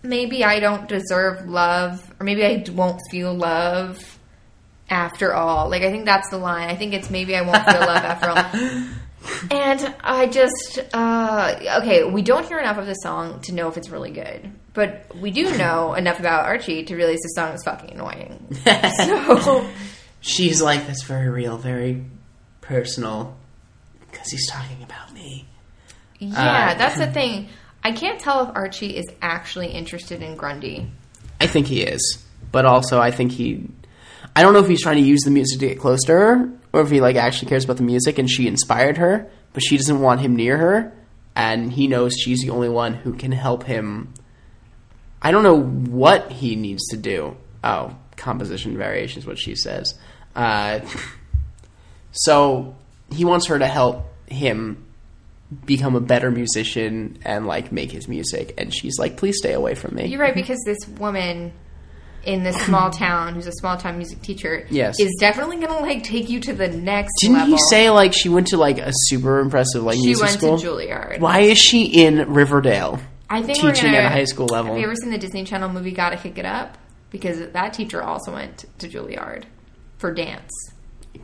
"Maybe 0.02 0.44
I 0.44 0.60
don't 0.60 0.88
deserve 0.88 1.48
love, 1.48 2.14
or 2.20 2.24
maybe 2.24 2.44
I 2.44 2.64
won't 2.70 3.00
feel 3.10 3.34
love 3.34 4.18
after 4.88 5.34
all." 5.34 5.68
Like 5.68 5.82
I 5.82 5.90
think 5.90 6.04
that's 6.04 6.30
the 6.30 6.38
line. 6.38 6.68
I 6.68 6.76
think 6.76 6.94
it's 6.94 7.10
maybe 7.10 7.34
I 7.34 7.42
won't 7.42 7.64
feel 7.64 7.80
love 7.80 8.04
after 8.04 8.30
all. 8.30 8.84
And 9.50 9.94
I 10.00 10.26
just 10.26 10.78
uh, 10.94 11.80
okay. 11.82 12.04
We 12.04 12.22
don't 12.22 12.46
hear 12.46 12.58
enough 12.58 12.78
of 12.78 12.86
the 12.86 12.94
song 12.94 13.40
to 13.42 13.52
know 13.52 13.68
if 13.68 13.76
it's 13.76 13.90
really 13.90 14.12
good, 14.12 14.50
but 14.74 15.06
we 15.16 15.30
do 15.30 15.56
know 15.58 15.94
enough 15.94 16.20
about 16.20 16.46
Archie 16.46 16.84
to 16.84 16.96
realize 16.96 17.18
the 17.18 17.28
song 17.34 17.52
is 17.52 17.62
fucking 17.64 17.90
annoying. 17.90 18.56
So 18.64 19.68
She's 20.20 20.60
like, 20.60 20.86
that's 20.86 21.04
very 21.04 21.28
real, 21.28 21.56
very 21.58 22.04
personal, 22.60 23.36
because 24.10 24.30
he's 24.30 24.48
talking 24.50 24.82
about 24.82 25.12
me. 25.12 25.46
yeah, 26.18 26.72
Uh, 26.72 26.78
that's 26.78 26.98
the 26.98 27.06
thing. 27.06 27.48
I 27.84 27.92
can't 27.92 28.20
tell 28.20 28.44
if 28.48 28.56
Archie 28.56 28.96
is 28.96 29.06
actually 29.22 29.68
interested 29.68 30.22
in 30.22 30.36
Grundy. 30.36 30.90
I 31.40 31.46
think 31.46 31.66
he 31.68 31.82
is, 31.82 32.24
but 32.50 32.64
also 32.66 33.00
I 33.00 33.10
think 33.12 33.32
he. 33.32 33.68
I 34.34 34.42
don't 34.42 34.52
know 34.52 34.58
if 34.60 34.68
he's 34.68 34.82
trying 34.82 34.96
to 34.96 35.02
use 35.08 35.20
the 35.22 35.30
music 35.30 35.60
to 35.60 35.68
get 35.68 35.78
close 35.78 36.02
to 36.04 36.12
her, 36.12 36.50
or 36.72 36.80
if 36.80 36.90
he 36.90 37.00
like 37.00 37.16
actually 37.16 37.48
cares 37.48 37.64
about 37.64 37.76
the 37.76 37.84
music 37.84 38.18
and 38.18 38.28
she 38.28 38.46
inspired 38.48 38.96
her, 38.98 39.30
but 39.52 39.62
she 39.62 39.76
doesn't 39.76 40.00
want 40.00 40.20
him 40.20 40.34
near 40.36 40.56
her, 40.58 40.92
and 41.36 41.72
he 41.72 41.86
knows 41.86 42.14
she's 42.16 42.40
the 42.40 42.50
only 42.50 42.68
one 42.68 42.94
who 42.94 43.14
can 43.14 43.30
help 43.32 43.62
him. 43.62 44.12
I 45.22 45.30
don't 45.30 45.44
know 45.44 45.60
what 45.60 46.30
he 46.32 46.56
needs 46.56 46.88
to 46.88 46.96
do. 46.96 47.36
Oh, 47.62 47.96
composition 48.16 48.76
variation 48.76 49.20
is 49.20 49.26
what 49.26 49.38
she 49.38 49.54
says. 49.54 49.94
Uh, 50.36 50.80
so 52.12 52.76
he 53.12 53.24
wants 53.24 53.46
her 53.46 53.58
to 53.58 53.66
help 53.66 54.06
him 54.26 54.84
become 55.64 55.94
a 55.96 56.00
better 56.00 56.30
musician 56.30 57.18
and 57.24 57.46
like 57.46 57.72
make 57.72 57.90
his 57.90 58.08
music, 58.08 58.54
and 58.58 58.74
she's 58.74 58.98
like, 58.98 59.16
"Please 59.16 59.36
stay 59.38 59.52
away 59.52 59.74
from 59.74 59.94
me." 59.94 60.06
You're 60.06 60.20
right 60.20 60.34
because 60.34 60.58
this 60.66 60.78
woman 60.98 61.52
in 62.24 62.42
this 62.42 62.56
small 62.66 62.90
town, 63.04 63.34
who's 63.34 63.46
a 63.46 63.52
small 63.52 63.76
town 63.76 63.96
music 63.96 64.20
teacher, 64.20 64.66
Yes. 64.70 65.00
is 65.00 65.14
definitely 65.20 65.56
going 65.56 65.68
to 65.68 65.80
like 65.80 66.02
take 66.02 66.28
you 66.28 66.40
to 66.40 66.52
the 66.52 66.68
next 66.68 67.12
Didn't 67.20 67.36
level. 67.36 67.56
he 67.56 67.62
say 67.70 67.88
like 67.90 68.12
she 68.12 68.28
went 68.28 68.48
to 68.48 68.58
like 68.58 68.78
a 68.78 68.90
super 68.92 69.38
impressive 69.38 69.82
like 69.82 69.96
she 69.96 70.06
music 70.06 70.28
school? 70.30 70.58
She 70.58 70.68
went 70.68 70.80
to 70.80 70.86
Juilliard? 70.88 71.20
Why 71.20 71.40
is 71.40 71.58
she 71.58 71.84
in 71.84 72.30
Riverdale? 72.34 72.98
I 73.30 73.42
think 73.42 73.58
teaching 73.58 73.86
gonna, 73.92 73.98
at 73.98 74.04
a 74.06 74.08
high 74.10 74.24
school 74.24 74.46
level? 74.46 74.72
Have 74.72 74.80
you 74.80 74.86
ever 74.86 74.96
seen 74.96 75.10
the 75.10 75.18
Disney 75.18 75.44
Channel 75.44 75.68
movie 75.70 75.92
Gotta 75.92 76.16
Kick 76.16 76.38
It 76.38 76.44
Up? 76.44 76.76
Because 77.10 77.38
that 77.52 77.72
teacher 77.72 78.02
also 78.02 78.32
went 78.34 78.64
to 78.80 78.88
Juilliard 78.88 79.44
for 79.98 80.12
dance. 80.12 80.50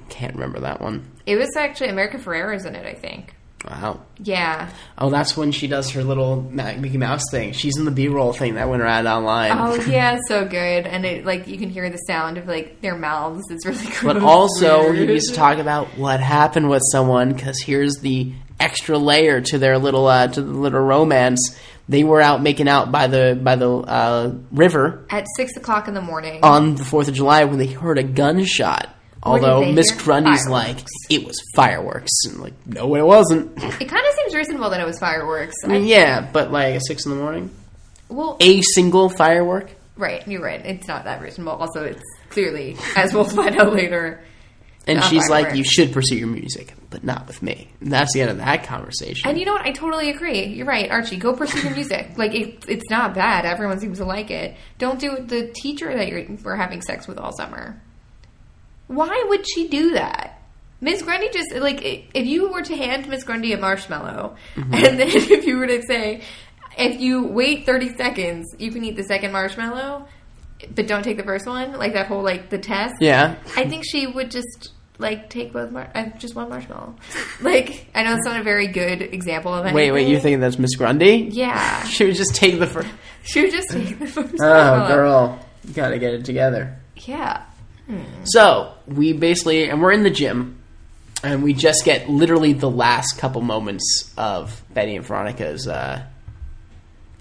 Can't 0.08 0.34
remember 0.34 0.60
that 0.60 0.80
one. 0.80 1.10
It 1.26 1.36
was 1.36 1.56
actually 1.56 1.88
America 1.88 2.18
Ferrera's 2.18 2.64
in 2.64 2.74
it, 2.74 2.86
I 2.86 2.94
think. 2.94 3.34
Wow. 3.68 4.00
Yeah. 4.18 4.68
Oh, 4.98 5.08
that's 5.08 5.36
when 5.36 5.50
she 5.50 5.68
does 5.68 5.90
her 5.92 6.04
little 6.04 6.42
Mickey 6.42 6.98
Mouse 6.98 7.22
thing. 7.30 7.52
She's 7.52 7.78
in 7.78 7.86
the 7.86 7.90
B-roll 7.90 8.34
thing 8.34 8.56
that 8.56 8.68
went 8.68 8.82
around 8.82 9.06
online. 9.06 9.52
Oh 9.52 9.74
yeah, 9.90 10.18
so 10.28 10.44
good. 10.44 10.86
And 10.86 11.06
it 11.06 11.24
like 11.24 11.46
you 11.46 11.56
can 11.56 11.70
hear 11.70 11.88
the 11.88 11.96
sound 11.98 12.36
of 12.36 12.46
like 12.46 12.82
their 12.82 12.96
mouths. 12.96 13.44
It's 13.50 13.64
really 13.64 13.86
cool. 13.86 14.12
But 14.12 14.22
also, 14.22 14.92
he 14.92 15.06
needs 15.06 15.28
to 15.28 15.34
talk 15.34 15.58
about 15.58 15.86
what 15.96 16.20
happened 16.20 16.68
with 16.68 16.82
someone 16.92 17.32
because 17.32 17.58
here's 17.62 17.96
the 17.98 18.34
extra 18.60 18.98
layer 18.98 19.40
to 19.40 19.58
their 19.58 19.78
little 19.78 20.06
uh, 20.06 20.28
to 20.28 20.42
the 20.42 20.52
little 20.52 20.80
romance. 20.80 21.58
They 21.88 22.02
were 22.02 22.20
out 22.20 22.42
making 22.42 22.68
out 22.68 22.90
by 22.90 23.06
the 23.08 23.38
by 23.40 23.56
the 23.56 23.70
uh, 23.70 24.32
river 24.50 25.06
at 25.10 25.26
six 25.36 25.56
o'clock 25.56 25.86
in 25.88 25.94
the 25.94 26.00
morning. 26.00 26.42
on 26.42 26.76
the 26.76 26.84
Fourth 26.84 27.08
of 27.08 27.14
July 27.14 27.44
when 27.44 27.58
they 27.58 27.66
heard 27.66 27.98
a 27.98 28.02
gunshot. 28.02 28.88
Although 29.22 29.72
Miss? 29.72 29.90
Grundy's 29.92 30.46
like, 30.48 30.78
it 31.08 31.24
was 31.26 31.40
fireworks, 31.54 32.10
and 32.26 32.40
like, 32.40 32.52
no, 32.66 32.94
it 32.94 33.04
wasn't. 33.06 33.52
It 33.56 33.88
kind 33.88 34.06
of 34.06 34.14
seems 34.16 34.34
reasonable 34.34 34.68
that 34.70 34.80
it 34.80 34.86
was 34.86 34.98
fireworks. 34.98 35.54
I, 35.64 35.68
mean, 35.68 35.86
yeah, 35.86 36.28
but 36.30 36.52
like 36.52 36.74
at 36.74 36.82
six 36.86 37.06
in 37.06 37.12
the 37.12 37.16
morning, 37.18 37.50
well, 38.08 38.36
a 38.40 38.60
single 38.60 39.08
firework. 39.08 39.70
right, 39.96 40.26
you're 40.28 40.42
right. 40.42 40.64
It's 40.64 40.86
not 40.86 41.04
that 41.04 41.22
reasonable. 41.22 41.52
Also, 41.52 41.84
it's 41.84 42.02
clearly, 42.30 42.76
as 42.96 43.14
we'll 43.14 43.24
find 43.24 43.56
out 43.56 43.72
later. 43.72 44.22
And 44.86 45.02
she's 45.04 45.30
like, 45.30 45.56
you 45.56 45.64
should 45.64 45.94
pursue 45.94 46.16
your 46.16 46.28
music, 46.28 46.74
but 46.94 47.02
not 47.02 47.26
with 47.26 47.42
me. 47.42 47.68
And 47.80 47.92
that's 47.92 48.14
the 48.14 48.20
end 48.20 48.30
of 48.30 48.36
that 48.36 48.62
conversation. 48.62 49.28
And 49.28 49.36
you 49.36 49.44
know 49.44 49.54
what? 49.54 49.66
I 49.66 49.72
totally 49.72 50.10
agree. 50.10 50.44
You're 50.44 50.64
right, 50.66 50.88
Archie. 50.88 51.16
Go 51.16 51.34
pursue 51.34 51.58
your 51.60 51.74
music. 51.74 52.12
Like 52.16 52.32
it, 52.36 52.64
it's 52.68 52.88
not 52.88 53.14
bad. 53.14 53.44
Everyone 53.44 53.80
seems 53.80 53.98
to 53.98 54.04
like 54.04 54.30
it. 54.30 54.54
Don't 54.78 55.00
do 55.00 55.16
the 55.18 55.48
teacher 55.52 55.92
that 55.92 56.06
you're 56.06 56.24
we're 56.44 56.54
having 56.54 56.82
sex 56.82 57.08
with 57.08 57.18
all 57.18 57.32
summer. 57.36 57.82
Why 58.86 59.24
would 59.28 59.44
she 59.48 59.66
do 59.66 59.94
that? 59.94 60.40
Miss 60.80 61.02
Grundy 61.02 61.28
just 61.30 61.52
like 61.56 61.80
if 61.82 62.26
you 62.26 62.48
were 62.52 62.62
to 62.62 62.76
hand 62.76 63.08
Miss 63.08 63.24
Grundy 63.24 63.52
a 63.54 63.58
marshmallow, 63.58 64.36
Mm-hmm. 64.54 64.74
and 64.74 64.98
then 65.00 65.08
if 65.10 65.46
you 65.46 65.56
were 65.56 65.66
to 65.66 65.82
say, 65.82 66.22
if 66.78 67.00
you 67.00 67.26
wait 67.26 67.66
thirty 67.66 67.96
seconds, 67.96 68.54
you 68.58 68.70
can 68.70 68.84
eat 68.84 68.94
the 68.96 69.02
second 69.04 69.32
marshmallow, 69.32 70.06
but 70.74 70.86
don't 70.86 71.02
take 71.02 71.16
the 71.16 71.24
first 71.24 71.46
one. 71.46 71.72
Like 71.72 71.94
that 71.94 72.06
whole 72.06 72.22
like 72.22 72.50
the 72.50 72.58
test. 72.58 72.94
yeah. 73.00 73.36
I 73.56 73.68
think 73.68 73.84
she 73.84 74.06
would 74.06 74.30
just 74.30 74.70
like 74.98 75.28
take 75.30 75.52
both 75.52 75.70
mar- 75.72 75.90
uh, 75.94 76.06
just 76.18 76.34
one 76.34 76.48
marshmallow. 76.48 76.94
Like 77.40 77.86
I 77.94 78.02
know 78.04 78.14
it's 78.16 78.24
not 78.26 78.40
a 78.40 78.44
very 78.44 78.68
good 78.68 79.02
example 79.02 79.52
of 79.52 79.60
anything. 79.66 79.74
Wait, 79.74 79.90
wait, 79.92 80.08
you 80.08 80.20
think 80.20 80.40
that's 80.40 80.58
Miss 80.58 80.76
Grundy? 80.76 81.28
Yeah, 81.32 81.82
She 81.86 82.04
would 82.04 82.14
just 82.14 82.34
take 82.34 82.58
the 82.58 82.66
first. 82.66 82.88
she 83.24 83.42
would 83.42 83.50
just 83.52 83.70
take 83.70 83.98
the 83.98 84.06
first 84.06 84.34
Oh, 84.40 84.46
marshmallow. 84.48 84.88
girl, 84.88 85.46
you 85.66 85.74
gotta 85.74 85.98
get 85.98 86.14
it 86.14 86.24
together. 86.24 86.78
Yeah, 86.96 87.42
So 88.24 88.72
we 88.86 89.12
basically, 89.12 89.68
and 89.68 89.82
we're 89.82 89.92
in 89.92 90.04
the 90.04 90.10
gym, 90.10 90.60
and 91.22 91.42
we 91.42 91.52
just 91.54 91.84
get 91.84 92.08
literally 92.08 92.52
the 92.52 92.70
last 92.70 93.18
couple 93.18 93.40
moments 93.40 94.12
of 94.16 94.62
Betty 94.72 94.94
and 94.96 95.04
Veronica's 95.04 95.66
uh, 95.66 96.04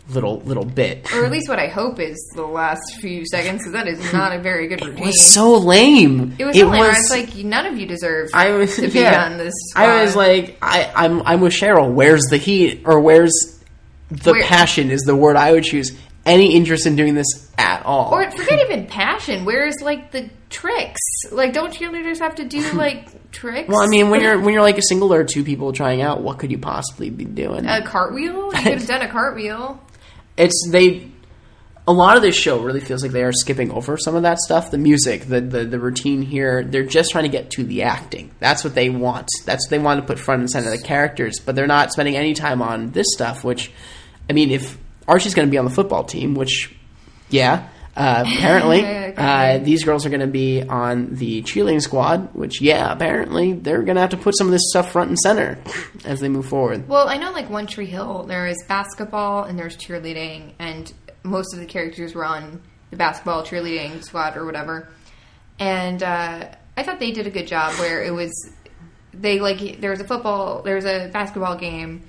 little 0.10 0.39
little 0.41 0.66
bit. 0.66 1.14
Or 1.14 1.26
at 1.26 1.32
least 1.32 1.47
what 1.47 1.60
I 1.60 1.68
hope 1.68 1.99
is 1.99 2.18
the 2.36 2.45
last 2.45 2.82
few 2.99 3.26
seconds, 3.26 3.60
because 3.60 3.74
that 3.74 3.88
is 3.88 4.14
not 4.14 4.34
a 4.34 4.39
very 4.39 4.68
good 4.68 4.82
routine. 4.84 5.04
It 5.04 5.08
was 5.08 5.26
so 5.26 5.58
lame. 5.58 6.36
It 6.38 6.45
was 6.45 6.58
so 6.58 6.68
lame. 6.68 6.84
I 6.84 6.89
was 6.89 7.10
like, 7.10 7.36
none 7.36 7.66
of 7.66 7.78
you 7.78 7.86
deserve 7.86 8.30
I 8.34 8.51
was 8.51 8.76
to 8.76 8.88
be 8.88 8.99
yeah. 8.99 9.26
on 9.26 9.38
this. 9.38 9.54
I 9.76 10.04
was 10.04 10.16
like, 10.16 10.58
I, 10.62 10.91
I'm 10.95 11.22
I'm 11.26 11.41
with 11.41 11.54
Cheryl. 11.54 11.91
Where's 11.93 12.26
the 12.26 12.38
heat, 12.38 12.84
or 12.86 12.99
where's 12.99 13.32
the 14.10 14.34
Where- 14.34 14.43
passion? 14.43 14.91
Is 14.91 15.01
the 15.01 15.16
word 15.16 15.36
I 15.36 15.51
would 15.51 15.64
choose. 15.64 15.97
Any 16.26 16.56
interest 16.56 16.86
in 16.86 16.95
doing 16.95 17.16
this 17.16 17.51
at 17.58 17.86
all? 17.86 18.14
Or 18.14 18.32
forget 18.32 18.58
even 18.62 18.88
passion. 18.88 19.43
Where's 19.43 19.82
like 19.82 20.12
the 20.12 20.30
tricks? 20.49 21.01
Like, 21.34 21.51
don't 21.51 21.74
cheerleaders 21.74 22.20
have 22.20 22.36
to 22.36 22.45
do 22.45 22.62
like 22.74 23.32
tricks? 23.32 23.68
well, 23.68 23.82
I 23.82 23.88
mean, 23.88 24.10
when 24.10 24.22
you're 24.22 24.39
when 24.41 24.54
you're 24.54 24.64
like 24.64 24.78
a 24.78 24.84
single 24.84 25.14
or 25.14 25.26
two 25.26 25.43
people 25.43 25.74
trying 25.74 26.01
out, 26.01 26.22
what 26.22 26.39
could 26.39 26.49
you 26.49 26.60
possibly 26.60 27.10
be 27.10 27.26
doing? 27.26 27.66
a 27.66 27.82
cartwheel, 27.82 28.45
you 28.45 28.51
could 28.51 28.80
have 28.80 28.88
done 28.88 29.01
a 29.01 29.10
cartwheel. 29.10 29.82
It's 30.38 30.69
they 30.71 31.11
a 31.86 31.91
lot 31.91 32.15
of 32.15 32.21
this 32.23 32.36
show 32.36 32.61
really 32.61 32.79
feels 32.79 33.03
like 33.03 33.11
they 33.11 33.23
are 33.23 33.34
skipping 33.34 33.69
over 33.71 33.97
some 33.97 34.15
of 34.15 34.23
that 34.23 34.39
stuff. 34.39 34.71
The 34.71 34.77
music 34.77 35.25
the, 35.25 35.41
the 35.41 35.65
the 35.65 35.79
routine 35.79 36.21
here 36.21 36.63
they're 36.63 36.84
just 36.86 37.11
trying 37.11 37.25
to 37.25 37.29
get 37.29 37.51
to 37.51 37.63
the 37.63 37.84
acting. 37.84 38.31
That's 38.39 38.63
what 38.63 38.73
they 38.75 38.89
want. 38.89 39.29
That's 39.45 39.65
what 39.65 39.69
they 39.69 39.79
want 39.79 40.01
to 40.01 40.07
put 40.07 40.19
front 40.19 40.41
and 40.41 40.49
center 40.49 40.69
the 40.69 40.81
characters. 40.81 41.39
But 41.39 41.55
they're 41.55 41.67
not 41.67 41.91
spending 41.91 42.15
any 42.15 42.34
time 42.34 42.61
on 42.61 42.91
this 42.91 43.07
stuff 43.13 43.43
which 43.43 43.71
i 44.29 44.34
mean 44.34 44.51
if 44.51 44.77
archie's 45.07 45.34
going 45.34 45.47
to 45.47 45.51
be 45.51 45.57
on 45.57 45.65
the 45.65 45.71
football 45.71 46.03
team 46.03 46.36
which 46.36 46.75
yeah 47.29 47.69
uh, 47.96 48.24
apparently 48.26 48.84
uh, 49.18 49.60
these 49.60 49.84
girls 49.84 50.06
are 50.06 50.10
going 50.10 50.20
to 50.22 50.28
be 50.28 50.62
on 50.64 51.14
the 51.16 51.41
cheerleading 51.44 51.82
squad 51.82 52.34
which 52.34 52.62
yeah 52.62 52.91
apparently 52.91 53.54
they're 53.54 53.84
going 53.84 53.96
to 53.96 54.02
have 54.02 54.10
to 54.10 54.18
put 54.18 54.36
some 54.38 54.48
of 54.48 54.52
this 54.52 54.70
stuff 54.70 54.91
front 54.91 55.10
and 55.10 55.20
center 55.20 55.58
as 56.06 56.20
they 56.20 56.30
move 56.30 56.46
forward 56.46 56.88
Well, 56.88 57.08
I 57.08 57.18
know 57.18 57.32
like 57.32 57.50
One 57.50 57.68
Tree 57.68 57.86
Hill, 57.86 58.24
there 58.24 58.48
is 58.48 58.58
basketball 58.68 59.44
and 59.44 59.58
there's 59.58 59.78
cheerleading, 59.78 60.54
and 60.60 60.91
most 61.24 61.54
of 61.54 61.60
the 61.60 61.66
characters 61.66 62.14
were 62.16 62.26
on 62.26 62.62
the 62.89 62.98
basketball 62.98 63.44
cheerleading 63.44 64.04
squad 64.04 64.36
or 64.38 64.46
whatever. 64.46 64.89
And 65.60 66.02
uh, 66.04 66.50
I 66.76 66.84
thought 66.84 67.00
they 67.00 67.12
did 67.12 67.28
a 67.28 67.32
good 67.32 67.48
job 67.48 67.74
where 67.80 68.04
it 68.04 68.12
was 68.12 68.32
they 69.14 69.39
like 69.39 69.80
there 69.80 69.91
was 69.91 70.00
a 70.02 70.04
football, 70.04 70.64
there 70.64 70.76
was 70.76 70.86
a 70.86 71.10
basketball 71.14 71.56
game, 71.58 72.04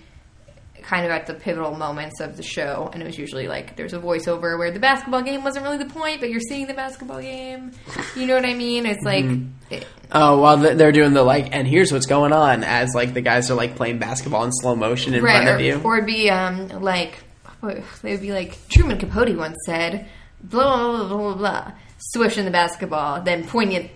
kind 0.85 1.05
of 1.07 1.11
at 1.11 1.27
the 1.27 1.33
pivotal 1.35 1.75
moments 1.75 2.21
of 2.21 2.37
the 2.37 2.43
show, 2.43 2.91
and 2.93 3.03
it 3.03 3.07
was 3.07 3.19
usually 3.19 3.49
like 3.49 3.75
there's 3.75 3.95
a 3.95 3.99
voiceover 3.99 4.59
where 4.59 4.71
the 4.71 4.79
basketball 4.79 5.23
game 5.23 5.43
wasn't 5.43 5.65
really 5.65 5.79
the 5.79 5.87
point, 5.87 6.21
but 6.21 6.29
you're 6.31 6.41
seeing 6.41 6.67
the 6.67 6.75
basketball 6.75 7.21
game. 7.21 7.73
You 8.15 8.27
know 8.27 8.35
what 8.35 8.45
I 8.45 8.55
mean? 8.55 8.87
It's 8.87 9.05
like. 9.05 9.25
It, 9.71 9.87
Oh, 10.13 10.39
while 10.39 10.61
th- 10.61 10.77
they're 10.77 10.93
doing 10.93 11.13
the 11.13 11.25
like, 11.25 11.49
and 11.57 11.67
here's 11.67 11.91
what's 11.91 12.07
going 12.07 12.33
on 12.33 12.63
as 12.63 12.95
like 12.95 13.15
the 13.15 13.23
guys 13.23 13.51
are 13.51 13.55
like 13.55 13.75
playing 13.75 13.99
basketball 13.99 14.45
in 14.45 14.53
slow 14.53 14.77
motion 14.77 15.15
in 15.15 15.23
front 15.23 15.49
or, 15.49 15.55
of 15.55 15.61
you. 15.61 15.81
or 15.83 15.97
it'd 15.97 16.07
be 16.07 16.31
um, 16.31 16.69
like 16.69 17.19
they 17.63 18.13
would 18.13 18.21
be 18.21 18.31
like 18.33 18.57
Truman 18.69 18.99
Capote 18.99 19.37
once 19.37 19.57
said, 19.67 20.07
blah 20.43 20.63
blah 20.77 20.99
blah 20.99 21.09
blah 21.09 21.17
blah, 21.17 21.35
blah 21.35 21.73
swishing 22.13 22.45
the 22.45 22.51
basketball, 22.51 23.23
then 23.23 23.47
poignant 23.47 23.91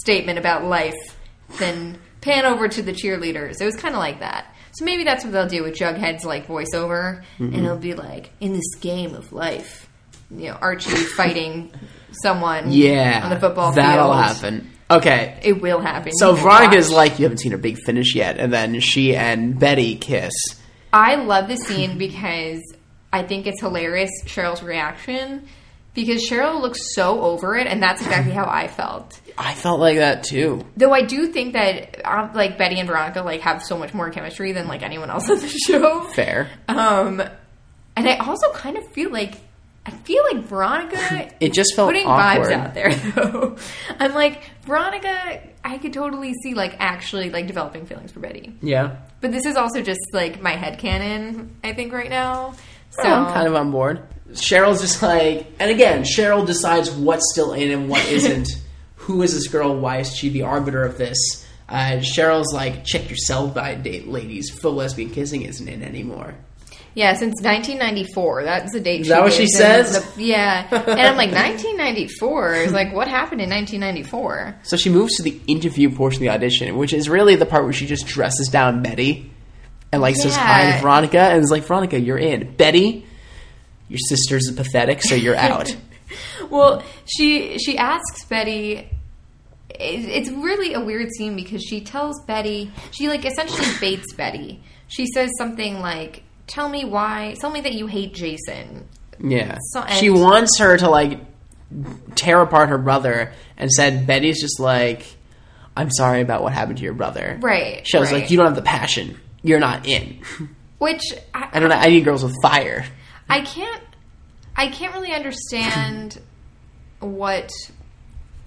statement 0.00 0.38
about 0.38 0.64
life, 0.64 1.18
then 1.58 1.98
pan 2.20 2.46
over 2.46 2.68
to 2.68 2.82
the 2.82 2.92
cheerleaders. 2.92 3.60
It 3.60 3.64
was 3.64 3.76
kind 3.76 3.94
of 3.94 3.98
like 3.98 4.20
that. 4.20 4.46
So 4.72 4.84
maybe 4.84 5.04
that's 5.04 5.24
what 5.24 5.32
they'll 5.32 5.48
do 5.48 5.62
with 5.64 5.74
Jughead's 5.76 6.24
like 6.24 6.46
voiceover, 6.46 7.22
Mm-hmm. 7.38 7.44
and 7.54 7.56
it'll 7.64 7.76
be 7.76 7.94
like 7.94 8.30
in 8.40 8.52
this 8.52 8.74
game 8.80 9.14
of 9.14 9.32
life, 9.32 9.88
you 10.30 10.48
know, 10.48 10.54
Archie 10.60 10.90
fighting 10.90 11.72
someone, 12.22 12.70
yeah, 12.72 13.20
on 13.24 13.30
the 13.30 13.38
football 13.40 13.72
that'll 13.72 14.12
field. 14.12 14.16
happen. 14.24 14.70
Okay, 14.90 15.38
It 15.42 15.60
will 15.62 15.80
happen. 15.80 16.12
so 16.12 16.34
Veronica's 16.34 16.90
like, 16.90 17.18
you 17.20 17.24
haven't 17.24 17.38
seen 17.38 17.52
her 17.52 17.58
big 17.58 17.78
finish 17.84 18.14
yet, 18.16 18.38
and 18.38 18.52
then 18.52 18.80
she 18.80 19.14
and 19.14 19.58
Betty 19.58 19.94
kiss. 19.96 20.32
I 20.92 21.14
love 21.14 21.46
the 21.46 21.56
scene 21.56 21.96
because 21.98 22.60
I 23.12 23.22
think 23.22 23.46
it's 23.46 23.60
hilarious 23.60 24.10
Cheryl's 24.24 24.62
reaction 24.64 25.46
because 25.94 26.28
Cheryl 26.28 26.60
looks 26.60 26.78
so 26.94 27.20
over 27.22 27.56
it, 27.56 27.66
and 27.66 27.82
that's 27.82 28.00
exactly 28.02 28.32
how 28.32 28.46
I 28.48 28.68
felt. 28.68 29.20
I 29.36 29.54
felt 29.54 29.80
like 29.80 29.98
that 29.98 30.22
too. 30.24 30.64
Though 30.76 30.92
I 30.92 31.02
do 31.02 31.26
think 31.28 31.54
that 31.54 32.00
um, 32.04 32.32
like 32.34 32.58
Betty 32.58 32.78
and 32.78 32.88
Veronica 32.88 33.22
like 33.22 33.40
have 33.40 33.62
so 33.62 33.76
much 33.78 33.92
more 33.94 34.10
chemistry 34.10 34.52
than 34.52 34.68
like 34.68 34.82
anyone 34.82 35.10
else 35.10 35.28
on 35.30 35.38
the 35.38 35.48
show. 35.66 36.02
Fair. 36.12 36.50
Um, 36.68 37.20
and 37.96 38.08
I 38.08 38.16
also 38.18 38.52
kind 38.52 38.76
of 38.78 38.86
feel 38.92 39.10
like 39.10 39.34
I 39.86 39.90
feel 39.92 40.22
like 40.32 40.44
Veronica 40.44 41.30
It 41.40 41.52
just 41.54 41.74
felt 41.74 41.88
putting 41.88 42.06
awkward. 42.06 42.48
vibes 42.48 42.52
out 42.52 42.74
there 42.74 42.94
though. 43.14 43.56
I'm 43.98 44.14
like 44.14 44.42
Veronica. 44.62 45.42
I 45.64 45.78
could 45.78 45.92
totally 45.92 46.34
see 46.42 46.54
like 46.54 46.76
actually 46.78 47.30
like 47.30 47.46
developing 47.46 47.86
feelings 47.86 48.12
for 48.12 48.20
Betty. 48.20 48.54
Yeah, 48.62 48.96
But 49.20 49.32
this 49.32 49.44
is 49.44 49.56
also 49.56 49.82
just 49.82 50.00
like 50.12 50.40
my 50.40 50.52
head 50.52 50.78
headcanon, 50.78 51.50
I 51.64 51.74
think, 51.74 51.92
right 51.92 52.08
now. 52.10 52.52
So 52.90 53.02
so 53.02 53.08
I'm 53.08 53.32
kind 53.32 53.46
of 53.46 53.54
on 53.54 53.70
board. 53.70 54.02
Cheryl's 54.32 54.80
just 54.80 55.02
like, 55.02 55.46
and 55.58 55.70
again, 55.70 56.02
Cheryl 56.04 56.46
decides 56.46 56.90
what's 56.90 57.30
still 57.32 57.52
in 57.52 57.70
and 57.70 57.88
what 57.88 58.06
isn't. 58.10 58.48
Who 58.96 59.22
is 59.22 59.34
this 59.34 59.48
girl? 59.48 59.76
Why 59.76 59.98
is 59.98 60.14
she 60.14 60.28
the 60.28 60.42
arbiter 60.42 60.84
of 60.84 60.98
this? 60.98 61.16
Uh, 61.68 61.98
Cheryl's 62.00 62.52
like, 62.52 62.84
check 62.84 63.08
yourself 63.10 63.54
by 63.54 63.74
date, 63.76 64.08
ladies. 64.08 64.50
Full 64.50 64.72
lesbian 64.74 65.10
kissing 65.10 65.42
isn't 65.42 65.68
in 65.68 65.82
anymore. 65.82 66.34
yeah, 66.94 67.12
since 67.14 67.40
1994, 67.42 68.42
that's 68.44 68.72
the 68.72 68.80
date. 68.80 69.02
Is 69.02 69.08
that 69.08 69.22
what 69.22 69.32
she 69.32 69.46
says? 69.46 69.92
The- 70.14 70.22
yeah, 70.24 70.66
and 70.70 71.00
I'm 71.00 71.16
like 71.16 71.30
1994. 71.32 72.54
It's 72.54 72.72
like 72.72 72.92
what 72.92 73.06
happened 73.08 73.40
in 73.40 73.48
1994? 73.50 74.60
So 74.64 74.76
she 74.76 74.90
moves 74.90 75.14
to 75.16 75.22
the 75.22 75.40
interview 75.46 75.90
portion 75.94 76.18
of 76.22 76.22
the 76.22 76.28
audition, 76.30 76.76
which 76.76 76.92
is 76.92 77.08
really 77.08 77.36
the 77.36 77.46
part 77.46 77.64
where 77.64 77.72
she 77.72 77.86
just 77.86 78.06
dresses 78.06 78.48
down 78.48 78.82
Betty 78.82 79.30
and 79.92 80.02
like 80.02 80.16
says 80.16 80.36
hi 80.36 80.72
to 80.76 80.82
Veronica 80.82 81.18
and 81.20 81.42
is 81.42 81.50
like, 81.50 81.64
Veronica, 81.64 81.98
you're 81.98 82.18
in. 82.18 82.54
Betty, 82.56 83.06
your 83.90 83.98
sister's 83.98 84.50
pathetic, 84.56 85.02
so 85.02 85.14
you're 85.14 85.36
out. 85.36 85.76
Well, 86.48 86.82
she 87.06 87.58
she 87.58 87.78
asks 87.78 88.24
Betty. 88.24 88.88
It's 89.78 90.28
really 90.28 90.74
a 90.74 90.80
weird 90.80 91.08
scene 91.16 91.36
because 91.36 91.62
she 91.62 91.80
tells 91.82 92.20
Betty 92.24 92.72
she 92.90 93.08
like 93.08 93.24
essentially 93.24 93.68
baits 93.80 94.12
Betty. 94.14 94.60
She 94.88 95.06
says 95.06 95.30
something 95.38 95.78
like, 95.78 96.24
"Tell 96.48 96.68
me 96.68 96.84
why. 96.84 97.36
Tell 97.40 97.50
me 97.50 97.60
that 97.60 97.74
you 97.74 97.86
hate 97.86 98.14
Jason." 98.14 98.88
yeah. 99.20 99.58
So- 99.70 99.86
she 99.86 100.10
wants 100.10 100.58
her 100.58 100.76
to 100.78 100.90
like 100.90 101.20
tear 102.16 102.40
apart 102.40 102.70
her 102.70 102.78
brother 102.78 103.32
and 103.56 103.70
said 103.70 104.04
Betty's 104.06 104.40
just 104.40 104.58
like, 104.58 105.04
I'm 105.76 105.90
sorry 105.92 106.20
about 106.22 106.42
what 106.42 106.52
happened 106.52 106.78
to 106.78 106.84
your 106.84 106.94
brother. 106.94 107.38
Right, 107.40 107.86
She 107.86 107.96
was 107.96 108.10
right. 108.10 108.22
like, 108.22 108.30
you 108.32 108.36
don't 108.36 108.46
have 108.46 108.56
the 108.56 108.62
passion. 108.62 109.20
You're 109.42 109.60
not 109.60 109.86
in. 109.86 110.20
Which 110.78 111.02
I, 111.32 111.50
I 111.52 111.60
don't 111.60 111.68
know. 111.68 111.76
I 111.76 111.86
need 111.90 112.04
girls 112.04 112.24
with 112.24 112.34
fire. 112.42 112.84
I 113.30 113.40
can't 113.42 113.82
I 114.56 114.68
can't 114.68 114.94
really 114.94 115.12
understand 115.12 116.20
what 116.98 117.50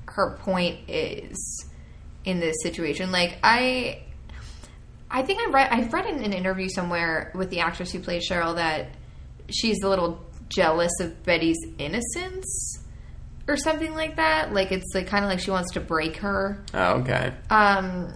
her 0.06 0.38
point 0.38 0.90
is 0.90 1.66
in 2.26 2.40
this 2.40 2.58
situation. 2.62 3.12
Like 3.12 3.38
I 3.44 4.04
I 5.10 5.24
think 5.24 5.42
I 5.42 5.52
read 5.52 5.70
I've 5.72 5.94
read 5.94 6.06
in 6.06 6.24
an 6.24 6.34
interview 6.34 6.70
somewhere 6.70 7.32
with 7.34 7.50
the 7.50 7.62
actress 7.62 7.92
who 7.92 8.00
plays 8.00 8.30
Cheryl 8.30 8.56
that 8.56 8.90
she's 9.50 9.82
a 9.84 9.90
little 9.90 10.24
jealous 10.50 10.92
of 11.00 11.24
Betty's 11.24 11.58
innocence 11.78 12.80
or 13.48 13.58
something 13.58 13.94
like 13.94 14.18
that. 14.18 14.54
Like 14.54 14.72
it's 14.72 14.94
like 14.94 15.08
kind 15.08 15.24
of 15.24 15.30
like 15.30 15.40
she 15.40 15.52
wants 15.52 15.72
to 15.74 15.80
break 15.80 16.18
her. 16.18 16.64
Oh, 16.74 17.00
okay. 17.02 17.34
Um, 17.50 18.14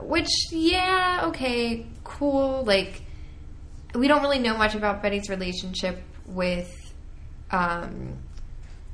which, 0.00 0.28
yeah, 0.50 1.24
okay, 1.28 1.86
cool. 2.04 2.64
Like, 2.64 3.02
we 3.98 4.08
don't 4.08 4.22
really 4.22 4.38
know 4.38 4.56
much 4.56 4.74
about 4.74 5.02
Betty's 5.02 5.28
relationship 5.28 6.02
with, 6.26 6.72
um, 7.50 8.16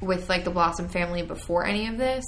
with 0.01 0.29
like 0.29 0.45
the 0.45 0.51
Blossom 0.51 0.89
family 0.89 1.23
before 1.23 1.65
any 1.67 1.87
of 1.89 1.97
this. 1.99 2.25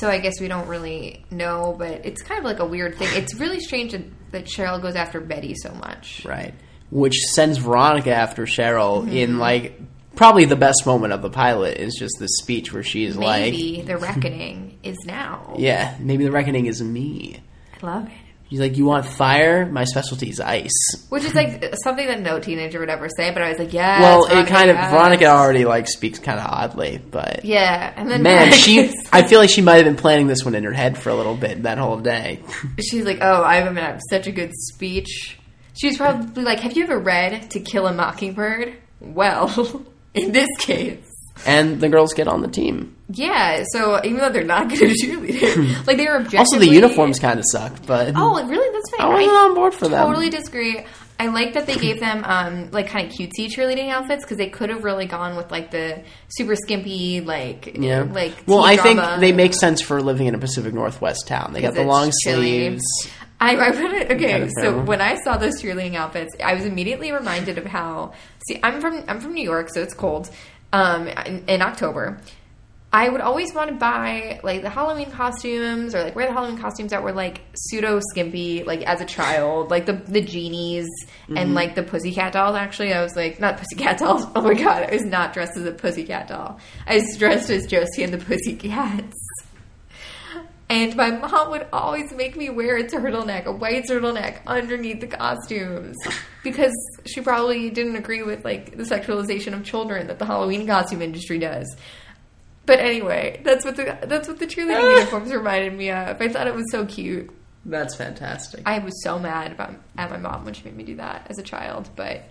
So 0.00 0.08
I 0.08 0.18
guess 0.18 0.40
we 0.40 0.48
don't 0.48 0.66
really 0.66 1.24
know, 1.30 1.74
but 1.78 2.04
it's 2.04 2.22
kind 2.22 2.38
of 2.38 2.44
like 2.44 2.58
a 2.58 2.64
weird 2.66 2.96
thing. 2.96 3.08
It's 3.12 3.34
really 3.36 3.60
strange 3.60 3.92
that, 4.32 4.44
Cheryl 4.46 4.82
goes 4.82 4.96
after 4.96 5.20
Betty 5.20 5.54
so 5.54 5.72
much. 5.74 6.22
Right. 6.24 6.52
Which 6.90 7.14
sends 7.14 7.56
Veronica 7.58 8.12
after 8.14 8.44
Cheryl 8.46 9.02
Mm-hmm. 9.02 9.16
in 9.16 9.38
like 9.38 9.80
probably 10.14 10.44
the 10.44 10.56
best 10.56 10.84
moment 10.86 11.12
of 11.12 11.22
the 11.22 11.30
pilot 11.30 11.78
is 11.78 11.94
just 11.98 12.16
this 12.18 12.30
speech 12.38 12.72
where 12.72 12.82
she's 12.82 13.16
like, 13.16 13.52
Maybe 13.52 13.82
the 13.82 13.96
reckoning 13.96 14.78
is 14.82 14.96
now. 15.06 15.54
"Yeah, 15.58 15.94
maybe 16.00 16.24
the 16.24 16.30
reckoning 16.32 16.66
is 16.66 16.82
me." 16.82 17.40
I 17.82 17.86
love 17.86 18.06
it. 18.06 18.12
She's 18.48 18.60
like, 18.60 18.76
"You 18.76 18.84
want 18.84 19.06
fire? 19.06 19.66
My 19.66 19.84
specialty 19.84 20.30
is 20.30 20.38
ice." 20.38 20.70
Which 21.08 21.24
is 21.24 21.34
like 21.34 21.74
something 21.82 22.06
that 22.06 22.20
no 22.20 22.38
teenager 22.38 22.78
would 22.78 22.88
ever 22.88 23.08
say, 23.16 23.32
but 23.32 23.42
I 23.42 23.48
was 23.48 23.58
like, 23.58 23.72
yeah. 23.72 24.00
well, 24.00 24.26
it 24.26 24.46
kind 24.46 24.70
of 24.70 24.76
Veronica 24.76 25.26
already 25.26 25.64
like 25.64 25.88
speaks 25.88 26.18
kind 26.18 26.38
of 26.38 26.46
oddly, 26.46 26.98
but 26.98 27.44
Yeah, 27.44 27.92
and 27.96 28.08
then 28.08 28.22
man, 28.22 28.52
she 28.52 28.92
I 29.12 29.26
feel 29.26 29.40
like 29.40 29.50
she 29.50 29.62
might 29.62 29.76
have 29.76 29.84
been 29.84 29.96
planning 29.96 30.28
this 30.28 30.44
one 30.44 30.54
in 30.54 30.62
her 30.64 30.72
head 30.72 30.96
for 30.96 31.10
a 31.10 31.14
little 31.14 31.36
bit 31.36 31.64
that 31.64 31.78
whole 31.78 31.98
day. 31.98 32.40
she's 32.80 33.04
like, 33.04 33.18
oh, 33.20 33.42
I 33.42 33.56
haven't 33.56 33.76
had 33.76 34.00
such 34.10 34.26
a 34.26 34.32
good 34.32 34.52
speech. 34.54 35.38
She's 35.74 35.96
probably 35.96 36.44
like, 36.44 36.60
have 36.60 36.76
you 36.76 36.84
ever 36.84 36.98
read 36.98 37.50
To 37.50 37.60
Kill 37.60 37.86
a 37.86 37.92
Mockingbird? 37.92 38.76
Well, 39.00 39.84
in 40.14 40.32
this 40.32 40.48
case, 40.58 41.05
and 41.44 41.80
the 41.80 41.88
girls 41.88 42.14
get 42.14 42.28
on 42.28 42.40
the 42.42 42.48
team. 42.48 42.96
Yeah, 43.08 43.64
so 43.72 44.00
even 44.04 44.18
though 44.18 44.30
they're 44.30 44.44
not 44.44 44.68
good 44.68 44.82
at 44.90 44.96
cheerleading, 45.02 45.86
like 45.86 45.96
they 45.96 46.06
were 46.06 46.16
objectively 46.16 46.38
Also, 46.38 46.58
the 46.58 46.68
uniforms 46.68 47.18
kind 47.18 47.38
of 47.38 47.44
suck, 47.50 47.72
but 47.86 48.12
Oh, 48.16 48.42
really? 48.46 48.72
That's 48.72 48.90
fine. 48.96 49.06
I 49.06 49.14
wasn't 49.14 49.36
on 49.36 49.54
board 49.54 49.74
for 49.74 49.88
them. 49.88 50.06
Totally 50.06 50.30
disagree. 50.30 50.84
I 51.18 51.28
like 51.28 51.54
that 51.54 51.66
they 51.66 51.76
gave 51.76 51.98
them 51.98 52.24
um, 52.24 52.70
like 52.72 52.88
kind 52.88 53.06
of 53.06 53.12
cutesy 53.16 53.46
cheerleading 53.48 53.88
outfits 53.88 54.22
because 54.24 54.36
they 54.36 54.50
could 54.50 54.68
have 54.68 54.84
really 54.84 55.06
gone 55.06 55.34
with 55.36 55.50
like 55.50 55.70
the 55.70 56.02
super 56.28 56.54
skimpy 56.56 57.22
like 57.22 57.74
Yeah. 57.78 58.02
like 58.02 58.34
well, 58.46 58.62
I 58.62 58.76
think 58.76 59.00
they 59.20 59.32
make 59.32 59.54
sense 59.54 59.80
for 59.80 60.02
living 60.02 60.26
in 60.26 60.34
a 60.34 60.38
Pacific 60.38 60.74
Northwest 60.74 61.26
town. 61.26 61.52
They 61.54 61.62
got 61.62 61.74
the 61.74 61.84
long 61.84 62.12
chilly. 62.22 62.66
sleeves. 62.68 62.82
I, 63.40 63.54
I 63.56 63.68
read 63.70 63.92
it. 63.92 64.10
Okay, 64.12 64.30
Kind 64.30 64.42
of 64.44 64.50
so 64.62 64.80
when 64.82 65.00
I 65.02 65.16
saw 65.22 65.36
those 65.36 65.62
cheerleading 65.62 65.94
outfits, 65.94 66.34
I 66.42 66.54
was 66.54 66.64
immediately 66.64 67.12
reminded 67.12 67.56
of 67.58 67.64
how. 67.66 68.12
See, 68.48 68.58
I'm 68.62 68.80
from 68.80 69.04
I'm 69.08 69.20
from 69.20 69.32
New 69.34 69.44
York, 69.44 69.68
so 69.72 69.82
it's 69.82 69.92
cold 69.94 70.30
um, 70.76 71.08
in, 71.08 71.44
in 71.48 71.62
October. 71.62 72.18
I 72.92 73.08
would 73.10 73.20
always 73.20 73.52
want 73.52 73.68
to 73.70 73.76
buy 73.76 74.40
like 74.42 74.62
the 74.62 74.70
Halloween 74.70 75.10
costumes 75.10 75.94
or 75.94 76.02
like 76.02 76.16
wear 76.16 76.26
the 76.28 76.32
Halloween 76.32 76.56
costumes 76.56 76.92
that 76.92 77.02
were 77.02 77.12
like 77.12 77.40
pseudo 77.54 78.00
skimpy, 78.12 78.62
like 78.64 78.82
as 78.82 79.00
a 79.00 79.04
child, 79.04 79.70
like 79.70 79.84
the 79.86 79.94
the 79.94 80.20
genies 80.20 80.86
Mm-hmm. 81.24 81.38
and 81.38 81.54
like 81.54 81.74
the 81.74 81.82
pussycat 81.82 82.32
dolls. 82.32 82.54
Actually, 82.54 82.92
I 82.94 83.02
was 83.02 83.16
like 83.16 83.40
not 83.40 83.58
pussycat 83.58 83.98
dolls. 83.98 84.24
Oh 84.36 84.42
my 84.42 84.54
god, 84.54 84.84
I 84.88 84.92
was 84.92 85.04
not 85.04 85.32
dressed 85.34 85.56
as 85.56 85.64
a 85.66 85.72
pussycat 85.72 86.28
doll. 86.28 86.58
I 86.86 86.94
was 86.98 87.16
dressed 87.18 87.50
as 87.50 87.66
Josie 87.66 88.04
and 88.04 88.14
the 88.14 88.18
Pussycats. 88.18 89.16
And 90.68 90.96
my 90.96 91.12
mom 91.12 91.50
would 91.50 91.66
always 91.72 92.12
make 92.12 92.36
me 92.36 92.50
wear 92.50 92.76
a 92.76 92.84
turtleneck, 92.84 93.44
a 93.44 93.52
white 93.52 93.84
turtleneck 93.84 94.40
underneath 94.46 95.00
the 95.00 95.06
costumes 95.06 95.96
because 96.42 96.74
she 97.06 97.20
probably 97.20 97.70
didn't 97.70 97.94
agree 97.94 98.24
with 98.24 98.44
like 98.44 98.76
the 98.76 98.82
sexualization 98.82 99.52
of 99.54 99.64
children 99.64 100.08
that 100.08 100.18
the 100.18 100.24
Halloween 100.26 100.66
costume 100.66 101.02
industry 101.02 101.38
does. 101.38 101.76
But 102.66 102.80
anyway, 102.80 103.40
that's 103.44 103.64
what 103.64 103.76
the 103.76 103.96
that's 104.02 104.26
what 104.26 104.40
the 104.40 104.46
cheerleading 104.46 104.90
uniforms 104.98 105.32
reminded 105.32 105.72
me 105.74 105.90
of. 105.90 106.20
I 106.20 106.28
thought 106.28 106.48
it 106.48 106.54
was 106.54 106.68
so 106.72 106.84
cute. 106.84 107.30
That's 107.64 107.94
fantastic. 107.94 108.62
I 108.66 108.78
was 108.80 109.02
so 109.04 109.18
mad 109.20 109.52
about 109.52 109.74
at 109.96 110.10
my 110.10 110.18
mom 110.18 110.44
when 110.44 110.54
she 110.54 110.64
made 110.64 110.76
me 110.76 110.84
do 110.84 110.96
that 110.96 111.26
as 111.30 111.38
a 111.38 111.42
child, 111.44 111.88
but 111.94 112.22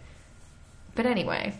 but 0.94 1.06
anyway, 1.06 1.54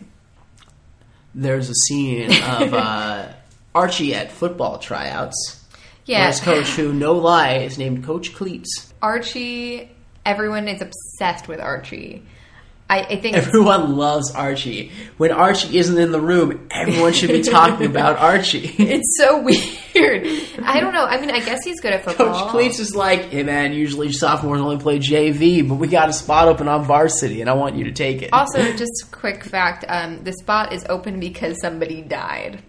There's 1.34 1.70
a 1.70 1.74
scene 1.74 2.30
of 2.30 2.74
uh, 2.74 3.28
Archie 3.74 4.14
at 4.14 4.30
football 4.30 4.78
tryouts. 4.78 5.62
Yeah. 6.06 6.32
Coach, 6.40 6.68
who 6.70 6.92
no 6.92 7.12
lie, 7.12 7.58
is 7.58 7.78
named 7.78 8.04
Coach 8.04 8.34
Cleats. 8.34 8.92
Archie, 9.02 9.90
everyone 10.24 10.68
is 10.68 10.82
obsessed 10.82 11.48
with 11.48 11.60
Archie. 11.60 12.22
I, 12.88 13.00
I 13.00 13.16
think 13.16 13.36
Everyone 13.36 13.96
loves 13.96 14.32
Archie. 14.32 14.92
When 15.16 15.32
Archie 15.32 15.76
isn't 15.76 15.98
in 15.98 16.12
the 16.12 16.20
room, 16.20 16.68
everyone 16.70 17.12
should 17.12 17.30
be 17.30 17.42
talking 17.42 17.86
about 17.86 18.16
Archie. 18.20 18.70
It's 18.78 19.16
so 19.18 19.42
weird. 19.42 20.24
I 20.62 20.78
don't 20.78 20.94
know. 20.94 21.04
I 21.04 21.20
mean, 21.20 21.30
I 21.32 21.40
guess 21.40 21.64
he's 21.64 21.80
good 21.80 21.92
at 21.92 22.04
football. 22.04 22.32
Coach 22.32 22.50
Cleats 22.52 22.78
is 22.78 22.94
like, 22.94 23.24
hey 23.30 23.42
man, 23.42 23.72
usually 23.72 24.12
sophomores 24.12 24.60
only 24.60 24.78
play 24.78 25.00
JV, 25.00 25.68
but 25.68 25.76
we 25.76 25.88
got 25.88 26.08
a 26.08 26.12
spot 26.12 26.46
open 26.46 26.68
on 26.68 26.84
varsity, 26.84 27.40
and 27.40 27.50
I 27.50 27.54
want 27.54 27.74
you 27.74 27.84
to 27.84 27.92
take 27.92 28.22
it. 28.22 28.32
Also, 28.32 28.72
just 28.76 29.02
a 29.02 29.06
quick 29.10 29.42
fact: 29.42 29.84
um, 29.88 30.22
the 30.22 30.32
spot 30.34 30.72
is 30.72 30.86
open 30.88 31.18
because 31.18 31.60
somebody 31.60 32.02
died. 32.02 32.62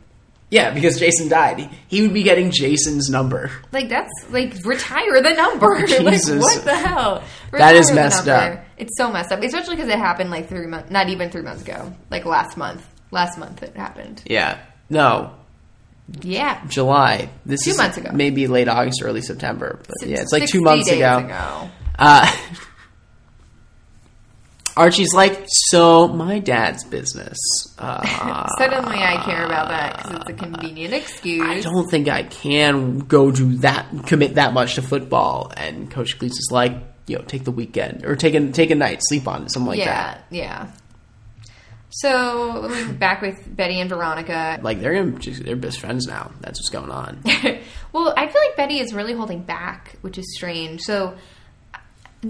Yeah, 0.50 0.72
because 0.72 0.98
Jason 0.98 1.28
died. 1.28 1.70
He 1.90 2.02
would 2.02 2.14
be 2.14 2.24
getting 2.24 2.52
Jason's 2.52 3.10
number. 3.10 3.52
Like 3.74 3.90
that's 3.90 4.12
like 4.30 4.54
retire 4.64 5.22
the 5.22 5.34
number. 5.34 5.68
like 6.04 6.14
Jesus. 6.14 6.42
what 6.42 6.64
the 6.64 6.76
hell? 6.76 7.24
That 7.52 7.76
is 7.76 7.90
Retire 7.90 7.96
messed 8.06 8.28
up. 8.28 8.66
It's 8.78 8.96
so 8.98 9.12
messed 9.12 9.32
up, 9.32 9.44
especially 9.44 9.76
because 9.76 9.90
it 9.90 9.98
happened 10.00 10.30
like 10.32 10.48
three 10.48 10.68
months, 10.68 10.90
not 10.90 11.10
even 11.10 11.30
three 11.30 11.42
months 11.42 11.64
ago, 11.64 11.94
like 12.10 12.26
last 12.26 12.56
month. 12.58 12.86
Last 13.12 13.38
month 13.38 13.62
it 13.64 13.76
happened. 13.76 14.22
Yeah. 14.26 14.60
No, 14.90 15.34
Yeah, 16.22 16.66
July. 16.68 17.30
This 17.46 17.64
Two 17.66 17.72
is 17.72 17.78
months 17.78 17.98
ago. 17.98 18.12
Maybe 18.14 18.48
late 18.48 18.70
August, 18.70 19.02
early 19.04 19.22
September. 19.22 19.80
But 19.86 20.08
yeah, 20.08 20.22
it's 20.22 20.32
like 20.32 20.48
two 20.48 20.62
months 20.62 20.88
days 20.88 20.98
ago. 20.98 21.70
Uh, 22.00 22.32
Archie's 24.78 25.14
like, 25.14 25.46
so 25.48 26.08
my 26.08 26.40
dad's 26.40 26.84
business. 26.84 27.38
Uh, 27.80 28.48
Suddenly, 28.58 28.98
I 28.98 29.24
care 29.24 29.46
about 29.46 29.68
that 29.70 29.98
because 29.98 30.16
it's 30.16 30.30
a 30.30 30.34
convenient 30.34 30.96
excuse. 30.96 31.46
I 31.46 31.62
don't 31.62 31.88
think 31.88 32.10
I 32.10 32.24
can 32.24 32.98
go 32.98 33.30
do 33.30 33.58
that, 33.58 33.86
commit 34.08 34.36
that 34.36 34.52
much 34.54 34.76
to 34.76 34.82
football. 34.82 35.54
And 35.56 35.92
Coach 35.92 36.18
Cleats 36.18 36.40
is 36.40 36.50
like, 36.52 36.74
you 37.06 37.18
know, 37.18 37.24
take 37.24 37.44
the 37.44 37.52
weekend 37.52 38.04
or 38.04 38.16
take 38.16 38.34
a 38.34 38.52
take 38.52 38.72
a 38.72 38.76
night, 38.76 39.02
sleep 39.04 39.28
on 39.28 39.44
it, 39.44 39.52
something 39.52 39.70
like 39.70 39.80
yeah, 39.80 39.86
that. 39.86 40.26
yeah. 40.32 40.72
So 41.90 42.68
we're 42.68 42.94
back 42.94 43.22
with 43.22 43.56
Betty 43.56 43.80
and 43.80 43.90
Veronica. 43.90 44.60
Like 44.62 44.82
they're 44.82 45.04
just, 45.12 45.44
they're 45.44 45.56
best 45.56 45.80
friends 45.80 46.06
now. 46.06 46.32
That's 46.42 46.60
what's 46.60 46.70
going 46.70 46.92
on. 46.92 47.22
well, 47.94 48.14
I 48.18 48.28
feel 48.28 48.42
like 48.42 48.56
Betty 48.58 48.80
is 48.80 48.94
really 48.94 49.14
holding 49.14 49.44
back, 49.44 49.98
which 50.02 50.18
is 50.18 50.26
strange. 50.36 50.82
So 50.82 51.16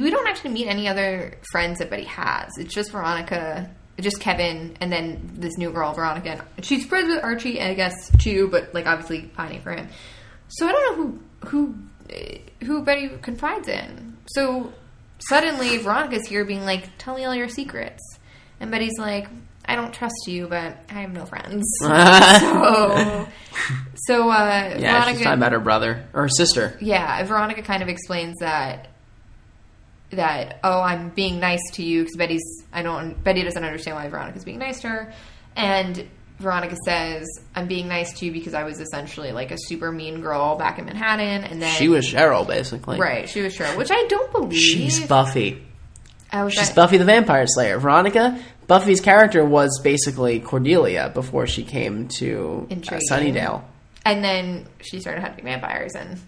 we 0.02 0.10
don't 0.10 0.28
actually 0.28 0.52
meet 0.52 0.68
any 0.68 0.88
other 0.88 1.34
friends 1.52 1.80
that 1.80 1.90
Betty 1.90 2.06
has. 2.06 2.52
It's 2.58 2.74
just 2.74 2.92
Veronica, 2.92 3.70
just 4.00 4.20
Kevin, 4.20 4.78
and 4.80 4.92
then 4.92 5.32
this 5.34 5.58
new 5.58 5.72
girl, 5.72 5.94
Veronica. 5.94 6.44
And 6.56 6.66
she's 6.66 6.86
friends 6.86 7.08
with 7.14 7.24
Archie, 7.24 7.62
I 7.62 7.74
guess, 7.74 8.12
too, 8.18 8.48
but 8.50 8.74
like 8.74 8.86
obviously 8.86 9.24
pining 9.24 9.62
for 9.62 9.72
him. 9.72 9.88
So 10.50 10.68
I 10.68 10.72
don't 10.72 10.98
know 11.00 11.04
who 11.04 11.48
who 11.50 11.76
eh, 12.10 12.38
who 12.64 12.84
Betty 12.84 13.10
confides 13.22 13.68
in. 13.68 14.18
So 14.28 14.74
suddenly 15.30 15.78
Veronica's 15.78 16.28
here, 16.28 16.46
being 16.46 16.64
like, 16.64 16.90
"Tell 16.98 17.16
me 17.16 17.26
all 17.26 17.36
your 17.36 17.50
secrets," 17.50 18.02
and 18.60 18.72
Betty's 18.72 18.98
like. 19.00 19.28
I 19.70 19.76
don't 19.76 19.94
trust 19.94 20.16
you, 20.28 20.48
but 20.48 20.78
I 20.90 21.02
have 21.02 21.12
no 21.12 21.26
friends. 21.26 21.62
so, 21.82 23.28
so 23.96 24.30
uh, 24.30 24.76
Yeah, 24.80 24.94
Veronica, 24.94 25.12
she's 25.12 25.24
talking 25.24 25.40
about 25.40 25.52
her 25.52 25.60
brother 25.60 26.08
or 26.14 26.22
her 26.22 26.30
sister. 26.30 26.78
yeah, 26.80 27.22
Veronica 27.24 27.62
kind 27.64 27.84
of 27.84 27.90
explains 27.90 28.38
that 28.40 28.88
that 30.12 30.60
oh, 30.64 30.82
I'm 30.82 31.10
being 31.10 31.40
nice 31.40 31.62
to 31.74 31.84
you 31.84 32.02
because 32.04 32.16
Betty's 32.16 32.64
I 32.72 32.82
don't 32.82 33.22
Betty 33.24 33.44
doesn't 33.44 33.64
understand 33.64 33.98
why 33.98 34.08
Veronica's 34.10 34.46
being 34.46 34.60
nice 34.60 34.82
to 34.82 34.88
her, 34.90 35.14
and 35.56 36.08
Veronica 36.40 36.76
says 36.86 37.28
I'm 37.56 37.68
being 37.68 37.88
nice 37.88 38.14
to 38.20 38.26
you 38.26 38.32
because 38.32 38.54
I 38.54 38.64
was 38.64 38.80
essentially 38.80 39.32
like 39.32 39.52
a 39.52 39.58
super 39.58 39.92
mean 39.92 40.22
girl 40.22 40.56
back 40.56 40.80
in 40.80 40.86
Manhattan, 40.86 41.44
and 41.44 41.62
then 41.62 41.74
She 41.74 41.90
was 41.90 42.06
Cheryl, 42.06 42.48
basically. 42.48 43.00
right, 43.00 43.28
she 43.28 43.42
was 43.42 43.56
Cheryl, 43.58 43.76
which 43.78 43.90
I 43.92 44.06
don't 44.08 44.32
believe. 44.32 44.58
She's 44.60 45.06
Buffy. 45.06 45.64
Was 46.34 46.54
She's 46.54 46.70
at- 46.70 46.76
Buffy 46.76 46.98
the 46.98 47.06
Vampire 47.06 47.46
Slayer. 47.48 47.80
Veronica, 47.80 48.40
Buffy's 48.68 49.02
character 49.02 49.44
was 49.46 49.80
basically 49.84 50.40
Cordelia 50.42 51.10
before 51.14 51.48
she 51.48 51.64
came 51.64 52.08
to 52.20 52.68
uh, 52.70 52.76
Sunnydale. 53.10 53.64
and 54.06 54.24
then 54.24 54.68
she 54.82 55.00
started 55.00 55.22
hunting 55.22 55.46
vampires, 55.46 55.96
and 55.96 56.20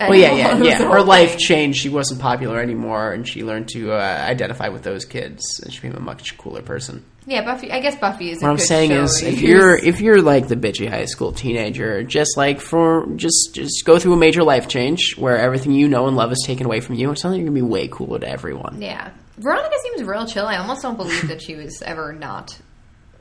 Well, 0.00 0.14
yeah, 0.14 0.32
yeah, 0.34 0.56
yeah. 0.62 0.78
Her 0.78 1.02
life 1.02 1.30
thing. 1.30 1.38
changed. 1.38 1.80
She 1.80 1.88
wasn't 1.88 2.20
popular 2.20 2.60
anymore, 2.60 3.12
and 3.12 3.26
she 3.26 3.42
learned 3.42 3.68
to 3.70 3.92
uh, 3.92 3.96
identify 3.96 4.68
with 4.68 4.82
those 4.82 5.04
kids, 5.04 5.60
and 5.62 5.72
she 5.72 5.80
became 5.80 5.96
a 5.96 6.00
much 6.00 6.38
cooler 6.38 6.62
person. 6.62 7.04
Yeah, 7.26 7.44
Buffy. 7.44 7.70
I 7.70 7.80
guess 7.80 7.96
Buffy 7.96 8.30
is. 8.30 8.40
What 8.40 8.48
a 8.48 8.50
I'm 8.52 8.56
good 8.56 8.66
saying 8.66 8.90
show 8.90 9.02
is, 9.02 9.22
if 9.22 9.40
you're 9.40 9.76
if 9.76 10.00
you're 10.00 10.22
like 10.22 10.48
the 10.48 10.56
bitchy 10.56 10.88
high 10.88 11.04
school 11.04 11.32
teenager, 11.32 12.02
just 12.02 12.36
like 12.36 12.60
for 12.60 13.06
just 13.16 13.54
just 13.54 13.84
go 13.84 13.98
through 13.98 14.14
a 14.14 14.16
major 14.16 14.42
life 14.44 14.68
change 14.68 15.16
where 15.18 15.36
everything 15.36 15.72
you 15.72 15.88
know 15.88 16.06
and 16.06 16.16
love 16.16 16.32
is 16.32 16.42
taken 16.46 16.64
away 16.66 16.80
from 16.80 16.94
you, 16.94 17.10
it's 17.10 17.20
something 17.20 17.38
you're 17.40 17.48
gonna 17.48 17.54
be 17.60 17.62
way 17.62 17.88
cooler 17.88 18.18
to 18.18 18.28
everyone. 18.28 18.80
Yeah. 18.80 19.10
Veronica 19.36 19.76
seems 19.82 20.02
real 20.02 20.26
chill. 20.26 20.46
I 20.46 20.56
almost 20.56 20.82
don't 20.82 20.96
believe 20.96 21.28
that 21.28 21.42
she 21.42 21.54
was 21.54 21.80
ever 21.82 22.12
not 22.12 22.58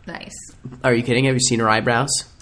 nice. 0.08 0.34
Are 0.84 0.94
you 0.94 1.04
kidding? 1.04 1.26
Have 1.26 1.36
you 1.36 1.40
seen 1.42 1.60
her 1.60 1.70
eyebrows? 1.70 2.10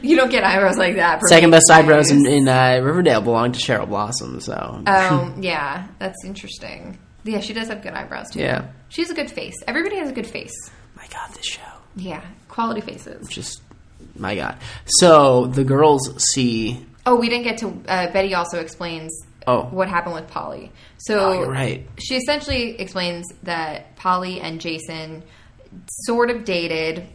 you 0.00 0.16
don't 0.16 0.30
get 0.30 0.44
eyebrows 0.44 0.78
like 0.78 0.96
that. 0.96 1.20
for 1.20 1.26
Second 1.28 1.50
best 1.50 1.70
eyebrows 1.70 2.10
in, 2.10 2.26
in 2.26 2.48
uh, 2.48 2.80
Riverdale 2.82 3.20
belong 3.20 3.52
to 3.52 3.58
Cheryl 3.60 3.88
Blossom. 3.88 4.40
So 4.40 4.82
Oh, 4.86 5.34
yeah. 5.40 5.86
That's 5.98 6.24
interesting. 6.24 6.98
Yeah, 7.24 7.40
she 7.40 7.52
does 7.52 7.68
have 7.68 7.82
good 7.82 7.92
eyebrows, 7.92 8.30
too. 8.30 8.40
yeah, 8.40 8.66
She 8.88 9.02
has 9.02 9.10
a 9.10 9.14
good 9.14 9.30
face. 9.30 9.54
Everybody 9.66 9.96
has 9.96 10.08
a 10.08 10.12
good 10.12 10.26
face. 10.26 10.54
my 10.96 11.06
God, 11.12 11.30
this 11.34 11.46
show 11.46 11.60
Yeah. 11.96 12.22
Quality 12.48 12.80
faces. 12.80 13.28
just 13.28 13.62
my 14.16 14.34
God. 14.34 14.56
So 14.86 15.46
the 15.46 15.64
girls 15.64 16.10
see. 16.32 16.84
Oh, 17.06 17.16
we 17.16 17.28
didn't 17.28 17.44
get 17.44 17.58
to. 17.58 17.68
Uh, 17.88 18.10
Betty 18.12 18.34
also 18.34 18.58
explains 18.60 19.10
Oh. 19.46 19.62
what 19.64 19.88
happened 19.88 20.14
with 20.14 20.28
Polly. 20.28 20.70
So 20.98 21.18
Oh, 21.44 21.48
right. 21.50 21.84
she 21.98 22.16
essentially 22.16 22.80
explains 22.80 23.26
that 23.44 23.96
Polly 23.96 24.40
and 24.40 24.60
Jason 24.60 25.22
sort 26.04 26.30
of 26.30 26.44
dated 26.44 27.06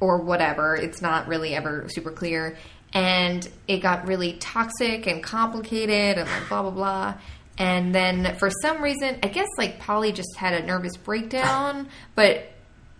or 0.00 0.18
whatever. 0.18 0.76
It's 0.76 1.02
not 1.02 1.28
really 1.28 1.54
ever 1.54 1.86
super 1.88 2.10
clear. 2.10 2.56
And 2.92 3.46
it 3.66 3.78
got 3.78 4.06
really 4.06 4.34
toxic 4.34 5.06
and 5.06 5.22
complicated 5.22 6.18
and 6.18 6.28
like 6.28 6.48
blah, 6.48 6.62
blah, 6.62 6.70
blah. 6.70 7.14
And 7.58 7.94
then 7.94 8.36
for 8.36 8.50
some 8.62 8.82
reason, 8.82 9.18
I 9.22 9.28
guess 9.28 9.48
like 9.58 9.80
Polly 9.80 10.12
just 10.12 10.36
had 10.36 10.54
a 10.54 10.64
nervous 10.64 10.96
breakdown, 10.96 11.88
but 12.14 12.48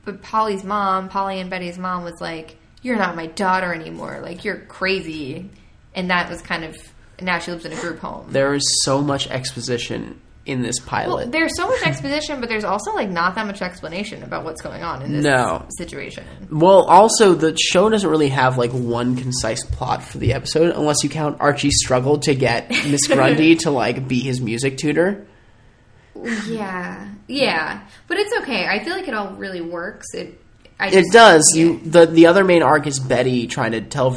but 0.04 0.22
Polly's 0.22 0.64
mom, 0.64 1.10
Polly 1.10 1.38
and 1.38 1.50
Betty's 1.50 1.78
mom 1.78 2.02
was 2.02 2.18
like, 2.20 2.56
You're 2.82 2.96
not 2.96 3.14
my 3.14 3.26
daughter 3.26 3.74
anymore. 3.74 4.20
Like, 4.22 4.42
you're 4.44 4.56
crazy. 4.56 5.50
And 5.94 6.10
that 6.10 6.30
was 6.30 6.40
kind 6.40 6.64
of, 6.64 6.76
now 7.20 7.38
she 7.38 7.50
lives 7.50 7.66
in 7.66 7.72
a 7.72 7.80
group 7.80 7.98
home. 7.98 8.26
There 8.30 8.54
is 8.54 8.64
so 8.84 9.02
much 9.02 9.28
exposition 9.28 10.18
in 10.48 10.62
this 10.62 10.76
Well, 10.80 10.88
pilot. 10.88 11.32
there's 11.32 11.54
so 11.56 11.68
much 11.68 11.82
exposition, 11.86 12.40
but 12.40 12.48
there's 12.48 12.64
also 12.64 12.94
like 12.94 13.10
not 13.10 13.34
that 13.34 13.46
much 13.46 13.60
explanation 13.62 14.22
about 14.22 14.44
what's 14.44 14.62
going 14.62 14.82
on 14.82 15.02
in 15.02 15.12
this 15.12 15.24
No. 15.24 15.66
situation. 15.76 16.24
Well, 16.50 16.82
also 16.84 17.34
the 17.34 17.56
show 17.56 17.88
doesn't 17.90 18.08
really 18.08 18.30
have 18.30 18.56
like 18.58 18.70
one 18.72 19.16
concise 19.16 19.62
plot 19.64 20.02
for 20.02 20.18
the 20.18 20.32
episode, 20.32 20.74
unless 20.74 21.04
you 21.04 21.10
count 21.10 21.36
Archie's 21.40 21.76
struggle 21.78 22.18
to 22.20 22.34
get 22.34 22.70
Miss 22.70 23.06
Grundy 23.08 23.56
to 23.56 23.70
like 23.70 24.08
be 24.08 24.20
his 24.20 24.40
music 24.40 24.78
tutor. 24.78 25.26
Yeah, 26.48 27.08
yeah, 27.28 27.80
but 28.08 28.18
it's 28.18 28.32
okay. 28.42 28.66
I 28.66 28.82
feel 28.82 28.94
like 28.96 29.06
it 29.06 29.14
all 29.14 29.34
really 29.34 29.60
works. 29.60 30.06
It, 30.14 30.40
I 30.80 30.88
It 30.88 30.92
just- 30.92 31.12
does. 31.12 31.52
You 31.54 31.78
the 31.84 32.06
the 32.06 32.26
other 32.26 32.44
main 32.44 32.62
arc 32.62 32.86
is 32.86 32.98
Betty 32.98 33.46
trying 33.46 33.72
to 33.72 33.80
tell 33.82 34.10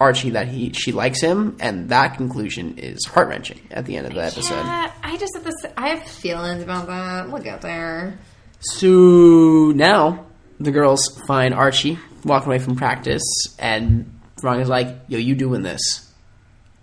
Archie 0.00 0.30
that 0.30 0.48
he 0.48 0.72
she 0.72 0.92
likes 0.92 1.20
him, 1.20 1.56
and 1.60 1.88
that 1.88 2.16
conclusion 2.16 2.78
is 2.78 3.04
heart 3.06 3.28
wrenching 3.28 3.60
at 3.70 3.84
the 3.84 3.96
end 3.96 4.06
of 4.06 4.14
the 4.14 4.22
episode. 4.22 4.54
Yeah, 4.54 4.92
I 5.02 5.16
just 5.16 5.34
have 5.34 5.44
this. 5.44 5.56
I 5.76 5.88
have 5.88 6.04
feelings 6.04 6.62
about 6.62 6.86
that. 6.86 7.30
We'll 7.30 7.42
get 7.42 7.62
there. 7.62 8.18
So 8.60 9.72
now 9.74 10.26
the 10.60 10.70
girls 10.70 11.20
find 11.26 11.52
Archie 11.52 11.98
walking 12.24 12.48
away 12.48 12.58
from 12.60 12.76
practice, 12.76 13.22
and 13.58 14.20
Ron 14.42 14.60
is 14.60 14.68
like, 14.68 14.88
"Yo, 15.08 15.18
you 15.18 15.34
doing 15.34 15.62
this? 15.62 16.12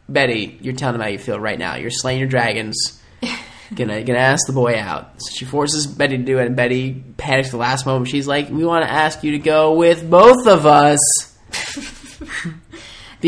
Betty, 0.09 0.57
you're 0.61 0.75
telling 0.75 0.95
him 0.95 1.01
how 1.01 1.07
you 1.07 1.17
feel 1.17 1.39
right 1.39 1.57
now. 1.57 1.75
You're 1.75 1.91
slaying 1.91 2.19
your 2.19 2.27
dragons. 2.27 3.01
Gonna 3.73 4.03
gonna 4.03 4.19
ask 4.19 4.45
the 4.45 4.53
boy 4.53 4.77
out." 4.77 5.21
So 5.21 5.31
she 5.33 5.45
forces 5.45 5.87
Betty 5.87 6.17
to 6.17 6.23
do 6.23 6.37
it, 6.39 6.47
and 6.47 6.55
Betty 6.55 7.01
panics 7.17 7.51
the 7.51 7.57
last 7.57 7.85
moment. 7.85 8.09
She's 8.09 8.27
like, 8.27 8.49
"We 8.49 8.65
want 8.65 8.85
to 8.85 8.91
ask 8.91 9.23
you 9.23 9.31
to 9.31 9.39
go 9.39 9.73
with 9.73 10.07
both 10.09 10.47
of 10.47 10.65
us." 10.65 10.99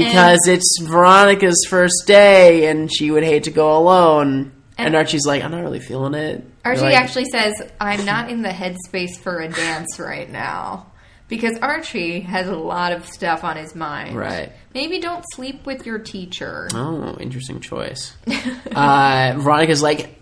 Because 0.06 0.40
it's 0.48 0.80
Veronica's 0.82 1.66
first 1.70 2.04
day, 2.06 2.68
and 2.68 2.94
she 2.94 3.12
would 3.12 3.24
hate 3.24 3.44
to 3.44 3.52
go 3.52 3.78
alone. 3.78 4.52
And, 4.78 4.88
And- 4.88 4.96
Archie's 4.96 5.26
like, 5.26 5.44
"I'm 5.44 5.52
not 5.52 5.62
really 5.62 5.80
feeling 5.80 6.14
it." 6.14 6.44
Archie 6.64 6.82
like, 6.82 6.96
actually 6.96 7.26
says, 7.26 7.54
"I'm 7.80 8.06
not 8.06 8.30
in 8.30 8.42
the 8.42 8.50
headspace 8.50 9.18
for 9.18 9.40
a 9.40 9.48
dance 9.48 10.00
right 10.00 10.30
now." 10.30 10.88
Because 11.30 11.58
Archie 11.62 12.22
has 12.22 12.48
a 12.48 12.56
lot 12.56 12.94
of 12.94 13.06
stuff 13.06 13.44
on 13.44 13.58
his 13.58 13.76
mind. 13.76 14.16
Right. 14.16 14.50
Maybe 14.74 15.00
don't 15.00 15.26
sleep 15.34 15.66
with 15.66 15.86
your 15.86 16.00
teacher. 16.00 16.70
Oh, 16.74 17.18
interesting 17.20 17.60
choice. 17.60 18.16
uh, 18.76 19.34
Veronica's 19.38 19.82
like, 19.82 20.22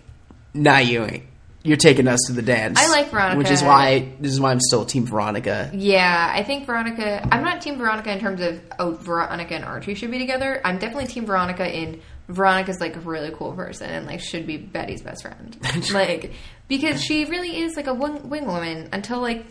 "Nah, 0.52 0.78
you 0.78 1.04
ain't. 1.04 1.22
You're 1.66 1.76
taking 1.76 2.08
us 2.08 2.20
to 2.26 2.32
the 2.32 2.42
dance." 2.42 2.78
I 2.80 2.88
like 2.88 3.10
Veronica. 3.10 3.38
which 3.38 3.50
is 3.50 3.62
why 3.62 4.12
this 4.20 4.32
is 4.32 4.40
why 4.40 4.50
I'm 4.50 4.60
still 4.60 4.84
Team 4.84 5.06
Veronica. 5.06 5.70
Yeah, 5.74 6.32
I 6.34 6.42
think 6.42 6.66
Veronica. 6.66 7.26
I'm 7.32 7.42
not 7.42 7.60
Team 7.60 7.78
Veronica 7.78 8.12
in 8.12 8.20
terms 8.20 8.40
of 8.40 8.60
oh 8.78 8.92
Veronica 8.92 9.54
and 9.54 9.64
Archie 9.64 9.94
should 9.94 10.10
be 10.10 10.18
together. 10.18 10.60
I'm 10.64 10.78
definitely 10.78 11.06
Team 11.06 11.26
Veronica 11.26 11.66
in 11.70 12.00
Veronica's 12.28 12.80
like 12.80 12.96
a 12.96 13.00
really 13.00 13.30
cool 13.32 13.52
person 13.52 13.88
and 13.88 14.06
like 14.06 14.20
should 14.20 14.46
be 14.46 14.56
Betty's 14.56 15.02
best 15.02 15.22
friend. 15.22 15.56
like 15.92 16.32
because 16.68 17.02
she 17.02 17.24
really 17.24 17.60
is 17.60 17.76
like 17.76 17.86
a 17.86 17.94
wing, 17.94 18.28
wing 18.28 18.46
woman 18.46 18.88
until 18.92 19.20
like 19.20 19.44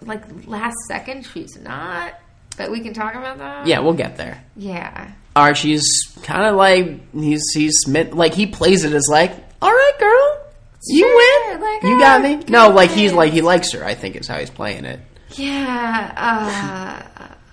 like 0.00 0.22
last 0.46 0.76
second 0.88 1.24
she's 1.24 1.58
not. 1.60 2.14
But 2.56 2.70
we 2.70 2.80
can 2.80 2.92
talk 2.92 3.14
about 3.14 3.38
that. 3.38 3.66
Yeah, 3.66 3.80
we'll 3.80 3.94
get 3.94 4.16
there. 4.16 4.42
Yeah. 4.56 5.12
Archie's 5.34 5.84
kind 6.22 6.46
of 6.46 6.56
like 6.56 7.12
he's 7.14 7.42
he's 7.54 7.74
like 7.88 8.34
he 8.34 8.46
plays 8.46 8.84
it 8.84 8.92
as 8.92 9.06
like, 9.08 9.32
"All 9.62 9.70
right, 9.70 9.92
girl, 9.98 10.41
you 10.88 11.06
Sure, 11.06 11.50
win, 11.52 11.60
like, 11.60 11.82
you 11.82 11.96
uh, 11.96 11.98
got 11.98 12.22
me." 12.22 12.36
good 12.36 12.50
No, 12.50 12.68
like 12.70 12.90
he's 12.90 13.12
like 13.12 13.32
he 13.32 13.40
likes 13.42 13.72
her. 13.72 13.84
I 13.84 13.94
think 13.94 14.16
is 14.16 14.26
how 14.28 14.38
he's 14.38 14.50
playing 14.50 14.84
it. 14.84 15.00
Yeah. 15.36 17.02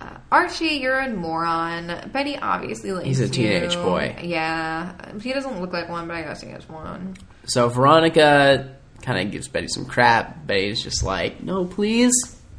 Uh, 0.02 0.16
Archie, 0.32 0.76
you're 0.82 1.00
a 1.00 1.10
moron. 1.10 2.10
Betty 2.12 2.38
obviously 2.38 2.92
likes 2.92 3.06
He's 3.08 3.20
a 3.20 3.28
teenage 3.30 3.74
you. 3.74 3.82
boy. 3.82 4.16
Yeah. 4.22 4.94
He 5.22 5.34
doesn't 5.34 5.60
look 5.60 5.74
like 5.74 5.90
one, 5.90 6.08
but 6.08 6.16
I 6.18 6.22
guess 6.22 6.42
he 6.42 6.50
is 6.50 6.68
one. 6.70 7.16
So 7.46 7.68
Veronica 7.70 8.76
kind 9.02 9.26
of 9.26 9.32
gives 9.32 9.48
Betty 9.48 9.68
some 9.70 9.86
crap. 9.86 10.46
Betty's 10.46 10.84
just 10.84 11.04
like, 11.04 11.42
"No, 11.42 11.66
please." 11.66 12.14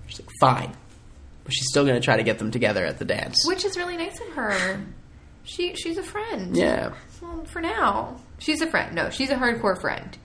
She's 0.08 0.20
like, 0.20 0.30
"Fine," 0.40 0.72
but 1.44 1.52
she's 1.52 1.68
still 1.68 1.84
gonna 1.86 2.00
try 2.00 2.16
to 2.16 2.22
get 2.24 2.38
them 2.38 2.50
together 2.50 2.84
at 2.84 2.98
the 2.98 3.04
dance. 3.04 3.44
Which 3.46 3.64
is 3.64 3.76
really 3.76 3.96
nice 3.96 4.18
of 4.20 4.28
her. 4.34 4.80
She 5.44 5.74
she's 5.74 5.96
a 5.98 6.02
friend. 6.02 6.56
Yeah. 6.56 6.92
Well, 7.22 7.44
for 7.44 7.60
now, 7.60 8.16
she's 8.38 8.62
a 8.62 8.66
friend. 8.66 8.94
No, 8.94 9.10
she's 9.10 9.30
a 9.30 9.36
hardcore 9.36 9.80
friend. 9.80 10.16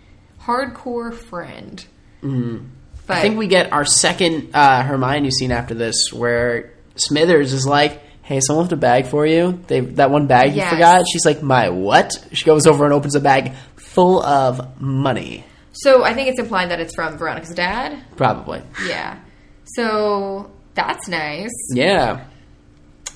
Hardcore 0.45 1.13
friend. 1.13 1.85
Mm-hmm. 2.21 2.65
But 3.07 3.17
I 3.17 3.21
think 3.21 3.37
we 3.37 3.47
get 3.47 3.71
our 3.71 3.85
second 3.85 4.51
uh, 4.55 4.81
Hermione 4.83 5.29
scene 5.31 5.51
after 5.51 5.73
this, 5.75 6.11
where 6.11 6.73
Smithers 6.95 7.53
is 7.53 7.67
like, 7.67 8.01
"Hey, 8.23 8.39
someone 8.39 8.63
left 8.65 8.73
a 8.73 8.77
bag 8.77 9.05
for 9.07 9.25
you. 9.27 9.59
They 9.67 9.81
that 9.81 10.09
one 10.09 10.25
bag 10.27 10.55
Yes. 10.55 10.65
you 10.65 10.69
forgot." 10.77 11.05
She's 11.11 11.25
like, 11.25 11.43
"My 11.43 11.69
what?" 11.69 12.13
She 12.33 12.45
goes 12.45 12.65
over 12.65 12.83
and 12.85 12.93
opens 12.93 13.15
a 13.15 13.19
bag 13.19 13.53
full 13.75 14.23
of 14.23 14.81
money. 14.81 15.43
so. 15.71 16.03
I 16.03 16.13
think 16.13 16.29
it's 16.29 16.39
implied 16.39 16.71
that 16.71 16.79
it's 16.79 16.95
from 16.95 17.17
Veronica's 17.17 17.53
dad. 17.53 18.01
Probably. 18.15 18.61
Yeah. 18.87 19.19
So 19.65 20.51
that's 20.73 21.07
nice. 21.07 21.51
Yeah. 21.73 22.25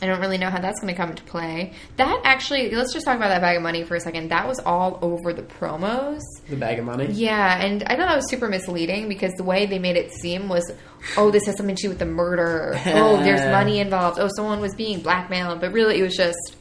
I 0.01 0.05
don't 0.05 0.21
really 0.21 0.37
know 0.37 0.49
how 0.49 0.59
that's 0.59 0.79
going 0.79 0.93
to 0.93 0.97
come 0.97 1.09
into 1.09 1.23
play. 1.23 1.73
That 1.97 2.21
actually, 2.23 2.69
let's 2.71 2.93
just 2.93 3.05
talk 3.05 3.17
about 3.17 3.29
that 3.29 3.41
bag 3.41 3.57
of 3.57 3.63
money 3.63 3.83
for 3.83 3.95
a 3.95 3.99
second. 3.99 4.29
That 4.29 4.47
was 4.47 4.59
all 4.59 4.97
over 5.01 5.33
the 5.33 5.41
promos. 5.41 6.21
The 6.47 6.55
bag 6.55 6.79
of 6.79 6.85
money. 6.85 7.07
Yeah, 7.11 7.61
and 7.61 7.83
I 7.83 7.97
thought 7.97 8.07
that 8.07 8.15
was 8.15 8.29
super 8.29 8.47
misleading 8.47 9.09
because 9.09 9.33
the 9.33 9.43
way 9.43 9.65
they 9.65 9.77
made 9.79 9.97
it 9.97 10.13
seem 10.13 10.47
was, 10.47 10.71
oh, 11.17 11.31
this 11.31 11.45
has 11.47 11.57
something 11.57 11.75
to 11.75 11.81
do 11.81 11.89
with 11.89 11.99
the 11.99 12.05
murder. 12.05 12.73
oh, 12.87 13.17
there's 13.17 13.41
money 13.51 13.79
involved. 13.79 14.19
Oh, 14.19 14.29
someone 14.35 14.61
was 14.61 14.73
being 14.73 15.01
blackmailed. 15.01 15.59
But 15.59 15.73
really, 15.73 15.99
it 15.99 16.03
was 16.03 16.15
just, 16.15 16.55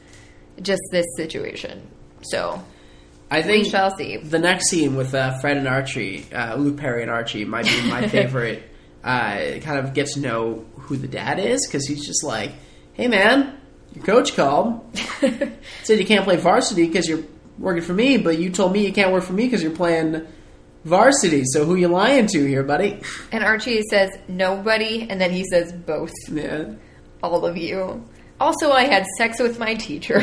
just 0.60 0.82
this 0.90 1.06
situation. 1.16 1.86
So 2.22 2.60
I 3.30 3.36
we 3.38 3.42
think 3.44 3.66
shall 3.66 3.96
see. 3.96 4.16
the 4.16 4.40
next 4.40 4.68
scene 4.68 4.96
with 4.96 5.14
uh, 5.14 5.38
Fred 5.38 5.56
and 5.58 5.68
Archie, 5.68 6.26
uh, 6.32 6.56
Luke 6.56 6.76
Perry 6.78 7.02
and 7.02 7.10
Archie, 7.10 7.44
might 7.44 7.66
be 7.66 7.88
my 7.88 8.08
favorite. 8.08 8.64
uh, 9.04 9.60
kind 9.62 9.78
of 9.78 9.94
gets 9.94 10.14
to 10.14 10.20
know 10.20 10.64
who 10.76 10.96
the 10.96 11.06
dad 11.06 11.38
is 11.38 11.64
because 11.66 11.86
he's 11.86 12.04
just 12.04 12.24
like, 12.24 12.50
"Hey, 12.98 13.08
man, 13.08 13.58
your 13.94 14.04
coach 14.04 14.36
called, 14.36 14.84
said 15.84 15.98
you 15.98 16.04
can't 16.04 16.24
play 16.24 16.36
varsity 16.36 16.86
because 16.86 17.08
you're 17.08 17.24
working 17.58 17.82
for 17.82 17.94
me, 17.94 18.18
but 18.18 18.38
you 18.38 18.50
told 18.50 18.72
me 18.72 18.84
you 18.84 18.92
can't 18.92 19.12
work 19.12 19.24
for 19.24 19.32
me 19.32 19.44
because 19.44 19.62
you're 19.62 19.72
playing 19.72 20.26
varsity. 20.84 21.44
So 21.46 21.64
who 21.64 21.76
you 21.76 21.88
lying 21.88 22.26
to 22.26 22.44
here, 22.44 22.62
buddy?" 22.62 23.00
And 23.32 23.42
Archie 23.42 23.82
says 23.88 24.10
nobody, 24.28 25.06
and 25.08 25.18
then 25.18 25.30
he 25.30 25.44
says 25.44 25.72
both, 25.72 26.12
Yeah, 26.30 26.74
all 27.22 27.46
of 27.46 27.56
you. 27.56 28.04
Also, 28.40 28.70
I 28.70 28.84
had 28.84 29.04
sex 29.16 29.40
with 29.40 29.58
my 29.58 29.74
teacher. 29.74 30.20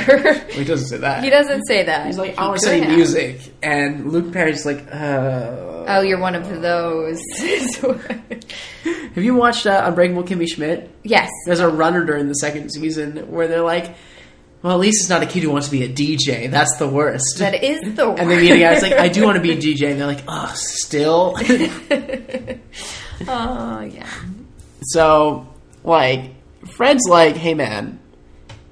he 0.51 0.63
doesn't 0.63 0.87
say 0.87 0.97
that. 0.97 1.23
he 1.23 1.29
doesn't 1.29 1.63
say 1.67 1.83
that. 1.83 2.05
He's 2.05 2.17
like, 2.17 2.31
He 2.31 2.37
"I 2.37 2.47
want 2.47 2.59
to 2.59 2.65
study 2.65 2.79
have. 2.81 2.95
music," 2.95 3.41
and 3.61 4.11
Luke 4.11 4.31
Perry's 4.31 4.65
like, 4.65 4.85
"Uh." 4.91 5.83
Oh, 5.87 6.01
you're 6.01 6.19
one 6.19 6.33
of 6.35 6.61
those. 6.61 7.19
Have 9.15 9.23
you 9.23 9.35
watched 9.35 9.67
uh, 9.67 9.83
Unbreakable 9.85 10.23
Kimmy 10.23 10.47
Schmidt? 10.47 10.89
yes. 11.03 11.29
There's 11.45 11.59
a 11.59 11.69
runner 11.69 12.03
during 12.05 12.27
the 12.27 12.33
second 12.35 12.71
season 12.71 13.29
where 13.31 13.47
they're 13.47 13.61
like, 13.61 13.95
well, 14.63 14.73
at 14.73 14.79
least 14.79 15.01
it's 15.01 15.09
not 15.09 15.21
a 15.21 15.27
kid 15.27 15.43
who 15.43 15.51
wants 15.51 15.67
to 15.67 15.71
be 15.71 15.83
a 15.83 15.89
DJ. 15.89 16.49
That's 16.49 16.75
the 16.77 16.87
worst. 16.87 17.37
That 17.37 17.63
is 17.63 17.79
the 17.95 18.09
worst. 18.09 18.19
and 18.21 18.31
then 18.31 18.39
the 18.43 18.57
guy's 18.59 18.81
like, 18.81 18.93
I 18.93 19.09
do 19.09 19.23
want 19.23 19.35
to 19.35 19.41
be 19.41 19.51
a 19.51 19.55
DJ. 19.57 19.91
And 19.91 19.99
they're 19.99 20.07
like, 20.07 20.23
oh, 20.27 20.51
still? 20.55 21.35
Oh, 23.27 23.81
yeah. 23.81 24.09
so, 24.81 25.47
like, 25.83 26.31
Fred's 26.75 27.07
like, 27.07 27.35
hey, 27.37 27.53
man, 27.53 27.99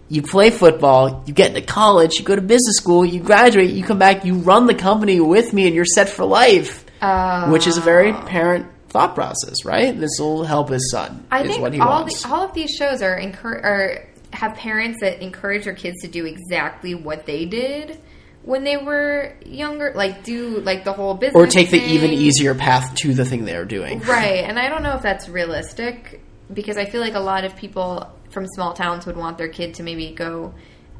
you 0.09 0.21
play 0.21 0.49
football, 0.49 1.23
you 1.25 1.33
get 1.33 1.55
into 1.55 1.61
college, 1.61 2.19
you 2.19 2.25
go 2.25 2.35
to 2.35 2.41
business 2.41 2.75
school, 2.77 3.05
you 3.05 3.19
graduate, 3.19 3.71
you 3.71 3.83
come 3.83 3.99
back, 3.99 4.25
you 4.25 4.35
run 4.35 4.67
the 4.67 4.75
company 4.75 5.19
with 5.19 5.53
me, 5.53 5.65
and 5.65 5.75
you're 5.75 5.85
set 5.85 6.09
for 6.09 6.25
life. 6.25 6.85
Uh, 7.01 7.49
Which 7.49 7.67
is 7.67 7.77
a 7.77 7.81
very 7.81 8.13
parent 8.13 8.67
thought 8.89 9.15
process, 9.15 9.65
right? 9.65 9.99
This 9.99 10.17
will 10.19 10.43
help 10.43 10.69
his 10.69 10.89
son, 10.91 11.25
I 11.31 11.41
is 11.41 11.49
think 11.49 11.61
what 11.61 11.73
he 11.73 11.79
all, 11.79 12.05
the, 12.05 12.27
all 12.29 12.43
of 12.43 12.53
these 12.53 12.69
shows 12.69 13.01
are, 13.01 13.19
encour- 13.19 13.61
are 13.63 14.07
have 14.31 14.55
parents 14.55 14.99
that 15.01 15.21
encourage 15.21 15.65
their 15.65 15.75
kids 15.75 16.01
to 16.01 16.07
do 16.07 16.25
exactly 16.25 16.95
what 16.95 17.25
they 17.25 17.45
did 17.45 17.99
when 18.43 18.63
they 18.63 18.77
were 18.77 19.33
younger, 19.45 19.93
like 19.95 20.23
do 20.23 20.59
like 20.59 20.83
the 20.83 20.93
whole 20.93 21.13
business 21.13 21.35
or 21.35 21.47
take 21.47 21.71
the 21.71 21.81
even 21.81 22.11
easier 22.11 22.53
path 22.53 22.93
to 22.95 23.13
the 23.13 23.25
thing 23.25 23.45
they're 23.45 23.65
doing. 23.65 23.99
Right, 24.01 24.43
and 24.43 24.59
I 24.59 24.69
don't 24.69 24.83
know 24.83 24.95
if 24.95 25.01
that's 25.01 25.29
realistic 25.29 26.21
because 26.53 26.77
I 26.77 26.85
feel 26.85 27.01
like 27.01 27.15
a 27.15 27.21
lot 27.21 27.45
of 27.45 27.55
people 27.55 28.11
from 28.33 28.47
small 28.47 28.73
towns 28.73 29.05
would 29.05 29.15
want 29.15 29.37
their 29.37 29.47
kid 29.47 29.75
to 29.75 29.83
maybe 29.83 30.11
go 30.11 30.53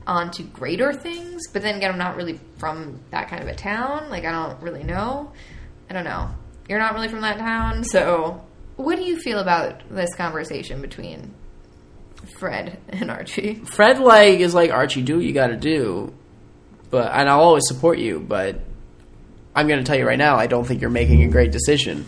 on 0.06 0.32
to 0.32 0.44
greater 0.44 0.94
things, 0.94 1.48
but 1.52 1.62
then 1.62 1.76
again, 1.76 1.92
I'm 1.92 1.98
not 1.98 2.16
really 2.16 2.40
from 2.58 3.00
that 3.12 3.30
kind 3.30 3.42
of 3.42 3.48
a 3.48 3.56
town. 3.56 4.10
Like, 4.10 4.26
I 4.26 4.32
don't 4.32 4.62
really 4.62 4.84
know. 4.84 5.32
I 5.90 5.94
don't 5.94 6.04
know. 6.04 6.30
You're 6.68 6.80
not 6.80 6.94
really 6.94 7.08
from 7.08 7.22
that 7.22 7.38
town, 7.38 7.84
so 7.84 8.42
what 8.76 8.96
do 8.96 9.04
you 9.04 9.20
feel 9.20 9.40
about 9.40 9.84
this 9.90 10.16
conversation 10.16 10.82
between 10.82 11.34
Fred 12.40 12.80
and 12.90 13.12
Archie? 13.12 13.56
Fred 13.66 14.00
like 14.00 14.40
is 14.40 14.54
like 14.54 14.72
Archie, 14.72 15.02
do 15.02 15.18
what 15.18 15.26
you 15.26 15.34
got 15.34 15.48
to 15.48 15.58
do, 15.58 16.14
but 16.90 17.12
and 17.12 17.30
I'll 17.30 17.42
always 17.42 17.68
support 17.68 18.00
you. 18.00 18.20
But 18.20 18.62
I'm 19.56 19.68
to 19.68 19.84
tell 19.84 19.98
you 19.98 20.08
right 20.08 20.18
now, 20.18 20.38
I 20.38 20.48
don't 20.48 20.66
think 20.66 20.82
you're 20.82 20.90
making 20.90 21.24
a 21.24 21.28
great 21.28 21.52
decision. 21.52 22.06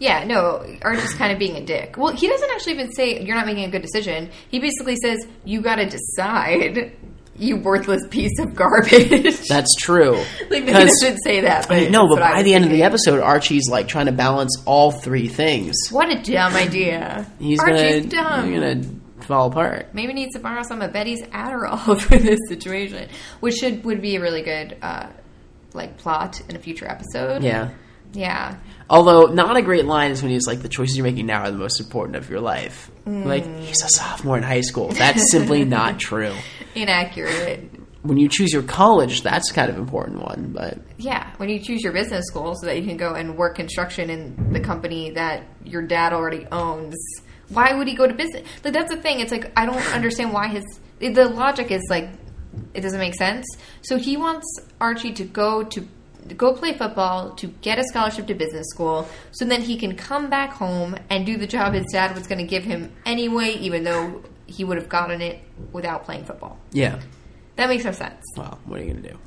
Yeah, 0.00 0.24
no, 0.24 0.64
Archie's 0.82 1.14
kind 1.14 1.32
of 1.32 1.38
being 1.38 1.56
a 1.56 1.64
dick. 1.64 1.96
Well, 1.96 2.12
he 2.14 2.28
doesn't 2.28 2.50
actually 2.52 2.74
even 2.74 2.92
say 2.92 3.20
you're 3.22 3.34
not 3.36 3.46
making 3.46 3.64
a 3.64 3.70
good 3.70 3.82
decision. 3.82 4.30
He 4.48 4.60
basically 4.60 4.96
says 4.96 5.26
you 5.44 5.60
got 5.60 5.76
to 5.76 5.86
decide. 5.86 6.92
you 7.36 7.56
worthless 7.56 8.02
piece 8.10 8.36
of 8.40 8.54
garbage. 8.54 9.38
That's 9.48 9.74
true. 9.76 10.16
like 10.50 10.66
they 10.66 10.72
'Cause- 10.72 10.90
didn't 11.00 11.22
say 11.22 11.40
that. 11.42 11.66
I 11.66 11.68
But 11.68 11.92
that's 11.92 12.08
but 12.10 12.18
by 12.20 12.42
the 12.42 12.54
end 12.54 12.64
of 12.64 12.70
the 12.70 12.82
episode, 12.82 13.20
Archie's 13.20 13.68
like 13.68 13.86
trying 13.88 14.06
to 14.06 14.12
balance 14.12 14.60
all 14.66 14.90
three 14.92 15.28
things. 15.28 15.74
what 15.90 16.08
a 16.10 16.20
dumb 16.20 16.54
idea. 16.54 17.26
He's 17.38 17.60
Archie's 17.60 18.06
gonna, 18.06 18.40
dumb. 18.42 18.52
you're 18.52 18.60
gonna 18.60 18.84
fall 19.22 19.48
apart. 19.50 19.88
Maybe 19.94 20.12
needs 20.14 20.34
to 20.34 20.40
borrow 20.40 20.62
some 20.64 20.80
of 20.82 20.92
Betty's 20.92 21.22
Adderall 21.22 22.00
for 22.00 22.18
this 22.18 22.38
situation, 22.48 23.08
which 23.40 23.54
should 23.56 23.84
would 23.84 24.00
be 24.02 24.16
a 24.16 24.20
really 24.20 24.42
good 24.42 24.76
uh, 24.82 25.06
like 25.74 25.96
plot 25.98 26.40
in 26.48 26.56
a 26.56 26.58
future 26.58 26.88
episode. 26.88 27.42
Yeah. 27.44 27.70
yeah. 28.12 28.56
Although 28.90 29.26
not 29.26 29.56
a 29.56 29.62
great 29.62 29.84
line 29.84 30.10
is 30.12 30.22
when 30.22 30.30
he's 30.30 30.46
like, 30.46 30.62
"The 30.62 30.68
choices 30.68 30.96
you're 30.96 31.04
making 31.04 31.26
now 31.26 31.42
are 31.42 31.50
the 31.50 31.58
most 31.58 31.80
important 31.80 32.16
of 32.16 32.30
your 32.30 32.40
life." 32.40 32.90
Mm. 33.06 33.26
Like 33.26 33.44
he's 33.60 33.82
a 33.82 33.88
sophomore 33.88 34.36
in 34.36 34.42
high 34.42 34.62
school. 34.62 34.88
That's 34.88 35.30
simply 35.30 35.64
not 35.78 35.98
true. 35.98 36.34
Inaccurate. 36.74 37.70
When 38.02 38.16
you 38.16 38.28
choose 38.28 38.52
your 38.52 38.62
college, 38.62 39.22
that's 39.22 39.52
kind 39.52 39.70
of 39.70 39.76
important 39.76 40.22
one. 40.22 40.52
But 40.54 40.78
Yeah, 40.96 41.30
when 41.36 41.48
you 41.48 41.58
choose 41.58 41.82
your 41.82 41.92
business 41.92 42.24
school 42.26 42.54
so 42.54 42.66
that 42.66 42.78
you 42.78 42.86
can 42.86 42.96
go 42.96 43.12
and 43.14 43.36
work 43.36 43.56
construction 43.56 44.08
in 44.08 44.52
the 44.52 44.60
company 44.60 45.10
that 45.10 45.42
your 45.64 45.82
dad 45.82 46.12
already 46.12 46.46
owns, 46.50 46.96
why 47.48 47.74
would 47.74 47.88
he 47.88 47.94
go 47.94 48.06
to 48.06 48.14
business? 48.14 48.48
Like 48.64 48.72
that's 48.72 48.90
the 48.90 49.00
thing. 49.00 49.20
It's 49.20 49.32
like 49.32 49.52
I 49.56 49.66
don't 49.66 49.84
understand 49.94 50.32
why 50.32 50.48
his 50.48 50.64
the 51.00 51.28
logic 51.28 51.70
is 51.70 51.82
like 51.90 52.08
it 52.74 52.80
doesn't 52.80 53.00
make 53.00 53.14
sense. 53.14 53.46
So 53.82 53.98
he 53.98 54.16
wants 54.16 54.46
Archie 54.80 55.12
to 55.14 55.24
go 55.24 55.62
to 55.64 55.86
go 56.34 56.52
play 56.52 56.72
football 56.72 57.30
to 57.36 57.46
get 57.62 57.78
a 57.78 57.84
scholarship 57.84 58.26
to 58.26 58.34
business 58.34 58.66
school 58.70 59.08
so 59.32 59.44
then 59.44 59.62
he 59.62 59.76
can 59.76 59.96
come 59.96 60.28
back 60.28 60.50
home 60.52 60.96
and 61.10 61.24
do 61.24 61.36
the 61.36 61.46
job 61.46 61.72
his 61.74 61.86
dad 61.92 62.14
was 62.14 62.26
going 62.26 62.38
to 62.38 62.44
give 62.46 62.64
him 62.64 62.92
anyway 63.06 63.50
even 63.52 63.84
though 63.84 64.22
he 64.46 64.64
would 64.64 64.76
have 64.78 64.88
gotten 64.88 65.20
it 65.20 65.40
without 65.72 66.04
playing 66.04 66.24
football. 66.24 66.58
yeah, 66.72 66.98
That 67.56 67.68
makes 67.68 67.84
no 67.84 67.92
sense. 67.92 68.24
well, 68.36 68.58
what 68.64 68.80
are 68.80 68.84
you 68.84 68.94
gonna 68.94 69.08
do? 69.08 69.18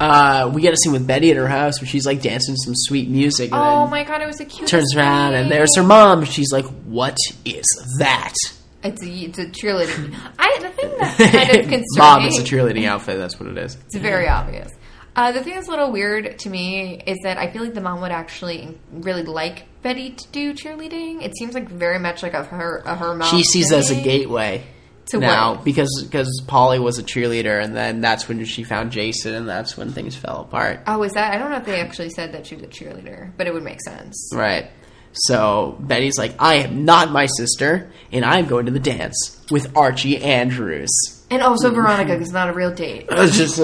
Uh, 0.00 0.50
we 0.52 0.60
get 0.60 0.74
a 0.74 0.76
scene 0.76 0.92
with 0.92 1.06
Betty 1.06 1.30
at 1.30 1.36
her 1.36 1.46
house 1.48 1.80
where 1.80 1.86
she's 1.88 2.04
like 2.04 2.20
dancing 2.20 2.56
some 2.56 2.74
sweet 2.76 3.08
music. 3.08 3.52
And 3.52 3.60
Oh 3.62 3.86
my 3.86 4.02
god, 4.04 4.20
it 4.20 4.26
was 4.26 4.36
the 4.36 4.44
cute. 4.44 4.68
turns 4.68 4.94
around 4.94 5.34
and 5.34 5.50
there's 5.50 5.74
her 5.76 5.82
mom. 5.84 6.24
She's 6.24 6.50
like, 6.52 6.66
"What 6.84 7.16
is 7.44 7.64
that?" 8.00 8.34
It's 8.82 9.02
a, 9.02 9.08
it's 9.08 9.38
a 9.38 9.46
cheerleading. 9.46 10.14
I 10.38 10.58
the 10.60 10.68
thing 10.70 10.90
that's 10.98 11.16
kind 11.32 11.50
of 11.50 11.56
concerning. 11.70 11.84
Mom 11.96 12.24
is 12.26 12.38
a 12.38 12.42
cheerleading 12.42 12.84
outfit. 12.86 13.16
That's 13.18 13.38
what 13.38 13.48
it 13.48 13.56
is. 13.56 13.76
It's 13.86 13.96
very 13.96 14.28
obvious. 14.28 14.68
Uh, 15.16 15.30
the 15.32 15.42
thing 15.44 15.54
that's 15.54 15.68
a 15.68 15.70
little 15.70 15.92
weird 15.92 16.38
to 16.40 16.50
me 16.50 17.00
is 17.06 17.18
that 17.22 17.38
I 17.38 17.50
feel 17.50 17.62
like 17.62 17.74
the 17.74 17.80
mom 17.80 18.00
would 18.00 18.10
actually 18.10 18.76
really 18.90 19.22
like 19.22 19.64
Betty 19.82 20.10
to 20.10 20.28
do 20.32 20.54
cheerleading. 20.54 21.22
It 21.22 21.36
seems 21.38 21.54
like 21.54 21.68
very 21.68 21.98
much 22.00 22.22
like 22.22 22.34
a 22.34 22.42
her 22.42 22.82
a 22.84 22.96
her 22.96 23.14
mom. 23.14 23.28
She 23.28 23.44
sees 23.44 23.70
it 23.70 23.76
as 23.78 23.90
a 23.90 24.00
gateway 24.02 24.64
To 25.10 25.18
now 25.18 25.54
what? 25.54 25.64
because 25.64 26.02
because 26.04 26.42
Polly 26.48 26.80
was 26.80 26.98
a 26.98 27.02
cheerleader, 27.04 27.62
and 27.62 27.76
then 27.76 28.00
that's 28.00 28.28
when 28.28 28.44
she 28.44 28.64
found 28.64 28.90
Jason, 28.90 29.34
and 29.34 29.48
that's 29.48 29.76
when 29.76 29.90
things 29.92 30.16
fell 30.16 30.40
apart. 30.40 30.80
Oh, 30.86 31.02
is 31.04 31.12
that? 31.12 31.32
I 31.32 31.38
don't 31.38 31.50
know 31.50 31.58
if 31.58 31.64
they 31.66 31.80
actually 31.80 32.10
said 32.10 32.32
that 32.32 32.46
she 32.46 32.56
was 32.56 32.64
a 32.64 32.68
cheerleader, 32.68 33.30
but 33.36 33.46
it 33.46 33.54
would 33.54 33.62
make 33.62 33.80
sense. 33.82 34.30
Right. 34.34 34.68
So 35.12 35.76
Betty's 35.78 36.18
like, 36.18 36.34
I 36.40 36.56
am 36.56 36.84
not 36.84 37.12
my 37.12 37.26
sister, 37.26 37.92
and 38.10 38.24
I'm 38.24 38.46
going 38.46 38.66
to 38.66 38.72
the 38.72 38.80
dance 38.80 39.40
with 39.48 39.76
Archie 39.76 40.20
Andrews. 40.20 40.90
And 41.34 41.42
also 41.42 41.70
Veronica 41.70 42.14
is 42.14 42.30
not 42.30 42.48
a 42.48 42.52
real 42.52 42.72
date. 42.72 43.06
It's 43.10 43.36
just 43.36 43.58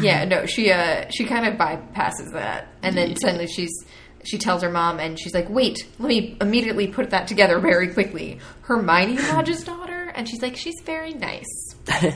Yeah, 0.00 0.24
no, 0.24 0.46
she 0.46 0.70
uh 0.72 1.10
she 1.10 1.26
kind 1.26 1.46
of 1.46 1.58
bypasses 1.58 2.32
that, 2.32 2.68
and 2.82 2.96
then 2.96 3.14
suddenly 3.16 3.46
she's 3.46 3.70
she 4.24 4.38
tells 4.38 4.62
her 4.62 4.70
mom, 4.70 4.98
and 4.98 5.20
she's 5.20 5.34
like, 5.34 5.50
"Wait, 5.50 5.86
let 5.98 6.08
me 6.08 6.38
immediately 6.40 6.86
put 6.86 7.10
that 7.10 7.28
together 7.28 7.58
very 7.60 7.88
quickly." 7.92 8.38
Hermione 8.62 9.18
Lodge's 9.18 9.62
daughter, 9.62 10.10
and 10.14 10.26
she's 10.26 10.40
like, 10.40 10.56
"She's 10.56 10.80
very 10.86 11.12
nice, 11.12 11.74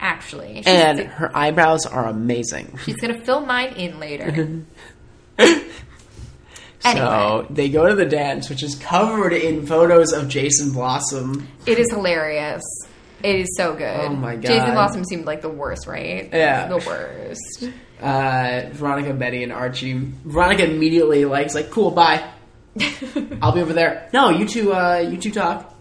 actually." 0.00 0.56
She's, 0.56 0.66
and 0.66 1.00
her 1.00 1.30
eyebrows 1.36 1.84
are 1.84 2.06
amazing. 2.06 2.78
she's 2.86 2.96
gonna 2.96 3.22
fill 3.22 3.44
mine 3.44 3.74
in 3.74 4.00
later. 4.00 4.64
So 6.82 7.46
they 7.48 7.68
go 7.68 7.86
to 7.86 7.94
the 7.94 8.04
dance, 8.06 8.50
which 8.50 8.64
is 8.64 8.74
covered 8.74 9.32
in 9.32 9.66
photos 9.66 10.12
of 10.12 10.28
Jason 10.28 10.72
Blossom. 10.72 11.46
it 11.64 11.78
is 11.78 11.88
hilarious. 11.92 12.62
It 13.22 13.36
is 13.40 13.56
so 13.56 13.74
good. 13.74 14.00
Oh 14.00 14.10
my 14.10 14.34
God. 14.34 14.44
Jason 14.44 14.72
Blossom 14.72 15.04
seemed 15.04 15.24
like 15.24 15.42
the 15.42 15.48
worst, 15.48 15.86
right? 15.86 16.28
Yeah. 16.32 16.68
the 16.68 16.78
worst. 16.78 17.68
Uh, 18.00 18.68
Veronica, 18.72 19.14
Betty, 19.14 19.42
and 19.42 19.52
Archie. 19.52 19.94
Veronica 20.24 20.68
immediately 20.68 21.24
likes 21.24 21.54
like, 21.54 21.70
cool, 21.70 21.90
bye. 21.90 22.28
I'll 23.42 23.52
be 23.52 23.60
over 23.60 23.72
there. 23.72 24.08
No, 24.12 24.30
you 24.30 24.46
two, 24.46 24.72
uh, 24.72 24.98
you 24.98 25.18
two 25.18 25.30
talk. 25.30 25.72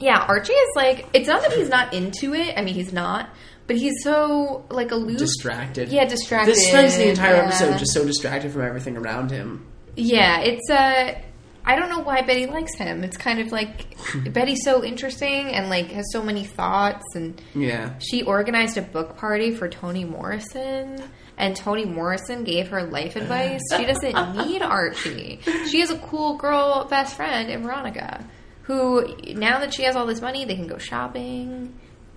Yeah, 0.00 0.18
Archie 0.18 0.52
is 0.52 0.70
like 0.76 1.06
it's 1.12 1.28
not 1.28 1.42
that 1.42 1.52
he's 1.52 1.68
not 1.68 1.94
into 1.94 2.34
it. 2.34 2.58
I 2.58 2.62
mean, 2.62 2.74
he's 2.74 2.92
not, 2.92 3.30
but 3.66 3.76
he's 3.76 3.94
so 4.02 4.64
like 4.68 4.90
aloof. 4.90 5.18
Distracted. 5.18 5.88
Yeah, 5.88 6.04
distracted. 6.04 6.52
This 6.52 6.68
spends 6.68 6.96
the 6.96 7.08
entire 7.08 7.36
yeah. 7.36 7.46
episode 7.46 7.78
just 7.78 7.92
so 7.92 8.04
distracted 8.04 8.52
from 8.52 8.62
everything 8.62 8.96
around 8.96 9.30
him. 9.30 9.66
Yeah, 9.96 10.40
it's 10.40 10.70
uh 10.70 11.20
I 11.66 11.76
don't 11.76 11.88
know 11.88 12.00
why 12.00 12.22
Betty 12.22 12.46
likes 12.46 12.74
him. 12.76 13.04
It's 13.04 13.16
kind 13.16 13.40
of 13.40 13.50
like 13.52 13.96
Betty's 14.32 14.62
so 14.64 14.84
interesting 14.84 15.48
and 15.48 15.70
like 15.70 15.86
has 15.92 16.04
so 16.12 16.22
many 16.22 16.44
thoughts 16.44 17.04
and 17.14 17.40
Yeah. 17.54 17.94
she 18.00 18.22
organized 18.22 18.76
a 18.76 18.82
book 18.82 19.16
party 19.16 19.52
for 19.54 19.68
Toni 19.68 20.04
Morrison 20.04 21.02
and 21.36 21.56
Toni 21.56 21.84
Morrison 21.84 22.44
gave 22.44 22.68
her 22.68 22.82
life 22.84 23.16
advice. 23.16 23.60
She 23.76 23.84
doesn't 23.86 24.36
need 24.46 24.62
Archie. 24.62 25.40
She 25.70 25.80
has 25.80 25.90
a 25.90 25.98
cool 25.98 26.36
girl 26.36 26.84
best 26.84 27.16
friend 27.16 27.50
in 27.50 27.62
Veronica 27.62 28.24
who 28.62 29.14
now 29.34 29.58
that 29.60 29.74
she 29.74 29.82
has 29.84 29.96
all 29.96 30.06
this 30.06 30.20
money, 30.20 30.44
they 30.44 30.54
can 30.56 30.66
go 30.66 30.78
shopping. 30.78 31.74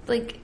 Like 0.08 0.40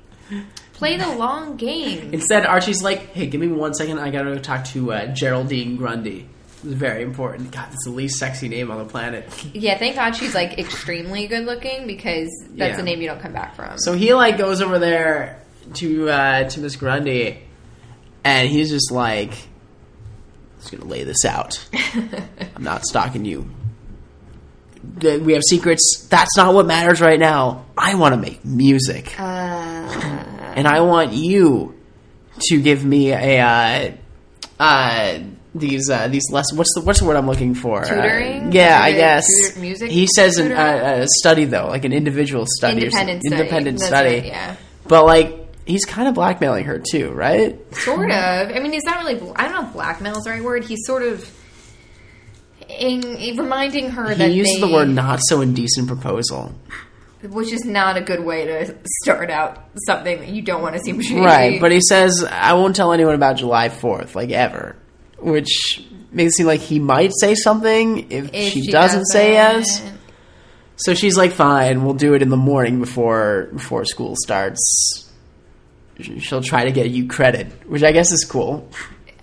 play 0.74 0.98
the 0.98 1.08
long 1.16 1.56
game. 1.58 2.14
Instead, 2.14 2.46
Archie's 2.46 2.82
like, 2.84 3.14
"Hey, 3.14 3.28
give 3.28 3.40
me 3.40 3.48
one 3.48 3.74
second. 3.74 4.00
I 4.00 4.10
gotta 4.10 4.32
go 4.34 4.40
talk 4.40 4.66
to 4.68 4.92
uh, 4.92 5.06
Geraldine 5.14 5.76
Grundy. 5.78 6.28
It's 6.64 6.74
very 6.74 7.04
important. 7.04 7.52
God, 7.52 7.68
that's 7.70 7.84
the 7.86 7.92
least 7.92 8.18
sexy 8.18 8.48
name 8.48 8.72
on 8.72 8.78
the 8.78 8.86
planet." 8.86 9.28
Yeah, 9.54 9.78
thank 9.78 9.96
God 9.96 10.16
she's 10.16 10.34
like 10.36 10.58
extremely 10.60 11.28
good 11.28 11.46
looking 11.46 11.88
because 11.88 12.30
that's 12.52 12.76
Yeah. 12.76 12.80
a 12.80 12.84
name 12.84 13.02
you 13.02 13.08
don't 13.08 13.20
come 13.22 13.34
back 13.34 13.56
from. 13.56 13.78
So 13.78 13.94
he 13.94 14.14
like 14.14 14.38
goes 14.38 14.62
over 14.62 14.80
there 14.80 15.40
to 15.76 16.10
uh, 16.10 16.50
to 16.50 16.60
Miss 16.60 16.76
Grundy, 16.76 17.40
and 18.24 18.48
he's 18.48 18.70
just 18.70 18.92
like, 18.92 19.32
"I'm 19.32 20.60
"Just 20.60 20.72
gonna 20.72 20.86
lay 20.86 21.04
this 21.04 21.26
out. 21.26 21.64
I'm 22.56 22.64
not 22.64 22.86
stalking 22.86 23.26
you. 23.26 23.50
We 25.02 25.34
have 25.34 25.44
secrets. 25.48 26.08
That's 26.10 26.36
not 26.38 26.54
what 26.54 26.66
matters 26.66 27.00
right 27.02 27.20
now. 27.20 27.66
I 27.78 27.96
want 27.96 28.16
to 28.16 28.22
make 28.22 28.44
music, 28.44 29.18
Uh, 29.20 29.24
and 29.24 30.68
I 30.68 30.82
want 30.82 31.14
you 31.14 31.76
to 32.50 32.62
give 32.62 32.84
me 32.84 33.12
a 33.12 33.40
uh, 33.40 33.92
uh, 34.60 35.20
these 35.56 35.90
uh, 35.90 36.08
these 36.08 36.24
lessons. 36.32 36.58
What's 36.58 36.74
the 36.76 36.82
what's 36.82 37.00
the 37.00 37.06
word 37.06 37.16
I'm 37.16 37.28
looking 37.28 37.54
for? 37.56 37.84
Tutoring? 37.84 38.48
Uh, 38.48 38.52
yeah, 38.52 38.80
I 38.82 38.92
guess. 38.94 39.26
tutor- 39.48 39.60
music 39.62 39.92
he 39.92 40.08
says 40.08 40.38
an, 40.38 40.52
uh, 40.52 41.04
a 41.04 41.08
study 41.20 41.46
though, 41.46 41.68
like 41.68 41.86
an 41.86 41.94
individual 41.94 42.46
study, 42.48 42.82
Independent 42.84 43.22
study. 43.24 43.42
independent 43.42 43.78
That's 43.80 43.88
study. 43.90 44.16
right, 44.16 44.26
yeah. 44.26 44.56
But 44.88 45.06
like, 45.06 45.56
he's 45.66 45.86
kind 45.86 46.08
of 46.08 46.16
blackmailing 46.16 46.66
her 46.66 46.80
too, 46.92 47.12
right? 47.12 47.58
sort 47.76 48.10
of. 48.12 48.16
I 48.52 48.60
mean, 48.60 48.74
he's 48.74 48.84
not 48.84 49.04
really. 49.04 49.16
I 49.36 49.44
don't 49.48 49.54
know 49.54 49.68
if 49.68 49.74
blackmail 49.74 50.18
is 50.18 50.24
the 50.24 50.32
right 50.32 50.44
word. 50.44 50.64
He's 50.66 50.80
sort 50.86 51.04
of 51.04 51.30
in, 52.70 53.04
in 53.18 53.38
reminding 53.38 53.90
her 53.92 54.08
that 54.08 54.18
He 54.18 54.24
that 54.24 54.32
uses 54.34 54.56
they, 54.62 54.68
the 54.68 54.74
word 54.74 54.90
"not 54.90 55.20
so 55.24 55.42
indecent" 55.42 55.88
proposal. 55.88 56.54
which 57.24 57.52
is 57.54 57.64
not 57.66 57.96
a 57.98 58.02
good 58.02 58.24
way 58.24 58.46
to 58.46 58.76
start 59.04 59.30
out 59.30 59.66
something 59.88 60.20
that 60.20 60.30
you 60.30 60.42
don't 60.42 60.62
want 60.62 60.76
to 60.76 60.82
seem 60.82 61.00
shady. 61.02 61.22
Right, 61.22 61.62
but 61.62 61.72
he 61.72 61.80
says, 61.82 62.24
I 62.30 62.54
won't 62.54 62.76
tell 62.76 62.92
anyone 62.92 63.16
about 63.16 63.38
July 63.38 63.70
4th, 63.70 64.14
like 64.16 64.30
ever. 64.32 64.76
Which 65.24 65.84
makes 66.12 66.34
it 66.34 66.38
seem 66.38 66.48
like 66.48 66.60
he 66.60 66.80
might 66.80 67.12
say 67.20 67.34
something 67.36 68.12
if, 68.12 68.30
If 68.34 68.54
she, 68.54 68.72
doesn't, 68.72 69.06
say 69.06 69.34
yes. 69.34 69.82
So 70.76 70.94
she's 70.94 71.18
like, 71.18 71.32
fine, 71.32 71.84
we'll 71.86 71.94
do 71.94 72.14
it 72.14 72.22
in 72.22 72.30
the 72.30 72.38
morning 72.38 72.80
before 72.80 73.50
before 73.54 73.86
school 73.86 74.16
starts. 74.18 75.10
She'll 76.00 76.42
try 76.42 76.66
to 76.66 76.72
get 76.72 76.90
you 76.90 77.08
credit, 77.08 77.48
which 77.70 77.84
I 77.84 77.92
guess 77.92 78.12
is 78.12 78.26
cool. 78.26 78.68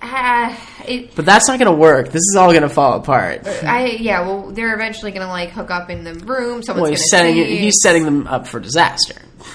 Ah, 0.00 0.56
it, 0.90 1.14
But 1.14 1.24
that's 1.26 1.48
not 1.48 1.58
going 1.58 1.70
to 1.72 1.78
work. 1.78 2.06
This 2.06 2.22
is 2.30 2.36
all 2.38 2.50
going 2.50 2.62
to 2.62 2.68
fall 2.68 2.94
apart. 2.94 3.46
I 3.64 3.86
yeah. 4.00 4.20
Well, 4.26 4.50
they're 4.50 4.74
eventually 4.74 5.10
going 5.12 5.26
to 5.26 5.32
like 5.32 5.50
hook 5.50 5.70
up 5.70 5.90
in 5.90 6.04
the 6.04 6.14
room. 6.14 6.62
Someone's 6.62 6.82
Well, 6.82 6.90
he's 6.90 7.10
setting 7.10 7.34
see. 7.34 7.56
he's 7.58 7.80
setting 7.82 8.04
them 8.04 8.26
up 8.26 8.46
for 8.46 8.60
disaster. 8.60 9.14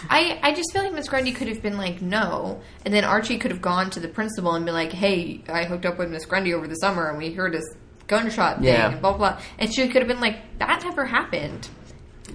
I, 0.09 0.39
I 0.41 0.53
just 0.53 0.71
feel 0.73 0.81
like 0.83 0.93
Miss 0.93 1.07
Grundy 1.07 1.31
could 1.31 1.47
have 1.47 1.61
been 1.61 1.77
like, 1.77 2.01
no. 2.01 2.59
And 2.85 2.93
then 2.93 3.03
Archie 3.03 3.37
could 3.37 3.51
have 3.51 3.61
gone 3.61 3.91
to 3.91 3.99
the 3.99 4.07
principal 4.07 4.53
and 4.55 4.65
been 4.65 4.73
like, 4.73 4.91
hey, 4.91 5.43
I 5.47 5.63
hooked 5.65 5.85
up 5.85 5.99
with 5.99 6.09
Miss 6.09 6.25
Grundy 6.25 6.53
over 6.55 6.67
the 6.67 6.75
summer 6.75 7.07
and 7.09 7.17
we 7.19 7.33
heard 7.33 7.53
this 7.53 7.65
gunshot 8.07 8.57
thing 8.57 8.65
Yeah. 8.65 8.91
and 8.91 9.01
blah, 9.01 9.15
blah. 9.15 9.39
And 9.59 9.73
she 9.73 9.87
could 9.87 10.01
have 10.01 10.07
been 10.07 10.21
like, 10.21 10.39
that 10.59 10.83
never 10.83 11.05
happened. 11.05 11.67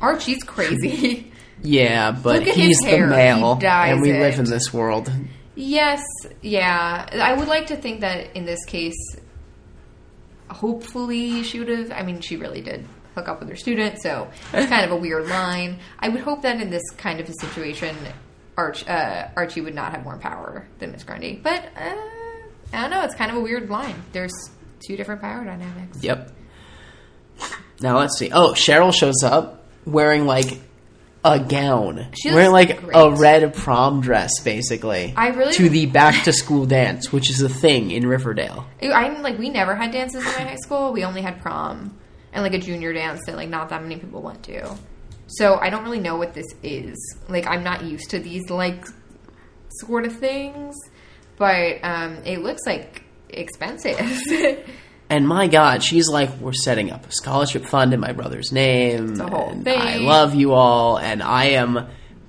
Archie's 0.01 0.43
crazy. 0.45 1.27
Yeah, 1.63 2.13
but 2.13 2.43
he's 2.47 2.79
the 2.79 3.07
male, 3.07 3.59
and 3.63 4.01
we 4.01 4.13
it. 4.13 4.19
live 4.19 4.39
in 4.39 4.47
this 4.47 4.73
world. 4.73 5.13
Yes, 5.55 6.03
yeah. 6.43 7.09
I 7.13 7.35
would 7.35 7.49
like 7.49 7.69
to 7.69 7.77
think 7.77 8.01
that 8.01 8.37
in 8.37 8.45
this 8.45 8.65
case, 8.67 9.17
hopefully 10.51 11.43
she 11.43 11.59
would 11.59 11.69
have, 11.69 11.93
I 11.93 12.03
mean, 12.03 12.21
she 12.21 12.37
really 12.37 12.61
did 12.61 12.87
hook 13.15 13.29
up 13.29 13.41
with 13.41 13.49
her 13.49 13.57
student, 13.57 14.01
so 14.03 14.31
it's 14.53 14.69
kind 14.69 14.85
of 14.85 14.93
a 14.93 14.97
weird 14.97 15.29
line. 15.29 15.79
I 15.99 16.09
would 16.09 16.21
hope 16.21 16.43
that 16.43 16.61
in 16.61 16.71
this 16.71 16.89
kind 16.97 17.21
of 17.21 17.29
a 17.29 17.33
situation, 17.35 17.97
Arch, 18.57 18.87
uh, 18.89 19.29
Archie 19.37 19.61
would 19.61 19.75
not 19.75 19.93
have 19.93 20.05
more 20.05 20.19
power 20.19 20.67
than 20.79 20.93
Miss 20.93 21.05
Grundy. 21.05 21.41
But 21.43 21.65
uh, 21.77 21.97
I 22.73 22.83
don't 22.83 22.91
know. 22.91 23.03
It's 23.03 23.15
kind 23.15 23.31
of 23.31 23.37
a 23.37 23.41
weird 23.41 23.71
line. 23.71 24.03
There's 24.13 24.33
two 24.87 24.97
different 24.97 25.21
power 25.21 25.45
dynamics. 25.45 26.03
Yep. 26.03 26.33
Now 27.81 27.99
let's 27.99 28.19
see. 28.19 28.31
Oh, 28.31 28.53
Cheryl 28.53 28.95
shows 28.95 29.23
up 29.25 29.65
wearing 29.87 30.27
like 30.27 30.61
a 31.25 31.39
gown, 31.39 32.07
She 32.21 32.31
wearing 32.33 32.51
like 32.53 32.81
great. 32.83 32.93
a 32.97 33.11
red 33.11 33.55
prom 33.55 34.01
dress, 34.01 34.41
basically. 34.43 35.13
I 35.17 35.29
really- 35.29 35.53
to 35.55 35.69
the 35.69 35.87
back 35.87 36.25
to 36.25 36.33
school 36.33 36.65
dance, 36.67 37.13
which 37.13 37.29
is 37.31 37.43
a 37.43 37.49
thing 37.49 37.91
in 37.91 38.07
Riverdale. 38.07 38.67
I'm 38.83 39.23
like, 39.23 39.39
we 39.39 39.51
never 39.51 39.75
had 39.75 39.91
dances 39.93 40.25
in 40.25 40.33
my 40.33 40.45
high 40.51 40.57
school. 40.57 40.93
We 40.93 41.05
only 41.05 41.21
had 41.23 41.41
prom 41.43 41.99
and 42.33 42.43
like 42.43 42.55
a 42.55 42.59
junior 42.59 42.93
dance 42.93 43.21
that 43.27 43.37
like 43.37 43.49
not 43.51 43.69
that 43.69 43.83
many 43.83 43.97
people 43.99 44.23
went 44.23 44.43
to. 44.45 44.75
So 45.27 45.57
I 45.61 45.69
don't 45.71 45.85
really 45.85 46.01
know 46.01 46.17
what 46.17 46.33
this 46.35 46.47
is. 46.63 46.97
Like, 47.29 47.47
I'm 47.47 47.63
not 47.63 47.85
used 47.85 48.11
to 48.11 48.19
these 48.19 48.49
like 48.51 48.85
sort 49.81 50.05
of 50.07 50.13
things, 50.17 50.75
but 51.37 51.79
um, 51.85 52.17
it 52.25 52.41
looks 52.41 52.63
like 52.67 53.05
expensive. 53.29 53.97
And 55.11 55.27
my 55.27 55.49
God, 55.49 55.83
she's 55.83 56.09
like, 56.09 56.31
we're 56.39 56.53
setting 56.53 56.93
up 56.93 57.05
a 57.05 57.11
scholarship 57.11 57.65
fund 57.67 57.93
in 57.93 57.99
my 57.99 58.13
brother's 58.13 58.53
name. 58.53 59.17
The 59.17 59.27
whole 59.27 59.51
and 59.51 59.65
thing. 59.65 59.81
I 59.81 59.97
love 59.97 60.37
you 60.37 60.53
all, 60.53 60.99
and 60.99 61.21
I 61.21 61.47
am 61.47 61.89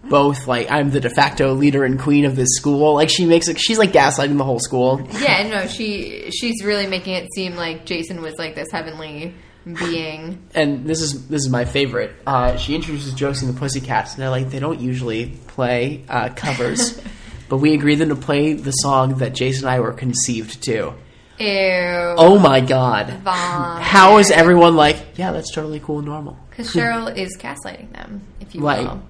both 0.10 0.48
like 0.48 0.70
I'm 0.72 0.90
the 0.90 1.00
de 1.00 1.12
facto 1.12 1.54
leader 1.54 1.86
and 1.86 2.00
queen 2.00 2.26
of 2.26 2.36
this 2.36 2.50
school. 2.56 2.96
Like 2.96 3.10
she 3.10 3.26
makes 3.26 3.48
it, 3.48 3.60
she's 3.60 3.78
like 3.78 3.92
gaslighting 3.92 4.38
the 4.38 4.44
whole 4.44 4.60
school. 4.60 5.08
yeah, 5.20 5.48
no, 5.48 5.68
she 5.68 6.32
she's 6.32 6.64
really 6.64 6.88
making 6.88 7.14
it 7.14 7.28
seem 7.36 7.56
like 7.56 7.86
Jason 7.86 8.22
was 8.22 8.34
like 8.40 8.56
this 8.56 8.72
heavenly 8.72 9.36
being. 9.64 10.44
and 10.56 10.86
this 10.86 11.02
is 11.02 11.28
this 11.28 11.42
is 11.42 11.50
my 11.50 11.66
favorite. 11.66 12.12
Uh, 12.26 12.58
she 12.58 12.74
introduces 12.74 13.14
Josie 13.14 13.46
and 13.46 13.56
the 13.56 13.60
Pussycats, 13.60 14.14
and 14.14 14.24
they're 14.24 14.30
like, 14.32 14.50
they 14.50 14.60
don't 14.60 14.80
usually 14.80 15.38
play 15.48 16.04
uh, 16.10 16.30
covers, 16.30 17.00
but 17.50 17.58
we 17.58 17.74
agreed 17.74 17.96
them 17.96 18.10
to 18.10 18.16
play 18.16 18.54
the 18.54 18.72
song 18.72 19.20
that 19.20 19.36
Jason 19.36 19.66
and 19.66 19.76
I 19.76 19.80
were 19.82 19.94
conceived 19.94 20.64
to. 20.64 20.94
Ew. 21.42 22.16
Oh 22.18 22.38
my 22.40 22.62
god! 22.62 23.08
Vomit. 23.24 23.84
How 23.84 24.18
is 24.20 24.32
everyone 24.32 24.76
like? 24.76 24.98
Yeah, 25.16 25.32
that's 25.32 25.52
totally 25.54 25.80
cool 25.80 25.98
and 26.00 26.08
normal. 26.08 26.38
Because 26.50 26.68
Cheryl 26.74 27.16
is 27.16 27.38
gaslighting 27.38 27.92
them, 27.94 28.22
if 28.40 28.54
you 28.54 28.62
Like, 28.62 28.88
will. 28.88 29.02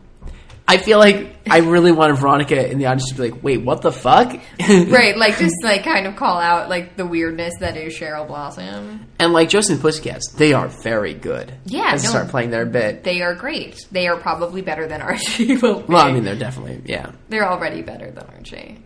I 0.67 0.77
feel 0.77 0.99
like 0.99 1.35
I 1.49 1.57
really 1.57 1.91
wanted 1.91 2.15
Veronica 2.15 2.71
in 2.71 2.77
the 2.77 2.85
audience 2.85 3.09
to 3.09 3.15
be 3.15 3.29
like, 3.31 3.43
wait, 3.43 3.57
what 3.57 3.81
the 3.81 3.91
fuck? 3.91 4.39
Right, 4.69 5.17
like 5.17 5.37
just 5.37 5.55
like 5.65 5.83
kind 5.83 6.07
of 6.07 6.15
call 6.15 6.39
out 6.39 6.69
like 6.69 6.95
the 6.95 7.05
weirdness 7.05 7.55
that 7.59 7.75
is 7.75 7.93
Cheryl 7.93 8.25
Blossom. 8.25 9.05
And 9.19 9.33
like 9.33 9.49
the 9.49 9.77
Pussycats, 9.81 10.31
they 10.31 10.53
are 10.53 10.69
very 10.69 11.13
good. 11.13 11.53
Yeah, 11.65 11.89
Let's 11.91 12.05
no. 12.05 12.11
start 12.11 12.29
playing 12.29 12.51
their 12.51 12.65
bit. 12.65 13.03
They 13.03 13.21
are 13.21 13.35
great. 13.35 13.85
They 13.91 14.07
are 14.07 14.15
probably 14.15 14.61
better 14.61 14.87
than 14.87 15.01
Archie 15.01 15.57
will 15.57 15.81
be. 15.81 15.91
Well, 15.91 16.05
I 16.05 16.13
mean, 16.13 16.23
they're 16.23 16.37
definitely 16.37 16.81
yeah. 16.85 17.11
they're 17.27 17.49
already 17.49 17.81
better 17.81 18.09
than 18.09 18.23
Archie. 18.29 18.77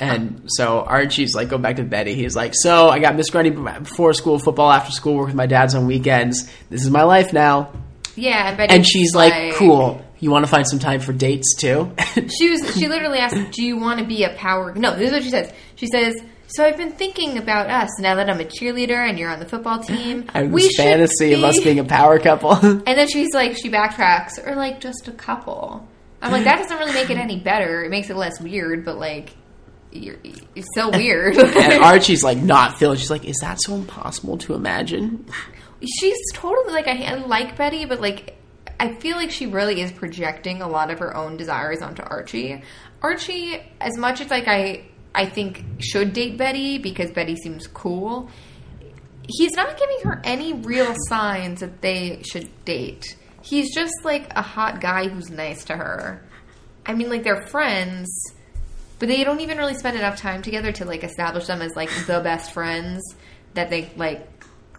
And 0.00 0.44
so 0.46 0.80
Archie's 0.80 1.34
like, 1.34 1.48
go 1.48 1.58
back 1.58 1.76
to 1.76 1.84
Betty. 1.84 2.14
He's 2.14 2.34
like, 2.34 2.54
so 2.56 2.88
I 2.88 2.98
got 2.98 3.14
Miss 3.14 3.30
Grundy 3.30 3.50
before 3.50 4.14
school, 4.14 4.38
football 4.38 4.72
after 4.72 4.90
school, 4.90 5.14
work 5.14 5.26
with 5.26 5.36
my 5.36 5.46
dad's 5.46 5.74
on 5.76 5.86
weekends. 5.86 6.50
This 6.70 6.82
is 6.82 6.90
my 6.90 7.04
life 7.04 7.32
now. 7.32 7.72
Yeah, 8.16 8.48
and 8.48 8.56
Betty 8.56 8.74
And 8.74 8.86
she's 8.86 9.14
like, 9.14 9.54
cool. 9.54 10.04
You 10.18 10.30
want 10.30 10.44
to 10.44 10.50
find 10.50 10.66
some 10.68 10.78
time 10.78 11.00
for 11.00 11.12
dates 11.12 11.56
too? 11.56 11.92
She 12.28 12.50
was. 12.50 12.76
She 12.76 12.86
literally 12.86 13.18
asked, 13.18 13.52
"Do 13.52 13.64
you 13.64 13.76
want 13.76 13.98
to 13.98 14.06
be 14.06 14.22
a 14.22 14.34
power?" 14.34 14.72
No, 14.74 14.94
this 14.96 15.08
is 15.08 15.12
what 15.12 15.22
she 15.24 15.30
says. 15.30 15.52
She 15.74 15.86
says, 15.86 16.14
"So 16.46 16.64
I've 16.64 16.76
been 16.76 16.92
thinking 16.92 17.38
about 17.38 17.68
us 17.68 17.88
now 17.98 18.14
that 18.14 18.30
I'm 18.30 18.38
a 18.38 18.44
cheerleader 18.44 18.96
and 18.96 19.18
you're 19.18 19.30
on 19.30 19.40
the 19.40 19.48
football 19.48 19.82
team. 19.82 20.26
I 20.34 20.44
we 20.44 20.72
fantasy 20.76 21.32
of 21.32 21.42
us 21.42 21.58
be-" 21.58 21.64
being 21.64 21.78
a 21.80 21.84
power 21.84 22.18
couple. 22.20 22.52
And 22.62 22.86
then 22.86 23.08
she's 23.08 23.32
like, 23.34 23.56
she 23.56 23.70
backtracks, 23.70 24.38
or 24.46 24.54
like 24.54 24.80
just 24.80 25.08
a 25.08 25.12
couple. 25.12 25.88
I'm 26.20 26.30
like, 26.30 26.44
that 26.44 26.58
doesn't 26.58 26.78
really 26.78 26.92
make 26.92 27.10
it 27.10 27.16
any 27.18 27.40
better. 27.40 27.82
It 27.82 27.90
makes 27.90 28.08
it 28.08 28.16
less 28.16 28.40
weird, 28.40 28.84
but 28.84 28.98
like, 28.98 29.34
you're, 29.92 30.16
it's 30.54 30.66
still 30.72 30.90
weird. 30.90 31.36
and 31.38 31.82
Archie's 31.84 32.22
like, 32.22 32.38
not 32.38 32.78
feeling. 32.78 32.98
She's 32.98 33.10
like, 33.10 33.24
is 33.24 33.38
that 33.40 33.58
so 33.60 33.74
impossible 33.74 34.38
to 34.38 34.54
imagine? 34.54 35.26
she's 35.84 36.18
totally 36.32 36.72
like 36.72 36.86
I, 36.86 37.02
I 37.02 37.14
like 37.14 37.56
Betty, 37.56 37.84
but 37.84 38.00
like 38.00 38.36
I 38.78 38.94
feel 38.94 39.16
like 39.16 39.30
she 39.30 39.46
really 39.46 39.80
is 39.80 39.92
projecting 39.92 40.62
a 40.62 40.68
lot 40.68 40.90
of 40.90 40.98
her 40.98 41.16
own 41.16 41.36
desires 41.36 41.82
onto 41.82 42.02
Archie. 42.02 42.62
Archie, 43.00 43.60
as 43.80 43.96
much 43.96 44.20
as 44.20 44.30
like 44.30 44.48
I 44.48 44.86
I 45.14 45.26
think 45.26 45.64
should 45.80 46.12
date 46.12 46.38
Betty 46.38 46.78
because 46.78 47.10
Betty 47.10 47.36
seems 47.36 47.66
cool, 47.66 48.30
he's 49.28 49.52
not 49.52 49.78
giving 49.78 49.98
her 50.04 50.20
any 50.24 50.54
real 50.54 50.94
signs 51.08 51.60
that 51.60 51.80
they 51.80 52.22
should 52.24 52.48
date. 52.64 53.16
He's 53.42 53.74
just 53.74 53.92
like 54.04 54.32
a 54.36 54.42
hot 54.42 54.80
guy 54.80 55.08
who's 55.08 55.30
nice 55.30 55.64
to 55.64 55.76
her. 55.76 56.24
I 56.86 56.94
mean, 56.94 57.10
like 57.10 57.24
they're 57.24 57.46
friends, 57.46 58.08
but 59.02 59.08
they 59.08 59.24
don't 59.24 59.40
even 59.40 59.58
really 59.58 59.74
spend 59.74 59.98
enough 59.98 60.16
time 60.16 60.42
together 60.42 60.70
to 60.70 60.84
like 60.84 61.02
establish 61.02 61.48
them 61.48 61.60
as 61.60 61.74
like 61.74 61.90
the 62.06 62.20
best 62.20 62.52
friends 62.52 63.02
that 63.54 63.68
they 63.68 63.90
like 63.96 64.28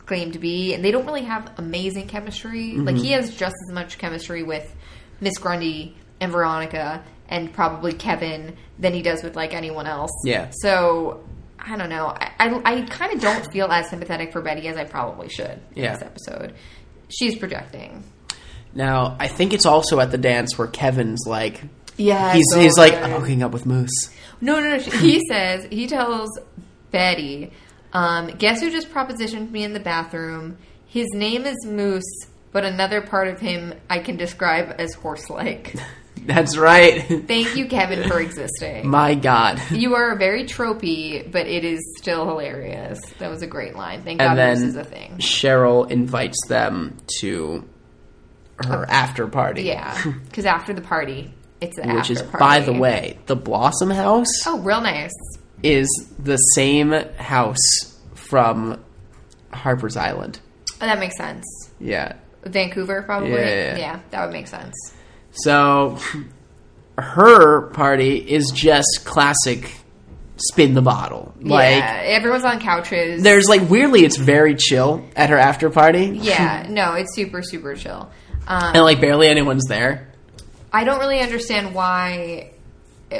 claim 0.05 0.31
to 0.31 0.39
be. 0.39 0.73
And 0.73 0.81
they 0.81 0.91
don't 0.91 1.05
really 1.05 1.25
have 1.25 1.51
amazing 1.57 2.07
chemistry. 2.07 2.77
Like 2.77 2.95
mm-hmm. 2.95 3.03
he 3.03 3.11
has 3.11 3.35
just 3.35 3.53
as 3.67 3.73
much 3.73 3.97
chemistry 3.97 4.41
with 4.41 4.73
Miss 5.19 5.37
Grundy 5.37 5.97
and 6.21 6.31
Veronica 6.31 7.03
and 7.27 7.51
probably 7.51 7.91
Kevin 7.91 8.55
than 8.79 8.93
he 8.93 9.01
does 9.01 9.23
with 9.23 9.35
like 9.35 9.53
anyone 9.53 9.87
else. 9.87 10.11
Yeah. 10.23 10.51
So 10.61 11.21
I 11.59 11.75
don't 11.75 11.89
know. 11.89 12.05
I 12.07 12.31
I, 12.39 12.61
I 12.63 12.81
kind 12.83 13.11
of 13.13 13.19
don't 13.19 13.51
feel 13.51 13.65
as 13.69 13.89
sympathetic 13.89 14.31
for 14.31 14.41
Betty 14.41 14.69
as 14.69 14.77
I 14.77 14.85
probably 14.85 15.27
should 15.27 15.59
in 15.75 15.83
Yeah. 15.83 15.97
this 15.97 16.01
episode. 16.01 16.53
She's 17.09 17.35
projecting. 17.37 18.05
Now, 18.73 19.17
I 19.19 19.27
think 19.27 19.51
it's 19.51 19.65
also 19.65 19.99
at 19.99 20.11
the 20.11 20.17
dance 20.17 20.57
where 20.57 20.69
Kevin's 20.69 21.25
like, 21.27 21.61
Yeah, 21.97 22.33
he's, 22.33 22.45
he's 22.55 22.77
like, 22.77 22.93
I'm 22.93 23.11
hooking 23.11 23.43
up 23.43 23.51
with 23.51 23.65
Moose. 23.65 24.09
No, 24.41 24.59
no, 24.59 24.77
no. 24.77 24.79
He 24.79 25.21
says 25.29 25.65
he 25.69 25.87
tells 25.87 26.29
Betty, 26.91 27.51
um, 27.93 28.27
"Guess 28.27 28.61
who 28.61 28.71
just 28.71 28.89
propositioned 28.89 29.51
me 29.51 29.63
in 29.63 29.73
the 29.73 29.79
bathroom? 29.79 30.57
His 30.85 31.07
name 31.13 31.45
is 31.45 31.65
Moose, 31.65 32.27
but 32.51 32.65
another 32.65 33.01
part 33.01 33.27
of 33.27 33.39
him 33.39 33.73
I 33.89 33.99
can 33.99 34.17
describe 34.17 34.75
as 34.77 34.93
horse-like." 34.93 35.75
That's 36.25 36.55
right. 36.55 37.01
Thank 37.27 37.57
you, 37.57 37.67
Kevin, 37.67 38.07
for 38.07 38.21
existing. 38.21 38.87
My 38.87 39.13
God. 39.13 39.61
you 39.71 39.95
are 39.95 40.15
very 40.15 40.45
tropey, 40.45 41.29
but 41.29 41.47
it 41.47 41.65
is 41.65 41.81
still 41.97 42.25
hilarious. 42.25 43.01
That 43.19 43.29
was 43.29 43.41
a 43.41 43.47
great 43.47 43.75
line. 43.75 44.03
Thank 44.03 44.21
And 44.21 44.37
God 44.37 44.57
Moose 44.57 44.61
is 44.61 44.75
a 44.77 44.85
thing. 44.85 45.17
Cheryl 45.17 45.89
invites 45.89 46.37
them 46.47 46.97
to 47.19 47.67
her 48.63 48.85
after 48.87 49.27
party. 49.27 49.63
Yeah, 49.63 50.01
because 50.25 50.45
after 50.45 50.73
the 50.73 50.81
party, 50.81 51.33
it's 51.63 51.75
the 51.77 51.93
Which 51.93 52.09
is, 52.09 52.21
party. 52.21 52.37
by 52.39 52.59
the 52.59 52.73
way, 52.73 53.17
the 53.25 53.35
Blossom 53.35 53.89
House 53.89 54.27
oh, 54.45 54.59
real 54.59 54.81
nice. 54.81 55.11
is 55.61 55.87
the 56.19 56.37
same 56.37 56.91
house 57.17 57.57
from 58.15 58.83
Harper's 59.51 59.97
Island. 59.97 60.39
Oh, 60.81 60.85
that 60.85 60.99
makes 60.99 61.17
sense. 61.17 61.45
Yeah. 61.79 62.13
Vancouver, 62.43 63.01
probably. 63.03 63.31
Yeah, 63.31 63.45
yeah, 63.45 63.77
yeah. 63.77 63.99
that 64.11 64.25
would 64.25 64.33
make 64.33 64.47
sense. 64.47 64.75
So 65.31 65.97
her 66.97 67.69
party 67.69 68.17
is 68.17 68.51
just 68.51 69.01
classic 69.05 69.71
spin 70.37 70.73
the 70.73 70.81
bottle. 70.81 71.33
Like 71.41 71.77
yeah, 71.77 72.01
everyone's 72.05 72.43
on 72.43 72.59
couches. 72.59 73.23
there's 73.23 73.47
like 73.47 73.69
weirdly 73.69 74.03
it's 74.03 74.17
very 74.17 74.55
chill 74.55 75.05
at 75.15 75.29
her 75.29 75.37
after 75.37 75.69
party. 75.69 76.19
Yeah, 76.21 76.67
no, 76.69 76.93
it's 76.93 77.15
super 77.15 77.41
super 77.41 77.75
chill. 77.75 78.09
Um, 78.47 78.63
And 78.75 78.83
like 78.83 78.99
barely 78.99 79.27
anyone's 79.27 79.65
there. 79.67 80.12
I 80.73 80.83
don't 80.83 80.99
really 80.99 81.19
understand 81.19 81.75
why 81.75 82.49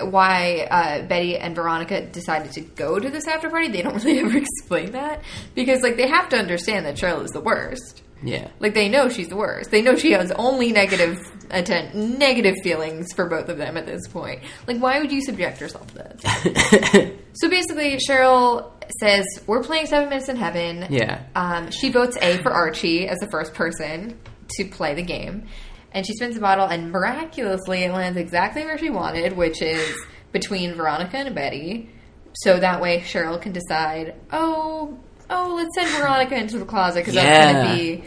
why 0.02 0.68
uh, 0.72 1.08
Betty 1.08 1.38
and 1.38 1.56
Veronica 1.56 2.02
decided 2.02 2.52
to 2.54 2.62
go 2.62 3.00
to 3.00 3.10
this 3.10 3.28
after 3.28 3.50
party. 3.50 3.68
They 3.68 3.84
don't 3.84 3.96
really 4.04 4.20
ever 4.20 4.38
explain 4.38 4.92
that 4.94 5.22
because 5.56 5.82
like 5.82 5.98
they 5.98 6.08
have 6.08 6.30
to 6.30 6.38
understand 6.38 6.86
that 6.86 6.96
Cheryl 6.96 7.24
is 7.24 7.32
the 7.32 7.42
worst. 7.42 8.02
Yeah. 8.24 8.48
Like 8.60 8.74
they 8.74 8.90
know 8.90 9.10
she's 9.10 9.28
the 9.28 9.36
worst. 9.36 9.70
They 9.70 9.82
know 9.82 9.96
she 9.96 10.14
has 10.14 10.32
only 10.32 10.72
negative 10.72 11.18
atten- 11.52 12.18
negative 12.18 12.56
feelings 12.64 13.12
for 13.14 13.28
both 13.28 13.50
of 13.50 13.58
them 13.58 13.76
at 13.78 13.86
this 13.86 14.08
point. 14.08 14.42
Like 14.68 14.78
why 14.78 15.00
would 15.00 15.12
you 15.12 15.22
subject 15.22 15.62
yourself 15.62 15.88
to 15.88 15.96
this? 15.96 17.12
so 17.34 17.50
basically, 17.50 17.98
Cheryl 17.98 18.72
says 19.00 19.26
we're 19.46 19.64
playing 19.64 19.88
Seven 19.88 20.10
Minutes 20.10 20.30
in 20.30 20.38
Heaven. 20.38 20.88
Yeah. 20.90 21.24
Um, 21.36 21.70
she 21.72 21.92
votes 21.92 22.18
A 22.22 22.38
for 22.38 22.52
Archie 22.52 23.08
as 23.08 23.20
the 23.20 23.30
first 23.30 23.54
person 23.54 24.18
to 24.58 24.66
play 24.66 24.94
the 24.94 25.04
game. 25.04 25.48
And 25.94 26.06
she 26.06 26.14
spins 26.14 26.36
the 26.36 26.42
bottle, 26.42 26.66
and 26.66 26.92
miraculously, 26.92 27.84
it 27.84 27.92
lands 27.92 28.18
exactly 28.18 28.66
where 28.66 28.78
she 28.78 28.90
wanted, 28.90 29.38
which 29.38 29.62
is 29.62 29.96
between 30.32 30.74
Veronica 30.74 31.18
and 31.18 31.36
Betty. 31.36 31.90
So 32.34 32.60
that 32.60 32.82
way, 32.82 33.00
Cheryl 33.02 33.40
can 33.40 33.54
decide, 33.54 34.16
oh, 34.32 34.98
oh, 35.30 35.54
let's 35.56 35.70
send 35.76 35.90
Veronica 35.98 36.36
into 36.36 36.58
the 36.58 36.66
closet 36.66 37.02
because 37.02 37.14
that's 37.14 37.54
going 37.54 37.66
to 37.68 37.84
be 37.84 38.04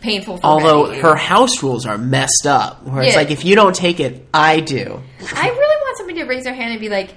painful 0.00 0.36
for 0.36 0.42
her. 0.42 0.48
Although 0.48 0.88
Betty. 0.88 1.00
her 1.00 1.14
house 1.14 1.62
rules 1.62 1.86
are 1.86 1.98
messed 1.98 2.46
up, 2.46 2.84
where 2.84 3.02
it's 3.02 3.16
like 3.16 3.30
if 3.30 3.44
you 3.44 3.54
don't 3.54 3.74
take 3.74 4.00
it, 4.00 4.26
I 4.34 4.60
do. 4.60 5.00
I 5.34 5.48
really 5.48 5.82
want 5.82 5.98
somebody 5.98 6.20
to 6.20 6.26
raise 6.26 6.44
their 6.44 6.54
hand 6.54 6.72
and 6.72 6.80
be 6.80 6.88
like, 6.88 7.14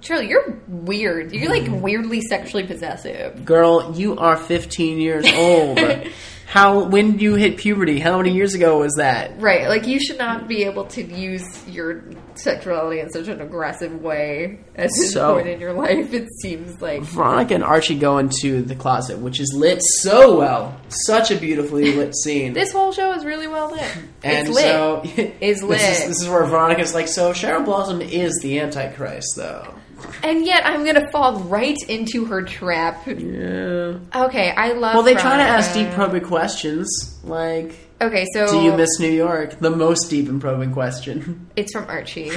Cheryl, 0.00 0.28
you're 0.28 0.60
weird. 0.66 1.32
You're 1.32 1.50
like 1.50 1.62
mm-hmm. 1.62 1.80
weirdly 1.80 2.20
sexually 2.22 2.66
possessive. 2.66 3.44
Girl, 3.44 3.92
you 3.94 4.16
are 4.16 4.36
15 4.36 4.98
years 4.98 5.26
old. 5.32 5.78
How 6.52 6.84
when 6.84 7.18
you 7.18 7.34
hit 7.34 7.56
puberty? 7.56 7.98
How 7.98 8.18
many 8.18 8.32
years 8.34 8.52
ago 8.52 8.80
was 8.80 8.92
that? 8.98 9.40
Right, 9.40 9.68
like 9.70 9.86
you 9.86 9.98
should 9.98 10.18
not 10.18 10.48
be 10.48 10.64
able 10.64 10.84
to 10.88 11.02
use 11.02 11.66
your 11.66 12.04
sexuality 12.34 13.00
in 13.00 13.08
such 13.10 13.28
an 13.28 13.40
aggressive 13.40 14.02
way 14.02 14.58
at 14.76 14.90
this 14.94 15.14
So- 15.14 15.36
point 15.36 15.48
in 15.48 15.60
your 15.60 15.72
life. 15.72 16.12
It 16.12 16.28
seems 16.42 16.78
like 16.82 17.00
Veronica 17.04 17.54
and 17.54 17.64
Archie 17.64 17.94
go 17.98 18.18
into 18.18 18.60
the 18.60 18.74
closet, 18.74 19.16
which 19.18 19.40
is 19.40 19.50
lit 19.56 19.80
so 19.82 20.36
well. 20.36 20.78
Such 20.88 21.30
a 21.30 21.36
beautifully 21.36 21.94
lit 21.94 22.14
scene. 22.14 22.52
this 22.52 22.70
whole 22.70 22.92
show 22.92 23.12
is 23.14 23.24
really 23.24 23.46
well 23.46 23.70
lit. 23.70 23.90
and 24.22 24.46
it's 24.46 24.50
lit. 24.54 24.64
so 24.64 25.00
This 25.40 25.62
lit. 25.62 25.80
is, 25.80 26.06
this 26.06 26.20
is 26.22 26.28
where 26.28 26.44
Veronica's 26.44 26.92
like, 26.92 27.08
so 27.08 27.32
Cheryl 27.32 27.64
Blossom 27.64 28.02
is 28.02 28.38
the 28.42 28.60
Antichrist, 28.60 29.28
though. 29.36 29.74
And 30.22 30.44
yet 30.46 30.66
I'm 30.66 30.84
gonna 30.84 31.10
fall 31.10 31.40
right 31.40 31.76
into 31.88 32.24
her 32.26 32.42
trap. 32.42 33.06
Yeah. 33.06 33.98
Okay, 34.14 34.50
I 34.50 34.72
love. 34.72 34.94
Well, 34.94 35.02
they 35.02 35.14
try 35.14 35.36
to 35.36 35.42
ask 35.42 35.74
deep 35.74 35.90
probing 35.90 36.24
questions, 36.24 37.18
like, 37.24 37.74
Okay, 38.00 38.26
so 38.34 38.46
"Do 38.48 38.62
you 38.62 38.76
miss 38.76 38.98
New 38.98 39.10
York?" 39.10 39.58
The 39.60 39.70
most 39.70 40.08
deep 40.10 40.28
and 40.28 40.40
probing 40.40 40.72
question. 40.72 41.48
It's 41.56 41.72
from 41.72 41.86
Archie. 41.88 42.32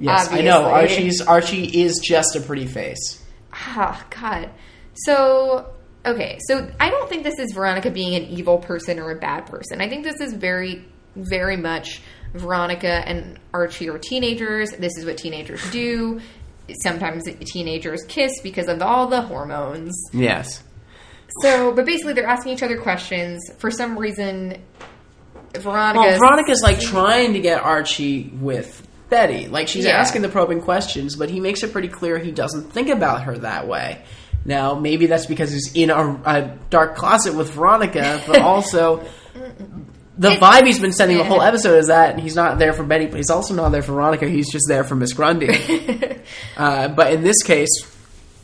yes, 0.00 0.30
I 0.32 0.40
know. 0.42 0.64
Archie's 0.64 1.20
Archie 1.20 1.82
is 1.82 1.98
just 1.98 2.36
a 2.36 2.40
pretty 2.40 2.66
face. 2.66 3.22
Ah, 3.52 4.04
God. 4.10 4.50
So, 4.94 5.74
okay, 6.04 6.38
so 6.48 6.70
I 6.80 6.90
don't 6.90 7.08
think 7.08 7.24
this 7.24 7.38
is 7.38 7.52
Veronica 7.52 7.90
being 7.90 8.14
an 8.14 8.24
evil 8.30 8.58
person 8.58 8.98
or 8.98 9.10
a 9.10 9.18
bad 9.18 9.46
person. 9.46 9.80
I 9.80 9.88
think 9.88 10.04
this 10.04 10.20
is 10.20 10.32
very, 10.32 10.84
very 11.14 11.56
much 11.56 12.00
Veronica 12.34 12.88
and 13.08 13.38
Archie 13.52 13.88
are 13.88 13.98
teenagers. 13.98 14.70
This 14.70 14.96
is 14.96 15.04
what 15.04 15.16
teenagers 15.18 15.62
do. 15.70 16.20
Sometimes 16.82 17.24
teenagers 17.44 18.02
kiss 18.08 18.40
because 18.42 18.68
of 18.68 18.82
all 18.82 19.06
the 19.06 19.22
hormones. 19.22 19.94
Yes. 20.12 20.62
So, 21.42 21.72
but 21.72 21.84
basically, 21.86 22.12
they're 22.14 22.26
asking 22.26 22.52
each 22.54 22.62
other 22.62 22.78
questions. 22.80 23.40
For 23.58 23.70
some 23.70 23.98
reason, 23.98 24.62
Veronica. 25.54 26.00
Well, 26.00 26.18
Veronica's 26.18 26.62
like 26.62 26.80
trying 26.80 27.32
to 27.34 27.40
get 27.40 27.62
Archie 27.62 28.30
with 28.40 28.86
Betty. 29.10 29.46
Like 29.48 29.68
she's 29.68 29.84
Yeah. 29.84 29.98
asking 29.98 30.22
the 30.22 30.28
probing 30.28 30.60
questions, 30.60 31.16
but 31.16 31.30
he 31.30 31.40
makes 31.40 31.62
it 31.62 31.72
pretty 31.72 31.88
clear 31.88 32.18
he 32.18 32.32
doesn't 32.32 32.72
think 32.72 32.88
about 32.88 33.22
her 33.24 33.38
that 33.38 33.66
way. 33.68 34.02
Now, 34.44 34.74
maybe 34.74 35.06
that's 35.06 35.26
because 35.26 35.52
he's 35.52 35.72
in 35.74 35.90
a, 35.90 36.20
a 36.24 36.56
dark 36.70 36.94
closet 36.96 37.34
with 37.34 37.50
Veronica, 37.50 38.22
but 38.26 38.40
also 38.42 39.04
the 40.18 40.32
It's- 40.32 40.42
vibe 40.42 40.66
he's 40.66 40.78
been 40.80 40.92
sending 40.92 41.18
the 41.18 41.24
whole 41.24 41.42
episode 41.42 41.78
is 41.78 41.88
that 41.88 42.18
he's 42.18 42.34
not 42.34 42.58
there 42.58 42.72
for 42.72 42.82
Betty, 42.84 43.06
but 43.06 43.16
he's 43.16 43.30
also 43.30 43.54
not 43.54 43.70
there 43.70 43.82
for 43.82 43.92
Veronica. 43.92 44.26
He's 44.28 44.50
just 44.50 44.64
there 44.68 44.84
for 44.84 44.94
Miss 44.94 45.12
Grundy. 45.12 45.48
uh, 46.56 46.88
but 46.88 47.12
in 47.12 47.22
this 47.22 47.42
case, 47.42 47.68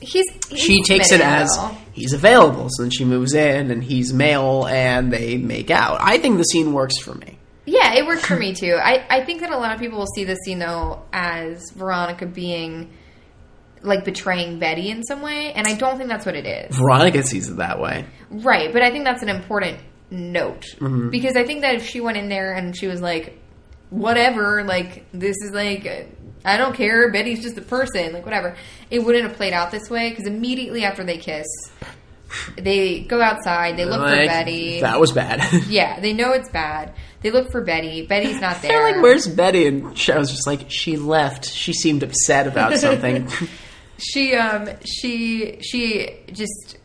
he's, 0.00 0.26
he's 0.48 0.60
she 0.60 0.82
takes 0.82 1.12
it 1.12 1.20
as 1.20 1.48
he's 1.92 2.12
available. 2.12 2.68
So 2.70 2.82
then 2.82 2.90
she 2.90 3.04
moves 3.04 3.34
in, 3.34 3.70
and 3.70 3.82
he's 3.82 4.12
male, 4.12 4.66
and 4.66 5.12
they 5.12 5.38
make 5.38 5.70
out. 5.70 5.98
I 6.00 6.18
think 6.18 6.36
the 6.38 6.44
scene 6.44 6.72
works 6.72 6.98
for 6.98 7.14
me. 7.14 7.38
Yeah, 7.64 7.94
it 7.94 8.04
worked 8.06 8.26
for 8.26 8.36
me 8.36 8.54
too. 8.54 8.74
I, 8.82 9.04
I 9.08 9.24
think 9.24 9.40
that 9.40 9.50
a 9.52 9.56
lot 9.56 9.72
of 9.72 9.80
people 9.80 9.98
will 9.98 10.06
see 10.14 10.24
this 10.24 10.38
scene 10.44 10.58
though 10.58 11.02
as 11.12 11.70
Veronica 11.70 12.26
being 12.26 12.90
like 13.82 14.04
betraying 14.04 14.58
Betty 14.58 14.90
in 14.90 15.02
some 15.04 15.22
way, 15.22 15.52
and 15.52 15.66
I 15.66 15.74
don't 15.74 15.96
think 15.96 16.08
that's 16.08 16.26
what 16.26 16.34
it 16.34 16.44
is. 16.46 16.76
Veronica 16.76 17.22
sees 17.22 17.48
it 17.48 17.56
that 17.56 17.80
way. 17.80 18.04
Right, 18.30 18.72
but 18.72 18.82
I 18.82 18.90
think 18.90 19.04
that's 19.04 19.22
an 19.22 19.28
important 19.28 19.78
note 20.12 20.66
Mm-hmm. 20.78 21.10
because 21.10 21.34
I 21.36 21.44
think 21.44 21.62
that 21.62 21.74
if 21.74 21.86
she 21.86 22.00
went 22.00 22.16
in 22.18 22.28
there 22.28 22.52
and 22.54 22.76
she 22.76 22.86
was 22.86 23.00
like, 23.00 23.38
whatever, 23.90 24.62
like 24.64 25.06
this 25.12 25.36
is 25.42 25.52
like. 25.52 26.08
I 26.44 26.56
don't 26.56 26.74
care. 26.74 27.08
Betty's 27.12 27.40
just 27.40 27.56
a 27.56 27.62
person, 27.62 28.12
like 28.12 28.24
whatever. 28.24 28.56
It 28.90 28.98
wouldn't 29.04 29.22
have 29.28 29.36
played 29.36 29.52
out 29.52 29.70
this 29.70 29.88
way 29.88 30.10
because 30.10 30.26
immediately 30.26 30.84
after 30.84 31.04
they 31.04 31.16
kiss, 31.16 31.46
they 32.58 33.00
go 33.04 33.20
outside. 33.20 33.76
They 33.76 33.84
look 33.84 34.00
for 34.00 34.26
Betty. 34.26 34.80
That 34.80 34.98
was 34.98 35.12
bad. 35.12 35.40
yeah, 35.68 36.00
they 36.00 36.12
know 36.12 36.32
it's 36.32 36.48
bad. 36.50 36.94
They 37.20 37.30
look 37.30 37.52
for 37.52 37.60
Betty. 37.60 38.06
Betty's 38.06 38.40
not 38.40 38.60
there. 38.60 38.72
They're 38.82 38.92
like, 38.94 39.02
"Where's 39.02 39.28
Betty?" 39.28 39.68
And 39.68 39.84
I 40.10 40.18
was 40.18 40.30
just 40.32 40.46
like, 40.48 40.68
"She 40.68 40.96
left. 40.96 41.48
She 41.48 41.72
seemed 41.72 42.02
upset 42.02 42.48
about 42.48 42.76
something." 42.76 43.28
she 43.98 44.34
um 44.34 44.68
she 44.84 45.60
she 45.60 46.24
just 46.32 46.78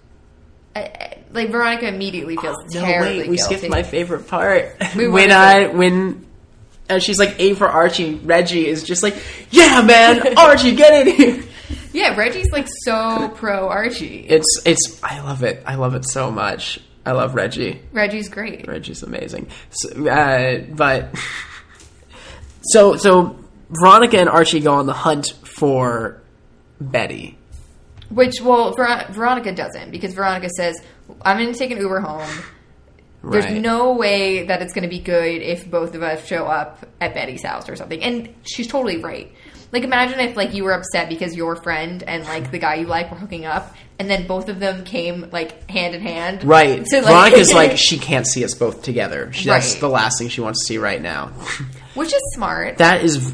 uh, 0.76 0.88
like 1.32 1.50
Veronica 1.50 1.88
immediately 1.88 2.38
feels 2.38 2.58
no, 2.74 2.82
terribly 2.82 3.20
wait, 3.20 3.30
we 3.30 3.38
guilty. 3.38 3.56
skipped 3.56 3.72
my 3.72 3.84
favorite 3.84 4.28
part. 4.28 4.76
What 4.94 4.96
when 5.12 5.32
I 5.32 5.68
when 5.68 6.26
uh, 6.90 7.00
she's 7.00 7.20
like 7.20 7.36
A 7.40 7.54
for 7.54 7.68
Archie, 7.68 8.16
Reggie 8.16 8.68
is 8.68 8.84
just 8.84 9.04
like, 9.04 9.16
"Yeah, 9.52 9.82
man, 9.82 10.38
Archie, 10.38 10.76
get 10.76 11.08
in 11.08 11.14
here." 11.16 11.44
yeah, 11.94 12.16
Reggie's 12.16 12.52
like 12.52 12.68
so 12.84 13.30
pro 13.36 13.68
Archie. 13.70 14.26
It's 14.28 14.62
it's. 14.66 15.00
I 15.04 15.22
love 15.22 15.44
it. 15.44 15.64
I 15.66 15.76
love 15.76 15.96
it 15.96 16.06
so 16.06 16.32
much. 16.32 16.80
I 17.06 17.12
love 17.12 17.36
Reggie. 17.36 17.82
Reggie's 17.94 18.30
great. 18.30 18.68
Reggie's 18.68 19.04
amazing. 19.04 19.50
So, 19.70 20.08
uh, 20.10 20.60
but 20.74 21.18
so 22.62 22.98
so 22.98 23.38
Veronica 23.70 24.20
and 24.20 24.30
Archie 24.30 24.60
go 24.60 24.74
on 24.74 24.86
the 24.86 24.94
hunt 24.94 25.34
for 25.44 26.22
Betty. 26.80 27.38
Which 28.10 28.42
well, 28.42 28.74
Ver- 28.74 29.08
Veronica 29.10 29.52
doesn't 29.52 29.92
because 29.92 30.14
Veronica 30.14 30.50
says, 30.50 30.82
"I'm 31.22 31.38
going 31.38 31.52
to 31.52 31.58
take 31.58 31.72
an 31.72 31.78
Uber 31.78 32.00
home." 32.00 32.30
There's 33.24 33.52
no 33.52 33.94
way 33.94 34.46
that 34.46 34.62
it's 34.62 34.74
going 34.74 34.84
to 34.84 34.90
be 34.90 35.00
good 35.00 35.42
if 35.42 35.70
both 35.70 35.96
of 35.96 36.04
us 36.04 36.26
show 36.26 36.46
up 36.46 36.86
at 37.02 37.14
Betty's 37.14 37.44
house 37.44 37.68
or 37.68 37.76
something. 37.76 38.02
And 38.02 38.34
she's 38.44 38.68
totally 38.68 38.98
right. 38.98 39.34
Like 39.72 39.84
imagine 39.84 40.20
if 40.22 40.38
like 40.38 40.54
you 40.54 40.64
were 40.64 40.72
upset 40.72 41.10
because 41.10 41.36
your 41.36 41.58
friend 41.58 42.02
and 42.04 42.24
like 42.24 42.52
the 42.52 42.60
guy 42.60 42.76
you 42.76 42.88
like 42.88 43.12
were 43.12 43.18
hooking 43.18 43.46
up, 43.46 43.76
and 44.00 44.10
then 44.10 44.26
both 44.26 44.48
of 44.48 44.60
them 44.60 44.86
came 44.86 45.30
like 45.32 45.70
hand 45.70 45.94
in 45.94 46.02
hand. 46.02 46.46
Right. 46.46 46.88
So, 46.88 47.02
to, 47.02 47.06
Veronica's 47.08 47.54
like 47.54 47.78
she 47.78 47.98
can't 47.98 48.26
see 48.26 48.46
us 48.46 48.54
both 48.54 48.82
together. 48.82 49.34
She, 49.34 49.46
That's 49.46 49.76
the 49.76 49.90
last 49.90 50.20
thing 50.20 50.30
she 50.30 50.40
wants 50.40 50.62
to 50.62 50.68
see 50.68 50.78
right 50.78 51.02
now. 51.02 51.28
which 51.96 52.14
is 52.14 52.22
smart. 52.34 52.78
That 52.78 53.04
is, 53.04 53.34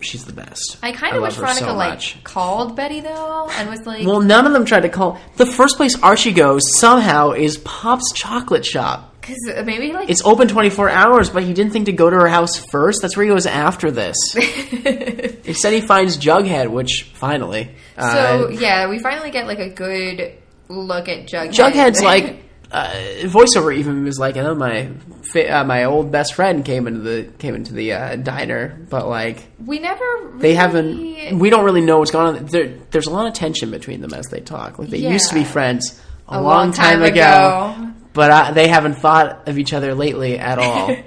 she's 0.00 0.24
the 0.24 0.32
best. 0.32 0.78
I 0.82 0.92
kind 0.92 1.16
of 1.16 1.22
wish 1.22 1.34
Veronica 1.34 1.60
so 1.66 1.74
like 1.74 1.90
much. 1.94 2.22
called 2.24 2.76
Betty 2.76 3.00
though, 3.00 3.48
and 3.52 3.68
was 3.70 3.86
like, 3.86 4.06
Well, 4.06 4.20
none 4.20 4.46
of 4.46 4.52
them 4.52 4.64
tried 4.64 4.80
to 4.80 4.88
call. 4.88 5.20
The 5.36 5.46
first 5.46 5.76
place 5.76 6.00
Archie 6.02 6.32
goes 6.32 6.62
somehow 6.78 7.32
is 7.32 7.58
Pop's 7.58 8.12
Chock'lit 8.12 8.64
Shoppe. 8.64 9.04
because 9.20 9.38
maybe 9.64 9.92
like 9.92 10.08
It's 10.10 10.22
open 10.24 10.48
24 10.48 10.90
hours, 10.90 11.30
but 11.30 11.42
he 11.44 11.52
didn't 11.52 11.72
think 11.72 11.86
to 11.86 11.92
go 11.92 12.08
to 12.10 12.16
her 12.16 12.28
house 12.28 12.56
first. 12.70 13.02
That's 13.02 13.16
where 13.16 13.24
he 13.26 13.30
goes 13.32 13.46
after 13.46 13.90
this. 13.90 14.16
Instead, 15.44 15.72
he 15.72 15.80
finds 15.80 16.16
Jughead, 16.18 16.68
which 16.70 17.10
finally. 17.14 17.74
so 17.98 18.46
uh, 18.46 18.48
yeah, 18.48 18.88
we 18.88 18.98
finally 18.98 19.30
get 19.30 19.46
like 19.46 19.58
a 19.58 19.68
good 19.70 20.34
look 20.68 21.08
at 21.08 21.26
Jughead. 21.26 21.52
Jughead's 21.52 22.02
like. 22.02 22.36
Uh, 22.72 22.92
voiceover 23.24 23.76
even 23.76 24.04
was 24.04 24.18
like, 24.18 24.36
I 24.36 24.42
know 24.42 24.54
my 24.54 24.90
uh, 25.34 25.64
my 25.64 25.84
old 25.84 26.12
best 26.12 26.34
friend 26.34 26.64
came 26.64 26.86
into 26.86 27.00
the 27.00 27.24
came 27.38 27.56
into 27.56 27.74
the 27.74 27.94
uh, 27.94 28.16
diner, 28.16 28.78
but 28.88 29.08
like 29.08 29.42
we 29.64 29.80
never 29.80 30.04
really, 30.22 30.38
they 30.38 30.54
haven't. 30.54 31.38
We 31.38 31.50
don't 31.50 31.64
really 31.64 31.80
know 31.80 31.98
what's 31.98 32.12
going 32.12 32.36
on. 32.36 32.46
There, 32.46 32.68
there's 32.92 33.06
a 33.06 33.10
lot 33.10 33.26
of 33.26 33.32
tension 33.32 33.72
between 33.72 34.00
them 34.00 34.14
as 34.14 34.26
they 34.26 34.40
talk. 34.40 34.78
Like 34.78 34.88
they 34.88 34.98
used 34.98 35.30
to 35.30 35.34
be 35.34 35.42
friends 35.42 36.00
a, 36.28 36.38
A 36.38 36.40
long, 36.40 36.72
time, 36.72 37.02
ago, 37.02 37.92
but 38.12 38.30
uh, 38.30 38.52
they 38.52 38.68
haven't 38.68 38.94
thought 38.94 39.48
of 39.48 39.58
each 39.58 39.72
other 39.72 39.94
lately 39.96 40.38
at 40.38 40.60
all. 40.60 40.90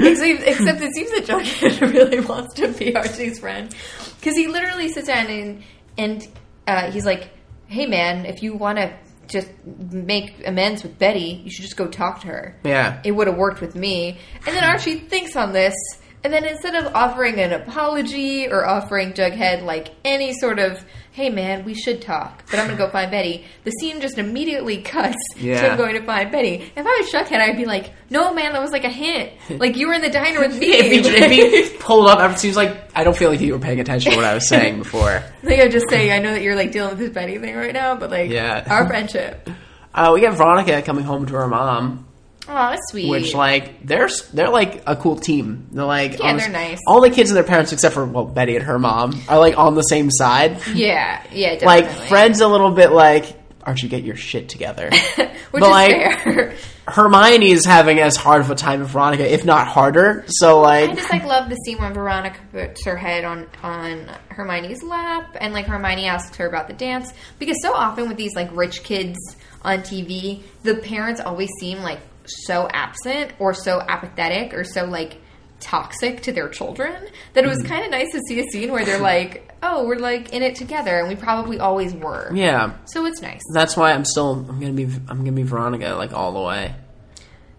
except, 0.00 0.42
except 0.48 0.80
it 0.80 0.94
seems 0.94 1.10
that 1.10 1.26
Jughead 1.26 1.80
really 1.92 2.20
wants 2.20 2.54
to 2.54 2.68
be 2.68 2.96
Archie's 2.96 3.40
friend 3.40 3.74
because 4.20 4.36
he 4.36 4.46
literally 4.46 4.88
sits 4.88 5.08
down 5.08 5.26
and 5.26 5.62
and 5.98 6.28
uh, 6.66 6.90
he's 6.90 7.04
like, 7.04 7.28
"Hey 7.66 7.84
man, 7.84 8.24
if 8.24 8.42
you 8.42 8.54
want 8.54 8.78
to 8.78 8.90
just 9.28 9.48
make 9.64 10.46
amends 10.46 10.82
with 10.82 10.98
Betty, 10.98 11.42
you 11.44 11.50
should 11.50 11.62
just 11.64 11.76
go 11.76 11.86
talk 11.86 12.20
to 12.22 12.26
her." 12.28 12.58
yeah, 12.64 13.00
it 13.04 13.12
would 13.12 13.26
have 13.26 13.36
worked 13.36 13.60
with 13.60 13.74
me. 13.74 14.18
And 14.46 14.56
then 14.56 14.64
Archie 14.64 14.98
thinks 15.10 15.36
on 15.36 15.52
this, 15.52 15.74
and 16.22 16.32
then 16.32 16.44
instead 16.44 16.74
of 16.74 16.94
offering 16.94 17.38
an 17.38 17.52
apology 17.52 18.48
or 18.48 18.66
offering 18.66 19.12
Jughead 19.12 19.62
like 19.62 19.94
any 20.04 20.32
sort 20.32 20.58
of, 20.58 20.84
hey 21.14 21.30
man, 21.30 21.64
we 21.64 21.74
should 21.74 22.02
talk, 22.02 22.42
but 22.50 22.58
I'm 22.58 22.66
gonna 22.66 22.76
go 22.76 22.90
find 22.90 23.08
Betty, 23.08 23.44
the 23.62 23.70
scene 23.70 24.00
just 24.00 24.18
immediately 24.18 24.82
cuts 24.82 25.14
to 25.34 25.38
him 25.40 25.76
going 25.76 25.94
to 25.94 26.04
find 26.04 26.32
Betty. 26.32 26.54
If 26.74 26.78
I 26.78 26.82
was 26.82 27.08
Jughead, 27.12 27.38
I'd 27.40 27.56
be 27.56 27.66
like, 27.66 27.92
no 28.10 28.34
man, 28.34 28.52
that 28.52 28.60
was 28.60 28.72
like 28.72 28.82
a 28.84 28.88
hint. 28.90 29.30
Like 29.60 29.76
you 29.76 29.86
were 29.86 29.94
in 29.94 30.02
the 30.02 30.10
diner 30.10 30.40
with 30.40 30.58
me. 30.58 30.66
if 30.72 30.90
he, 30.90 30.98
if 31.40 31.70
he 31.72 31.78
pulled 31.78 32.08
up, 32.08 32.32
it 32.32 32.38
seems 32.40 32.56
like 32.56 32.90
I 32.96 33.04
don't 33.04 33.16
feel 33.16 33.30
like 33.30 33.40
you 33.40 33.52
were 33.52 33.60
paying 33.60 33.78
attention 33.78 34.10
to 34.10 34.16
what 34.16 34.24
I 34.26 34.34
was 34.34 34.48
saying 34.48 34.78
before. 34.78 35.22
like 35.44 35.60
I 35.60 35.68
just 35.68 35.88
say, 35.88 36.10
I 36.10 36.18
know 36.18 36.32
that 36.32 36.42
you're 36.42 36.56
like 36.56 36.72
dealing 36.72 36.90
with 36.90 36.98
this 36.98 37.10
Betty 37.10 37.38
thing 37.38 37.54
right 37.54 37.72
now, 37.72 37.94
but 37.94 38.10
like 38.10 38.28
Yeah. 38.30 38.64
our 38.68 38.84
friendship. 38.88 39.48
Uh, 39.94 40.10
we 40.12 40.20
get 40.20 40.34
Veronica 40.34 40.82
coming 40.82 41.04
home 41.04 41.26
to 41.26 41.34
her 41.34 41.46
mom, 41.46 42.08
Oh, 42.46 42.52
that's 42.70 42.90
sweet. 42.90 43.08
which 43.08 43.34
like 43.34 43.86
they're 43.86 44.08
they're 44.32 44.50
like 44.50 44.82
a 44.86 44.96
cool 44.96 45.16
team. 45.16 45.68
They're 45.72 45.84
like 45.84 46.18
Yeah, 46.18 46.36
they're 46.36 46.48
nice. 46.50 46.78
All 46.86 47.00
the 47.00 47.10
kids 47.10 47.30
and 47.30 47.36
their 47.36 47.44
parents, 47.44 47.72
except 47.72 47.94
for 47.94 48.04
well 48.04 48.26
Betty 48.26 48.56
and 48.56 48.64
her 48.64 48.78
mom, 48.78 49.18
are 49.28 49.38
like 49.38 49.56
on 49.56 49.74
the 49.74 49.82
same 49.82 50.10
side. 50.10 50.58
yeah, 50.74 51.22
yeah, 51.32 51.58
like. 51.62 51.88
Fred's 51.88 52.40
a 52.40 52.48
little 52.48 52.70
bit 52.70 52.92
like 52.92 53.34
Archie, 53.62 53.88
get 53.88 54.04
your 54.04 54.16
shit 54.16 54.50
together. 54.50 54.90
Which 55.50 55.60
But, 55.60 55.62
is 55.62 55.68
like, 55.70 55.90
fair. 56.24 56.54
Hermione 56.86 57.50
is 57.50 57.64
having 57.64 57.98
as 57.98 58.14
hard 58.16 58.42
of 58.42 58.50
a 58.50 58.54
time 58.54 58.82
as 58.82 58.90
Veronica, 58.90 59.32
if 59.32 59.44
not 59.46 59.66
harder. 59.68 60.24
So 60.26 60.60
like, 60.60 60.90
I 60.90 60.94
just 60.94 61.10
like 61.10 61.24
love 61.24 61.48
the 61.48 61.54
scene 61.56 61.78
when 61.78 61.94
Veronica 61.94 62.38
puts 62.52 62.84
her 62.84 62.96
head 62.96 63.24
on 63.24 63.46
on 63.62 64.06
Hermione's 64.28 64.82
lap, 64.82 65.34
and 65.40 65.54
like 65.54 65.64
Hermione 65.66 66.04
asks 66.06 66.36
her 66.36 66.46
about 66.46 66.68
the 66.68 66.74
dance 66.74 67.10
because 67.38 67.56
so 67.62 67.72
often 67.72 68.06
with 68.08 68.18
these 68.18 68.34
like 68.36 68.54
rich 68.54 68.82
kids 68.82 69.16
on 69.62 69.78
TV, 69.78 70.42
the 70.62 70.74
parents 70.74 71.22
always 71.22 71.48
seem 71.58 71.78
like 71.78 72.00
so 72.26 72.68
absent 72.72 73.32
or 73.38 73.54
so 73.54 73.80
apathetic 73.80 74.54
or 74.54 74.64
so 74.64 74.84
like 74.84 75.20
toxic 75.60 76.22
to 76.22 76.32
their 76.32 76.48
children 76.48 76.94
that 77.32 77.44
it 77.44 77.48
was 77.48 77.58
mm. 77.60 77.66
kind 77.66 77.84
of 77.84 77.90
nice 77.90 78.12
to 78.12 78.20
see 78.28 78.38
a 78.40 78.44
scene 78.44 78.70
where 78.70 78.84
they're 78.84 78.98
like, 79.14 79.52
"Oh, 79.62 79.86
we're 79.86 79.96
like 79.98 80.32
in 80.32 80.42
it 80.42 80.56
together," 80.56 80.98
and 80.98 81.08
we 81.08 81.16
probably 81.16 81.58
always 81.58 81.94
were. 81.94 82.30
yeah, 82.34 82.74
So 82.86 83.06
it's 83.06 83.20
nice. 83.22 83.42
that's 83.52 83.76
why 83.76 83.92
I'm 83.92 84.04
still 84.04 84.44
I'm 84.48 84.60
gonna 84.60 84.72
be 84.72 84.84
I'm 84.84 85.18
gonna 85.18 85.32
be 85.32 85.42
Veronica 85.42 85.94
like 85.94 86.12
all 86.12 86.32
the 86.32 86.40
way. 86.40 86.74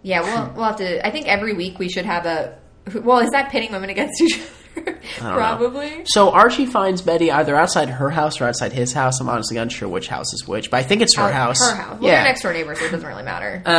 Yeah, 0.03 0.21
we'll 0.21 0.53
we'll 0.55 0.65
have 0.65 0.75
to. 0.77 1.05
I 1.05 1.09
think 1.09 1.27
every 1.27 1.53
week 1.53 1.79
we 1.79 1.89
should 1.89 2.05
have 2.05 2.25
a. 2.25 2.57
Well, 2.93 3.19
is 3.19 3.31
that 3.31 3.49
pitting 3.49 3.71
women 3.71 3.89
against 3.89 4.21
each 4.21 4.35
other? 4.39 4.49
Don't 4.75 4.87
know. 5.21 5.33
Probably. 5.35 6.03
So 6.05 6.31
Archie 6.31 6.65
finds 6.65 7.01
Betty 7.01 7.31
either 7.31 7.55
outside 7.55 7.89
her 7.89 8.09
house 8.09 8.41
or 8.41 8.45
outside 8.45 8.73
his 8.73 8.93
house. 8.93 9.19
I'm 9.19 9.29
honestly 9.29 9.57
unsure 9.57 9.87
which 9.89 10.07
house 10.07 10.33
is 10.33 10.47
which, 10.47 10.69
but 10.71 10.77
I 10.77 10.83
think 10.83 11.01
it's 11.01 11.15
her 11.15 11.27
Oh, 11.29 11.31
house. 11.31 11.59
Her 11.59 11.75
house. 11.75 11.99
Well, 12.01 12.11
yeah. 12.11 12.23
next 12.23 12.41
door 12.41 12.53
neighbors, 12.53 12.79
so 12.79 12.85
it 12.85 12.91
doesn't 12.91 13.07
really 13.07 13.23
matter. 13.23 13.61
uh, 13.65 13.69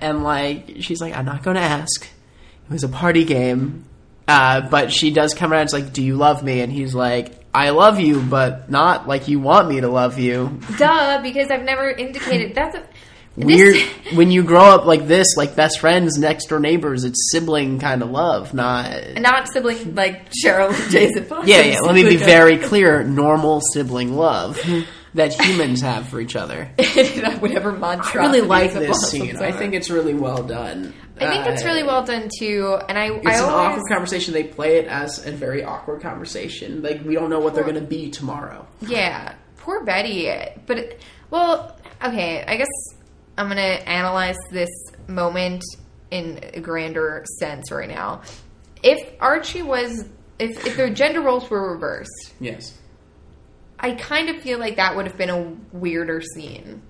and 0.00 0.22
like 0.24 0.76
she's 0.80 1.00
like, 1.00 1.14
I'm 1.16 1.24
not 1.26 1.42
going 1.42 1.56
to 1.56 1.62
ask. 1.62 2.04
It 2.04 2.72
was 2.72 2.84
a 2.84 2.88
party 2.88 3.24
game, 3.24 3.84
uh, 4.26 4.62
but 4.68 4.92
she 4.92 5.10
does 5.12 5.34
come 5.34 5.52
around. 5.52 5.64
It's 5.64 5.72
like, 5.72 5.92
do 5.92 6.02
you 6.02 6.16
love 6.16 6.42
me? 6.42 6.60
And 6.60 6.72
he's 6.72 6.94
like, 6.94 7.32
I 7.54 7.70
love 7.70 8.00
you, 8.00 8.20
but 8.20 8.70
not 8.70 9.06
like 9.08 9.28
you 9.28 9.40
want 9.40 9.68
me 9.68 9.80
to 9.80 9.88
love 9.88 10.18
you. 10.18 10.60
Duh, 10.78 11.22
because 11.22 11.50
I've 11.50 11.62
never 11.62 11.88
indicated 11.88 12.54
that's 12.54 12.74
a 12.76 12.82
Weird. 13.36 13.74
This, 13.74 14.14
when 14.14 14.30
you 14.30 14.42
grow 14.42 14.64
up 14.64 14.86
like 14.86 15.06
this, 15.06 15.36
like 15.36 15.54
best 15.54 15.78
friends, 15.80 16.18
next 16.18 16.46
door 16.46 16.58
neighbors, 16.58 17.04
it's 17.04 17.30
sibling 17.30 17.78
kind 17.78 18.02
of 18.02 18.10
love, 18.10 18.54
not. 18.54 19.14
not 19.16 19.48
sibling 19.48 19.94
like 19.94 20.30
Cheryl 20.30 20.72
and 20.72 20.90
Jason. 20.90 21.24
Fox. 21.24 21.46
Yeah, 21.46 21.60
yeah. 21.60 21.80
Let 21.80 21.94
me 21.94 22.04
be 22.04 22.16
very 22.16 22.56
clear: 22.56 23.04
normal 23.04 23.60
sibling 23.60 24.16
love 24.16 24.58
that 25.14 25.38
humans 25.38 25.82
have 25.82 26.08
for 26.08 26.20
each 26.20 26.34
other. 26.34 26.70
whatever 27.40 27.76
I 27.84 28.00
really 28.14 28.40
like 28.40 28.72
this 28.72 29.10
scene. 29.10 29.36
I 29.36 29.52
think 29.52 29.74
it's 29.74 29.90
really 29.90 30.14
well 30.14 30.42
done. 30.42 30.94
I 31.18 31.30
think 31.30 31.46
it's 31.46 31.64
really 31.64 31.82
well 31.82 32.04
done 32.04 32.28
too, 32.38 32.78
and 32.88 32.98
I 32.98 33.10
It's 33.10 33.26
I 33.26 33.34
an 33.34 33.44
always 33.44 33.78
awkward 33.78 33.88
conversation. 33.88 34.34
They 34.34 34.44
play 34.44 34.78
it 34.78 34.86
as 34.86 35.26
a 35.26 35.32
very 35.32 35.64
awkward 35.64 36.00
conversation. 36.00 36.82
Like 36.82 37.02
we 37.04 37.14
don't 37.14 37.30
know 37.30 37.40
what 37.40 37.54
they're 37.54 37.64
going 37.64 37.76
to 37.76 37.80
be 37.80 38.10
tomorrow. 38.10 38.66
Yeah, 38.80 39.34
poor 39.58 39.84
Betty. 39.84 40.30
But 40.66 40.78
it, 40.78 41.00
well, 41.30 41.78
okay. 42.02 42.44
I 42.46 42.56
guess 42.56 42.68
I'm 43.38 43.48
gonna 43.48 43.60
analyze 43.60 44.36
this 44.50 44.70
moment 45.08 45.62
in 46.10 46.40
a 46.54 46.60
grander 46.60 47.24
sense 47.38 47.70
right 47.70 47.88
now. 47.88 48.22
If 48.82 49.12
Archie 49.20 49.62
was, 49.62 50.04
if 50.38 50.66
if 50.66 50.76
their 50.76 50.90
gender 50.90 51.20
roles 51.20 51.48
were 51.50 51.72
reversed, 51.72 52.34
Yes. 52.40 52.76
I 53.78 53.92
kind 53.92 54.30
of 54.30 54.40
feel 54.42 54.58
like 54.58 54.76
that 54.76 54.96
would 54.96 55.06
have 55.06 55.18
been 55.18 55.28
a 55.30 55.54
weirder 55.76 56.22
scene. 56.22 56.80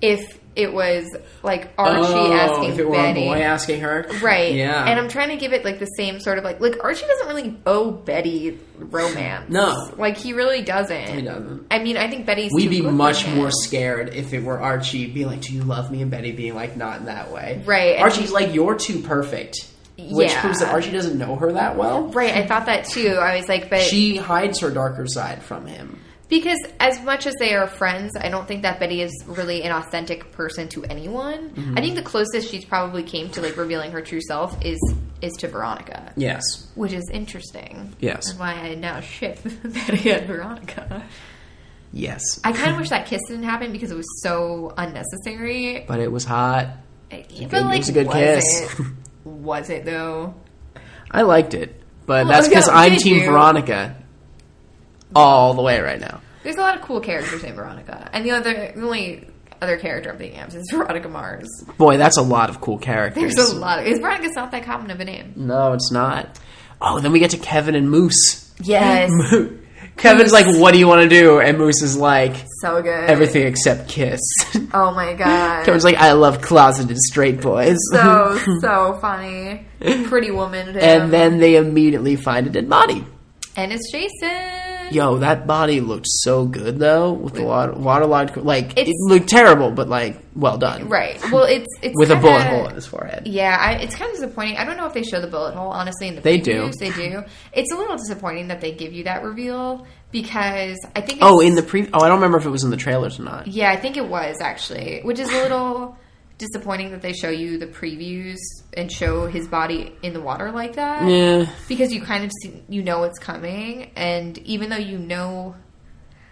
If 0.00 0.40
it 0.56 0.72
was 0.72 1.04
like 1.42 1.72
Archie 1.76 2.32
asking 2.32 2.64
Oh, 2.64 2.72
if 2.72 2.78
it 2.78 2.86
were 2.88 2.92
Betty. 2.96 3.22
a 3.26 3.28
boy 3.28 3.40
asking 3.42 3.80
her, 3.80 4.06
Right. 4.22 4.54
Yeah. 4.54 4.84
And 4.88 4.98
I'm 5.00 5.08
trying 5.08 5.30
to 5.30 5.36
give 5.36 5.52
it 5.52 5.64
like 5.64 5.78
the 5.80 5.86
same 5.86 6.20
sort 6.20 6.38
of 6.38 6.44
like 6.44 6.60
like 6.60 6.82
Archie 6.84 7.06
doesn't 7.06 7.26
really 7.28 7.56
owe 7.66 7.90
Betty 7.90 8.58
romance. 8.78 9.50
No. 9.50 9.92
Like 9.96 10.16
he 10.16 10.32
really 10.32 10.62
doesn't. 10.62 11.08
He 11.08 11.22
doesn't. 11.22 11.66
I 11.70 11.78
mean, 11.80 11.96
I 11.96 12.08
think 12.08 12.26
Betty's 12.26 12.52
We'd 12.52 12.70
be 12.70 12.82
much 12.82 13.26
more 13.28 13.50
scared 13.50 14.14
if 14.14 14.32
it 14.32 14.42
were 14.44 14.60
Archie 14.60 15.06
being 15.06 15.26
like, 15.26 15.40
"Do 15.40 15.52
you 15.54 15.62
love 15.62 15.90
me?" 15.90 16.02
and 16.02 16.10
Betty 16.10 16.32
being 16.32 16.54
like, 16.54 16.76
"Not 16.76 17.00
in 17.00 17.06
that 17.06 17.30
way." 17.32 17.62
Right, 17.66 17.98
Archie's 17.98 18.32
like, 18.32 18.54
"You're 18.54 18.74
too 18.76 19.00
perfect," 19.00 19.56
which 19.98 20.30
Yeah. 20.30 20.40
proves 20.40 20.60
that 20.60 20.72
Archie 20.72 20.90
doesn't 20.92 21.18
know 21.18 21.36
her 21.36 21.52
that 21.52 21.76
well. 21.76 22.04
Right, 22.08 22.34
I 22.34 22.46
thought 22.46 22.66
that 22.66 22.84
too. 22.86 23.08
I 23.20 23.36
was 23.36 23.48
like, 23.48 23.70
but 23.70 23.80
She 23.80 24.16
hides 24.16 24.60
her 24.60 24.70
darker 24.70 25.06
side 25.06 25.42
from 25.42 25.66
him. 25.66 25.98
Because 26.28 26.58
as 26.80 27.00
much 27.02 27.26
as 27.26 27.34
they 27.38 27.54
are 27.54 27.66
friends, 27.66 28.12
I 28.18 28.28
don't 28.28 28.46
think 28.48 28.62
that 28.62 28.80
Betty 28.80 29.02
is 29.02 29.12
really 29.26 29.62
an 29.62 29.72
authentic 29.72 30.32
person 30.32 30.68
to 30.70 30.84
anyone. 30.84 31.50
Mm-hmm. 31.50 31.78
I 31.78 31.80
think 31.80 31.94
the 31.96 32.02
closest 32.02 32.50
she's 32.50 32.64
probably 32.64 33.02
came 33.02 33.30
to 33.30 33.40
like 33.42 33.56
revealing 33.56 33.92
her 33.92 34.00
true 34.02 34.20
self 34.26 34.56
is 34.64 34.78
is 35.22 35.32
to 35.38 35.48
Veronica, 35.48 36.12
Yes. 36.16 36.42
which 36.74 36.92
is 36.92 37.08
interesting. 37.10 37.94
Yes. 38.00 38.26
That's 38.26 38.38
why 38.38 38.52
I 38.54 38.74
now 38.74 39.00
ship 39.00 39.38
Betty 39.64 40.10
and 40.10 40.26
Veronica. 40.26 41.04
Yes. 41.92 42.40
I 42.42 42.52
kind 42.52 42.72
of 42.72 42.76
wish 42.78 42.88
that 42.90 43.06
kiss 43.06 43.20
didn't 43.28 43.44
happen 43.44 43.70
because 43.72 43.90
it 43.90 43.96
was 43.96 44.22
so 44.22 44.74
unnecessary. 44.76 45.84
But 45.86 46.00
it 46.00 46.10
was 46.10 46.24
hot. 46.24 46.68
But 47.10 47.28
good- 47.28 47.52
like, 47.52 47.74
it 47.76 47.78
was 47.78 47.88
a 47.88 47.92
good 47.92 48.06
was 48.08 48.14
kiss. 48.16 48.80
It? 48.80 48.86
Was 49.24 49.70
it 49.70 49.84
though? 49.86 50.34
I 51.10 51.22
liked 51.22 51.54
it, 51.54 51.80
but 52.04 52.26
Oh, 52.26 52.28
that's 52.28 52.46
because 52.48 52.68
I'm 52.68 52.96
Team 52.98 53.16
you? 53.18 53.24
Veronica 53.24 53.96
all 55.14 55.54
the 55.54 55.62
way 55.62 55.80
right 55.80 56.00
now. 56.00 56.20
There's 56.42 56.56
a 56.56 56.60
lot 56.60 56.76
of 56.76 56.82
cool 56.82 57.00
characters 57.00 57.42
in 57.42 57.54
Veronica, 57.54 58.10
and 58.12 58.24
the 58.24 58.32
other, 58.32 58.72
the 58.74 58.82
only 58.82 59.26
other 59.62 59.78
character 59.78 60.10
of 60.10 60.18
the 60.18 60.32
of 60.42 60.54
is 60.54 60.68
Veronica 60.72 61.08
Mars. 61.08 61.48
Boy, 61.78 61.96
that's 61.96 62.18
a 62.18 62.22
lot 62.22 62.50
of 62.50 62.60
cool 62.60 62.78
characters. 62.78 63.34
There's 63.34 63.50
a 63.50 63.56
lot. 63.56 63.78
Of, 63.78 63.86
is 63.86 63.98
Veronica's 64.00 64.34
not 64.36 64.50
that 64.50 64.64
common 64.64 64.90
of 64.90 65.00
a 65.00 65.04
name? 65.04 65.32
No, 65.36 65.72
it's 65.72 65.90
not. 65.90 66.38
Oh, 66.80 67.00
then 67.00 67.12
we 67.12 67.18
get 67.18 67.30
to 67.30 67.38
Kevin 67.38 67.74
and 67.74 67.88
Moose. 67.90 68.52
Yes, 68.62 69.10
Kevin's 69.96 70.32
like, 70.32 70.46
"What 70.60 70.72
do 70.72 70.78
you 70.78 70.86
want 70.88 71.02
to 71.02 71.08
do?" 71.08 71.40
And 71.40 71.56
Moose 71.56 71.80
is 71.82 71.96
like, 71.96 72.34
so 72.60 72.82
good. 72.82 73.08
"Everything 73.08 73.46
except 73.46 73.88
kiss." 73.88 74.20
Oh 74.76 74.90
my 74.92 75.14
god. 75.14 75.64
Kevin's 75.64 75.84
like, 75.84 75.96
"I 75.96 76.12
love 76.12 76.40
closeted 76.42 76.96
straight 76.98 77.40
boys." 77.40 77.78
so 77.92 78.38
so 78.60 78.98
funny. 79.00 79.66
Pretty 79.80 80.30
woman. 80.30 80.76
and 80.76 81.12
then 81.12 81.38
they 81.38 81.56
immediately 81.56 82.16
find 82.16 82.46
a 82.46 82.50
dead 82.50 82.68
body. 82.68 83.04
and 83.56 83.72
it's 83.72 83.90
Jason. 83.92 84.60
Yo, 84.92 85.18
that 85.18 85.46
body 85.46 85.80
looked 85.80 86.06
so 86.08 86.46
good 86.46 86.78
though, 86.78 87.12
with 87.12 87.34
the 87.34 87.42
water, 87.42 87.72
waterlogged. 87.72 88.36
Like 88.36 88.78
it 88.78 88.88
looked 89.08 89.28
terrible, 89.28 89.70
but 89.70 89.88
like 89.88 90.18
well 90.34 90.58
done. 90.58 90.88
Right. 90.88 91.20
Well, 91.32 91.44
it's 91.44 91.68
it's 91.82 91.94
With 91.96 92.10
a 92.10 92.14
kinda- 92.14 92.28
bullet 92.28 92.42
hole 92.46 92.68
in 92.68 92.74
his 92.74 92.86
forehead. 92.86 93.26
Yeah, 93.26 93.56
I, 93.58 93.72
it's 93.74 93.94
kind 93.94 94.10
of 94.10 94.16
disappointing. 94.18 94.56
I 94.56 94.64
don't 94.64 94.76
know 94.76 94.86
if 94.86 94.92
they 94.94 95.02
show 95.02 95.20
the 95.20 95.26
bullet 95.26 95.54
hole. 95.54 95.68
Honestly, 95.70 96.08
in 96.08 96.16
the 96.16 96.20
They 96.20 96.38
do. 96.38 96.70
They 96.78 96.90
do. 96.90 97.22
It's 97.52 97.72
a 97.72 97.76
little 97.76 97.96
disappointing 97.96 98.48
that 98.48 98.60
they 98.60 98.72
give 98.72 98.92
you 98.92 99.04
that 99.04 99.22
reveal 99.24 99.86
because 100.10 100.76
I 100.94 101.00
think. 101.00 101.18
Oh, 101.22 101.40
in 101.40 101.54
the 101.54 101.62
pre. 101.62 101.88
Oh, 101.92 102.00
I 102.00 102.08
don't 102.08 102.16
remember 102.18 102.38
if 102.38 102.46
it 102.46 102.50
was 102.50 102.64
in 102.64 102.70
the 102.70 102.76
trailers 102.76 103.18
or 103.18 103.24
not. 103.24 103.46
Yeah, 103.46 103.70
I 103.70 103.76
think 103.76 103.96
it 103.96 104.06
was 104.08 104.36
actually, 104.40 105.00
which 105.02 105.18
is 105.18 105.28
a 105.30 105.42
little 105.42 105.96
disappointing 106.38 106.90
that 106.90 107.02
they 107.02 107.12
show 107.12 107.28
you 107.28 107.58
the 107.58 107.66
previews 107.66 108.38
and 108.76 108.90
show 108.90 109.26
his 109.26 109.46
body 109.46 109.96
in 110.02 110.12
the 110.12 110.20
water 110.20 110.50
like 110.50 110.74
that. 110.74 111.08
Yeah. 111.08 111.46
Because 111.68 111.92
you 111.92 112.02
kind 112.02 112.24
of 112.24 112.32
see, 112.42 112.62
you 112.68 112.82
know 112.82 113.04
it's 113.04 113.18
coming, 113.18 113.90
and 113.96 114.36
even 114.38 114.70
though 114.70 114.76
you 114.76 114.98
know, 114.98 115.54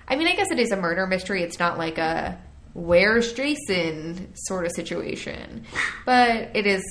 I 0.08 0.16
mean, 0.16 0.26
I 0.26 0.34
guess 0.34 0.50
it 0.50 0.58
is 0.58 0.72
a 0.72 0.76
murder 0.76 1.06
mystery. 1.06 1.42
It's 1.42 1.58
not 1.58 1.78
like 1.78 1.98
a 1.98 2.38
where's 2.74 3.32
Jason 3.32 4.34
sort 4.34 4.66
of 4.66 4.72
situation, 4.72 5.64
but 6.04 6.50
it 6.54 6.66
is. 6.66 6.82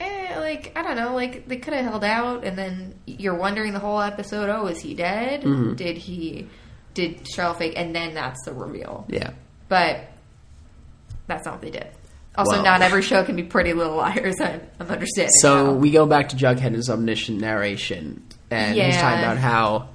Eh, 0.00 0.38
like 0.40 0.72
I 0.76 0.82
don't 0.82 0.96
know, 0.96 1.14
like 1.14 1.46
they 1.48 1.56
could 1.56 1.72
have 1.72 1.84
held 1.84 2.04
out, 2.04 2.44
and 2.44 2.58
then 2.58 2.98
you're 3.06 3.36
wondering 3.36 3.72
the 3.72 3.78
whole 3.78 4.00
episode. 4.00 4.50
Oh, 4.50 4.66
is 4.66 4.80
he 4.80 4.94
dead? 4.94 5.42
Mm-hmm. 5.42 5.74
Did 5.74 5.96
he? 5.96 6.48
Did 6.94 7.24
Cheryl 7.24 7.56
fake? 7.56 7.74
And 7.76 7.94
then 7.94 8.14
that's 8.14 8.44
the 8.44 8.52
reveal. 8.52 9.06
Yeah. 9.08 9.30
But 9.68 10.08
that's 11.26 11.44
not 11.44 11.54
what 11.54 11.62
they 11.62 11.70
did. 11.70 11.86
Also, 12.36 12.52
Well. 12.52 12.64
not 12.64 12.82
every 12.82 13.02
show 13.02 13.22
can 13.24 13.36
be 13.36 13.44
Pretty 13.44 13.72
Little 13.74 13.96
Liars. 13.96 14.40
I'm, 14.40 14.60
I'm 14.80 14.88
understanding. 14.88 15.32
So 15.40 15.66
now. 15.66 15.72
we 15.74 15.90
go 15.92 16.04
back 16.06 16.30
to 16.30 16.36
Jughead 16.36 16.66
and 16.66 16.74
his 16.76 16.90
omniscient 16.90 17.40
narration, 17.40 18.22
and 18.50 18.74
he's 18.76 18.96
talking 18.96 19.20
about 19.20 19.38
how 19.38 19.88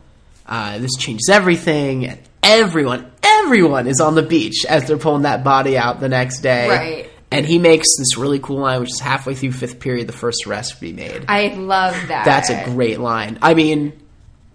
uh, 0.46 0.78
this 0.80 0.96
changes 0.98 1.30
everything, 1.30 2.06
and 2.08 2.20
everyone, 2.42 3.12
everyone 3.24 3.88
is 3.88 4.00
on 4.00 4.16
the 4.16 4.22
beach 4.24 4.66
as 4.68 4.88
they're 4.88 4.98
pulling 4.98 5.24
that 5.24 5.44
body 5.44 5.78
out 5.78 6.00
the 6.00 6.08
next 6.10 6.40
day. 6.42 6.70
Right. 6.70 7.10
And 7.32 7.46
he 7.46 7.60
makes 7.60 7.88
this 8.00 8.18
really 8.18 8.40
cool 8.40 8.60
line, 8.60 8.80
which 8.80 8.90
is 8.92 9.00
halfway 9.00 9.36
through 9.36 9.52
fifth 9.52 9.80
period, 9.80 10.08
the 10.08 10.14
first 10.14 10.48
arrest 10.48 10.80
be 10.82 10.94
made. 10.94 11.26
I 11.28 11.50
love 11.50 11.94
that. 12.08 12.26
That's 12.26 12.50
a 12.50 12.64
great 12.74 13.00
line. 13.00 13.38
I 13.44 13.54
mean, 13.54 13.94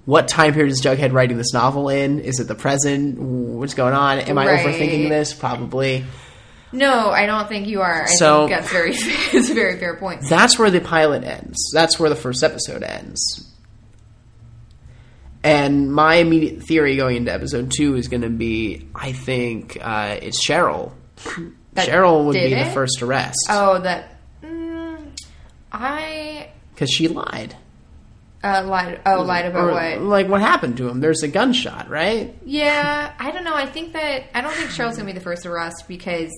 what 0.06 0.26
time 0.26 0.54
period 0.54 0.72
is 0.72 0.80
Jughead 0.82 1.12
writing 1.12 1.36
this 1.36 1.52
novel 1.52 1.88
in? 1.88 2.18
Is 2.18 2.40
it 2.40 2.48
the 2.48 2.56
present? 2.56 3.16
What's 3.18 3.74
going 3.74 3.94
on? 3.94 4.18
Am 4.20 4.38
I 4.38 4.46
Right. 4.46 4.66
overthinking 4.66 5.08
this? 5.08 5.32
Probably. 5.32 6.04
No, 6.74 7.10
I 7.10 7.26
don't 7.26 7.48
think 7.48 7.66
you 7.68 7.80
are. 7.80 8.02
I 8.02 8.06
So- 8.06 8.46
think 8.48 8.60
that's 8.60 8.72
very, 8.72 8.90
it's 8.94 9.50
a 9.50 9.54
very 9.54 9.78
fair 9.78 9.96
point. 9.96 10.22
That's 10.28 10.58
where 10.58 10.70
the 10.70 10.80
pilot 10.80 11.24
ends. 11.24 11.70
That's 11.72 11.98
where 11.98 12.10
the 12.10 12.16
first 12.16 12.42
episode 12.42 12.82
ends. 12.82 13.50
And 15.42 15.92
my 15.92 16.16
immediate 16.16 16.62
theory 16.62 16.96
going 16.96 17.16
into 17.18 17.32
episode 17.32 17.70
two 17.70 17.96
is 17.96 18.08
going 18.08 18.22
to 18.22 18.30
be 18.30 18.88
I 18.94 19.12
think 19.12 19.76
uh, 19.80 20.18
it's 20.22 20.46
Cheryl. 20.46 20.92
That 21.74 21.88
Cheryl 21.88 22.24
would 22.26 22.32
be 22.34 22.54
the 22.54 22.64
first 22.72 23.02
arrest 23.02 23.38
Oh, 23.50 23.78
that. 23.80 24.16
Mm, 24.42 25.10
I. 25.70 26.48
because 26.72 26.90
she 26.90 27.08
lied. 27.08 27.54
Uh, 28.42 28.62
lied. 28.66 29.00
Oh, 29.06 29.22
lied 29.22 29.46
about 29.46 29.68
Or, 29.70 29.72
what? 29.72 30.00
Like 30.00 30.28
what 30.28 30.40
happened 30.40 30.76
to 30.78 30.88
him? 30.88 31.00
There's 31.00 31.22
a 31.22 31.28
gunshot, 31.28 31.88
right? 31.90 32.34
Yeah, 32.44 33.12
I 33.18 33.30
don't 33.30 33.44
know. 33.44 33.54
I 33.54 33.66
think 33.66 33.92
that 33.94 34.24
I 34.34 34.40
don't 34.40 34.52
think 34.52 34.70
Cheryl's 34.70 34.96
gonna 34.96 35.06
be 35.06 35.12
the 35.12 35.20
first 35.20 35.44
arrest 35.46 35.84
because 35.88 36.30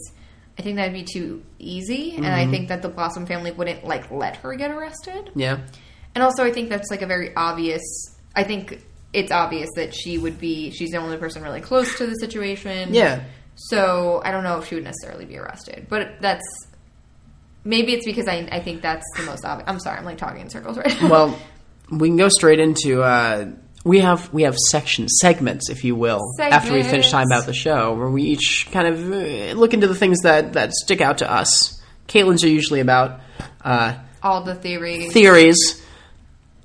I 0.59 0.63
think 0.63 0.77
that'd 0.77 0.93
be 0.93 1.05
too 1.05 1.43
easy, 1.59 2.17
and 2.17 2.25
Mm-hmm. 2.25 2.35
I 2.35 2.47
think 2.51 2.69
that 2.69 2.83
the 2.83 2.89
Blossom 2.89 3.27
family 3.27 3.51
wouldn't 3.53 3.85
like 3.85 4.11
let 4.11 4.37
her 4.37 4.55
get 4.55 4.71
arrested. 4.71 5.31
Yeah. 5.35 5.59
And 6.15 6.25
also, 6.25 6.45
I 6.45 6.53
think 6.53 6.71
that's 6.71 6.91
like 6.91 7.03
a 7.03 7.07
very 7.07 7.35
obvious. 7.37 7.83
I 8.35 8.43
think 8.45 8.83
it's 9.13 9.31
obvious 9.31 9.69
that 9.77 9.95
she 9.95 10.17
would 10.19 10.39
be. 10.39 10.71
She's 10.71 10.91
the 10.91 10.97
only 10.97 11.19
person 11.19 11.43
really 11.43 11.61
close 11.61 11.97
to 11.99 12.07
the 12.07 12.15
situation. 12.15 12.95
Yeah. 12.95 13.25
So 13.55 14.21
I 14.25 14.31
don't 14.31 14.45
know 14.45 14.59
if 14.59 14.69
she 14.69 14.75
would 14.77 14.85
necessarily 14.85 15.25
be 15.27 15.37
arrested, 15.39 15.87
but 15.89 16.21
that's 16.21 16.45
maybe 17.65 17.93
it's 17.93 18.07
because 18.07 18.29
I 18.29 18.49
I 18.51 18.61
think 18.61 18.81
that's 18.83 19.05
the 19.17 19.25
most 19.25 19.45
obvious. 19.45 19.69
I'm 19.69 19.79
sorry, 19.81 19.99
I'm 19.99 20.05
like 20.05 20.19
talking 20.19 20.41
in 20.41 20.49
circles 20.51 20.79
right 20.79 21.03
now. 21.03 21.11
Well, 21.11 21.39
we 21.91 22.09
can 22.09 22.17
go 22.17 22.29
straight 22.29 22.61
into. 22.61 23.03
Uh, 23.03 23.51
we 23.87 24.01
have 24.01 24.33
we 24.33 24.43
have 24.43 24.57
section 24.71 25.09
segments, 25.09 25.71
if 25.71 25.85
you 25.85 25.95
will, 25.95 26.21
after 26.41 26.73
we 26.73 26.83
finish 26.83 27.11
Segments. 27.11 27.11
talking 27.13 27.33
about 27.33 27.47
the 27.47 27.55
show, 27.55 27.95
where 27.95 28.11
we 28.11 28.23
each 28.23 28.69
kind 28.73 28.89
of 28.89 29.13
uh, 29.13 29.59
look 29.59 29.73
into 29.75 29.87
the 29.87 29.95
things 29.95 30.19
that 30.23 30.53
that 30.55 30.73
stick 30.73 31.01
out 31.01 31.19
to 31.19 31.31
us. 31.31 31.81
Kaitlin's 32.09 32.45
are 32.45 32.49
usually 32.49 32.81
about 32.81 33.21
uh, 33.65 33.95
all 34.23 34.43
the 34.43 34.55
theories. 34.55 35.13
theories. 35.13 35.83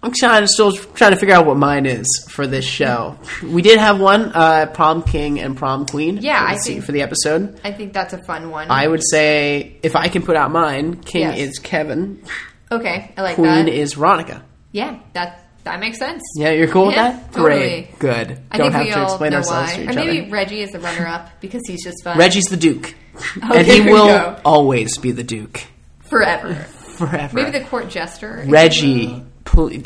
I'm 0.04 0.14
of 0.44 0.50
still 0.50 0.72
trying 0.72 1.12
to 1.12 1.18
figure 1.18 1.36
out 1.36 1.46
what 1.46 1.58
mine 1.58 1.86
is 1.86 2.08
for 2.32 2.48
this 2.48 2.66
show. 2.66 3.18
We 3.44 3.62
did 3.62 3.78
have 3.78 4.00
one, 4.00 4.32
uh, 4.34 4.66
prom 4.74 5.04
king 5.04 5.40
and 5.40 5.56
prom 5.56 5.86
queen. 5.86 6.18
Yeah, 6.18 6.40
for 6.40 6.46
the, 6.48 6.54
I 6.56 6.58
think- 6.64 6.84
for 6.86 6.92
the 6.92 7.02
episode. 7.04 7.62
I 7.64 7.72
think 7.72 7.94
that's 7.94 8.14
a 8.14 8.24
fun 8.24 8.50
one. 8.50 8.72
I 8.72 8.88
would 8.88 9.04
say 9.04 9.78
if 9.84 9.96
I 9.96 10.08
can 10.08 10.24
put 10.24 10.36
out 10.36 10.50
mine, 10.50 10.96
king 11.04 11.22
Yes. 11.22 11.38
is 11.38 11.60
Kevin, 11.60 12.24
okay, 12.72 13.14
I 13.16 13.22
like 13.22 13.36
that. 13.36 13.42
queen 13.44 13.68
is 13.68 13.94
Ronica. 13.94 14.42
yeah, 14.72 14.98
that 15.14 15.41
that 15.64 15.80
makes 15.80 15.98
sense. 16.00 16.22
Yeah, 16.36 16.52
you're 16.52 16.68
cool 16.68 16.88
with 16.88 16.96
that? 16.96 17.32
totally. 17.34 17.82
Great. 17.90 18.00
Good. 18.00 18.40
I 18.52 18.58
Don't 18.58 18.72
think 18.72 18.74
have 18.74 18.86
we 18.86 18.92
to 18.92 19.04
explain 19.04 19.34
ourselves 19.34 19.72
why. 19.72 19.76
to 19.78 19.84
each 19.84 19.90
or 19.90 19.94
maybe 19.94 20.22
other. 20.22 20.32
Reggie 20.32 20.62
is 20.62 20.72
the 20.72 20.80
runner-up 20.80 21.30
because 21.42 21.62
he's 21.68 21.84
just 21.84 22.04
fun. 22.04 22.18
Reggie's 22.18 22.46
the 22.46 22.58
Duke. 22.58 22.94
and 23.42 23.68
he 23.68 23.82
will 23.82 24.40
always 24.46 24.98
be 24.98 25.12
the 25.12 25.24
Duke. 25.24 25.62
forever. 26.00 26.56
Forever. 26.56 27.36
Maybe 27.36 27.52
the 27.58 27.66
court 27.66 27.90
jester. 27.90 28.44
Reggie, 28.48 29.24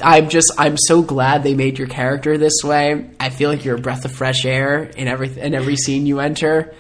I'm 0.03 0.30
just, 0.30 0.52
I'm 0.57 0.76
so 0.77 1.02
glad 1.02 1.43
they 1.43 1.56
made 1.56 1.77
your 1.80 1.88
character 1.88 2.38
this 2.38 2.64
way. 2.64 3.10
I 3.19 3.30
feel 3.30 3.49
like 3.49 3.64
you're 3.64 3.77
a 3.77 3.81
breath 3.81 4.06
of 4.06 4.11
fresh 4.11 4.45
air 4.45 4.84
in 4.84 5.07
every, 5.07 5.39
in 5.39 5.53
every 5.56 5.76
scene 5.77 6.06
you 6.06 6.19
enter. 6.19 6.73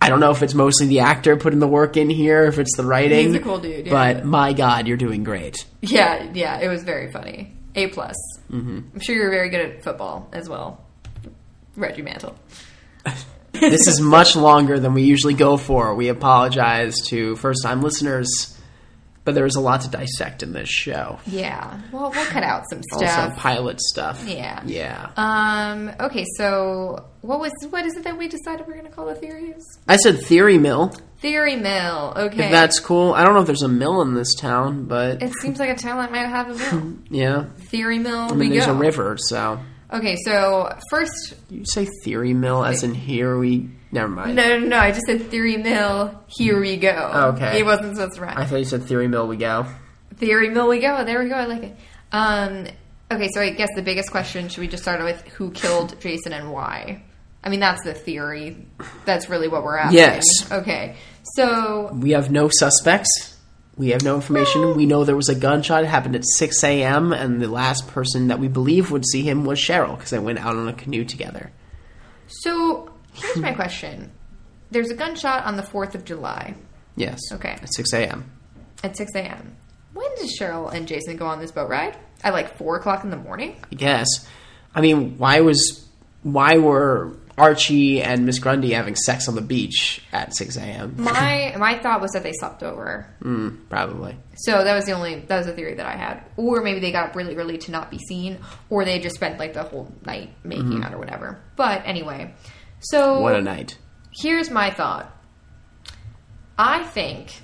I 0.00 0.10
don't 0.10 0.20
know 0.20 0.30
if 0.30 0.42
it's 0.42 0.54
mostly 0.54 0.86
the 0.86 1.00
actor 1.00 1.36
putting 1.36 1.58
the 1.58 1.66
work 1.66 1.96
in 1.96 2.08
here, 2.10 2.44
if 2.44 2.58
it's 2.58 2.76
the 2.76 2.84
writing. 2.84 3.26
He's 3.28 3.34
a 3.34 3.40
cool 3.40 3.58
dude, 3.58 3.86
yeah. 3.86 3.92
But 3.92 4.24
my 4.24 4.52
God, 4.52 4.86
you're 4.86 4.96
doing 4.96 5.24
great. 5.24 5.64
Yeah, 5.80 6.30
yeah, 6.34 6.60
it 6.60 6.68
was 6.68 6.84
very 6.84 7.10
funny. 7.10 7.52
A 7.74 7.88
plus. 7.88 8.14
Mm-hmm. 8.50 8.78
I'm 8.94 9.00
sure 9.00 9.14
you're 9.14 9.30
very 9.30 9.50
good 9.50 9.60
at 9.60 9.82
football 9.82 10.28
as 10.32 10.48
well, 10.48 10.84
Reggie 11.76 12.02
Mantle. 12.02 12.34
This 13.52 13.88
is 13.88 14.00
much 14.00 14.36
longer 14.36 14.78
than 14.78 14.94
we 14.94 15.02
usually 15.02 15.34
go 15.34 15.56
for. 15.56 15.94
We 15.94 16.08
apologize 16.08 17.00
to 17.08 17.34
first 17.36 17.62
time 17.62 17.82
listeners, 17.82 18.57
but 19.28 19.34
there's 19.34 19.56
a 19.56 19.60
lot 19.60 19.82
to 19.82 19.90
dissect 19.90 20.42
in 20.42 20.54
this 20.54 20.70
show. 20.70 21.18
Yeah, 21.26 21.78
well, 21.92 22.10
we'll 22.10 22.24
cut 22.24 22.42
out 22.42 22.62
some 22.70 22.80
stuff. 22.94 23.18
Also, 23.18 23.36
pilot 23.38 23.78
stuff. 23.78 24.24
Yeah. 24.26 24.62
Yeah. 24.64 25.10
Um. 25.18 25.92
Okay. 26.00 26.24
So, 26.38 27.04
what 27.20 27.38
was 27.38 27.52
what 27.68 27.84
is 27.84 27.94
it 27.94 28.04
that 28.04 28.16
we 28.16 28.26
decided 28.26 28.66
we're 28.66 28.72
going 28.72 28.86
to 28.86 28.90
call 28.90 29.04
the 29.04 29.14
theories? 29.14 29.62
I 29.86 29.96
said 29.96 30.22
Theory 30.22 30.56
Mill. 30.56 30.94
Theory 31.18 31.56
mill. 31.56 32.14
Okay. 32.16 32.46
If 32.46 32.50
that's 32.50 32.80
cool. 32.80 33.12
I 33.12 33.22
don't 33.22 33.34
know 33.34 33.40
if 33.40 33.46
there's 33.46 33.60
a 33.60 33.68
mill 33.68 34.00
in 34.00 34.14
this 34.14 34.34
town, 34.34 34.86
but 34.86 35.22
it 35.22 35.34
seems 35.42 35.58
like 35.58 35.68
a 35.68 35.74
town 35.74 35.98
that 35.98 36.10
might 36.10 36.26
have 36.26 36.48
a 36.48 36.74
mill. 36.74 36.96
yeah. 37.10 37.44
Theory 37.70 37.98
mill. 37.98 38.30
I 38.30 38.32
mean, 38.32 38.48
there's 38.48 38.64
go. 38.64 38.72
a 38.72 38.78
river, 38.78 39.18
so. 39.18 39.60
Okay. 39.92 40.16
So 40.24 40.74
first, 40.88 41.34
You 41.50 41.64
say 41.66 41.86
Theory 42.02 42.32
Mill 42.32 42.64
as 42.64 42.82
in 42.82 42.94
here 42.94 43.36
we. 43.36 43.68
Never 43.90 44.08
mind. 44.08 44.36
no, 44.36 44.58
no, 44.58 44.66
no. 44.66 44.78
I 44.78 44.90
just 44.90 45.06
said 45.06 45.22
theory 45.30 45.56
mill. 45.56 46.22
Here 46.26 46.60
we 46.60 46.76
go. 46.76 47.32
Okay. 47.36 47.60
It 47.60 47.64
wasn't 47.64 47.96
supposed 47.96 48.16
to 48.16 48.22
rhyme. 48.22 48.36
I 48.36 48.44
thought 48.44 48.58
you 48.58 48.64
said 48.64 48.82
Theory 48.84 49.08
Mill 49.08 49.26
we 49.26 49.36
go. 49.36 49.66
Theory 50.16 50.50
mill 50.50 50.68
we 50.68 50.80
go. 50.80 51.04
There 51.04 51.22
we 51.22 51.28
go. 51.28 51.36
I 51.36 51.44
like 51.46 51.62
it. 51.62 51.76
Um, 52.12 52.66
okay, 53.10 53.28
so 53.32 53.40
I 53.40 53.50
guess 53.50 53.68
the 53.76 53.82
biggest 53.82 54.10
question 54.10 54.48
should 54.48 54.60
we 54.60 54.68
just 54.68 54.82
start 54.82 55.02
with 55.02 55.20
who 55.28 55.50
killed 55.52 55.98
Jason 56.00 56.32
and 56.32 56.52
why? 56.52 57.02
I 57.44 57.50
mean, 57.50 57.60
that's 57.60 57.82
the 57.84 57.94
theory. 57.94 58.66
That's 59.04 59.28
really 59.30 59.48
what 59.48 59.62
we're 59.62 59.76
asking. 59.78 59.98
Yes. 59.98 60.24
Okay. 60.52 60.96
So 61.36 61.90
We 61.94 62.10
have 62.10 62.30
no 62.30 62.48
suspects. 62.48 63.36
We 63.76 63.90
have 63.90 64.02
no 64.02 64.16
information. 64.16 64.74
We 64.76 64.86
know 64.86 65.04
there 65.04 65.14
was 65.14 65.28
a 65.28 65.36
gunshot. 65.36 65.84
It 65.84 65.86
happened 65.86 66.16
at 66.16 66.24
6 66.26 66.64
a.m., 66.64 67.12
and 67.12 67.40
the 67.40 67.46
last 67.46 67.86
person 67.86 68.26
that 68.26 68.40
we 68.40 68.48
believe 68.48 68.90
would 68.90 69.06
see 69.06 69.22
him 69.22 69.44
was 69.44 69.60
Cheryl 69.60 69.94
because 69.96 70.10
they 70.10 70.18
went 70.18 70.40
out 70.40 70.56
on 70.56 70.66
a 70.66 70.72
canoe 70.72 71.04
together. 71.04 71.52
so 72.26 72.90
here's 73.20 73.36
my 73.38 73.52
question. 73.52 74.10
There's 74.70 74.90
a 74.90 74.94
gunshot 74.94 75.44
on 75.44 75.56
the 75.56 75.62
4th 75.62 75.94
of 75.94 76.04
July 76.04 76.54
Yes. 76.98 77.20
Okay. 77.32 77.50
At 77.50 77.72
6 77.72 77.92
a.m. 77.92 78.30
at 78.82 78.96
6 78.96 79.14
a.m. 79.14 79.56
When 79.94 80.14
did 80.16 80.28
Cheryl 80.38 80.72
and 80.72 80.86
Jason 80.86 81.16
go 81.16 81.26
on 81.26 81.40
this 81.40 81.52
boat 81.52 81.70
ride? 81.70 81.96
At 82.22 82.32
like 82.32 82.56
4 82.58 82.76
o'clock 82.76 83.04
in 83.04 83.10
the 83.10 83.16
morning? 83.16 83.56
I 83.70 83.74
guess. 83.74 84.08
I 84.74 84.80
mean, 84.80 85.16
why 85.16 85.40
was 85.40 85.86
why 86.24 86.58
were 86.58 87.16
Archie 87.38 88.02
and 88.02 88.26
Miss 88.26 88.40
Grundy 88.40 88.72
having 88.72 88.96
sex 88.96 89.28
on 89.28 89.36
the 89.36 89.40
beach 89.40 90.02
at 90.12 90.34
6 90.34 90.56
a.m.? 90.56 90.96
My 90.98 91.54
my 91.56 91.78
thought 91.78 92.00
was 92.00 92.10
that 92.12 92.24
they 92.24 92.32
slept 92.32 92.64
over. 92.64 93.08
Mm, 93.22 93.68
probably. 93.70 94.16
So 94.38 94.64
that 94.64 94.74
was 94.74 94.84
the 94.84 94.92
only 94.92 95.20
that 95.20 95.38
was 95.38 95.46
the 95.46 95.52
theory 95.52 95.74
that 95.74 95.86
I 95.86 95.96
had. 95.96 96.24
Or 96.36 96.62
maybe 96.62 96.80
they 96.80 96.90
got 96.90 97.10
up 97.10 97.16
really 97.16 97.36
early 97.36 97.58
to 97.58 97.70
not 97.70 97.90
be 97.90 97.98
seen, 97.98 98.38
or 98.70 98.84
they 98.84 98.98
just 98.98 99.14
spent 99.14 99.38
like 99.38 99.54
the 99.54 99.62
whole 99.62 99.92
night 100.04 100.30
making 100.42 100.82
out 100.82 100.92
or 100.92 100.98
whatever. 100.98 101.40
But 101.54 101.82
anyway, 101.84 102.34
so 102.80 103.20
What 103.20 103.34
a 103.36 103.42
night. 103.42 103.78
here's 104.20 104.50
my 104.50 104.70
thought. 104.70 105.14
I 106.56 106.84
think 106.84 107.40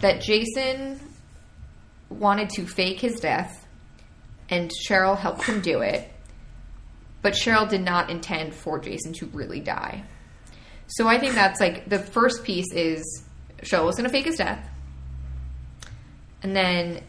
that 0.00 0.20
Jason 0.22 1.00
wanted 2.08 2.50
to 2.50 2.66
fake 2.66 3.00
his 3.00 3.20
death, 3.20 3.66
and 4.48 4.70
Cheryl 4.88 5.16
helped 5.18 5.44
him 5.44 5.60
do 5.60 5.80
it. 5.80 6.08
But 7.22 7.34
Cheryl 7.34 7.68
did 7.68 7.82
not 7.82 8.08
intend 8.08 8.54
for 8.54 8.78
Jason 8.78 9.12
to 9.14 9.26
really 9.26 9.60
die. 9.60 10.04
So 10.86 11.06
I 11.06 11.18
think 11.18 11.34
that's 11.34 11.60
like 11.60 11.88
the 11.88 11.98
first 11.98 12.44
piece 12.44 12.72
is 12.72 13.24
Cheryl 13.62 13.84
was 13.84 13.96
going 13.96 14.08
to 14.08 14.10
fake 14.10 14.24
his 14.26 14.36
death, 14.36 14.66
and 16.42 16.56
then 16.56 17.02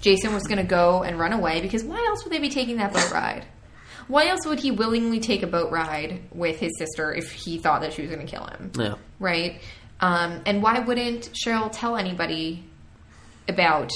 Jason 0.00 0.32
was 0.34 0.44
going 0.44 0.58
to 0.58 0.64
go 0.64 1.02
and 1.02 1.18
run 1.18 1.32
away 1.32 1.60
because 1.60 1.82
why 1.82 1.96
else 2.08 2.22
would 2.24 2.32
they 2.32 2.38
be 2.38 2.48
taking 2.50 2.76
that 2.76 2.92
boat 2.92 3.10
ride? 3.10 3.44
Why 4.08 4.28
else 4.28 4.46
would 4.46 4.60
he 4.60 4.70
willingly 4.70 5.20
take 5.20 5.42
a 5.42 5.46
boat 5.46 5.70
ride 5.70 6.22
with 6.32 6.58
his 6.58 6.70
sister 6.78 7.12
if 7.12 7.32
he 7.32 7.58
thought 7.58 7.80
that 7.82 7.92
she 7.92 8.02
was 8.02 8.10
going 8.10 8.26
to 8.26 8.30
kill 8.30 8.46
him? 8.46 8.72
Yeah. 8.78 8.94
right? 9.18 9.60
Um, 10.00 10.42
and 10.46 10.62
why 10.62 10.80
wouldn't 10.80 11.30
Cheryl 11.32 11.70
tell 11.72 11.96
anybody 11.96 12.64
about 13.48 13.90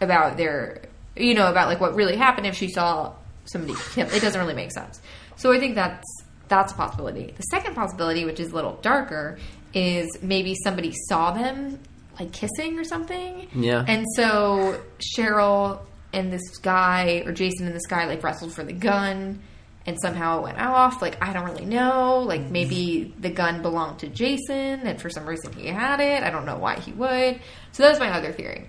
about 0.00 0.36
their, 0.36 0.82
you 1.16 1.34
know, 1.34 1.48
about 1.48 1.68
like 1.68 1.80
what 1.80 1.94
really 1.94 2.16
happened 2.16 2.46
if 2.46 2.54
she 2.56 2.68
saw 2.68 3.14
somebody 3.44 3.74
kill? 3.92 4.08
It 4.08 4.20
doesn't 4.20 4.40
really 4.40 4.54
make 4.54 4.72
sense. 4.72 5.00
So 5.36 5.52
I 5.52 5.58
think 5.58 5.74
that's 5.74 6.06
that's 6.48 6.72
a 6.72 6.74
possibility. 6.76 7.32
The 7.36 7.42
second 7.44 7.74
possibility, 7.74 8.24
which 8.24 8.40
is 8.40 8.52
a 8.52 8.54
little 8.54 8.76
darker, 8.82 9.38
is 9.74 10.18
maybe 10.22 10.54
somebody 10.62 10.92
saw 11.08 11.32
them 11.32 11.78
like 12.18 12.32
kissing 12.32 12.78
or 12.78 12.84
something. 12.84 13.48
Yeah. 13.54 13.84
And 13.86 14.06
so 14.16 14.80
Cheryl 14.98 15.80
and 16.12 16.32
this 16.32 16.58
guy, 16.58 17.22
or 17.24 17.32
Jason 17.32 17.66
and 17.66 17.74
this 17.74 17.86
guy, 17.86 18.06
like 18.06 18.22
wrestled 18.22 18.52
for 18.52 18.64
the 18.64 18.72
gun, 18.72 19.42
and 19.86 19.98
somehow 20.00 20.38
it 20.38 20.42
went 20.42 20.60
off. 20.60 21.02
Like 21.02 21.22
I 21.22 21.32
don't 21.32 21.44
really 21.44 21.64
know. 21.64 22.20
Like 22.20 22.42
maybe 22.42 23.14
the 23.18 23.30
gun 23.30 23.62
belonged 23.62 24.00
to 24.00 24.08
Jason, 24.08 24.86
and 24.86 25.00
for 25.00 25.10
some 25.10 25.26
reason 25.26 25.52
he 25.52 25.68
had 25.68 26.00
it. 26.00 26.22
I 26.22 26.30
don't 26.30 26.46
know 26.46 26.58
why 26.58 26.78
he 26.78 26.92
would. 26.92 27.40
So 27.72 27.82
that 27.82 27.90
was 27.90 28.00
my 28.00 28.10
other 28.10 28.32
theory. 28.32 28.68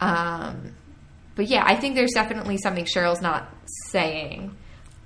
Um, 0.00 0.74
but 1.34 1.46
yeah, 1.46 1.64
I 1.66 1.76
think 1.76 1.94
there's 1.94 2.12
definitely 2.12 2.58
something 2.58 2.84
Cheryl's 2.84 3.22
not 3.22 3.48
saying. 3.90 4.56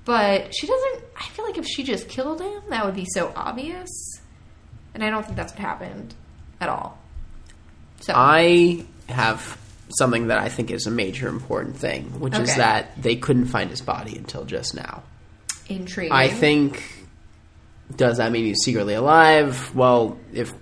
But 0.05 0.55
she 0.55 0.67
doesn't. 0.67 1.05
I 1.17 1.25
feel 1.29 1.45
like 1.45 1.59
if 1.59 1.67
she 1.67 1.83
just 1.83 2.09
killed 2.09 2.41
him, 2.41 2.63
that 2.69 2.85
would 2.85 2.95
be 2.95 3.07
so 3.13 3.33
obvious. 3.35 3.89
And 4.95 5.03
I 5.05 5.11
don't 5.11 5.25
think 5.25 5.37
that's 5.37 5.53
what 5.53 5.61
happened 5.61 6.15
at 6.61 6.69
all. 6.69 6.99
So 8.01 8.13
I 8.15 8.85
have 9.09 9.59
something 9.89 10.29
that 10.29 10.39
I 10.39 10.49
think 10.49 10.71
is 10.71 10.87
a 10.87 10.91
major 10.91 11.29
important 11.29 11.77
thing, 11.77 12.21
which 12.21 12.37
is 12.39 12.57
that 12.57 13.01
they 13.01 13.17
couldn't 13.17 13.47
find 13.47 13.71
his 13.71 13.81
body 13.81 14.17
until 14.17 14.45
just 14.45 14.75
now. 14.75 15.03
intriguing. 15.69 16.13
I 16.13 16.29
think. 16.29 16.83
Does 17.95 18.17
that 18.17 18.33
mean 18.33 18.45
he's 18.45 18.65
secretly 18.65 18.95
alive? 18.95 19.75
Well, 19.75 20.19
if 20.33 20.53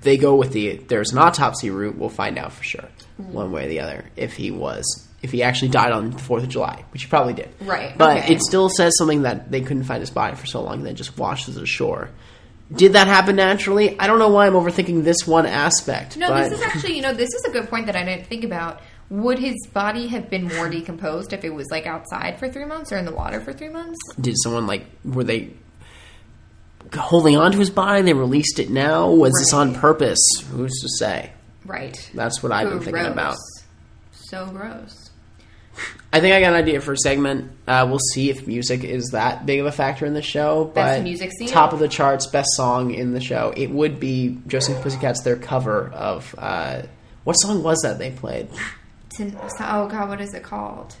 they 0.00 0.16
go 0.16 0.34
with 0.34 0.52
the 0.52 0.76
there's 0.76 1.12
an 1.12 1.18
autopsy 1.18 1.70
route, 1.70 1.96
we'll 1.96 2.08
find 2.08 2.38
out 2.38 2.52
for 2.52 2.64
sure, 2.64 2.88
one 3.16 3.52
way 3.52 3.66
or 3.66 3.68
the 3.68 3.80
other, 3.80 4.04
if 4.16 4.34
he 4.34 4.50
was 4.50 5.06
if 5.22 5.32
he 5.32 5.42
actually 5.42 5.68
died 5.68 5.92
on 5.92 6.10
the 6.10 6.18
Fourth 6.18 6.42
of 6.44 6.48
July, 6.48 6.84
which 6.92 7.02
he 7.02 7.08
probably 7.08 7.32
did. 7.34 7.48
Right, 7.60 7.96
But 7.96 8.18
okay. 8.18 8.34
it 8.34 8.42
still 8.42 8.68
says 8.68 8.92
something 8.98 9.22
that 9.22 9.50
they 9.50 9.60
couldn't 9.60 9.84
find 9.84 10.00
his 10.00 10.10
body 10.10 10.36
for 10.36 10.46
so 10.46 10.62
long, 10.62 10.78
and 10.78 10.86
then 10.86 10.94
just 10.94 11.18
washed 11.18 11.46
to 11.46 11.50
the 11.52 11.66
shore. 11.66 12.10
Did 12.72 12.94
that 12.94 13.06
happen 13.06 13.36
naturally? 13.36 13.98
I 13.98 14.06
don't 14.06 14.18
know 14.18 14.28
why 14.28 14.46
I'm 14.46 14.54
overthinking 14.54 15.04
this 15.04 15.26
one 15.26 15.46
aspect. 15.46 16.16
No, 16.16 16.28
but 16.28 16.48
this 16.48 16.58
is 16.58 16.64
actually, 16.64 16.96
you 16.96 17.02
know, 17.02 17.12
this 17.12 17.32
is 17.32 17.44
a 17.44 17.50
good 17.50 17.68
point 17.68 17.86
that 17.86 17.94
I 17.96 18.04
didn't 18.04 18.26
think 18.26 18.42
about. 18.44 18.80
would 19.08 19.38
his 19.38 19.54
body 19.72 20.08
have 20.08 20.28
been 20.28 20.48
more 20.48 20.68
decomposed 20.68 21.32
if 21.32 21.44
it 21.44 21.54
was 21.54 21.68
like 21.70 21.86
outside 21.86 22.38
for 22.40 22.48
three 22.48 22.64
months 22.64 22.90
or 22.90 22.96
in 22.96 23.04
the 23.04 23.14
water 23.14 23.40
for 23.40 23.52
three 23.52 23.68
months? 23.68 23.98
Did 24.20 24.34
someone 24.42 24.66
like 24.66 24.84
were 25.04 25.22
they 25.24 25.50
holding 26.92 27.36
on 27.36 27.52
to 27.52 27.58
his 27.58 27.70
body? 27.70 28.02
They 28.02 28.14
released 28.14 28.58
it 28.58 28.70
now. 28.70 29.10
Was 29.10 29.32
this 29.38 29.52
on 29.52 29.74
purpose? 29.74 30.18
Who's 30.50 30.80
to 30.82 30.88
say? 30.98 31.30
Right. 31.64 32.10
That's 32.14 32.42
what 32.42 32.52
I've 32.52 32.68
been 32.68 32.78
thinking 32.78 32.94
Gross. 32.94 33.12
about. 33.12 33.36
So 34.12 34.46
gross. 34.46 35.05
I 36.12 36.20
think 36.20 36.34
I 36.34 36.40
got 36.40 36.54
an 36.54 36.54
idea 36.54 36.80
for 36.80 36.92
a 36.92 36.96
segment. 36.96 37.50
Uh, 37.66 37.86
we'll 37.88 37.98
see 37.98 38.30
if 38.30 38.46
music 38.46 38.84
is 38.84 39.10
that 39.12 39.44
big 39.44 39.60
of 39.60 39.66
a 39.66 39.72
factor 39.72 40.06
in 40.06 40.14
the 40.14 40.22
show. 40.22 40.64
Best 40.64 40.98
but 40.98 41.02
music 41.02 41.30
scene? 41.36 41.48
top 41.48 41.72
of 41.72 41.78
the 41.78 41.88
charts, 41.88 42.26
best 42.26 42.48
song 42.54 42.94
in 42.94 43.12
the 43.12 43.20
show. 43.20 43.52
It 43.56 43.70
would 43.70 44.00
be 44.00 44.38
Joseph 44.46 44.82
Pussycats. 44.82 45.22
Their 45.22 45.36
cover 45.36 45.90
of 45.90 46.34
uh, 46.38 46.82
what 47.24 47.34
song 47.34 47.62
was 47.62 47.80
that 47.82 47.98
they 47.98 48.10
played? 48.12 48.48
Oh 49.20 49.88
god, 49.88 50.08
what 50.08 50.20
is 50.20 50.32
it 50.34 50.42
called? 50.42 50.96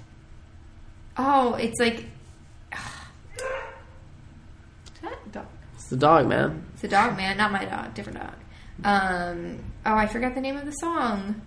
Oh, 1.16 1.54
it's 1.54 1.78
like. 1.80 2.04
Is 3.36 5.02
that 5.02 5.32
dog? 5.32 5.46
It's 5.74 5.88
the 5.88 5.96
dog, 5.96 6.26
man. 6.26 6.64
It's 6.74 6.84
a 6.84 6.88
dog, 6.88 7.16
man. 7.16 7.36
Not 7.36 7.52
my 7.52 7.64
dog. 7.64 7.94
Different 7.94 8.18
dog. 8.18 8.34
Um. 8.84 9.60
Oh, 9.84 9.94
I 9.94 10.06
forgot 10.06 10.34
the 10.34 10.40
name 10.40 10.56
of 10.56 10.64
the 10.66 10.72
song. 10.72 11.42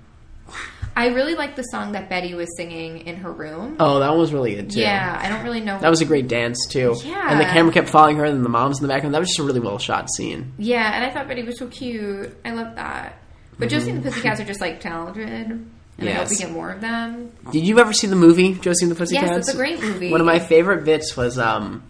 I 0.96 1.08
really 1.10 1.36
like 1.36 1.56
the 1.56 1.64
song 1.64 1.94
that 1.94 2.10
Betty 2.10 2.34
was 2.34 2.48
singing 2.58 3.08
in 3.08 3.18
her 3.18 3.32
room. 3.32 3.78
Oh, 3.80 4.00
that 4.00 4.10
one 4.10 4.20
was 4.20 4.34
really 4.34 4.56
good 4.56 4.72
too. 4.72 4.82
yeah, 4.82 5.18
I 5.22 5.30
don't 5.30 5.44
really 5.44 5.62
know. 5.62 5.80
That 5.80 5.90
was 5.90 6.02
a 6.02 6.06
great 6.06 6.28
dance 6.28 6.68
too. 6.68 6.96
Yeah. 7.06 7.32
And 7.32 7.40
the 7.40 7.46
camera 7.46 7.72
kept 7.72 7.90
following 7.90 8.18
her, 8.18 8.26
and 8.26 8.44
the 8.44 8.50
mom's 8.50 8.80
in 8.80 8.84
the 8.84 8.90
background. 8.94 9.14
That 9.16 9.20
was 9.20 9.30
just 9.30 9.40
a 9.40 9.44
really 9.44 9.60
well 9.62 9.78
shot 9.80 10.10
scene. 10.12 10.54
yeah, 10.58 10.94
and 10.96 11.06
I 11.06 11.10
thought 11.10 11.28
Betty 11.28 11.44
was 11.44 11.58
so 11.58 11.68
cute. 11.68 12.36
I 12.44 12.52
love 12.52 12.76
that. 12.76 13.18
But 13.58 13.70
Josie 13.70 13.92
and 13.92 14.04
the 14.04 14.10
Pussycats 14.10 14.40
are 14.42 14.46
just 14.46 14.62
like 14.62 14.80
talented, 14.82 15.28
and 15.30 15.72
I 16.00 16.12
hope 16.12 16.24
Mm-hmm. 16.28 16.30
We 16.30 16.36
get 16.38 16.52
more 16.52 16.70
of 16.72 16.82
them. 16.82 17.32
Did 17.52 17.66
you 17.68 17.80
ever 17.80 17.94
see 17.94 18.08
the 18.08 18.16
movie 18.16 18.54
Josie 18.56 18.86
and 18.86 18.92
the 18.92 18.96
Pussycats? 18.96 19.28
Yes, 19.28 19.38
it's 19.38 19.54
a 19.54 19.58
great 19.58 19.82
movie. 19.82 20.12
One 20.12 20.22
of 20.22 20.26
my 20.28 20.40
favorite 20.40 20.86
bits 20.86 21.16
was 21.16 21.38
um, 21.38 21.84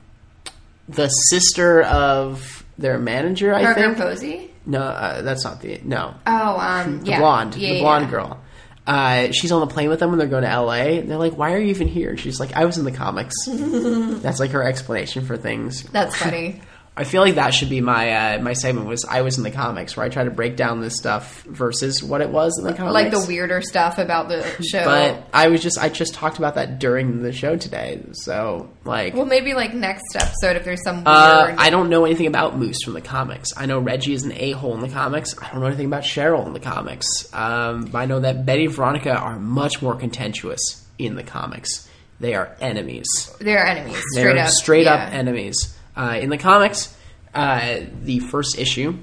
the 0.88 1.08
sister 1.08 1.82
of 1.84 2.64
their 2.78 2.98
manager. 3.00 3.54
I 3.54 3.64
Parker 3.64 3.82
think. 3.82 3.98
Posey. 3.98 4.52
No, 4.66 4.82
uh, 4.82 5.22
that's 5.22 5.44
not 5.44 5.62
the 5.62 5.80
no. 5.84 6.16
Oh, 6.28 6.60
um, 6.60 7.02
The 7.02 7.12
yeah, 7.12 7.20
blonde, 7.20 7.56
yeah, 7.56 7.74
the 7.74 7.80
blonde 7.82 8.06
yeah. 8.06 8.12
girl. 8.12 8.42
Uh, 8.90 9.32
she's 9.32 9.52
on 9.52 9.60
the 9.60 9.68
plane 9.68 9.88
with 9.88 10.00
them 10.00 10.10
when 10.10 10.18
they're 10.18 10.28
going 10.28 10.44
to 10.44 10.50
LA. 10.62 10.98
And 10.98 11.12
they're 11.12 11.18
like, 11.18 11.38
"Why 11.38 11.54
are 11.54 11.60
you 11.60 11.68
even 11.68 11.88
here?" 11.88 12.10
And 12.10 12.20
she's 12.20 12.40
like, 12.40 12.56
"I 12.56 12.66
was 12.66 12.80
in 12.80 12.86
the 12.86 12.92
comics." 12.92 13.36
that's 13.46 14.40
like 14.40 14.50
her 14.52 14.64
explanation 14.64 15.26
for 15.26 15.38
things. 15.38 15.84
That's 15.84 16.16
funny. 16.16 16.62
I 17.00 17.06
feel 17.06 17.22
like 17.22 17.36
that 17.36 17.54
should 17.54 17.70
be 17.70 17.80
my 17.80 18.12
uh, 18.36 18.42
my 18.42 18.52
segment 18.52 18.86
was 18.86 19.06
I 19.06 19.22
was 19.22 19.38
in 19.38 19.46
the 19.46 19.52
comics 19.52 19.96
where 19.96 20.06
I 20.06 20.10
try 20.10 20.26
to 20.26 20.32
break 20.32 20.58
down 20.58 20.82
this 20.82 20.98
stuff 20.98 21.44
versus 21.44 22.04
what 22.04 22.20
it 22.20 22.30
was 22.30 22.60
in 22.60 22.66
the 22.66 22.74
comics. 22.74 22.94
like 22.94 23.12
the 23.12 23.26
weirder 23.26 23.62
stuff 23.62 23.98
about 23.98 24.28
the 24.28 24.44
show. 24.62 24.84
But 24.84 25.26
I 25.34 25.48
was 25.48 25.64
just 25.64 25.80
I 25.80 25.88
just 25.88 26.14
talked 26.14 26.40
about 26.40 26.56
that 26.56 26.78
during 26.78 27.22
the 27.24 27.32
show 27.32 27.56
today. 27.56 28.04
So 28.12 28.70
like 28.84 29.14
well, 29.14 29.26
maybe 29.26 29.54
like 29.54 29.74
next 29.74 30.14
episode 30.14 30.58
if 30.58 30.66
there's 30.66 30.84
some 30.84 30.98
weird. 30.98 31.08
uh, 31.08 31.56
I 31.58 31.70
don't 31.70 31.90
know 31.90 32.04
anything 32.04 32.28
about 32.28 32.58
Moose 32.58 32.84
from 32.84 32.96
the 32.96 33.02
comics. 33.02 33.52
I 33.56 33.66
know 33.66 33.80
Reggie 33.80 34.12
is 34.12 34.24
an 34.24 34.34
a 34.34 34.52
hole 34.52 34.74
in 34.74 34.82
the 34.82 34.90
comics. 34.90 35.34
I 35.42 35.50
don't 35.52 35.62
know 35.62 35.68
anything 35.68 35.86
about 35.86 36.04
Cheryl 36.04 36.46
in 36.48 36.52
the 36.52 36.60
comics. 36.60 37.34
Um, 37.34 37.86
but 37.86 37.98
I 38.00 38.08
know 38.08 38.20
that 38.20 38.46
Betty 38.46 38.66
and 38.66 38.74
Veronica 38.74 39.16
are 39.16 39.40
much 39.40 39.82
more 39.82 39.96
contentious 39.96 40.86
in 40.98 41.16
the 41.16 41.24
comics. 41.24 41.88
They 42.20 42.36
are 42.36 42.58
enemies. 42.60 43.08
they're 43.40 43.66
enemies. 43.66 44.04
They're 44.16 44.32
Straight 44.32 44.38
up. 44.38 44.50
straight 44.50 44.84
yeah. 44.84 44.96
up 44.96 45.14
enemies. 45.14 45.78
Uh, 46.00 46.18
in 46.22 46.30
the 46.30 46.38
comics, 46.38 46.96
uh, 47.34 47.80
the 48.04 48.20
first 48.20 48.58
issue 48.58 48.96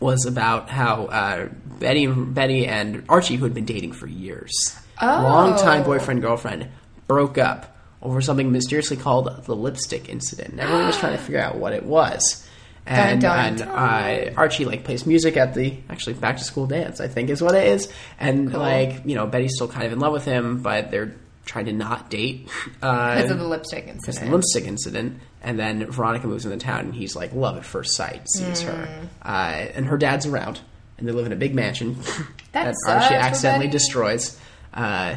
was 0.00 0.24
about 0.26 0.70
how 0.70 1.04
uh, 1.06 1.48
Betty, 1.78 2.06
Betty 2.06 2.66
and 2.66 3.04
Archie, 3.08 3.36
who 3.36 3.44
had 3.44 3.52
been 3.54 3.66
dating 3.66 3.92
for 3.92 4.06
years, 4.06 4.52
Oh. 5.00 5.06
long 5.06 5.58
time 5.58 5.84
boyfriend 5.84 6.22
girlfriend, 6.22 6.68
broke 7.06 7.36
up 7.36 7.76
over 8.02 8.20
something 8.20 8.50
mysteriously 8.50 8.96
called 8.96 9.44
the 9.44 9.54
lipstick 9.54 10.08
incident. 10.08 10.50
And 10.52 10.60
everyone 10.60 10.86
was 10.86 10.96
trying 10.98 11.16
to 11.16 11.22
figure 11.22 11.40
out 11.40 11.56
what 11.56 11.72
it 11.72 11.84
was. 11.84 12.44
And, 12.90 13.20
dun, 13.20 13.60
and 13.60 13.62
uh, 13.62 14.32
Archie 14.34 14.64
like 14.64 14.82
plays 14.84 15.04
music 15.04 15.36
at 15.36 15.52
the 15.52 15.76
actually 15.90 16.14
back 16.14 16.38
to 16.38 16.44
school 16.44 16.66
dance, 16.66 17.02
I 17.02 17.06
think 17.08 17.28
is 17.28 17.42
what 17.42 17.54
it 17.54 17.66
is. 17.68 17.92
And 18.18 18.50
like 18.50 19.04
you 19.04 19.14
know, 19.14 19.26
Betty's 19.26 19.52
still 19.56 19.68
kind 19.68 19.84
of 19.84 19.92
in 19.92 19.98
love 19.98 20.14
with 20.14 20.24
him, 20.24 20.62
but 20.62 20.90
they're 20.90 21.14
trying 21.48 21.64
to 21.64 21.72
not 21.72 22.10
date 22.10 22.48
uh, 22.82 23.16
because 23.16 23.30
of 23.30 23.38
the 23.38 23.48
lipstick 23.48 23.86
incident. 23.88 24.26
the 24.30 24.36
lipstick 24.36 24.64
incident, 24.64 25.20
and 25.42 25.58
then 25.58 25.90
Veronica 25.90 26.26
moves 26.26 26.44
into 26.44 26.58
town, 26.58 26.80
and 26.80 26.94
he's 26.94 27.16
like 27.16 27.32
love 27.32 27.56
at 27.56 27.64
first 27.64 27.96
sight, 27.96 28.28
sees 28.30 28.60
her, 28.62 28.72
Mm. 28.72 29.08
uh, 29.22 29.70
and 29.74 29.86
her 29.86 29.96
dad's 29.96 30.26
around, 30.26 30.60
and 30.98 31.08
they 31.08 31.12
live 31.12 31.26
in 31.26 31.32
a 31.32 31.36
big 31.36 31.54
mansion 31.54 31.96
That 32.52 32.64
that 32.64 32.74
sucks 32.86 33.04
Archie 33.04 33.14
accidentally 33.14 33.68
destroys. 33.68 34.38
Uh, 34.74 35.16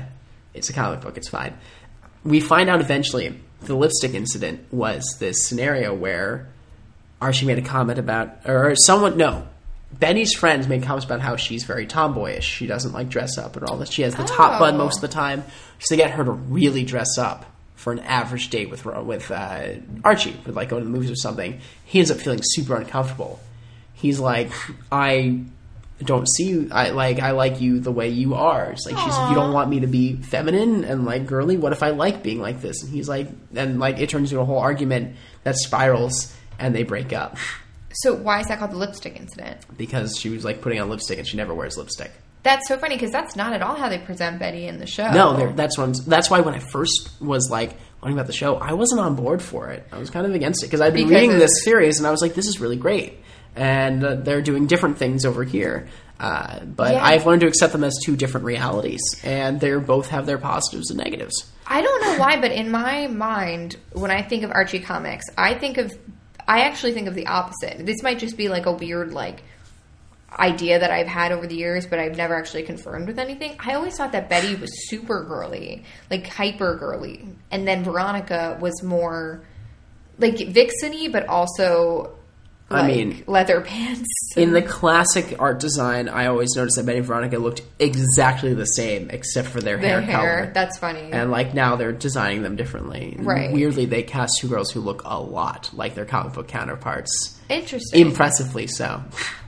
it's 0.54 0.70
a 0.70 0.74
comic 0.74 1.02
book; 1.02 1.18
it's 1.18 1.30
fine. 1.30 1.54
We 2.24 2.40
find 2.40 2.70
out 2.70 2.82
eventually 2.82 3.40
the 3.62 3.76
lipstick 3.76 4.14
incident 4.14 4.72
was 4.74 5.18
this 5.20 5.46
scenario 5.48 5.94
where 5.94 6.48
Archie 7.22 7.46
made 7.46 7.58
a 7.58 7.62
comment 7.62 8.00
about, 8.00 8.38
or 8.46 8.76
someone 8.76 9.18
no. 9.18 9.48
Betty's 9.94 10.34
friends 10.34 10.68
made 10.68 10.84
comments 10.84 11.06
about 11.06 11.22
how 11.22 11.36
she's 11.36 11.64
very 11.64 11.86
tomboyish. 11.86 12.46
She 12.46 12.66
doesn't 12.66 12.94
like 12.94 13.10
dress 13.10 13.38
up 13.38 13.56
and 13.56 13.66
all 13.66 13.78
this. 13.78 13.92
She 13.92 14.02
has 14.04 14.16
the 14.16 14.24
top 14.24 14.60
bun 14.60 14.78
most 14.78 14.98
of 14.98 15.02
the 15.02 15.08
time. 15.10 15.44
So 15.80 15.96
they 15.96 15.98
get 16.02 16.12
her 16.12 16.24
to 16.24 16.32
really 16.32 16.84
dress 16.84 17.18
up 17.18 17.46
for 17.76 17.92
an 17.92 18.00
average 18.00 18.50
date 18.50 18.70
with 18.70 18.86
with 18.86 19.32
uh, 19.32 19.74
Archie, 20.04 20.36
with 20.46 20.56
like 20.56 20.70
going 20.70 20.84
to 20.84 20.86
the 20.86 20.92
movies 20.92 21.12
or 21.12 21.16
something. 21.16 21.60
He 21.86 22.00
ends 22.00 22.12
up 22.12 22.18
feeling 22.18 22.40
super 22.42 22.76
uncomfortable. 22.76 23.40
He's 23.94 24.20
like, 24.20 24.52
I 24.92 25.42
don't 26.04 26.28
see 26.28 26.50
you. 26.50 26.70
I 26.72 26.90
like 26.90 27.20
I 27.20 27.32
like 27.32 27.62
you 27.62 27.80
the 27.80 27.92
way 27.92 28.10
you 28.10 28.36
are. 28.36 28.72
It's 28.72 28.86
like 28.86 28.98
she's 28.98 29.30
you 29.30 29.36
don't 29.36 29.54
want 29.54 29.70
me 29.70 29.82
to 29.82 29.88
be 29.88 30.16
feminine 30.16 30.84
and 30.84 31.06
like 31.06 31.26
girly. 31.26 31.58
What 31.58 31.74
if 31.74 31.84
I 31.84 31.90
like 31.90 32.24
being 32.24 32.40
like 32.40 32.62
this? 32.62 32.84
And 32.84 32.92
he's 32.92 33.10
like, 33.10 33.28
and 33.56 33.80
like 33.80 34.00
it 34.00 34.10
turns 34.10 34.32
into 34.32 34.42
a 34.42 34.46
whole 34.46 34.60
argument 34.60 35.16
that 35.44 35.58
spirals, 35.58 36.36
and 36.60 36.74
they 36.74 36.84
break 36.84 37.14
up 37.14 37.38
so 37.94 38.14
why 38.14 38.40
is 38.42 38.48
that 38.48 38.60
called 38.60 38.72
the 38.72 38.78
lipstick 38.78 39.20
incident? 39.20 39.58
because 39.78 40.18
she 40.18 40.30
was 40.30 40.44
like 40.46 40.62
putting 40.62 40.80
on 40.80 40.90
lipstick 40.90 41.18
and 41.20 41.28
she 41.28 41.38
never 41.38 41.54
wears 41.54 41.78
lipstick. 41.78 42.12
That's 42.44 42.68
so 42.68 42.78
funny 42.78 42.96
because 42.96 43.12
that's 43.12 43.36
not 43.36 43.54
at 43.54 43.62
all 43.62 43.76
how 43.76 43.88
they 43.90 44.00
present 44.00 44.40
Betty 44.40 44.66
in 44.68 44.80
the 44.80 44.88
show. 44.88 45.12
No, 45.12 45.52
that's 45.54 45.78
what 45.78 45.84
I'm, 45.86 45.94
that's 46.08 46.30
why 46.30 46.40
when 46.42 46.56
I 46.56 46.60
first 46.60 47.12
was 47.22 47.50
like 47.52 47.76
learning 48.02 48.18
about 48.18 48.26
the 48.28 48.34
show, 48.34 48.56
I 48.56 48.74
wasn't 48.74 49.00
on 49.02 49.16
board 49.16 49.42
for 49.44 49.70
it. 49.70 49.86
I 49.92 50.00
was 50.00 50.10
kind 50.10 50.26
of 50.26 50.34
against 50.34 50.64
it 50.64 50.68
because 50.68 50.82
I'd 50.82 50.94
been 50.94 51.08
Because 51.08 51.22
reading 51.22 51.38
this 51.38 51.64
series 51.64 52.00
and 52.00 52.08
I 52.08 52.12
was 52.12 52.22
like, 52.22 52.34
this 52.34 52.48
is 52.48 52.60
really 52.60 52.78
great, 52.78 53.20
and 53.56 54.04
uh, 54.04 54.16
they're 54.16 54.42
doing 54.42 54.66
different 54.66 54.98
things 54.98 55.24
over 55.26 55.44
here. 55.44 55.88
Uh, 56.20 56.64
but 56.66 56.94
Yeah. 56.94 57.04
I've 57.04 57.26
learned 57.28 57.42
to 57.42 57.48
accept 57.48 57.74
them 57.74 57.84
as 57.84 57.96
two 58.04 58.16
different 58.16 58.46
realities, 58.46 59.02
and 59.24 59.60
they 59.60 59.76
both 59.76 60.08
have 60.10 60.26
their 60.26 60.38
positives 60.40 60.90
and 60.90 60.98
negatives. 61.00 61.34
I 61.68 61.82
don't 61.82 62.02
know 62.02 62.18
why, 62.20 62.40
but 62.42 62.52
in 62.52 62.70
my 62.72 63.08
mind, 63.08 63.78
when 63.94 64.12
I 64.12 64.22
think 64.24 64.44
of 64.44 64.52
Archie 64.52 64.80
comics, 64.80 65.26
I 65.38 65.54
think 65.56 65.78
of, 65.78 65.92
I 66.52 66.64
actually 66.64 66.92
think 66.92 67.08
of 67.08 67.16
the 67.16 67.28
opposite. 67.28 67.86
This 67.86 68.04
might 68.04 68.20
just 68.20 68.36
be 68.36 68.50
like 68.50 68.66
a 68.66 68.74
weird 68.74 69.14
like 69.14 69.42
idea 70.38 70.80
that 70.80 70.92
I've 70.92 71.08
had 71.08 71.32
over 71.32 71.48
the 71.48 71.56
years, 71.56 71.88
but 71.88 71.98
I've 71.98 72.18
never 72.18 72.36
actually 72.36 72.64
confirmed 72.64 73.08
with 73.08 73.20
anything. 73.20 73.56
I 73.58 73.76
always 73.76 73.96
thought 73.96 74.12
that 74.12 74.28
Betty 74.28 74.56
was 74.56 74.90
super 74.90 75.24
girly, 75.24 75.86
like 76.10 76.28
hyper 76.28 76.76
girly, 76.76 77.26
and 77.52 77.66
then 77.66 77.86
Veronica 77.86 78.58
was 78.60 78.84
more 78.84 79.44
like 80.20 80.36
vixeny, 80.36 81.10
but 81.10 81.26
also. 81.28 82.18
I 82.76 82.88
mean- 82.88 83.24
leather 83.28 83.62
pants. 83.62 84.08
In 84.38 84.54
the 84.54 84.62
classic 84.62 85.36
art 85.40 85.60
design, 85.60 86.08
I 86.08 86.28
always 86.28 86.56
noticed 86.56 86.78
that 86.78 86.86
Betty 86.86 87.00
and 87.00 87.08
Veronica 87.08 87.38
looked 87.38 87.62
exactly 87.80 88.54
the 88.54 88.66
same, 88.66 89.10
except 89.10 89.50
for 89.50 89.60
their, 89.60 89.78
their 89.78 90.00
hair, 90.00 90.02
hair. 90.02 90.40
color. 90.40 90.52
That's 90.54 90.78
funny. 90.78 91.12
And 91.12 91.32
like 91.32 91.54
now 91.54 91.76
they're 91.76 91.92
designing 91.92 92.44
them 92.44 92.56
differently. 92.56 93.18
Right. 93.20 93.52
Weirdly, 93.52 93.86
they 93.86 94.04
cast 94.04 94.40
two 94.40 94.48
girls 94.48 94.72
who 94.72 94.80
look 94.80 95.02
a 95.06 95.20
lot 95.20 95.70
like 95.74 95.96
their 95.96 96.06
comic 96.06 96.34
book 96.34 96.48
counterparts. 96.48 97.40
Interesting. 97.50 98.02
Impressively 98.08 98.68
so. 98.68 99.04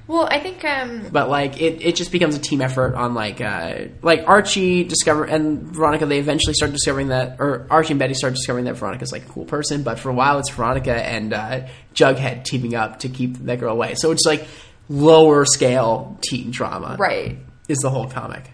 Well, 0.07 0.27
I 0.30 0.39
think 0.39 0.63
um, 0.65 1.07
But 1.11 1.30
like 1.30 1.61
it, 1.61 1.81
it 1.81 1.95
just 1.95 2.11
becomes 2.11 2.35
a 2.35 2.39
team 2.39 2.61
effort 2.61 2.95
on 2.95 3.13
like 3.13 3.41
uh, 3.41 3.85
like 4.01 4.27
Archie 4.27 4.84
discover 4.84 5.25
and 5.25 5.61
Veronica 5.61 6.05
they 6.05 6.19
eventually 6.19 6.53
start 6.53 6.71
discovering 6.71 7.07
that 7.09 7.38
or 7.39 7.67
Archie 7.69 7.93
and 7.93 7.99
Betty 7.99 8.13
start 8.13 8.34
discovering 8.34 8.65
that 8.65 8.75
Veronica's 8.75 9.11
like 9.11 9.25
a 9.25 9.30
cool 9.30 9.45
person, 9.45 9.84
but 9.84 9.99
for 9.99 10.09
a 10.09 10.13
while 10.13 10.39
it's 10.39 10.49
Veronica 10.49 10.95
and 10.95 11.34
uh, 11.34 11.67
Jughead 11.93 12.43
teaming 12.43 12.75
up 12.75 12.99
to 12.99 13.09
keep 13.09 13.38
that 13.45 13.59
girl 13.59 13.73
away. 13.73 13.95
So 13.95 14.11
it's 14.11 14.25
like 14.25 14.45
lower 14.89 15.45
scale 15.45 16.17
teen 16.21 16.51
drama. 16.51 16.97
right. 16.99 17.38
Is 17.69 17.77
the 17.77 17.89
whole 17.89 18.09
comic. 18.09 18.52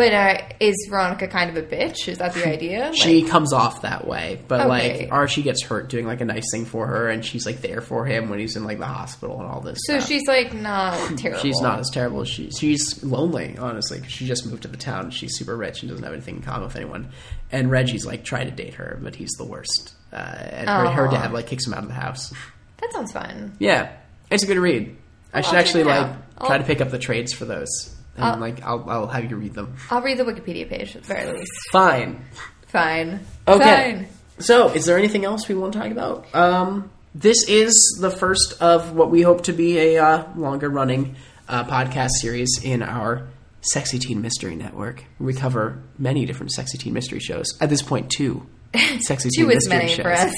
But 0.00 0.12
uh, 0.14 0.42
is 0.60 0.74
Veronica 0.88 1.28
kind 1.28 1.50
of 1.50 1.56
a 1.56 1.66
bitch? 1.66 2.08
Is 2.08 2.18
that 2.18 2.32
the 2.34 2.46
idea? 2.48 2.90
She 2.94 3.22
Like- 3.22 3.30
comes 3.30 3.52
off 3.52 3.82
that 3.82 4.06
way, 4.06 4.40
but 4.48 4.60
Okay. 4.62 5.02
like 5.02 5.12
Archie 5.12 5.42
gets 5.42 5.62
hurt 5.62 5.88
doing 5.88 6.06
like 6.06 6.20
a 6.20 6.24
nice 6.24 6.44
thing 6.52 6.64
for 6.64 6.86
her, 6.86 7.08
and 7.08 7.24
she's 7.24 7.44
like 7.44 7.60
there 7.60 7.80
for 7.80 8.06
him 8.06 8.30
when 8.30 8.38
he's 8.38 8.56
in 8.56 8.64
like 8.64 8.78
the 8.78 8.86
hospital 8.86 9.38
and 9.40 9.48
all 9.48 9.60
this. 9.60 9.78
so 9.84 9.98
stuff. 9.98 10.08
she's 10.08 10.26
like 10.26 10.54
not 10.54 10.94
terrible. 11.18 11.40
She's 11.42 11.60
not 11.60 11.78
as 11.80 11.90
terrible 11.90 12.22
as 12.22 12.28
she. 12.28 12.50
She's 12.50 13.02
lonely, 13.04 13.56
honestly. 13.58 14.00
'cause 14.00 14.10
She 14.10 14.26
just 14.26 14.46
moved 14.46 14.62
to 14.62 14.68
the 14.68 14.76
town. 14.76 15.10
She's 15.10 15.36
super 15.36 15.56
rich 15.56 15.82
and 15.82 15.90
doesn't 15.90 16.04
have 16.04 16.12
anything 16.14 16.36
in 16.36 16.42
common 16.42 16.64
with 16.64 16.76
anyone. 16.76 17.10
And 17.52 17.70
Reggie's 17.70 18.06
like 18.06 18.24
trying 18.24 18.46
to 18.46 18.52
date 18.54 18.74
her, 18.74 18.98
but 19.02 19.14
he's 19.16 19.30
the 19.38 19.44
worst. 19.44 19.92
Uh, 20.12 20.16
and 20.16 20.68
her, 20.68 20.88
her 20.90 21.08
dad 21.08 21.32
like 21.32 21.46
kicks 21.46 21.66
him 21.66 21.74
out 21.74 21.82
of 21.82 21.88
the 21.88 21.94
house. 21.94 22.32
That 22.80 22.92
sounds 22.92 23.12
fun. 23.12 23.52
Yeah, 23.58 23.92
it's 24.30 24.42
a 24.42 24.46
good 24.46 24.56
read. 24.58 24.96
I 25.34 25.42
should 25.42 25.54
I'll 25.54 25.60
actually 25.60 25.84
like 25.84 25.96
out. 26.06 26.16
try 26.38 26.54
I'll- 26.56 26.58
to 26.58 26.64
pick 26.64 26.80
up 26.80 26.90
the 26.90 26.98
trades 26.98 27.32
for 27.32 27.44
those. 27.44 27.94
And 28.20 28.36
Uh, 28.36 28.38
like 28.38 28.62
I'll 28.62 28.84
I'll 28.88 29.06
have 29.06 29.30
you 29.30 29.36
read 29.36 29.54
them. 29.54 29.74
I'll 29.90 30.02
read 30.02 30.18
the 30.18 30.24
Wikipedia 30.24 30.68
page 30.68 30.94
at 30.96 31.02
the 31.02 31.08
very 31.14 31.32
least. 31.38 31.50
Fine. 31.72 32.24
Fine. 32.66 33.20
Okay. 33.48 33.64
Fine. 33.94 34.08
So, 34.38 34.68
is 34.68 34.86
there 34.86 34.96
anything 34.96 35.24
else 35.24 35.48
we 35.48 35.54
want 35.54 35.72
to 35.74 35.78
talk 35.80 35.90
about? 35.90 36.34
Um, 36.34 36.90
this 37.14 37.48
is 37.48 37.98
the 38.00 38.10
first 38.10 38.54
of 38.62 38.92
what 38.92 39.10
we 39.10 39.22
hope 39.22 39.42
to 39.44 39.52
be 39.52 39.78
a 39.78 39.98
uh, 40.02 40.24
longer 40.36 40.68
running 40.70 41.16
uh, 41.48 41.64
podcast 41.64 42.10
series 42.20 42.60
in 42.62 42.82
our 42.82 43.28
Sexy 43.60 43.98
Teen 43.98 44.22
Mystery 44.22 44.54
Network. 44.56 45.04
We 45.18 45.34
cover 45.34 45.82
many 45.98 46.24
different 46.24 46.52
Sexy 46.52 46.78
Teen 46.78 46.94
Mystery 46.94 47.20
shows. 47.20 47.46
At 47.60 47.68
this 47.68 47.82
point, 47.82 48.10
two 48.10 48.46
Sexy 49.00 49.28
Two 49.36 49.50
is 49.50 49.68
many 49.68 49.88
shows. 49.88 50.00
for 50.02 50.12
us. 50.12 50.34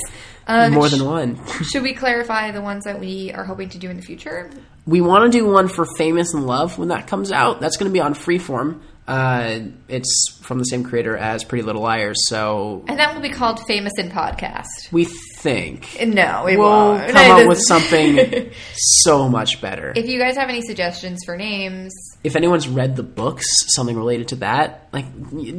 Um, 0.46 0.72
More 0.74 0.88
than 0.88 1.04
one. 1.04 1.38
Should 1.72 1.82
we 1.82 1.94
clarify 1.94 2.50
the 2.50 2.62
ones 2.62 2.84
that 2.84 2.98
we 2.98 3.32
are 3.32 3.44
hoping 3.44 3.68
to 3.70 3.78
do 3.78 3.88
in 3.90 3.96
the 3.96 4.02
future? 4.02 4.50
We 4.86 5.00
want 5.00 5.30
to 5.30 5.38
do 5.38 5.46
one 5.46 5.68
for 5.68 5.86
Famous 5.96 6.34
in 6.34 6.46
Love 6.46 6.78
when 6.78 6.88
that 6.88 7.06
comes 7.06 7.30
out. 7.30 7.60
That's 7.60 7.76
going 7.76 7.88
to 7.90 7.92
be 7.92 8.00
on 8.00 8.14
Freeform. 8.14 8.80
Uh, 9.06 9.58
it's 9.88 10.38
from 10.42 10.58
the 10.58 10.64
same 10.64 10.84
creator 10.84 11.16
as 11.16 11.42
Pretty 11.44 11.62
Little 11.64 11.82
Liars, 11.82 12.28
so 12.28 12.84
And 12.86 12.98
that 13.00 13.14
will 13.14 13.20
be 13.22 13.30
called 13.30 13.60
Famous 13.66 13.92
in 13.98 14.10
Podcast. 14.10 14.92
we 14.92 15.04
think 15.38 15.96
No, 16.06 16.42
we'll 16.44 16.98
come 16.98 17.14
No, 17.14 17.40
up 17.42 17.48
with 17.48 17.60
something 17.66 18.50
so 18.74 19.28
much 19.28 19.60
better. 19.60 19.92
If 19.96 20.06
you 20.08 20.20
guys 20.20 20.36
have 20.36 20.48
any 20.48 20.62
suggestions 20.62 21.18
for 21.26 21.36
names, 21.36 21.92
if 22.24 22.36
anyone's 22.36 22.68
read 22.68 22.96
the 22.96 23.02
books, 23.02 23.44
something 23.74 23.96
related 23.96 24.28
to 24.28 24.36
that, 24.36 24.88
like 24.92 25.06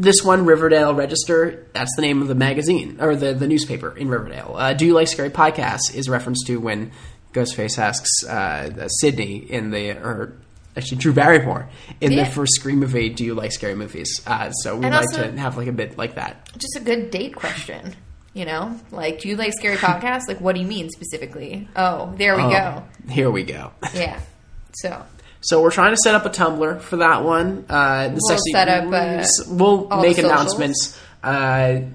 this 0.01 0.23
one, 0.23 0.45
Riverdale 0.45 0.93
Register, 0.93 1.67
that's 1.73 1.93
the 1.95 2.01
name 2.01 2.21
of 2.21 2.27
the 2.27 2.35
magazine 2.35 2.97
or 3.01 3.15
the, 3.15 3.33
the 3.33 3.47
newspaper 3.47 3.95
in 3.95 4.07
Riverdale. 4.09 4.55
Uh, 4.57 4.73
Do 4.73 4.85
you 4.85 4.93
like 4.93 5.07
scary 5.07 5.29
podcasts? 5.29 5.93
Is 5.93 6.07
a 6.07 6.11
reference 6.11 6.43
to 6.47 6.59
when 6.59 6.91
Ghostface 7.33 7.77
asks 7.77 8.09
uh, 8.25 8.87
Sidney 9.01 9.37
in 9.37 9.71
the 9.71 9.91
or 9.91 10.37
actually 10.77 10.97
Drew 10.97 11.13
Barrymore 11.13 11.69
in 11.99 12.11
Yeah. 12.11 12.23
the 12.25 12.31
first 12.31 12.53
Scream 12.55 12.79
movie, 12.79 13.09
"Do 13.09 13.23
you 13.23 13.33
like 13.35 13.51
scary 13.51 13.75
movies?" 13.75 14.21
Uh, 14.25 14.51
so 14.51 14.75
we 14.77 14.85
And 14.85 14.95
like 14.95 15.09
to 15.11 15.31
have 15.39 15.57
like 15.57 15.67
a 15.67 15.71
bit 15.71 15.97
like 15.97 16.15
that. 16.15 16.49
just 16.57 16.75
a 16.75 16.79
good 16.79 17.11
date 17.11 17.35
question. 17.35 17.93
You 18.35 18.45
know, 18.45 18.79
like, 18.89 19.19
do 19.19 19.29
you 19.29 19.35
like 19.35 19.53
scary 19.53 19.75
podcasts? 19.77 20.27
Like, 20.27 20.41
what 20.41 20.55
do 20.55 20.61
you 20.61 20.67
mean 20.67 20.89
specifically? 20.89 21.67
Oh, 21.75 22.13
there 22.17 22.35
we 22.35 22.41
Oh, 22.41 22.49
go. 22.49 22.83
Here 23.11 23.29
we 23.29 23.43
go. 23.43 23.71
Yeah. 23.93 24.19
So 24.75 25.05
So 25.43 25.61
we're 25.61 25.71
trying 25.71 25.91
to 25.91 25.97
set 26.03 26.15
up 26.15 26.25
a 26.25 26.29
Tumblr 26.29 26.81
for 26.81 26.97
that 26.97 27.23
one. 27.23 27.65
Uh, 27.69 28.07
the 28.07 28.13
We'll 28.13 28.29
sexy, 28.29 28.51
set 28.53 28.67
up, 28.69 28.93
uh, 28.93 29.25
we'll 29.49 29.87
make 30.01 30.17
announcements. 30.17 30.97
Uh, 31.23 31.27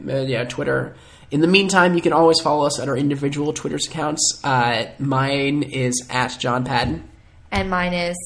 uh, 0.09 0.17
yeah, 0.21 0.45
Twitter. 0.45 0.95
In 1.31 1.41
the 1.41 1.47
meantime, 1.47 1.95
you 1.95 2.01
can 2.03 2.13
always 2.13 2.41
follow 2.41 2.67
us 2.67 2.79
at 2.81 2.89
our 2.89 2.97
individual 2.97 3.53
Twitter's 3.53 3.87
accounts. 3.87 4.41
Uh, 4.45 4.87
mine 4.99 5.63
is 5.63 6.07
at 6.11 6.37
John 6.39 6.65
Padden. 6.65 7.03
and 7.51 7.69
mine 7.71 7.93
is 7.95 8.17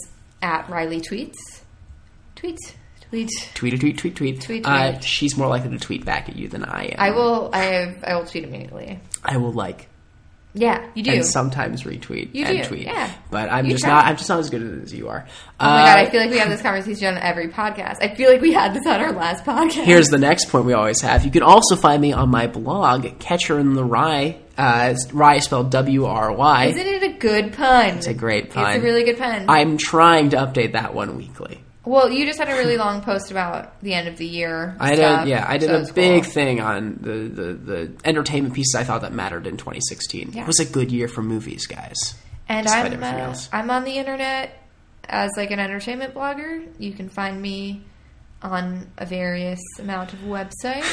at 0.43 0.69
Riley 0.69 1.01
tweets. 1.01 1.37
Tweet. 2.37 2.59
Tweet. 3.11 3.31
Tweet, 3.55 3.75
a 3.75 3.79
tweet, 3.79 3.99
tweet, 3.99 4.17
tweet. 4.17 4.41
Tweet, 4.41 4.67
Uh, 4.67 4.91
tweet. 4.93 5.05
she's 5.05 5.37
more 5.37 5.47
likely 5.49 5.71
to 5.71 5.79
tweet 5.79 6.05
back 6.05 6.29
at 6.29 6.37
you 6.37 6.49
than 6.49 6.65
I 6.65 6.85
am. 6.87 6.95
I 6.99 7.11
will. 7.11 7.51
I 7.53 7.59
have. 7.65 8.05
I 8.05 8.15
will 8.17 8.25
tweet 8.25 8.45
immediately. 8.45 8.99
I 9.25 9.37
will 9.37 9.53
like 9.53 9.89
Yeah, 10.55 10.87
you 10.95 11.03
do. 11.03 11.13
and 11.13 11.25
sometimes 11.27 11.85
retweet 11.85 12.35
You 12.35 12.45
and 12.45 12.59
do, 12.63 12.65
tweet. 12.69 12.83
yeah. 12.83 13.11
But 13.31 13.51
I'm 13.51 13.65
You 13.65 13.73
just 13.73 13.85
try. 13.85 13.95
not. 13.95 14.05
I'm 14.05 14.17
just 14.19 14.29
not 14.29 14.39
as 14.39 14.51
good 14.51 14.63
at 14.63 14.69
it 14.71 14.83
as 14.83 14.93
you 14.93 15.09
are. 15.09 15.25
oh 15.59 15.67
my 15.67 15.85
god, 15.85 15.99
Uh, 15.99 16.01
I 16.03 16.11
feel 16.11 16.21
like 16.21 16.31
we 16.31 16.39
have 16.39 16.51
this 16.51 16.61
conversation 16.61 17.15
on 17.15 17.19
every 17.23 17.49
podcast. 17.49 18.03
I 18.03 18.15
feel 18.15 18.31
like 18.31 18.43
we 18.43 18.53
had 18.53 18.75
this 18.75 18.87
on 18.87 19.01
our 19.01 19.13
last 19.13 19.45
podcast. 19.45 19.85
Here's 19.85 20.09
the 20.09 20.19
next 20.19 20.51
point 20.51 20.67
we 20.67 20.75
always 20.75 21.01
have. 21.01 21.25
You 21.25 21.31
can 21.31 21.43
also 21.43 21.77
find 21.77 22.03
me 22.03 22.13
on 22.13 22.29
my 22.29 22.49
blog, 22.49 23.19
Catcher 23.19 23.59
in 23.59 23.73
the 23.73 23.85
Rye. 23.85 24.39
Uh, 24.59 24.95
Rye 25.15 25.39
spelled 25.39 25.71
W 25.71 26.05
R 26.05 26.31
Y. 26.33 26.67
Isn't 26.67 26.87
it 26.87 27.03
a 27.03 27.13
good 27.19 27.55
pun? 27.55 27.97
It's 27.97 28.07
a 28.07 28.13
great 28.13 28.51
pun. 28.51 28.67
It's 28.75 28.79
a 28.79 28.83
really 28.83 29.05
good 29.05 29.17
pun. 29.17 29.47
I'm 29.49 29.79
trying 29.79 30.31
to 30.31 30.37
update 30.37 30.73
that 30.73 30.93
one 30.95 31.17
weekly. 31.17 31.61
Well, 31.85 32.11
you 32.11 32.27
just 32.27 32.39
had 32.39 32.49
a 32.49 32.55
really 32.55 32.77
long 32.77 33.03
post 33.03 33.31
about 33.31 33.81
the 33.83 33.95
end 33.95 34.09
of 34.09 34.17
the 34.17 34.27
year. 34.27 34.77
I 34.79 34.95
did, 34.95 35.29
yeah, 35.29 35.45
I 35.49 35.59
did 35.59 35.69
so 35.69 35.91
a 35.91 35.95
big 35.95 36.23
cool. 36.23 36.33
thing 36.33 36.61
on 36.61 36.99
the, 37.01 37.13
the, 37.13 37.53
the 37.55 37.93
entertainment 38.05 38.55
pieces 38.55 38.75
I 38.77 38.85
thought 38.85 39.03
that 39.03 39.13
mattered 39.13 39.47
in 39.47 39.57
2016. 39.57 40.33
Yeah. 40.33 40.43
It 40.43 40.47
was 40.47 40.61
a 40.61 40.65
good 40.65 40.93
year 40.93 41.09
for 41.09 41.23
movies, 41.23 41.67
guys. 41.67 42.15
And 42.49 42.67
I'm 42.69 43.03
uh. 43.03 43.35
I'm 43.53 43.71
on 43.71 43.85
the 43.85 43.93
internet 43.93 44.63
as 45.09 45.31
like 45.37 45.51
an 45.51 45.59
entertainment 45.59 46.15
blogger. 46.15 46.67
You 46.79 46.93
can 46.93 47.09
find 47.09 47.41
me 47.41 47.83
on 48.43 48.91
a 48.99 49.07
various 49.07 49.61
amount 49.79 50.13
of 50.13 50.21
websites. 50.21 50.85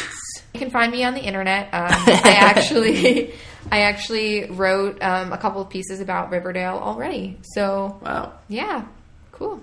You 0.54 0.60
can 0.60 0.70
find 0.70 0.92
me 0.92 1.04
on 1.04 1.14
the 1.14 1.22
internet. 1.22 1.66
Um, 1.74 1.92
I 1.92 2.36
actually 2.40 3.34
I 3.72 3.82
actually 3.82 4.50
wrote 4.50 5.02
um, 5.04 5.34
a 5.34 5.38
couple 5.38 5.62
of 5.62 5.70
pieces 5.70 6.00
about 6.00 6.32
Riverdale 6.32 6.78
already. 6.78 7.38
So 7.54 8.00
Wow. 8.02 8.34
yeah, 8.48 8.86
cool. 9.32 9.62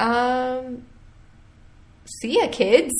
Um, 0.00 0.82
see 2.04 2.40
ya, 2.40 2.48
kids. 2.50 2.94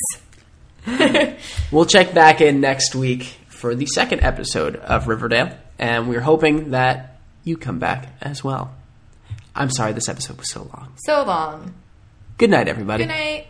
We'll 1.73 1.87
check 1.87 2.15
back 2.15 2.41
in 2.41 2.61
next 2.61 2.95
week 2.95 3.23
for 3.49 3.75
the 3.75 3.87
second 3.87 4.23
episode 4.23 4.77
of 4.77 5.07
Riverdale, 5.07 5.57
and 5.79 6.09
we're 6.09 6.21
hoping 6.21 6.71
that 6.73 7.21
you 7.45 7.57
come 7.57 7.79
back 7.79 8.09
as 8.21 8.43
well. 8.43 8.75
I'm 9.55 9.71
sorry 9.71 9.93
this 9.93 10.09
episode 10.09 10.39
was 10.39 10.51
so 10.51 10.63
long. 10.63 10.93
so 11.05 11.23
long. 11.25 11.75
Good 12.39 12.51
night, 12.51 12.67
everybody. 12.69 13.05
Good 13.05 13.11
night. 13.11 13.47